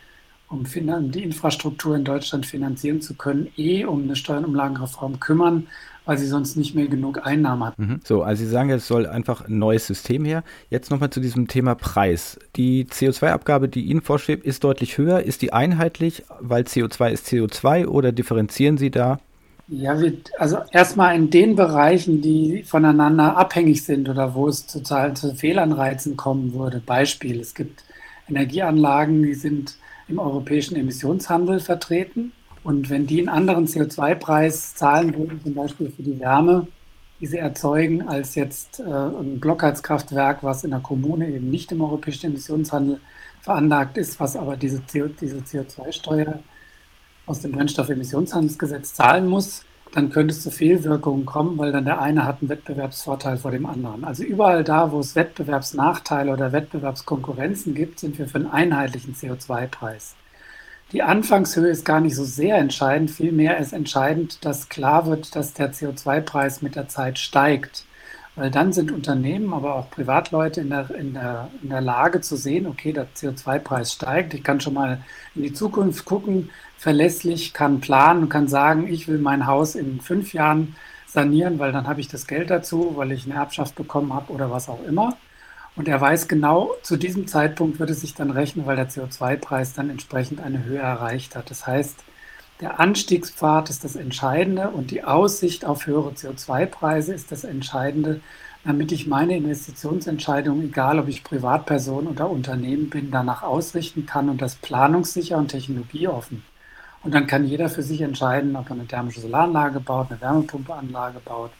um 0.50 0.66
die 0.66 1.24
Infrastruktur 1.24 1.96
in 1.96 2.04
Deutschland 2.04 2.46
finanzieren 2.46 3.00
zu 3.02 3.14
können, 3.14 3.48
eh 3.56 3.86
um 3.86 4.04
eine 4.04 4.18
Steuernumlagenreform 4.18 5.22
kümmern, 5.22 5.68
weil 6.06 6.18
sie 6.18 6.28
sonst 6.28 6.56
nicht 6.56 6.76
mehr 6.76 6.88
genug 6.88 7.26
Einnahmen 7.26 7.64
hat. 7.66 7.80
Mhm. 7.80 8.00
So, 8.04 8.24
also 8.24 8.44
Sie 8.44 8.50
sagen, 8.50 8.70
es 8.70 8.88
soll 8.88 9.08
einfach 9.08 9.48
ein 9.48 9.58
neues 9.58 9.88
System 9.88 10.26
her. 10.26 10.44
Jetzt 10.70 10.92
nochmal 10.92 11.10
zu 11.10 11.20
diesem 11.20 11.48
Thema 11.48 11.76
Preis. 11.76 12.40
Die 12.56 12.86
CO2-Abgabe, 12.86 13.68
die 13.68 13.86
Ihnen 13.86 14.02
vorschwebt, 14.02 14.46
ist 14.46 14.64
deutlich 14.64 14.98
höher. 14.98 15.22
Ist 15.24 15.42
die 15.42 15.54
einheitlich, 15.54 16.24
weil 16.40 16.64
CO2 16.64 17.12
ist 17.12 17.28
CO2 17.28 17.88
oder 17.88 18.12
differenzieren 18.12 18.78
Sie 18.78 18.92
da? 18.92 19.20
Ja, 19.68 20.00
wir, 20.00 20.14
also 20.38 20.60
erstmal 20.72 21.16
in 21.16 21.32
den 21.32 21.56
Bereichen, 21.56 22.22
die 22.22 22.62
voneinander 22.64 23.36
abhängig 23.36 23.84
sind 23.84 24.08
oder 24.08 24.36
wo 24.36 24.48
es 24.48 24.68
total 24.68 25.16
zu 25.16 25.34
Fehlanreizen 25.34 26.16
kommen 26.16 26.54
würde. 26.54 26.82
Beispiel, 26.86 27.40
es 27.40 27.56
gibt 27.56 27.84
Energieanlagen, 28.30 29.24
die 29.24 29.34
sind 29.34 29.76
im 30.08 30.20
europäischen 30.20 30.76
Emissionshandel 30.76 31.60
vertreten. 31.60 32.32
Und 32.66 32.90
wenn 32.90 33.06
die 33.06 33.20
einen 33.20 33.30
anderen 33.30 33.68
CO2-Preis 33.68 34.74
zahlen 34.74 35.16
würden, 35.16 35.40
zum 35.44 35.54
Beispiel 35.54 35.92
für 35.92 36.02
die 36.02 36.20
Wärme, 36.20 36.66
die 37.22 37.28
sie 37.28 37.38
erzeugen, 37.38 38.08
als 38.08 38.34
jetzt 38.34 38.80
äh, 38.80 38.84
ein 38.84 39.40
Blockheizkraftwerk, 39.40 40.42
was 40.42 40.64
in 40.64 40.72
der 40.72 40.80
Kommune 40.80 41.30
eben 41.30 41.52
nicht 41.52 41.72
im 41.72 41.82
europäischen 41.82 42.32
Emissionshandel 42.32 43.00
veranlagt 43.44 43.98
ist, 43.98 44.20
was 44.20 44.36
aber 44.36 44.58
diese, 44.58 44.82
CO, 44.92 45.10
diese 45.10 45.38
CO2-Steuer 45.38 46.40
aus 47.28 47.42
dem 47.42 47.52
Brennstoffemissionshandelsgesetz 47.52 48.96
zahlen 48.96 49.28
muss, 49.28 49.64
dann 49.94 50.10
könnte 50.10 50.34
es 50.34 50.42
zu 50.42 50.50
Fehlwirkungen 50.50 51.28
kommen, 51.28 51.60
weil 51.60 51.72
dann 51.72 51.86
der 51.86 52.02
eine 52.02 52.26
hat 52.26 52.42
einen 52.42 52.50
Wettbewerbsvorteil 52.50 53.38
vor 53.38 53.52
dem 53.52 53.68
anderen. 53.68 54.04
Also 54.04 54.24
überall 54.24 54.64
da, 54.64 54.92
wo 54.92 55.00
es 55.02 55.16
Wettbewerbsnachteile 55.16 56.34
oder 56.34 56.52
Wettbewerbskonkurrenzen 56.52 57.76
gibt, 57.76 58.00
sind 58.00 58.18
wir 58.18 58.28
für 58.28 58.40
einen 58.40 58.48
einheitlichen 58.48 59.14
CO2-Preis. 59.14 60.16
Die 60.96 61.04
Anfangshöhe 61.04 61.68
ist 61.68 61.84
gar 61.84 62.00
nicht 62.00 62.16
so 62.16 62.24
sehr 62.24 62.56
entscheidend, 62.56 63.12
vielmehr 63.12 63.58
ist 63.58 63.74
entscheidend, 63.74 64.46
dass 64.46 64.70
klar 64.70 65.06
wird, 65.08 65.36
dass 65.36 65.54
der 65.54 65.74
CO2-Preis 65.74 66.62
mit 66.62 66.78
der 66.78 66.88
Zeit 66.88 67.20
steigt. 67.20 67.84
Weil 68.38 68.50
dann 68.50 68.72
sind 68.72 68.94
Unternehmen, 68.94 69.54
aber 69.54 69.76
auch 69.76 69.92
Privatleute 69.92 70.62
in 70.62 70.70
der, 70.70 70.90
in 70.92 71.14
der, 71.14 71.50
in 71.62 71.68
der 71.68 71.82
Lage 71.82 72.22
zu 72.22 72.38
sehen, 72.38 72.66
okay, 72.66 72.94
der 72.94 73.08
CO2-Preis 73.14 73.92
steigt, 73.92 74.36
ich 74.36 74.44
kann 74.46 74.62
schon 74.62 74.76
mal 74.76 75.04
in 75.36 75.42
die 75.44 75.52
Zukunft 75.52 76.06
gucken, 76.06 76.50
verlässlich, 76.78 77.54
kann 77.54 77.82
planen 77.82 78.24
und 78.24 78.30
kann 78.30 78.48
sagen, 78.48 78.88
ich 78.88 79.10
will 79.10 79.18
mein 79.18 79.48
Haus 79.48 79.76
in 79.76 80.00
fünf 80.00 80.32
Jahren 80.32 80.78
sanieren, 81.08 81.60
weil 81.60 81.74
dann 81.74 81.88
habe 81.90 82.00
ich 82.00 82.08
das 82.08 82.26
Geld 82.26 82.50
dazu, 82.50 82.94
weil 82.96 83.12
ich 83.12 83.26
eine 83.26 83.34
Erbschaft 83.34 83.76
bekommen 83.76 84.14
habe 84.14 84.32
oder 84.32 84.50
was 84.50 84.70
auch 84.70 84.82
immer. 84.86 85.18
Und 85.76 85.90
er 85.90 86.00
weiß 86.00 86.28
genau, 86.28 86.72
zu 86.84 86.96
diesem 86.96 87.28
Zeitpunkt 87.28 87.80
wird 87.80 87.90
es 87.90 88.02
sich 88.02 88.14
dann 88.14 88.32
rechnen, 88.32 88.66
weil 88.66 88.78
der 88.78 88.90
CO2-Preis 88.90 89.74
dann 89.74 89.90
entsprechend 89.90 90.40
eine 90.40 90.64
Höhe 90.64 90.80
erreicht 90.80 91.36
hat. 91.36 91.50
Das 91.50 91.68
heißt, 91.68 91.98
der 92.62 92.80
Anstiegspfad 92.80 93.70
ist 93.70 93.84
das 93.84 93.98
Entscheidende 93.98 94.70
und 94.70 94.92
die 94.92 95.04
Aussicht 95.04 95.66
auf 95.66 95.86
höhere 95.88 96.12
CO2-Preise 96.12 97.14
ist 97.14 97.34
das 97.34 97.44
Entscheidende, 97.44 98.22
damit 98.64 98.94
ich 98.94 99.06
meine 99.06 99.36
Investitionsentscheidung, 99.36 100.62
egal 100.62 100.98
ob 100.98 101.10
ich 101.10 101.26
Privatperson 101.26 102.08
oder 102.08 102.30
Unternehmen 102.30 102.90
bin, 102.90 103.12
danach 103.12 103.44
ausrichten 103.44 104.06
kann 104.06 104.30
und 104.30 104.42
das 104.42 104.56
planungssicher 104.56 105.38
und 105.38 105.50
technologieoffen. 105.50 106.44
Und 107.04 107.14
dann 107.14 107.28
kann 107.28 107.46
jeder 107.46 107.68
für 107.68 107.84
sich 107.84 108.00
entscheiden, 108.02 108.56
ob 108.56 108.70
er 108.70 108.76
eine 108.78 108.88
thermische 108.88 109.20
Solaranlage 109.20 109.82
baut, 109.82 110.10
eine 110.10 110.22
Wärmepumpeanlage 110.22 111.20
baut 111.20 111.52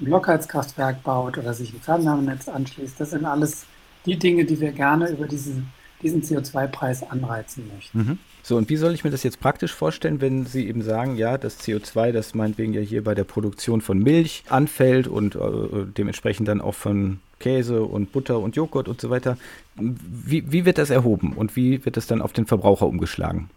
ein 0.00 0.04
Blockheizkraftwerk 0.04 1.02
baut 1.02 1.38
oder 1.38 1.54
sich 1.54 1.72
ein 1.72 1.80
Fernwärmenetz 1.80 2.48
anschließt. 2.48 3.00
Das 3.00 3.10
sind 3.10 3.24
alles 3.24 3.66
die 4.06 4.18
Dinge, 4.18 4.44
die 4.44 4.60
wir 4.60 4.72
gerne 4.72 5.10
über 5.10 5.26
diesen, 5.26 5.72
diesen 6.02 6.22
CO2-Preis 6.22 7.02
anreizen 7.08 7.70
möchten. 7.74 7.98
Mhm. 7.98 8.18
So, 8.42 8.56
und 8.56 8.70
wie 8.70 8.76
soll 8.76 8.94
ich 8.94 9.04
mir 9.04 9.10
das 9.10 9.22
jetzt 9.22 9.40
praktisch 9.40 9.74
vorstellen, 9.74 10.20
wenn 10.20 10.46
Sie 10.46 10.66
eben 10.66 10.82
sagen, 10.82 11.16
ja, 11.16 11.36
das 11.36 11.60
CO2, 11.60 12.12
das 12.12 12.34
meinetwegen 12.34 12.72
ja 12.72 12.80
hier 12.80 13.04
bei 13.04 13.14
der 13.14 13.24
Produktion 13.24 13.82
von 13.82 13.98
Milch 13.98 14.44
anfällt 14.48 15.06
und 15.06 15.34
äh, 15.34 15.40
dementsprechend 15.96 16.48
dann 16.48 16.62
auch 16.62 16.74
von 16.74 17.20
Käse 17.38 17.82
und 17.82 18.12
Butter 18.12 18.38
und 18.38 18.56
Joghurt 18.56 18.88
und 18.88 19.00
so 19.00 19.10
weiter. 19.10 19.36
Wie, 19.76 20.50
wie 20.50 20.64
wird 20.64 20.78
das 20.78 20.90
erhoben 20.90 21.34
und 21.34 21.56
wie 21.56 21.84
wird 21.84 21.96
das 21.96 22.06
dann 22.06 22.22
auf 22.22 22.32
den 22.32 22.46
Verbraucher 22.46 22.86
umgeschlagen? 22.86 23.50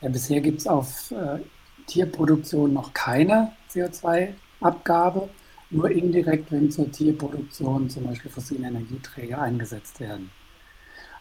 Ja, 0.00 0.08
bisher 0.08 0.40
gibt 0.40 0.60
es 0.60 0.66
auf 0.66 1.10
äh, 1.10 1.38
Tierproduktion 1.86 2.72
noch 2.72 2.92
keine 2.94 3.52
CO2-Abgabe, 3.72 5.28
nur 5.72 5.90
indirekt, 5.90 6.52
wenn 6.52 6.70
zur 6.70 6.90
Tierproduktion 6.90 7.88
zum 7.88 8.04
Beispiel 8.04 8.30
fossile 8.30 8.68
Energieträger 8.68 9.40
eingesetzt 9.40 10.00
werden. 10.00 10.30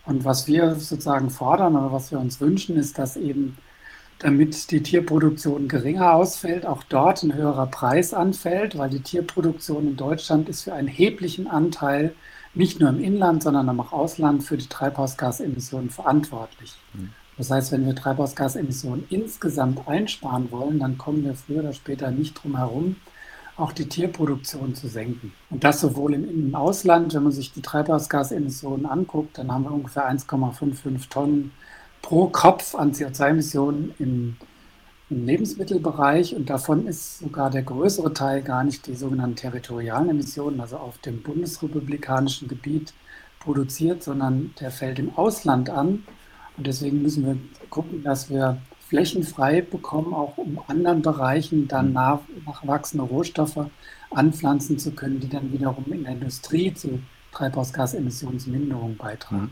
Und 0.06 0.26
was 0.26 0.48
wir 0.48 0.76
sozusagen 0.76 1.30
fordern 1.30 1.76
oder 1.76 1.92
was 1.92 2.12
wir 2.12 2.20
uns 2.20 2.42
wünschen, 2.42 2.76
ist, 2.76 2.98
dass 2.98 3.18
eben, 3.18 3.58
damit 4.20 4.72
die 4.72 4.84
Tierproduktion 4.84 5.68
geringer 5.68 6.14
ausfällt, 6.14 6.66
auch 6.66 6.84
dort 6.84 7.24
ein 7.24 7.34
höherer 7.34 7.68
Preis 7.68 8.14
anfällt, 8.14 8.78
weil 8.78 8.90
die 8.90 9.02
Tierproduktion 9.02 9.88
in 9.88 9.98
Deutschland 9.98 10.50
ist 10.50 10.64
für 10.64 10.74
einen 10.74 10.88
erheblichen 10.88 11.48
Anteil 11.48 12.14
nicht 12.54 12.80
nur 12.80 12.90
im 12.90 13.02
Inland, 13.02 13.44
sondern 13.44 13.70
auch 13.70 13.74
im 13.74 13.80
Ausland 13.80 14.44
für 14.44 14.58
die 14.58 14.68
Treibhausgasemissionen 14.68 15.90
verantwortlich. 15.90 16.74
Mhm. 16.94 17.12
Das 17.38 17.50
heißt, 17.50 17.72
wenn 17.72 17.86
wir 17.86 17.96
Treibhausgasemissionen 17.96 19.06
insgesamt 19.10 19.88
einsparen 19.88 20.52
wollen, 20.52 20.80
dann 20.80 20.98
kommen 20.98 21.24
wir 21.24 21.34
früher 21.34 21.62
oder 21.62 21.74
später 21.74 22.12
nicht 22.12 22.44
drum 22.44 22.58
herum, 22.58 22.98
auch 23.62 23.72
die 23.72 23.88
Tierproduktion 23.88 24.76
zu 24.76 24.88
senken. 24.88 25.34
Und 25.50 25.64
das 25.64 25.82
sowohl 25.82 26.14
im, 26.14 26.30
im 26.30 26.56
Ausland, 26.56 27.14
wenn 27.14 27.24
man 27.24 27.32
sich 27.32 27.54
die 27.54 27.62
Treibhausgasemissionen 27.62 28.86
anguckt, 28.86 29.38
dann 29.38 29.52
haben 29.52 29.64
wir 29.64 29.72
ungefähr 29.72 30.10
1,55 30.12 31.10
Tonnen 31.10 31.52
pro 32.02 32.28
Kopf 32.28 32.76
an 32.76 32.94
CO2-Emissionen 32.94 33.94
im, 34.00 34.38
im 35.10 35.26
Lebensmittelbereich 35.26 36.36
und 36.36 36.50
davon 36.50 36.88
ist 36.88 37.20
sogar 37.20 37.50
der 37.50 37.64
größere 37.64 38.14
Teil 38.14 38.42
gar 38.42 38.64
nicht 38.64 38.88
die 38.88 38.96
sogenannten 38.96 39.36
territorialen 39.36 40.10
Emissionen, 40.10 40.60
also 40.60 40.78
auf 40.78 40.98
dem 41.00 41.22
bundesrepublikanischen 41.22 42.48
Gebiet 42.48 42.94
produziert, 43.40 44.04
sondern 44.04 44.54
der 44.60 44.72
fällt 44.72 45.00
im 45.00 45.16
Ausland 45.16 45.70
an. 45.70 46.04
Und 46.58 46.68
deswegen 46.68 47.02
müssen 47.02 47.26
wir 47.26 47.38
gucken, 47.70 48.04
dass 48.04 48.30
wir 48.30 48.62
flächenfrei 48.92 49.62
bekommen, 49.62 50.14
auch 50.14 50.38
um 50.38 50.60
anderen 50.68 51.02
Bereichen 51.02 51.70
dann 51.70 51.88
mhm. 51.88 51.94
nach, 51.94 52.20
nachwachsende 52.46 53.06
Rohstoffe 53.06 53.68
anpflanzen 54.12 54.78
zu 54.78 54.92
können, 54.92 55.22
die 55.22 55.30
dann 55.30 55.54
wiederum 55.54 55.86
in 55.94 56.04
der 56.04 56.12
Industrie 56.12 56.74
zu 56.74 57.00
Treibhausgasemissionsminderung 57.32 58.98
beitragen. 58.98 59.52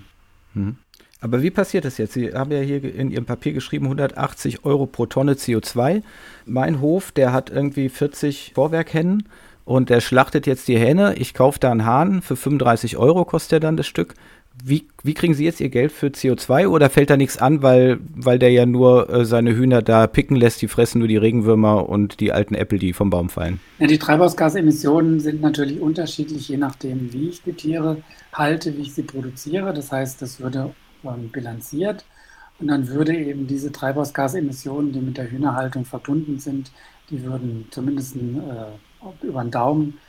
Mhm. 0.53 0.63
mhm. 0.63 0.77
Aber 1.21 1.41
wie 1.41 1.51
passiert 1.51 1.83
das 1.83 1.97
jetzt? 1.97 2.13
Sie 2.13 2.33
haben 2.33 2.49
ja 2.49 2.59
hier 2.59 2.81
in 2.81 3.11
Ihrem 3.11 3.25
Papier 3.25 3.51
geschrieben, 3.51 3.85
180 3.87 4.63
Euro 4.63 4.85
pro 4.85 5.05
Tonne 5.05 5.33
CO2. 5.33 6.01
Mein 6.45 6.79
Hof, 6.79 7.11
der 7.11 7.33
hat 7.33 7.49
irgendwie 7.49 7.89
40 7.89 8.53
Vorwerkhennen 8.55 9.27
und 9.65 9.89
der 9.89 9.99
schlachtet 9.99 10.47
jetzt 10.47 10.69
die 10.69 10.79
Hähne. 10.79 11.15
Ich 11.15 11.33
kaufe 11.33 11.59
da 11.59 11.71
einen 11.71 11.85
Hahn, 11.85 12.21
für 12.21 12.37
35 12.37 12.95
Euro 12.95 13.25
kostet 13.25 13.53
er 13.53 13.59
dann 13.59 13.75
das 13.75 13.85
Stück 13.85 14.13
wie, 14.63 14.87
wie 15.03 15.13
kriegen 15.13 15.33
Sie 15.33 15.45
jetzt 15.45 15.59
Ihr 15.61 15.69
Geld 15.69 15.91
für 15.91 16.07
CO2 16.07 16.67
oder 16.67 16.89
fällt 16.89 17.09
da 17.09 17.17
nichts 17.17 17.37
an, 17.37 17.61
weil, 17.61 17.99
weil 18.15 18.39
der 18.39 18.51
ja 18.51 18.65
nur 18.65 19.09
äh, 19.09 19.25
seine 19.25 19.55
Hühner 19.55 19.81
da 19.81 20.07
picken 20.07 20.35
lässt, 20.35 20.61
die 20.61 20.67
fressen 20.67 20.99
nur 20.99 21.07
die 21.07 21.17
Regenwürmer 21.17 21.87
und 21.87 22.19
die 22.19 22.31
alten 22.31 22.55
Äpfel, 22.55 22.79
die 22.79 22.93
vom 22.93 23.09
Baum 23.09 23.29
fallen? 23.29 23.59
Ja, 23.79 23.87
die 23.87 23.99
Treibhausgasemissionen 23.99 25.19
sind 25.19 25.41
natürlich 25.41 25.79
unterschiedlich, 25.79 26.49
je 26.49 26.57
nachdem, 26.57 27.13
wie 27.13 27.29
ich 27.29 27.43
die 27.43 27.53
Tiere 27.53 28.01
halte, 28.33 28.75
wie 28.77 28.81
ich 28.81 28.93
sie 28.93 29.03
produziere. 29.03 29.73
Das 29.73 29.91
heißt, 29.91 30.21
das 30.21 30.39
würde 30.39 30.71
ähm, 31.03 31.29
bilanziert 31.31 32.05
und 32.59 32.67
dann 32.67 32.87
würde 32.87 33.15
eben 33.15 33.47
diese 33.47 33.71
Treibhausgasemissionen, 33.71 34.91
die 34.91 34.99
mit 34.99 35.17
der 35.17 35.31
Hühnerhaltung 35.31 35.85
verbunden 35.85 36.39
sind, 36.39 36.71
die 37.09 37.23
würden 37.23 37.67
zumindest 37.71 38.15
äh, 38.15 39.25
über 39.25 39.41
den 39.41 39.51
Daumen 39.51 39.99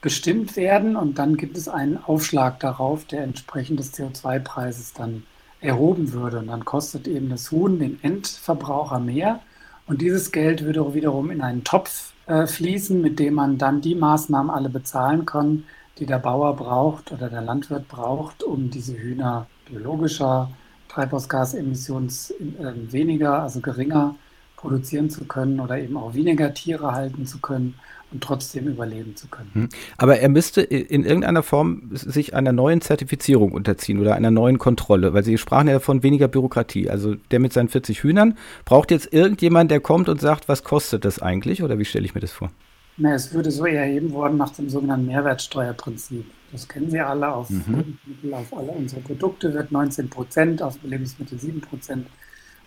bestimmt 0.00 0.56
werden 0.56 0.96
und 0.96 1.18
dann 1.18 1.36
gibt 1.36 1.56
es 1.56 1.68
einen 1.68 1.98
Aufschlag 1.98 2.60
darauf, 2.60 3.04
der 3.04 3.22
entsprechend 3.22 3.80
des 3.80 3.94
CO2-Preises 3.94 4.92
dann 4.92 5.24
erhoben 5.60 6.12
würde. 6.12 6.38
Und 6.38 6.48
dann 6.48 6.64
kostet 6.64 7.08
eben 7.08 7.28
das 7.30 7.50
Huhn 7.50 7.78
den 7.78 7.98
Endverbraucher 8.02 9.00
mehr. 9.00 9.40
Und 9.86 10.00
dieses 10.00 10.32
Geld 10.32 10.64
würde 10.64 10.94
wiederum 10.94 11.30
in 11.30 11.40
einen 11.40 11.64
Topf 11.64 12.12
äh, 12.26 12.46
fließen, 12.46 13.00
mit 13.00 13.18
dem 13.18 13.34
man 13.34 13.58
dann 13.58 13.80
die 13.80 13.94
Maßnahmen 13.94 14.50
alle 14.50 14.68
bezahlen 14.68 15.26
kann, 15.26 15.64
die 15.98 16.06
der 16.06 16.18
Bauer 16.18 16.56
braucht 16.56 17.12
oder 17.12 17.30
der 17.30 17.42
Landwirt 17.42 17.88
braucht, 17.88 18.42
um 18.42 18.70
diese 18.70 18.96
Hühner 18.96 19.46
biologischer, 19.68 20.50
Treibhausgasemissions 20.88 22.30
äh, 22.30 22.92
weniger, 22.92 23.42
also 23.42 23.60
geringer 23.60 24.14
produzieren 24.56 25.10
zu 25.10 25.24
können 25.24 25.60
oder 25.60 25.78
eben 25.78 25.96
auch 25.96 26.14
weniger 26.14 26.52
Tiere 26.54 26.92
halten 26.92 27.26
zu 27.26 27.38
können 27.38 27.74
und 28.12 28.22
trotzdem 28.22 28.68
überleben 28.68 29.16
zu 29.16 29.28
können. 29.28 29.50
Hm. 29.52 29.68
Aber 29.96 30.18
er 30.18 30.28
müsste 30.28 30.62
in 30.62 31.04
irgendeiner 31.04 31.42
Form 31.42 31.90
sich 31.92 32.34
einer 32.34 32.52
neuen 32.52 32.80
Zertifizierung 32.80 33.52
unterziehen 33.52 33.98
oder 33.98 34.14
einer 34.14 34.30
neuen 34.30 34.58
Kontrolle, 34.58 35.12
weil 35.12 35.24
Sie 35.24 35.38
sprachen 35.38 35.68
ja 35.68 35.80
von 35.80 36.02
weniger 36.02 36.28
Bürokratie. 36.28 36.88
Also 36.88 37.14
der 37.30 37.40
mit 37.40 37.52
seinen 37.52 37.68
40 37.68 38.02
Hühnern 38.02 38.38
braucht 38.64 38.90
jetzt 38.90 39.12
irgendjemand, 39.12 39.70
der 39.70 39.80
kommt 39.80 40.08
und 40.08 40.20
sagt, 40.20 40.48
was 40.48 40.62
kostet 40.62 41.04
das 41.04 41.20
eigentlich 41.20 41.62
oder 41.62 41.78
wie 41.78 41.84
stelle 41.84 42.04
ich 42.04 42.14
mir 42.14 42.20
das 42.20 42.32
vor? 42.32 42.50
Na, 42.98 43.14
es 43.14 43.34
würde 43.34 43.50
so 43.50 43.66
erheben 43.66 44.12
worden 44.12 44.38
nach 44.38 44.50
dem 44.50 44.70
sogenannten 44.70 45.06
Mehrwertsteuerprinzip. 45.06 46.24
Das 46.52 46.66
kennen 46.66 46.90
Sie 46.90 47.00
alle. 47.00 47.30
Auf 47.30 47.50
mhm. 47.50 47.64
Lebensmittel, 47.76 48.34
auf 48.34 48.56
alle 48.56 48.70
unsere 48.70 49.00
Produkte 49.02 49.52
wird 49.52 49.72
19 49.72 50.08
Prozent, 50.08 50.62
auf 50.62 50.78
Lebensmittel 50.82 51.38
7 51.38 51.60
Prozent 51.60 52.06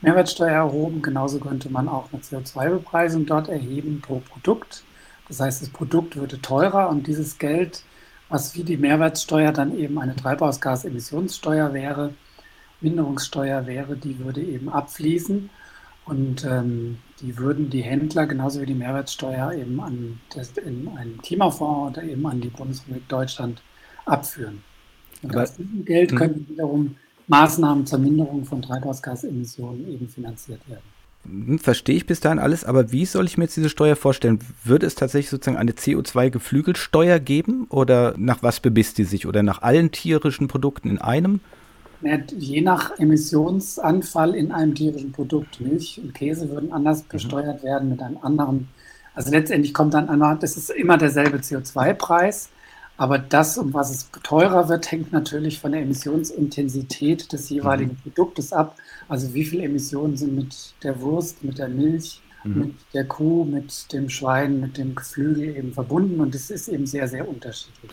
Mehrwertsteuer 0.01 0.51
erhoben. 0.51 1.01
Genauso 1.01 1.39
könnte 1.39 1.71
man 1.71 1.87
auch 1.87 2.09
eine 2.11 2.21
CO2-Bepreisung 2.21 3.25
dort 3.25 3.49
erheben 3.49 4.01
pro 4.01 4.19
Produkt. 4.19 4.83
Das 5.30 5.39
heißt, 5.39 5.61
das 5.61 5.69
Produkt 5.69 6.15
würde 6.17 6.41
teurer 6.41 6.89
und 6.89 7.07
dieses 7.07 7.38
Geld, 7.38 7.84
was 8.27 8.55
wie 8.55 8.63
die 8.63 8.77
Mehrwertsteuer 8.77 9.51
dann 9.53 9.77
eben 9.77 9.99
eine 9.99 10.15
Treibhausgasemissionssteuer 10.15 11.73
wäre, 11.73 12.13
Minderungssteuer 12.82 13.65
wäre, 13.65 13.95
die 13.95 14.19
würde 14.19 14.41
eben 14.41 14.69
abfließen 14.69 15.49
und 16.05 16.43
ähm, 16.45 16.97
die 17.21 17.38
würden 17.38 17.69
die 17.69 17.82
Händler 17.82 18.25
genauso 18.25 18.61
wie 18.61 18.65
die 18.65 18.73
Mehrwertsteuer 18.73 19.53
eben 19.53 19.80
an 19.80 20.19
das, 20.34 20.57
in 20.57 20.88
einen 20.97 21.21
Klimafonds 21.21 21.97
oder 21.97 22.07
eben 22.07 22.25
an 22.25 22.41
die 22.41 22.49
Bundesrepublik 22.49 23.07
Deutschland 23.07 23.61
abführen. 24.05 24.63
Und 25.21 25.36
aus 25.36 25.55
diesem 25.55 25.86
Geld 25.86 26.11
hm. 26.11 26.17
könnten 26.17 26.49
wiederum 26.49 26.95
Maßnahmen 27.27 27.86
zur 27.86 27.99
Minderung 27.99 28.45
von 28.45 28.61
Treibhausgasemissionen 28.61 29.88
eben 29.88 30.09
finanziert 30.09 30.67
werden. 30.67 30.99
Hm, 31.30 31.59
verstehe 31.59 31.95
ich 31.95 32.05
bis 32.05 32.19
dahin 32.19 32.39
alles, 32.39 32.63
aber 32.63 32.91
wie 32.91 33.05
soll 33.05 33.25
ich 33.25 33.38
mir 33.38 33.45
jetzt 33.45 33.57
diese 33.57 33.69
Steuer 33.69 33.95
vorstellen? 33.95 34.39
Würde 34.63 34.86
es 34.86 34.95
tatsächlich 34.95 35.30
sozusagen 35.30 35.57
eine 35.57 35.71
CO2-Geflügelsteuer 35.71 37.19
geben 37.19 37.67
oder 37.69 38.15
nach 38.17 38.41
was 38.41 38.59
bebisst 38.59 38.97
die 38.97 39.03
sich 39.03 39.27
oder 39.27 39.43
nach 39.43 39.61
allen 39.61 39.91
tierischen 39.91 40.47
Produkten 40.47 40.89
in 40.89 40.97
einem? 40.97 41.39
Je 42.38 42.61
nach 42.61 42.97
Emissionsanfall 42.97 44.34
in 44.34 44.51
einem 44.51 44.73
tierischen 44.73 45.11
Produkt. 45.11 45.59
Milch 45.59 45.99
und 46.01 46.13
Käse 46.13 46.49
würden 46.49 46.71
anders 46.71 47.03
mhm. 47.03 47.07
besteuert 47.09 47.63
werden 47.63 47.89
mit 47.89 48.01
einem 48.01 48.17
anderen. 48.21 48.69
Also 49.13 49.32
letztendlich 49.32 49.73
kommt 49.73 49.93
dann 49.93 50.07
einmal, 50.07 50.38
das 50.39 50.55
ist 50.55 50.69
immer 50.69 50.97
derselbe 50.97 51.39
CO2-Preis, 51.39 52.49
aber 52.95 53.17
das, 53.17 53.57
um 53.57 53.73
was 53.73 53.91
es 53.91 54.09
teurer 54.23 54.69
wird, 54.69 54.91
hängt 54.91 55.11
natürlich 55.11 55.59
von 55.59 55.73
der 55.73 55.82
Emissionsintensität 55.82 57.32
des 57.34 57.49
jeweiligen 57.49 57.91
mhm. 57.91 58.11
Produktes 58.11 58.53
ab. 58.53 58.75
Also 59.10 59.34
wie 59.34 59.43
viele 59.43 59.64
Emissionen 59.64 60.16
sind 60.16 60.36
mit 60.36 60.55
der 60.84 61.01
Wurst, 61.01 61.43
mit 61.43 61.57
der 61.57 61.68
Milch, 61.68 62.22
mhm. 62.43 62.60
mit 62.60 62.76
der 62.93 63.05
Kuh, 63.05 63.43
mit 63.43 63.91
dem 63.91 64.10
Schwein, 64.10 64.62
mit 64.62 64.78
dem 64.78 64.95
Geflügel 64.95 65.57
eben 65.57 65.74
verbunden. 65.74 66.20
Und 66.22 66.34
das 66.34 66.49
ist 66.49 66.68
eben 66.70 66.86
sehr, 66.86 67.07
sehr 67.07 67.28
unterschiedlich. 67.28 67.91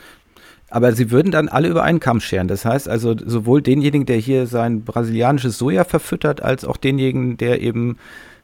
Aber 0.68 0.92
sie 0.92 1.10
würden 1.10 1.32
dann 1.32 1.48
alle 1.48 1.68
über 1.68 1.82
einen 1.82 2.00
Kamm 2.00 2.20
scheren. 2.20 2.48
Das 2.48 2.64
heißt 2.64 2.88
also 2.88 3.16
sowohl 3.24 3.62
denjenigen, 3.62 4.06
der 4.06 4.18
hier 4.18 4.46
sein 4.46 4.84
brasilianisches 4.84 5.58
Soja 5.58 5.84
verfüttert, 5.84 6.42
als 6.42 6.64
auch 6.64 6.76
denjenigen, 6.76 7.36
der 7.36 7.62
eben, 7.62 7.98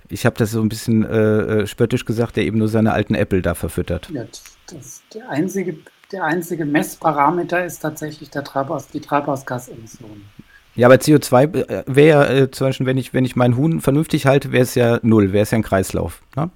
ich 0.09 0.25
habe 0.25 0.37
das 0.39 0.53
so 0.53 0.61
ein 0.63 0.69
bisschen 0.69 1.05
äh, 1.05 1.19
äh, 1.63 1.67
spöttisch 1.67 2.05
gesagt, 2.05 2.37
der 2.37 2.45
eben 2.45 2.59
nur 2.59 2.69
seine 2.69 2.93
alten 2.93 3.15
Äpfel 3.15 3.43
da 3.43 3.55
verfüttert. 3.55 4.09
Ja, 4.11 4.25
das, 4.69 5.03
der 5.13 5.29
einzige 5.29 5.77
der 6.13 6.25
einzige 6.25 6.67
Messparameter 6.67 7.65
ist 7.65 7.81
tatsächlich 7.81 8.31
der 8.31 8.45
Treibhaus, 8.45 8.89
die 8.89 9.01
Treibhausgasemissionen. 9.01 10.27
Ja, 10.75 10.87
aber 10.87 10.97
CO2 10.97 11.55
äh, 11.55 11.85
wäre 11.87 12.35
äh, 12.35 12.51
zum 12.51 12.69
Beispiel, 12.69 12.87
wenn 12.87 12.97
ich, 12.97 13.13
wenn 13.13 13.25
ich 13.25 13.37
meinen 13.37 13.57
Huhn 13.57 13.81
vernünftig 13.81 14.27
halte, 14.27 14.53
wäre 14.53 14.63
es 14.63 14.75
ja 14.75 15.01
null, 15.03 15.33
wäre 15.33 15.43
es 15.43 15.51
ja 15.51 15.59
ein 15.59 15.63
Kreislauf. 15.63 16.23
Ne? 16.37 16.51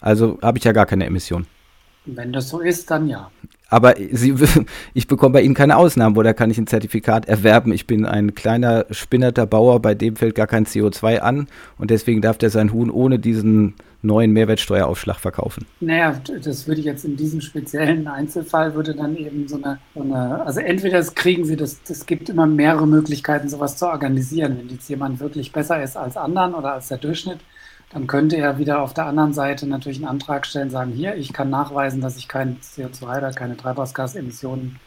Also 0.00 0.38
habe 0.40 0.58
ich 0.58 0.64
ja 0.64 0.72
gar 0.72 0.86
keine 0.86 1.06
Emission. 1.06 1.46
Wenn 2.06 2.32
das 2.32 2.48
so 2.48 2.60
ist, 2.60 2.90
dann 2.90 3.08
ja. 3.08 3.30
Aber 3.68 3.94
Sie, 4.10 4.34
ich 4.94 5.06
bekomme 5.06 5.34
bei 5.34 5.42
Ihnen 5.42 5.54
keine 5.54 5.76
Ausnahmen 5.76 6.16
oder 6.16 6.34
kann 6.34 6.50
ich 6.50 6.58
ein 6.58 6.66
Zertifikat 6.66 7.26
erwerben? 7.26 7.72
Ich 7.72 7.86
bin 7.86 8.04
ein 8.06 8.34
kleiner, 8.34 8.86
spinnerter 8.90 9.46
Bauer, 9.46 9.80
bei 9.80 9.94
dem 9.94 10.16
fällt 10.16 10.34
gar 10.34 10.46
kein 10.46 10.66
CO2 10.66 11.18
an 11.18 11.48
und 11.78 11.90
deswegen 11.90 12.20
darf 12.20 12.38
der 12.38 12.50
sein 12.50 12.72
Huhn 12.72 12.90
ohne 12.90 13.18
diesen 13.18 13.74
neuen 14.00 14.32
Mehrwertsteueraufschlag 14.32 15.18
verkaufen. 15.18 15.66
Naja, 15.80 16.20
das 16.42 16.68
würde 16.68 16.80
ich 16.80 16.86
jetzt 16.86 17.04
in 17.04 17.16
diesem 17.16 17.40
speziellen 17.40 18.06
Einzelfall 18.06 18.74
würde 18.74 18.94
dann 18.94 19.16
eben 19.16 19.48
so 19.48 19.56
eine, 19.56 19.78
so 19.94 20.02
eine 20.02 20.46
also 20.46 20.60
entweder 20.60 20.98
das 20.98 21.14
kriegen 21.14 21.44
Sie, 21.44 21.56
das, 21.56 21.78
es 21.88 22.06
gibt 22.06 22.28
immer 22.28 22.46
mehrere 22.46 22.86
Möglichkeiten, 22.86 23.48
sowas 23.48 23.76
zu 23.76 23.86
organisieren. 23.86 24.56
Wenn 24.58 24.68
jetzt 24.68 24.88
jemand 24.88 25.18
wirklich 25.18 25.52
besser 25.52 25.82
ist 25.82 25.96
als 25.96 26.16
anderen 26.16 26.54
oder 26.54 26.74
als 26.74 26.88
der 26.88 26.98
Durchschnitt, 26.98 27.40
dann 27.90 28.06
könnte 28.06 28.36
er 28.36 28.58
wieder 28.58 28.82
auf 28.82 28.92
der 28.92 29.06
anderen 29.06 29.32
Seite 29.32 29.66
natürlich 29.66 29.98
einen 29.98 30.08
Antrag 30.08 30.46
stellen, 30.46 30.70
sagen, 30.70 30.92
hier, 30.92 31.16
ich 31.16 31.32
kann 31.32 31.48
nachweisen, 31.48 32.00
dass 32.00 32.16
ich 32.16 32.28
kein 32.28 32.58
CO2 32.60 33.18
oder 33.18 33.32
keine 33.32 33.56
Treibhausgasemissionen 33.56 34.78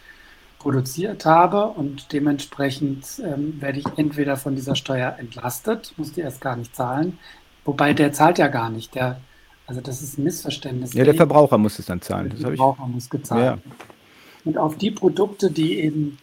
produziert 0.60 1.26
habe 1.26 1.66
und 1.66 2.14
dementsprechend 2.14 3.20
ähm, 3.26 3.60
werde 3.60 3.80
ich 3.80 3.86
entweder 3.98 4.38
von 4.38 4.56
dieser 4.56 4.76
Steuer 4.76 5.16
entlastet, 5.18 5.94
muss 5.98 6.12
die 6.12 6.22
erst 6.22 6.40
gar 6.40 6.56
nicht 6.56 6.76
zahlen, 6.76 7.18
wobei 7.66 7.94
der 7.94 8.14
zahlt 8.14 8.38
ja 8.38 8.48
gar 8.48 8.70
nicht, 8.70 8.94
der, 8.94 9.20
also 9.66 9.82
das 9.82 10.04
ist 10.04 10.20
ein 10.20 10.24
Missverständnis. 10.24 10.94
Ja, 10.94 11.04
der 11.04 11.16
Verbraucher 11.16 11.58
muss 11.58 11.80
es 11.80 11.88
dann 11.88 12.02
zahlen. 12.02 12.30
Der 12.30 12.38
Verbraucher 12.38 12.86
muss 12.86 13.10
gezahlt. 13.10 13.44
Ja. 13.44 13.58
Und 14.46 14.60
auf 14.60 14.78
die 14.78 14.92
Produkte, 14.92 15.50
die 15.50 15.80
eben 15.80 16.20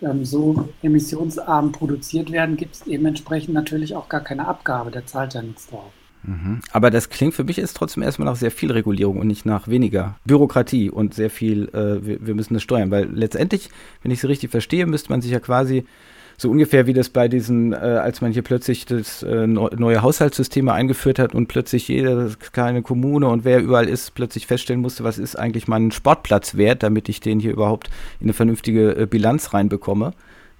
ähm, 0.00 0.24
so 0.24 0.70
emissionsarm 0.82 1.72
produziert 1.72 2.32
werden, 2.32 2.56
gibt 2.56 2.76
es 2.76 2.84
dementsprechend 2.84 3.52
natürlich 3.52 3.94
auch 3.94 4.08
gar 4.08 4.22
keine 4.22 4.48
Abgabe, 4.48 4.90
der 4.90 5.04
zahlt 5.04 5.34
ja 5.34 5.42
nichts 5.42 5.66
drauf. 5.68 5.92
Aber 6.70 6.90
das 6.90 7.08
klingt 7.08 7.34
für 7.34 7.44
mich 7.44 7.58
ist 7.58 7.76
trotzdem 7.76 8.02
erstmal 8.02 8.26
nach 8.26 8.36
sehr 8.36 8.50
viel 8.50 8.70
Regulierung 8.70 9.18
und 9.18 9.26
nicht 9.26 9.44
nach 9.44 9.66
weniger 9.68 10.16
Bürokratie 10.24 10.88
und 10.88 11.14
sehr 11.14 11.30
viel, 11.30 11.68
äh, 11.70 12.04
wir, 12.06 12.26
wir, 12.26 12.34
müssen 12.34 12.54
das 12.54 12.62
steuern. 12.62 12.90
Weil 12.90 13.08
letztendlich, 13.12 13.70
wenn 14.02 14.12
ich 14.12 14.20
Sie 14.20 14.28
richtig 14.28 14.50
verstehe, 14.50 14.86
müsste 14.86 15.10
man 15.10 15.20
sich 15.20 15.32
ja 15.32 15.40
quasi 15.40 15.84
so 16.38 16.50
ungefähr 16.50 16.86
wie 16.86 16.92
das 16.92 17.08
bei 17.08 17.28
diesen, 17.28 17.72
äh, 17.72 17.76
als 17.76 18.20
man 18.20 18.32
hier 18.32 18.42
plötzlich 18.42 18.86
das 18.86 19.22
äh, 19.22 19.46
neue 19.46 20.02
Haushaltssysteme 20.02 20.72
eingeführt 20.72 21.18
hat 21.18 21.34
und 21.34 21.48
plötzlich 21.48 21.88
jede 21.88 22.32
kleine 22.52 22.82
Kommune 22.82 23.28
und 23.28 23.44
wer 23.44 23.60
überall 23.60 23.88
ist, 23.88 24.14
plötzlich 24.14 24.46
feststellen 24.46 24.80
musste, 24.80 25.04
was 25.04 25.18
ist 25.18 25.36
eigentlich 25.36 25.68
mein 25.68 25.90
Sportplatz 25.90 26.56
wert, 26.56 26.82
damit 26.82 27.08
ich 27.08 27.20
den 27.20 27.40
hier 27.40 27.52
überhaupt 27.52 27.90
in 28.20 28.26
eine 28.26 28.32
vernünftige 28.32 28.96
äh, 28.96 29.06
Bilanz 29.06 29.52
reinbekomme. 29.54 30.12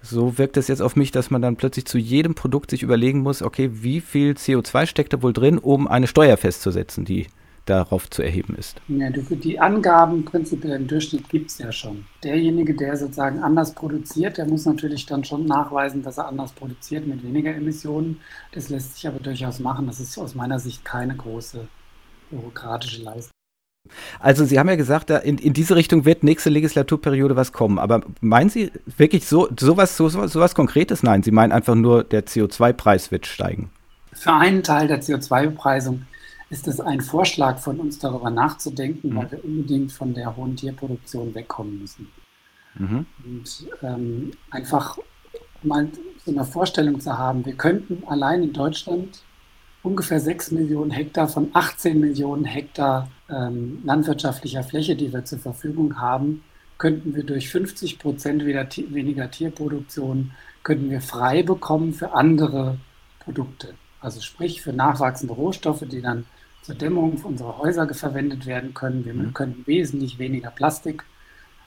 So 0.02 0.36
wirkt 0.36 0.56
es 0.56 0.68
jetzt 0.68 0.82
auf 0.82 0.96
mich, 0.96 1.12
dass 1.12 1.30
man 1.30 1.42
dann 1.42 1.56
plötzlich 1.56 1.86
zu 1.86 1.96
jedem 1.96 2.34
Produkt 2.34 2.70
sich 2.70 2.82
überlegen 2.82 3.20
muss, 3.20 3.40
okay, 3.40 3.70
wie 3.72 4.00
viel 4.00 4.32
CO2 4.32 4.86
steckt 4.86 5.12
da 5.12 5.22
wohl 5.22 5.32
drin, 5.32 5.58
um 5.58 5.86
eine 5.86 6.08
Steuer 6.08 6.36
festzusetzen, 6.36 7.04
die 7.04 7.28
darauf 7.66 8.10
zu 8.10 8.22
erheben 8.22 8.56
ist. 8.56 8.80
Ja, 8.88 9.10
die 9.10 9.60
Angaben 9.60 10.24
prinzipiell 10.24 10.76
im 10.76 10.88
Durchschnitt 10.88 11.28
gibt 11.28 11.50
es 11.50 11.58
ja 11.58 11.70
schon. 11.70 12.04
Derjenige, 12.24 12.74
der 12.74 12.96
sozusagen 12.96 13.38
anders 13.38 13.72
produziert, 13.72 14.38
der 14.38 14.46
muss 14.46 14.66
natürlich 14.66 15.06
dann 15.06 15.22
schon 15.24 15.46
nachweisen, 15.46 16.02
dass 16.02 16.18
er 16.18 16.26
anders 16.26 16.52
produziert 16.52 17.06
mit 17.06 17.22
weniger 17.22 17.54
Emissionen. 17.54 18.20
Das 18.52 18.68
lässt 18.68 18.96
sich 18.96 19.06
aber 19.06 19.20
durchaus 19.20 19.60
machen. 19.60 19.86
Das 19.86 20.00
ist 20.00 20.18
aus 20.18 20.34
meiner 20.34 20.58
Sicht 20.58 20.84
keine 20.84 21.14
große 21.14 21.68
bürokratische 22.30 23.02
Leistung. 23.02 23.32
Also 24.20 24.44
Sie 24.44 24.58
haben 24.58 24.68
ja 24.68 24.76
gesagt, 24.76 25.10
in, 25.10 25.38
in 25.38 25.52
diese 25.52 25.76
Richtung 25.76 26.04
wird 26.04 26.22
nächste 26.22 26.50
Legislaturperiode 26.50 27.36
was 27.36 27.52
kommen. 27.52 27.78
Aber 27.78 28.02
meinen 28.20 28.50
Sie 28.50 28.70
wirklich 28.96 29.26
so 29.26 29.48
sowas 29.58 29.96
so, 29.96 30.08
so, 30.08 30.40
was 30.40 30.54
Konkretes? 30.54 31.02
Nein, 31.02 31.22
Sie 31.22 31.30
meinen 31.30 31.52
einfach 31.52 31.74
nur, 31.74 32.04
der 32.04 32.26
CO2-Preis 32.26 33.10
wird 33.10 33.26
steigen. 33.26 33.70
Für 34.12 34.34
einen 34.34 34.62
Teil 34.62 34.88
der 34.88 35.02
CO2-Bepreisung 35.02 36.06
ist 36.50 36.68
es 36.68 36.80
ein 36.80 37.00
Vorschlag 37.00 37.58
von 37.58 37.80
uns, 37.80 37.98
darüber 37.98 38.30
nachzudenken, 38.30 39.10
mhm. 39.10 39.16
weil 39.16 39.32
wir 39.32 39.44
unbedingt 39.44 39.92
von 39.92 40.14
der 40.14 40.36
hohen 40.36 40.54
Tierproduktion 40.54 41.34
wegkommen 41.34 41.80
müssen. 41.80 42.08
Mhm. 42.74 43.06
Und 43.24 43.66
ähm, 43.82 44.30
einfach 44.50 44.98
mal 45.62 45.88
so 46.24 46.30
eine 46.30 46.44
Vorstellung 46.44 47.00
zu 47.00 47.16
haben, 47.16 47.44
wir 47.44 47.54
könnten 47.54 48.02
allein 48.06 48.42
in 48.42 48.52
Deutschland 48.52 49.22
ungefähr 49.82 50.20
6 50.20 50.52
Millionen 50.52 50.90
Hektar 50.90 51.28
von 51.28 51.50
18 51.52 51.98
Millionen 51.98 52.44
Hektar 52.44 53.08
ähm, 53.28 53.80
landwirtschaftlicher 53.84 54.62
Fläche, 54.62 54.96
die 54.96 55.12
wir 55.12 55.24
zur 55.24 55.38
Verfügung 55.38 56.00
haben, 56.00 56.44
könnten 56.78 57.14
wir 57.14 57.24
durch 57.24 57.48
50 57.48 57.98
Prozent 57.98 58.44
weniger 58.44 59.30
Tierproduktion, 59.30 60.32
könnten 60.62 60.90
wir 60.90 61.00
frei 61.00 61.42
bekommen 61.42 61.92
für 61.92 62.12
andere 62.12 62.78
Produkte. 63.20 63.74
Also 64.00 64.20
sprich 64.20 64.62
für 64.62 64.72
nachwachsende 64.72 65.34
Rohstoffe, 65.34 65.84
die 65.88 66.02
dann 66.02 66.26
zur 66.62 66.74
Dämmung 66.74 67.20
unserer 67.22 67.58
Häuser 67.58 67.92
verwendet 67.94 68.46
werden 68.46 68.74
können. 68.74 69.04
Wir 69.04 69.14
mhm. 69.14 69.34
können 69.34 69.62
wesentlich 69.66 70.18
weniger 70.18 70.50
Plastik 70.50 71.04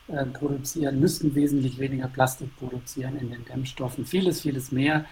äh, 0.07 0.25
produzieren, 0.25 0.99
müssten 0.99 1.35
wesentlich 1.35 1.79
weniger 1.79 2.07
Plastik 2.07 2.55
produzieren 2.57 3.17
in 3.17 3.31
den 3.31 3.45
Dämmstoffen, 3.45 4.05
vieles, 4.05 4.41
vieles 4.41 4.71
mehr. 4.71 5.05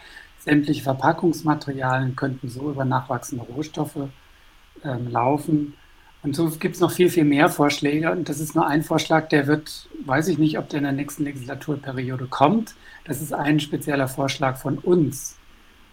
Sämtliche 0.43 0.83
Verpackungsmaterialien 0.83 2.15
könnten 2.15 2.49
so 2.49 2.69
über 2.69 2.83
nachwachsende 2.83 3.45
Rohstoffe 3.45 4.09
ähm, 4.83 5.07
laufen. 5.09 5.73
Und 6.21 6.35
so 6.35 6.49
gibt 6.49 6.75
es 6.75 6.81
noch 6.81 6.91
viel, 6.91 7.09
viel 7.09 7.23
mehr 7.23 7.49
Vorschläge. 7.49 8.11
Und 8.11 8.27
das 8.27 8.39
ist 8.39 8.55
nur 8.55 8.67
ein 8.67 8.83
Vorschlag, 8.83 9.29
der 9.29 9.47
wird, 9.47 9.87
weiß 10.05 10.27
ich 10.27 10.37
nicht, 10.37 10.57
ob 10.57 10.69
der 10.69 10.79
in 10.79 10.83
der 10.83 10.93
nächsten 10.93 11.23
Legislaturperiode 11.23 12.27
kommt. 12.27 12.75
Das 13.05 13.21
ist 13.21 13.33
ein 13.33 13.59
spezieller 13.59 14.07
Vorschlag 14.07 14.57
von 14.57 14.77
uns. 14.77 15.37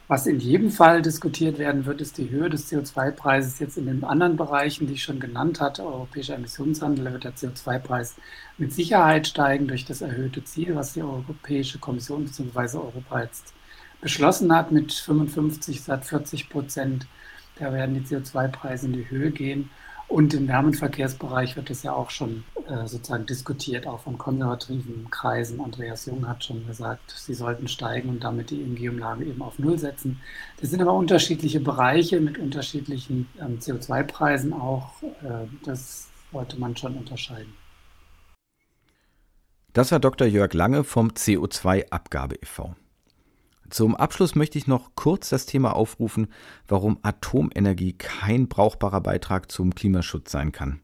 Was 0.08 0.26
in 0.26 0.40
jedem 0.40 0.72
Fall 0.72 1.02
diskutiert 1.02 1.58
werden 1.58 1.86
wird, 1.86 2.00
ist 2.00 2.18
die 2.18 2.30
Höhe 2.30 2.50
des 2.50 2.68
CO2-Preises 2.68 3.60
jetzt 3.60 3.78
in 3.78 3.86
den 3.86 4.02
anderen 4.02 4.36
Bereichen, 4.36 4.88
die 4.88 4.94
ich 4.94 5.04
schon 5.04 5.20
genannt 5.20 5.60
hatte. 5.60 5.84
Europäischer 5.84 6.34
Emissionshandel, 6.34 7.12
wird 7.12 7.22
der 7.22 7.36
CO2-Preis 7.36 8.16
mit 8.58 8.72
Sicherheit 8.72 9.28
steigen 9.28 9.68
durch 9.68 9.84
das 9.84 10.00
erhöhte 10.00 10.42
Ziel, 10.42 10.74
was 10.74 10.94
die 10.94 11.02
Europäische 11.02 11.78
Kommission 11.78 12.24
bzw. 12.24 12.78
Europa 12.78 13.22
jetzt 13.22 13.54
beschlossen 14.00 14.54
hat 14.54 14.72
mit 14.72 14.92
55 14.92 15.80
statt 15.80 16.04
40 16.04 16.48
Prozent. 16.48 17.06
Da 17.58 17.72
werden 17.72 17.94
die 17.94 18.00
CO2-Preise 18.00 18.86
in 18.86 18.92
die 18.94 19.10
Höhe 19.10 19.30
gehen. 19.30 19.70
Und 20.10 20.34
im 20.34 20.48
Wärmenverkehrsbereich 20.48 21.54
wird 21.54 21.70
das 21.70 21.84
ja 21.84 21.92
auch 21.92 22.10
schon 22.10 22.42
äh, 22.66 22.88
sozusagen 22.88 23.26
diskutiert, 23.26 23.86
auch 23.86 24.00
von 24.00 24.18
konservativen 24.18 25.08
Kreisen. 25.08 25.60
Andreas 25.60 26.06
Jung 26.06 26.26
hat 26.26 26.42
schon 26.42 26.66
gesagt, 26.66 27.12
sie 27.16 27.32
sollten 27.32 27.68
steigen 27.68 28.08
und 28.08 28.24
damit 28.24 28.50
die 28.50 28.60
EMG-Umlage 28.60 29.24
eben 29.24 29.40
auf 29.40 29.60
Null 29.60 29.78
setzen. 29.78 30.20
Das 30.60 30.70
sind 30.70 30.82
aber 30.82 30.94
unterschiedliche 30.94 31.60
Bereiche 31.60 32.18
mit 32.20 32.38
unterschiedlichen 32.38 33.28
ähm, 33.40 33.60
CO2-Preisen 33.60 34.52
auch. 34.52 35.00
Äh, 35.02 35.46
das 35.64 36.08
sollte 36.32 36.58
man 36.58 36.76
schon 36.76 36.96
unterscheiden. 36.96 37.52
Das 39.72 39.92
war 39.92 40.00
Dr. 40.00 40.26
Jörg 40.26 40.52
Lange 40.54 40.82
vom 40.82 41.10
CO2-Abgabe 41.10 42.34
e.V. 42.34 42.74
Zum 43.70 43.94
Abschluss 43.94 44.34
möchte 44.34 44.58
ich 44.58 44.66
noch 44.66 44.90
kurz 44.96 45.28
das 45.28 45.46
Thema 45.46 45.76
aufrufen, 45.76 46.26
warum 46.66 46.98
Atomenergie 47.02 47.92
kein 47.92 48.48
brauchbarer 48.48 49.00
Beitrag 49.00 49.50
zum 49.50 49.74
Klimaschutz 49.74 50.32
sein 50.32 50.50
kann. 50.50 50.80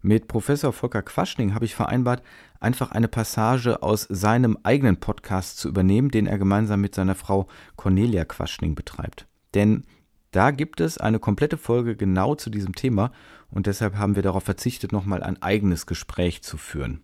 Mit 0.00 0.28
Professor 0.28 0.72
Volker 0.72 1.02
Quaschning 1.02 1.54
habe 1.54 1.64
ich 1.64 1.74
vereinbart, 1.74 2.22
einfach 2.60 2.92
eine 2.92 3.08
Passage 3.08 3.82
aus 3.82 4.06
seinem 4.08 4.58
eigenen 4.62 4.98
Podcast 4.98 5.58
zu 5.58 5.68
übernehmen, 5.68 6.10
den 6.10 6.26
er 6.26 6.38
gemeinsam 6.38 6.80
mit 6.82 6.94
seiner 6.94 7.14
Frau 7.14 7.48
Cornelia 7.76 8.24
Quaschning 8.24 8.74
betreibt. 8.74 9.26
Denn 9.54 9.84
da 10.30 10.50
gibt 10.50 10.80
es 10.80 10.98
eine 10.98 11.18
komplette 11.18 11.56
Folge 11.56 11.96
genau 11.96 12.34
zu 12.34 12.50
diesem 12.50 12.74
Thema 12.74 13.12
und 13.50 13.66
deshalb 13.66 13.96
haben 13.96 14.14
wir 14.14 14.22
darauf 14.22 14.44
verzichtet, 14.44 14.92
nochmal 14.92 15.22
ein 15.22 15.40
eigenes 15.42 15.86
Gespräch 15.86 16.42
zu 16.42 16.58
führen. 16.58 17.00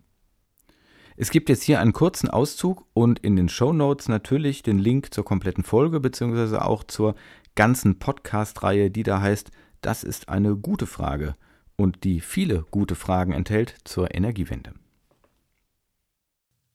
Es 1.17 1.29
gibt 1.29 1.49
jetzt 1.49 1.63
hier 1.63 1.79
einen 1.79 1.93
kurzen 1.93 2.29
Auszug 2.29 2.85
und 2.93 3.19
in 3.19 3.35
den 3.35 3.49
Show 3.49 3.73
Notes 3.73 4.07
natürlich 4.07 4.63
den 4.63 4.79
Link 4.79 5.13
zur 5.13 5.25
kompletten 5.25 5.63
Folge 5.63 5.99
beziehungsweise 5.99 6.63
auch 6.63 6.83
zur 6.83 7.15
ganzen 7.55 7.99
Podcast-Reihe, 7.99 8.89
die 8.89 9.03
da 9.03 9.21
heißt, 9.21 9.51
das 9.81 10.03
ist 10.03 10.29
eine 10.29 10.55
gute 10.55 10.87
Frage 10.87 11.35
und 11.75 12.03
die 12.03 12.21
viele 12.21 12.63
gute 12.71 12.95
Fragen 12.95 13.33
enthält 13.33 13.75
zur 13.83 14.13
Energiewende. 14.13 14.73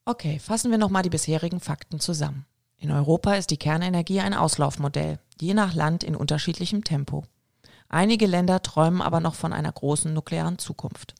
Okay, 0.05 0.39
fassen 0.39 0.71
wir 0.71 0.77
nochmal 0.77 1.03
die 1.03 1.09
bisherigen 1.09 1.59
Fakten 1.59 1.99
zusammen. 1.99 2.45
In 2.77 2.91
Europa 2.91 3.33
ist 3.35 3.49
die 3.49 3.57
Kernenergie 3.57 4.19
ein 4.19 4.33
Auslaufmodell, 4.33 5.19
je 5.41 5.53
nach 5.53 5.73
Land 5.73 6.03
in 6.03 6.15
unterschiedlichem 6.15 6.83
Tempo. 6.83 7.23
Einige 7.89 8.27
Länder 8.27 8.61
träumen 8.61 9.01
aber 9.01 9.19
noch 9.19 9.35
von 9.35 9.51
einer 9.51 9.71
großen 9.71 10.13
nuklearen 10.13 10.59
Zukunft. 10.59 11.15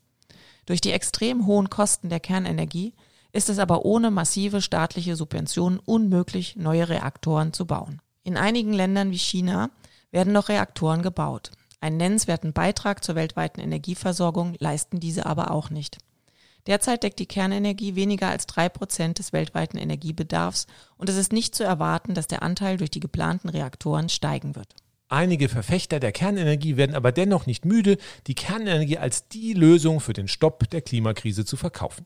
Durch 0.65 0.81
die 0.81 0.91
extrem 0.91 1.47
hohen 1.47 1.69
Kosten 1.69 2.09
der 2.09 2.19
Kernenergie 2.19 2.93
ist 3.37 3.49
es 3.49 3.59
aber 3.59 3.85
ohne 3.85 4.09
massive 4.09 4.63
staatliche 4.63 5.15
Subventionen 5.15 5.77
unmöglich, 5.77 6.55
neue 6.55 6.89
Reaktoren 6.89 7.53
zu 7.53 7.67
bauen. 7.67 8.01
In 8.23 8.35
einigen 8.35 8.73
Ländern 8.73 9.11
wie 9.11 9.19
China 9.19 9.69
werden 10.09 10.33
noch 10.33 10.49
Reaktoren 10.49 11.03
gebaut. 11.03 11.51
Einen 11.79 11.97
nennenswerten 11.97 12.51
Beitrag 12.51 13.03
zur 13.03 13.13
weltweiten 13.13 13.61
Energieversorgung 13.61 14.55
leisten 14.57 14.99
diese 14.99 15.27
aber 15.27 15.51
auch 15.51 15.69
nicht. 15.69 15.99
Derzeit 16.65 17.03
deckt 17.03 17.19
die 17.19 17.27
Kernenergie 17.27 17.95
weniger 17.95 18.27
als 18.27 18.47
drei 18.47 18.69
Prozent 18.69 19.19
des 19.19 19.31
weltweiten 19.33 19.77
Energiebedarfs 19.77 20.65
und 20.97 21.07
es 21.07 21.15
ist 21.15 21.31
nicht 21.31 21.53
zu 21.53 21.63
erwarten, 21.63 22.15
dass 22.15 22.25
der 22.25 22.41
Anteil 22.41 22.77
durch 22.77 22.89
die 22.89 22.99
geplanten 22.99 23.49
Reaktoren 23.49 24.09
steigen 24.09 24.55
wird. 24.55 24.73
Einige 25.09 25.47
Verfechter 25.47 26.01
der 26.01 26.11
Kernenergie 26.11 26.75
werden 26.75 26.93
aber 26.93 27.13
dennoch 27.13 27.45
nicht 27.45 27.63
müde, 27.63 27.95
die 28.27 28.35
Kernenergie 28.35 28.97
als 28.97 29.29
die 29.29 29.53
Lösung 29.53 30.01
für 30.01 30.11
den 30.11 30.27
Stopp 30.27 30.69
der 30.69 30.81
Klimakrise 30.81 31.45
zu 31.45 31.55
verkaufen. 31.55 32.05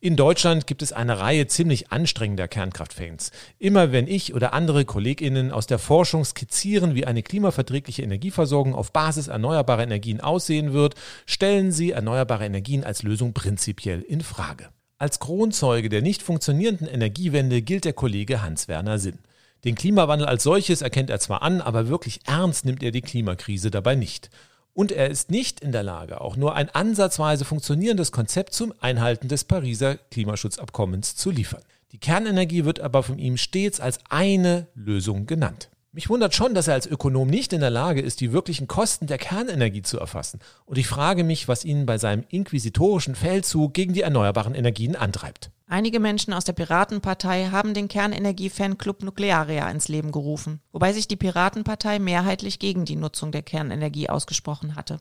In 0.00 0.16
Deutschland 0.16 0.66
gibt 0.66 0.82
es 0.82 0.92
eine 0.92 1.20
Reihe 1.20 1.46
ziemlich 1.46 1.92
anstrengender 1.92 2.48
Kernkraftfans. 2.48 3.30
Immer 3.60 3.92
wenn 3.92 4.08
ich 4.08 4.34
oder 4.34 4.52
andere 4.52 4.84
Kolleginnen 4.84 5.52
aus 5.52 5.68
der 5.68 5.78
Forschung 5.78 6.24
skizzieren, 6.24 6.96
wie 6.96 7.06
eine 7.06 7.22
klimaverträgliche 7.22 8.02
Energieversorgung 8.02 8.74
auf 8.74 8.92
Basis 8.92 9.28
erneuerbarer 9.28 9.84
Energien 9.84 10.20
aussehen 10.20 10.72
wird, 10.72 10.96
stellen 11.26 11.70
sie 11.70 11.92
erneuerbare 11.92 12.46
Energien 12.46 12.82
als 12.82 13.04
Lösung 13.04 13.32
prinzipiell 13.32 14.02
in 14.02 14.22
Frage. 14.22 14.70
Als 14.98 15.20
Kronzeuge 15.20 15.88
der 15.88 16.02
nicht 16.02 16.20
funktionierenden 16.20 16.88
Energiewende 16.88 17.62
gilt 17.62 17.84
der 17.84 17.92
Kollege 17.92 18.42
Hans-Werner 18.42 18.98
Sinn. 18.98 19.20
Den 19.64 19.74
Klimawandel 19.74 20.26
als 20.26 20.42
solches 20.42 20.80
erkennt 20.82 21.10
er 21.10 21.20
zwar 21.20 21.42
an, 21.42 21.60
aber 21.60 21.88
wirklich 21.88 22.20
ernst 22.26 22.64
nimmt 22.64 22.82
er 22.82 22.92
die 22.92 23.02
Klimakrise 23.02 23.70
dabei 23.70 23.94
nicht. 23.94 24.30
Und 24.72 24.92
er 24.92 25.10
ist 25.10 25.30
nicht 25.30 25.60
in 25.60 25.72
der 25.72 25.82
Lage, 25.82 26.20
auch 26.20 26.36
nur 26.36 26.54
ein 26.54 26.70
ansatzweise 26.70 27.44
funktionierendes 27.44 28.12
Konzept 28.12 28.54
zum 28.54 28.72
Einhalten 28.80 29.28
des 29.28 29.44
Pariser 29.44 29.96
Klimaschutzabkommens 29.96 31.16
zu 31.16 31.30
liefern. 31.30 31.62
Die 31.92 31.98
Kernenergie 31.98 32.64
wird 32.64 32.80
aber 32.80 33.02
von 33.02 33.18
ihm 33.18 33.36
stets 33.36 33.80
als 33.80 33.98
eine 34.08 34.68
Lösung 34.74 35.26
genannt. 35.26 35.68
Mich 35.92 36.08
wundert 36.08 36.36
schon, 36.36 36.54
dass 36.54 36.68
er 36.68 36.74
als 36.74 36.86
Ökonom 36.86 37.28
nicht 37.28 37.52
in 37.52 37.60
der 37.60 37.70
Lage 37.70 38.00
ist, 38.00 38.20
die 38.20 38.32
wirklichen 38.32 38.68
Kosten 38.68 39.08
der 39.08 39.18
Kernenergie 39.18 39.82
zu 39.82 39.98
erfassen. 39.98 40.38
Und 40.64 40.78
ich 40.78 40.86
frage 40.86 41.24
mich, 41.24 41.48
was 41.48 41.64
ihn 41.64 41.84
bei 41.84 41.98
seinem 41.98 42.24
inquisitorischen 42.28 43.16
Feldzug 43.16 43.74
gegen 43.74 43.92
die 43.92 44.02
erneuerbaren 44.02 44.54
Energien 44.54 44.94
antreibt. 44.94 45.50
Einige 45.72 46.00
Menschen 46.00 46.32
aus 46.32 46.42
der 46.42 46.52
Piratenpartei 46.52 47.50
haben 47.52 47.74
den 47.74 47.86
Kernenergie-Fanclub 47.86 49.04
Nuklearia 49.04 49.70
ins 49.70 49.86
Leben 49.86 50.10
gerufen, 50.10 50.60
wobei 50.72 50.92
sich 50.92 51.06
die 51.06 51.14
Piratenpartei 51.14 52.00
mehrheitlich 52.00 52.58
gegen 52.58 52.84
die 52.84 52.96
Nutzung 52.96 53.30
der 53.30 53.42
Kernenergie 53.42 54.08
ausgesprochen 54.08 54.74
hatte. 54.74 54.98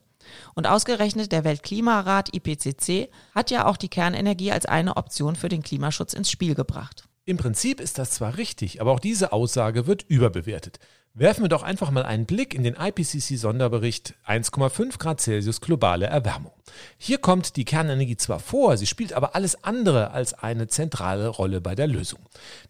Und 0.53 0.67
ausgerechnet 0.67 1.31
der 1.31 1.43
Weltklimarat 1.43 2.35
IPCC 2.35 3.09
hat 3.33 3.49
ja 3.49 3.65
auch 3.65 3.77
die 3.77 3.89
Kernenergie 3.89 4.51
als 4.51 4.67
eine 4.67 4.95
Option 4.95 5.35
für 5.35 5.49
den 5.49 5.63
Klimaschutz 5.63 6.13
ins 6.13 6.29
Spiel 6.29 6.53
gebracht. 6.53 7.09
Im 7.25 7.37
Prinzip 7.37 7.79
ist 7.79 7.97
das 7.97 8.11
zwar 8.11 8.37
richtig, 8.37 8.79
aber 8.79 8.91
auch 8.91 8.99
diese 8.99 9.31
Aussage 9.31 9.87
wird 9.87 10.03
überbewertet. 10.07 10.77
Werfen 11.19 11.43
wir 11.43 11.49
doch 11.49 11.63
einfach 11.63 11.91
mal 11.91 12.05
einen 12.05 12.25
Blick 12.25 12.53
in 12.53 12.63
den 12.63 12.75
IPCC-Sonderbericht 12.75 14.13
1,5 14.25 14.99
Grad 14.99 15.19
Celsius 15.19 15.59
globale 15.59 16.05
Erwärmung. 16.05 16.53
Hier 16.97 17.17
kommt 17.17 17.57
die 17.57 17.65
Kernenergie 17.65 18.15
zwar 18.15 18.39
vor, 18.39 18.77
sie 18.77 18.87
spielt 18.87 19.11
aber 19.11 19.35
alles 19.35 19.61
andere 19.65 20.11
als 20.11 20.33
eine 20.33 20.69
zentrale 20.69 21.27
Rolle 21.27 21.59
bei 21.59 21.75
der 21.75 21.87
Lösung. 21.87 22.19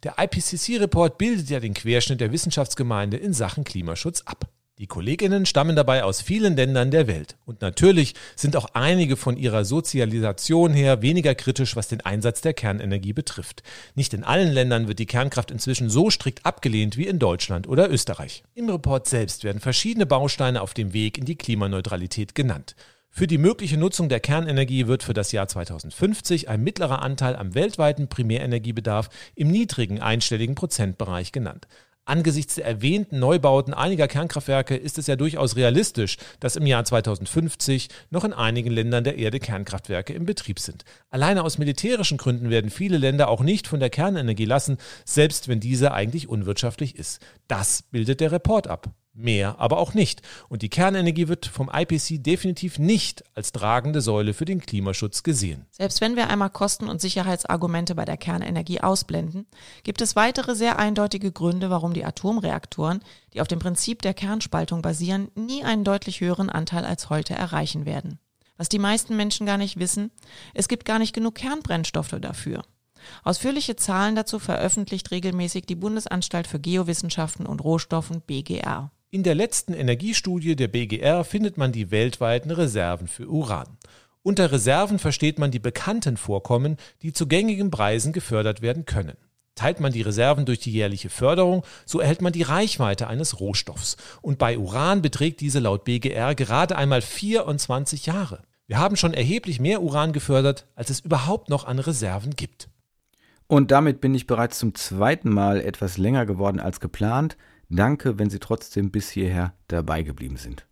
Der 0.02 0.16
IPCC-Report 0.18 1.20
bildet 1.20 1.52
ja 1.52 1.60
den 1.60 1.76
Querschnitt 1.76 2.22
der 2.22 2.32
Wissenschaftsgemeinde 2.32 3.18
in 3.18 3.34
Sachen 3.34 3.66
Klimaschutz 3.66 4.24
ab. 4.26 4.50
Die 4.80 4.88
Kolleginnen 4.88 5.46
stammen 5.46 5.76
dabei 5.76 6.06
aus 6.06 6.22
vielen 6.22 6.56
Ländern 6.56 6.90
der 6.90 7.06
Welt. 7.06 7.36
Und 7.46 7.60
natürlich 7.60 8.14
sind 8.38 8.56
auch 8.56 8.68
einige 8.72 9.18
von 9.18 9.36
ihrer 9.36 9.66
Sozialisation 9.66 10.72
her 10.72 11.02
weniger 11.02 11.36
kritisch, 11.36 11.76
was 11.76 11.90
den 11.90 12.00
Einsatz 12.00 12.40
der 12.40 12.54
Kernenergie 12.54 13.12
betrifft. 13.12 13.62
Nicht 13.96 14.14
in 14.14 14.24
allen 14.24 14.54
Ländern 14.54 14.88
wird 14.88 15.00
die 15.00 15.06
Kernkraft 15.06 15.52
inzwischen 15.52 15.90
so 15.90 16.10
strikt 16.10 16.46
abgelehnt 16.46 16.96
wie 16.96 17.08
in 17.08 17.20
Deutschland 17.20 17.68
oder 17.68 17.90
Österreich. 17.90 18.46
Im 18.56 18.70
Report 18.70 19.06
selbst 19.06 19.44
werden 19.44 19.60
verschiedene 19.60 20.06
Bausteine 20.06 20.62
auf 20.62 20.74
dem 20.74 20.94
Weg 20.94 21.18
in 21.18 21.26
die 21.26 21.36
Klimaneutralität 21.36 22.34
genannt. 22.34 22.78
Für 23.10 23.28
die 23.28 23.38
mögliche 23.38 23.78
Nutzung 23.78 24.08
der 24.08 24.22
Kernenergie 24.22 24.88
wird 24.88 25.04
für 25.04 25.14
das 25.14 25.34
Jahr 25.34 25.50
2050 25.50 26.48
ein 26.48 26.64
mittlerer 26.64 27.02
Anteil 27.02 27.36
am 27.36 27.54
weltweiten 27.54 28.08
Primärenergiebedarf 28.08 29.10
im 29.36 29.50
niedrigen 29.50 30.00
einstelligen 30.00 30.56
Prozentbereich 30.56 31.34
genannt. 31.34 31.68
Angesichts 32.10 32.56
der 32.56 32.65
erwähnten 32.65 33.19
Neubauten 33.19 33.72
einiger 33.72 34.07
Kernkraftwerke 34.07 34.76
ist 34.76 34.98
es 34.98 35.06
ja 35.06 35.15
durchaus 35.15 35.56
realistisch, 35.56 36.18
dass 36.40 36.56
im 36.56 36.65
Jahr 36.65 36.84
2050 36.84 37.90
noch 38.10 38.23
in 38.23 38.34
einigen 38.34 38.72
Ländern 38.72 39.03
der 39.03 39.19
Erde 39.19 39.40
Kernkraftwerke 39.40 40.14
im 40.14 40.26
Betrieb 40.26 40.57
sind. 40.57 40.86
Alleine 41.11 41.44
aus 41.44 41.60
militärischen 41.60 42.18
Gründen 42.18 42.49
werden 42.49 42.72
viele 42.72 42.98
Länder 42.98 43.27
auch 43.27 43.41
nicht 43.41 43.68
von 43.68 43.80
der 43.80 43.91
Kernenergie 43.91 44.45
lassen, 44.45 44.80
selbst 45.06 45.49
wenn 45.49 45.60
diese 45.60 45.91
eigentlich 45.91 46.27
unwirtschaftlich 46.27 46.95
ist. 46.95 47.22
Das 47.48 47.84
bildet 47.84 48.22
der 48.22 48.31
Report 48.31 48.65
ab 48.68 48.90
mehr 49.20 49.60
aber 49.60 49.78
auch 49.78 49.94
nicht. 49.94 50.22
Und 50.48 50.62
die 50.62 50.70
Kernenergie 50.70 51.28
wird 51.28 51.46
vom 51.46 51.70
IPC 51.74 52.24
definitiv 52.24 52.80
nicht 52.80 53.24
als 53.36 53.52
tragende 53.52 54.02
Säule 54.02 54.34
für 54.34 54.46
den 54.46 54.62
Klimaschutz 54.62 55.24
gesehen. 55.24 55.66
Selbst 55.72 56.02
wenn 56.02 56.16
wir 56.16 56.30
einmal 56.30 56.50
Kosten- 56.50 56.90
und 56.90 57.02
Sicherheitsargumente 57.02 57.96
bei 57.96 58.06
der 58.06 58.18
Kernenergie 58.18 58.82
ausblenden, 58.82 59.46
gibt 59.84 60.02
es 60.02 60.16
weitere 60.16 60.56
sehr 60.56 60.80
eindeutige 60.80 61.32
Gründe, 61.32 61.70
warum 61.70 61.94
die 61.94 62.06
Atomreaktoren, 62.06 63.02
die 63.34 63.41
auf 63.41 63.48
dem 63.48 63.60
Prinzip 63.60 64.02
der 64.02 64.14
Kernspaltung 64.14 64.82
basieren, 64.82 65.30
nie 65.36 65.64
einen 65.64 65.84
deutlich 65.84 66.22
höheren 66.22 66.50
Anteil 66.50 66.86
als 66.86 67.10
heute 67.10 67.34
erreichen 67.34 67.86
werden. 67.86 68.20
Was 68.58 68.70
die 68.70 68.80
meisten 68.80 69.16
Menschen 69.16 69.46
gar 69.46 69.58
nicht 69.58 69.80
wissen, 69.80 70.12
es 70.54 70.68
gibt 70.68 70.86
gar 70.86 71.00
nicht 71.00 71.14
genug 71.14 71.36
Kernbrennstoffe 71.36 72.16
dafür. 72.20 72.64
Ausführliche 73.24 73.76
Zahlen 73.76 74.16
dazu 74.16 74.40
veröffentlicht 74.40 75.12
regelmäßig 75.12 75.66
die 75.66 75.76
Bundesanstalt 75.76 76.48
für 76.48 76.60
Geowissenschaften 76.60 77.46
und 77.46 77.64
Rohstoffen 77.64 78.22
BGR. 78.22 78.91
In 79.11 79.23
der 79.23 79.34
letzten 79.34 79.73
Energiestudie 79.73 80.56
der 80.56 80.68
BGR 80.68 81.23
findet 81.23 81.57
man 81.57 81.72
die 81.72 81.90
weltweiten 81.90 82.52
Reserven 82.52 83.07
für 83.07 83.27
Uran. 83.27 83.80
Unter 84.22 84.52
Reserven 84.52 84.99
versteht 84.99 85.40
man 85.40 85.49
die 85.49 85.57
bekannten 85.57 86.15
Vorkommen, 86.15 86.77
die 87.02 87.11
zu 87.11 87.26
gängigen 87.26 87.72
Preisen 87.72 88.14
gefördert 88.14 88.61
werden 88.61 88.86
können. 88.86 89.18
Teilt 89.56 89.80
man 89.80 89.91
die 89.91 90.03
Reserven 90.03 90.45
durch 90.45 90.60
die 90.60 90.72
jährliche 90.72 91.10
Förderung, 91.10 91.64
so 91.88 91.99
erhält 91.99 92.22
man 92.22 92.34
die 92.34 92.44
Reichweite 92.44 93.07
eines 93.07 93.40
Rohstoffs. 93.40 93.98
Und 94.22 94.38
bei 94.38 94.60
Uran 94.60 95.02
beträgt 95.02 95.41
diese 95.41 95.57
laut 95.57 95.86
BGR 95.86 96.36
gerade 96.36 96.76
einmal 96.76 97.02
24 97.02 98.06
Jahre. 98.06 98.44
Wir 98.68 98.77
haben 98.77 98.95
schon 98.95 99.15
erheblich 99.15 99.60
mehr 99.60 99.81
Uran 99.81 100.14
gefördert, 100.14 100.68
als 100.76 100.91
es 100.91 100.99
überhaupt 100.99 101.49
noch 101.49 101.65
an 101.65 101.80
Reserven 101.80 102.36
gibt. 102.36 102.69
Und 103.48 103.72
damit 103.72 104.02
bin 104.02 104.14
ich 104.14 104.27
bereits 104.27 104.60
zum 104.60 104.76
zweiten 104.76 105.31
Mal 105.31 105.61
etwas 105.61 105.98
länger 105.98 106.27
geworden 106.27 106.60
als 106.60 106.80
geplant. 106.80 107.36
Danke, 107.70 108.20
wenn 108.20 108.30
Sie 108.30 108.40
trotzdem 108.40 108.91
bis 108.91 109.10
hierher 109.10 109.54
dabei 109.68 110.04
geblieben 110.04 110.38
sind. 110.38 110.66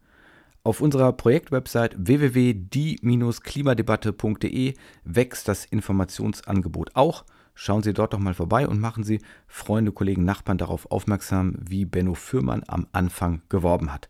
Auf 0.64 0.82
unserer 0.82 1.14
Projektwebsite 1.14 1.96
www.die-klimadebatte.de 1.98 4.74
wächst 5.06 5.48
das 5.48 5.66
Informationsangebot 5.66 6.96
auch. 6.96 7.24
Schauen 7.54 7.84
Sie 7.84 7.94
dort 7.94 8.14
doch 8.14 8.20
mal 8.20 8.34
vorbei 8.34 8.68
und 8.68 8.82
machen 8.82 9.04
Sie 9.04 9.22
Freunde, 9.48 9.92
Kollegen, 9.92 10.26
Nachbarn 10.26 10.58
darauf 10.58 10.92
aufmerksam, 10.92 11.56
wie 11.60 11.86
Benno 11.86 12.16
Fürmann 12.16 12.64
am 12.68 12.88
Anfang 12.92 13.44
geworben 13.48 13.94
hat. 13.94 14.10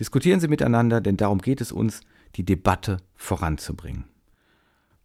Diskutieren 0.00 0.40
Sie 0.40 0.48
miteinander, 0.48 1.00
denn 1.00 1.16
darum 1.16 1.38
geht 1.38 1.60
es 1.60 1.70
uns, 1.70 2.00
die 2.34 2.44
Debatte 2.44 2.96
voranzubringen. 3.14 4.04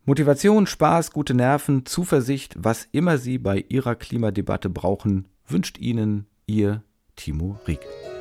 Motivation, 0.05 0.65
Spaß, 0.65 1.11
gute 1.11 1.33
Nerven, 1.33 1.85
Zuversicht, 1.85 2.55
was 2.57 2.87
immer 2.91 3.17
Sie 3.17 3.37
bei 3.37 3.65
Ihrer 3.69 3.95
Klimadebatte 3.95 4.69
brauchen, 4.69 5.27
wünscht 5.45 5.77
Ihnen 5.77 6.25
Ihr 6.45 6.83
Timo 7.17 7.59
Rieck. 7.65 8.16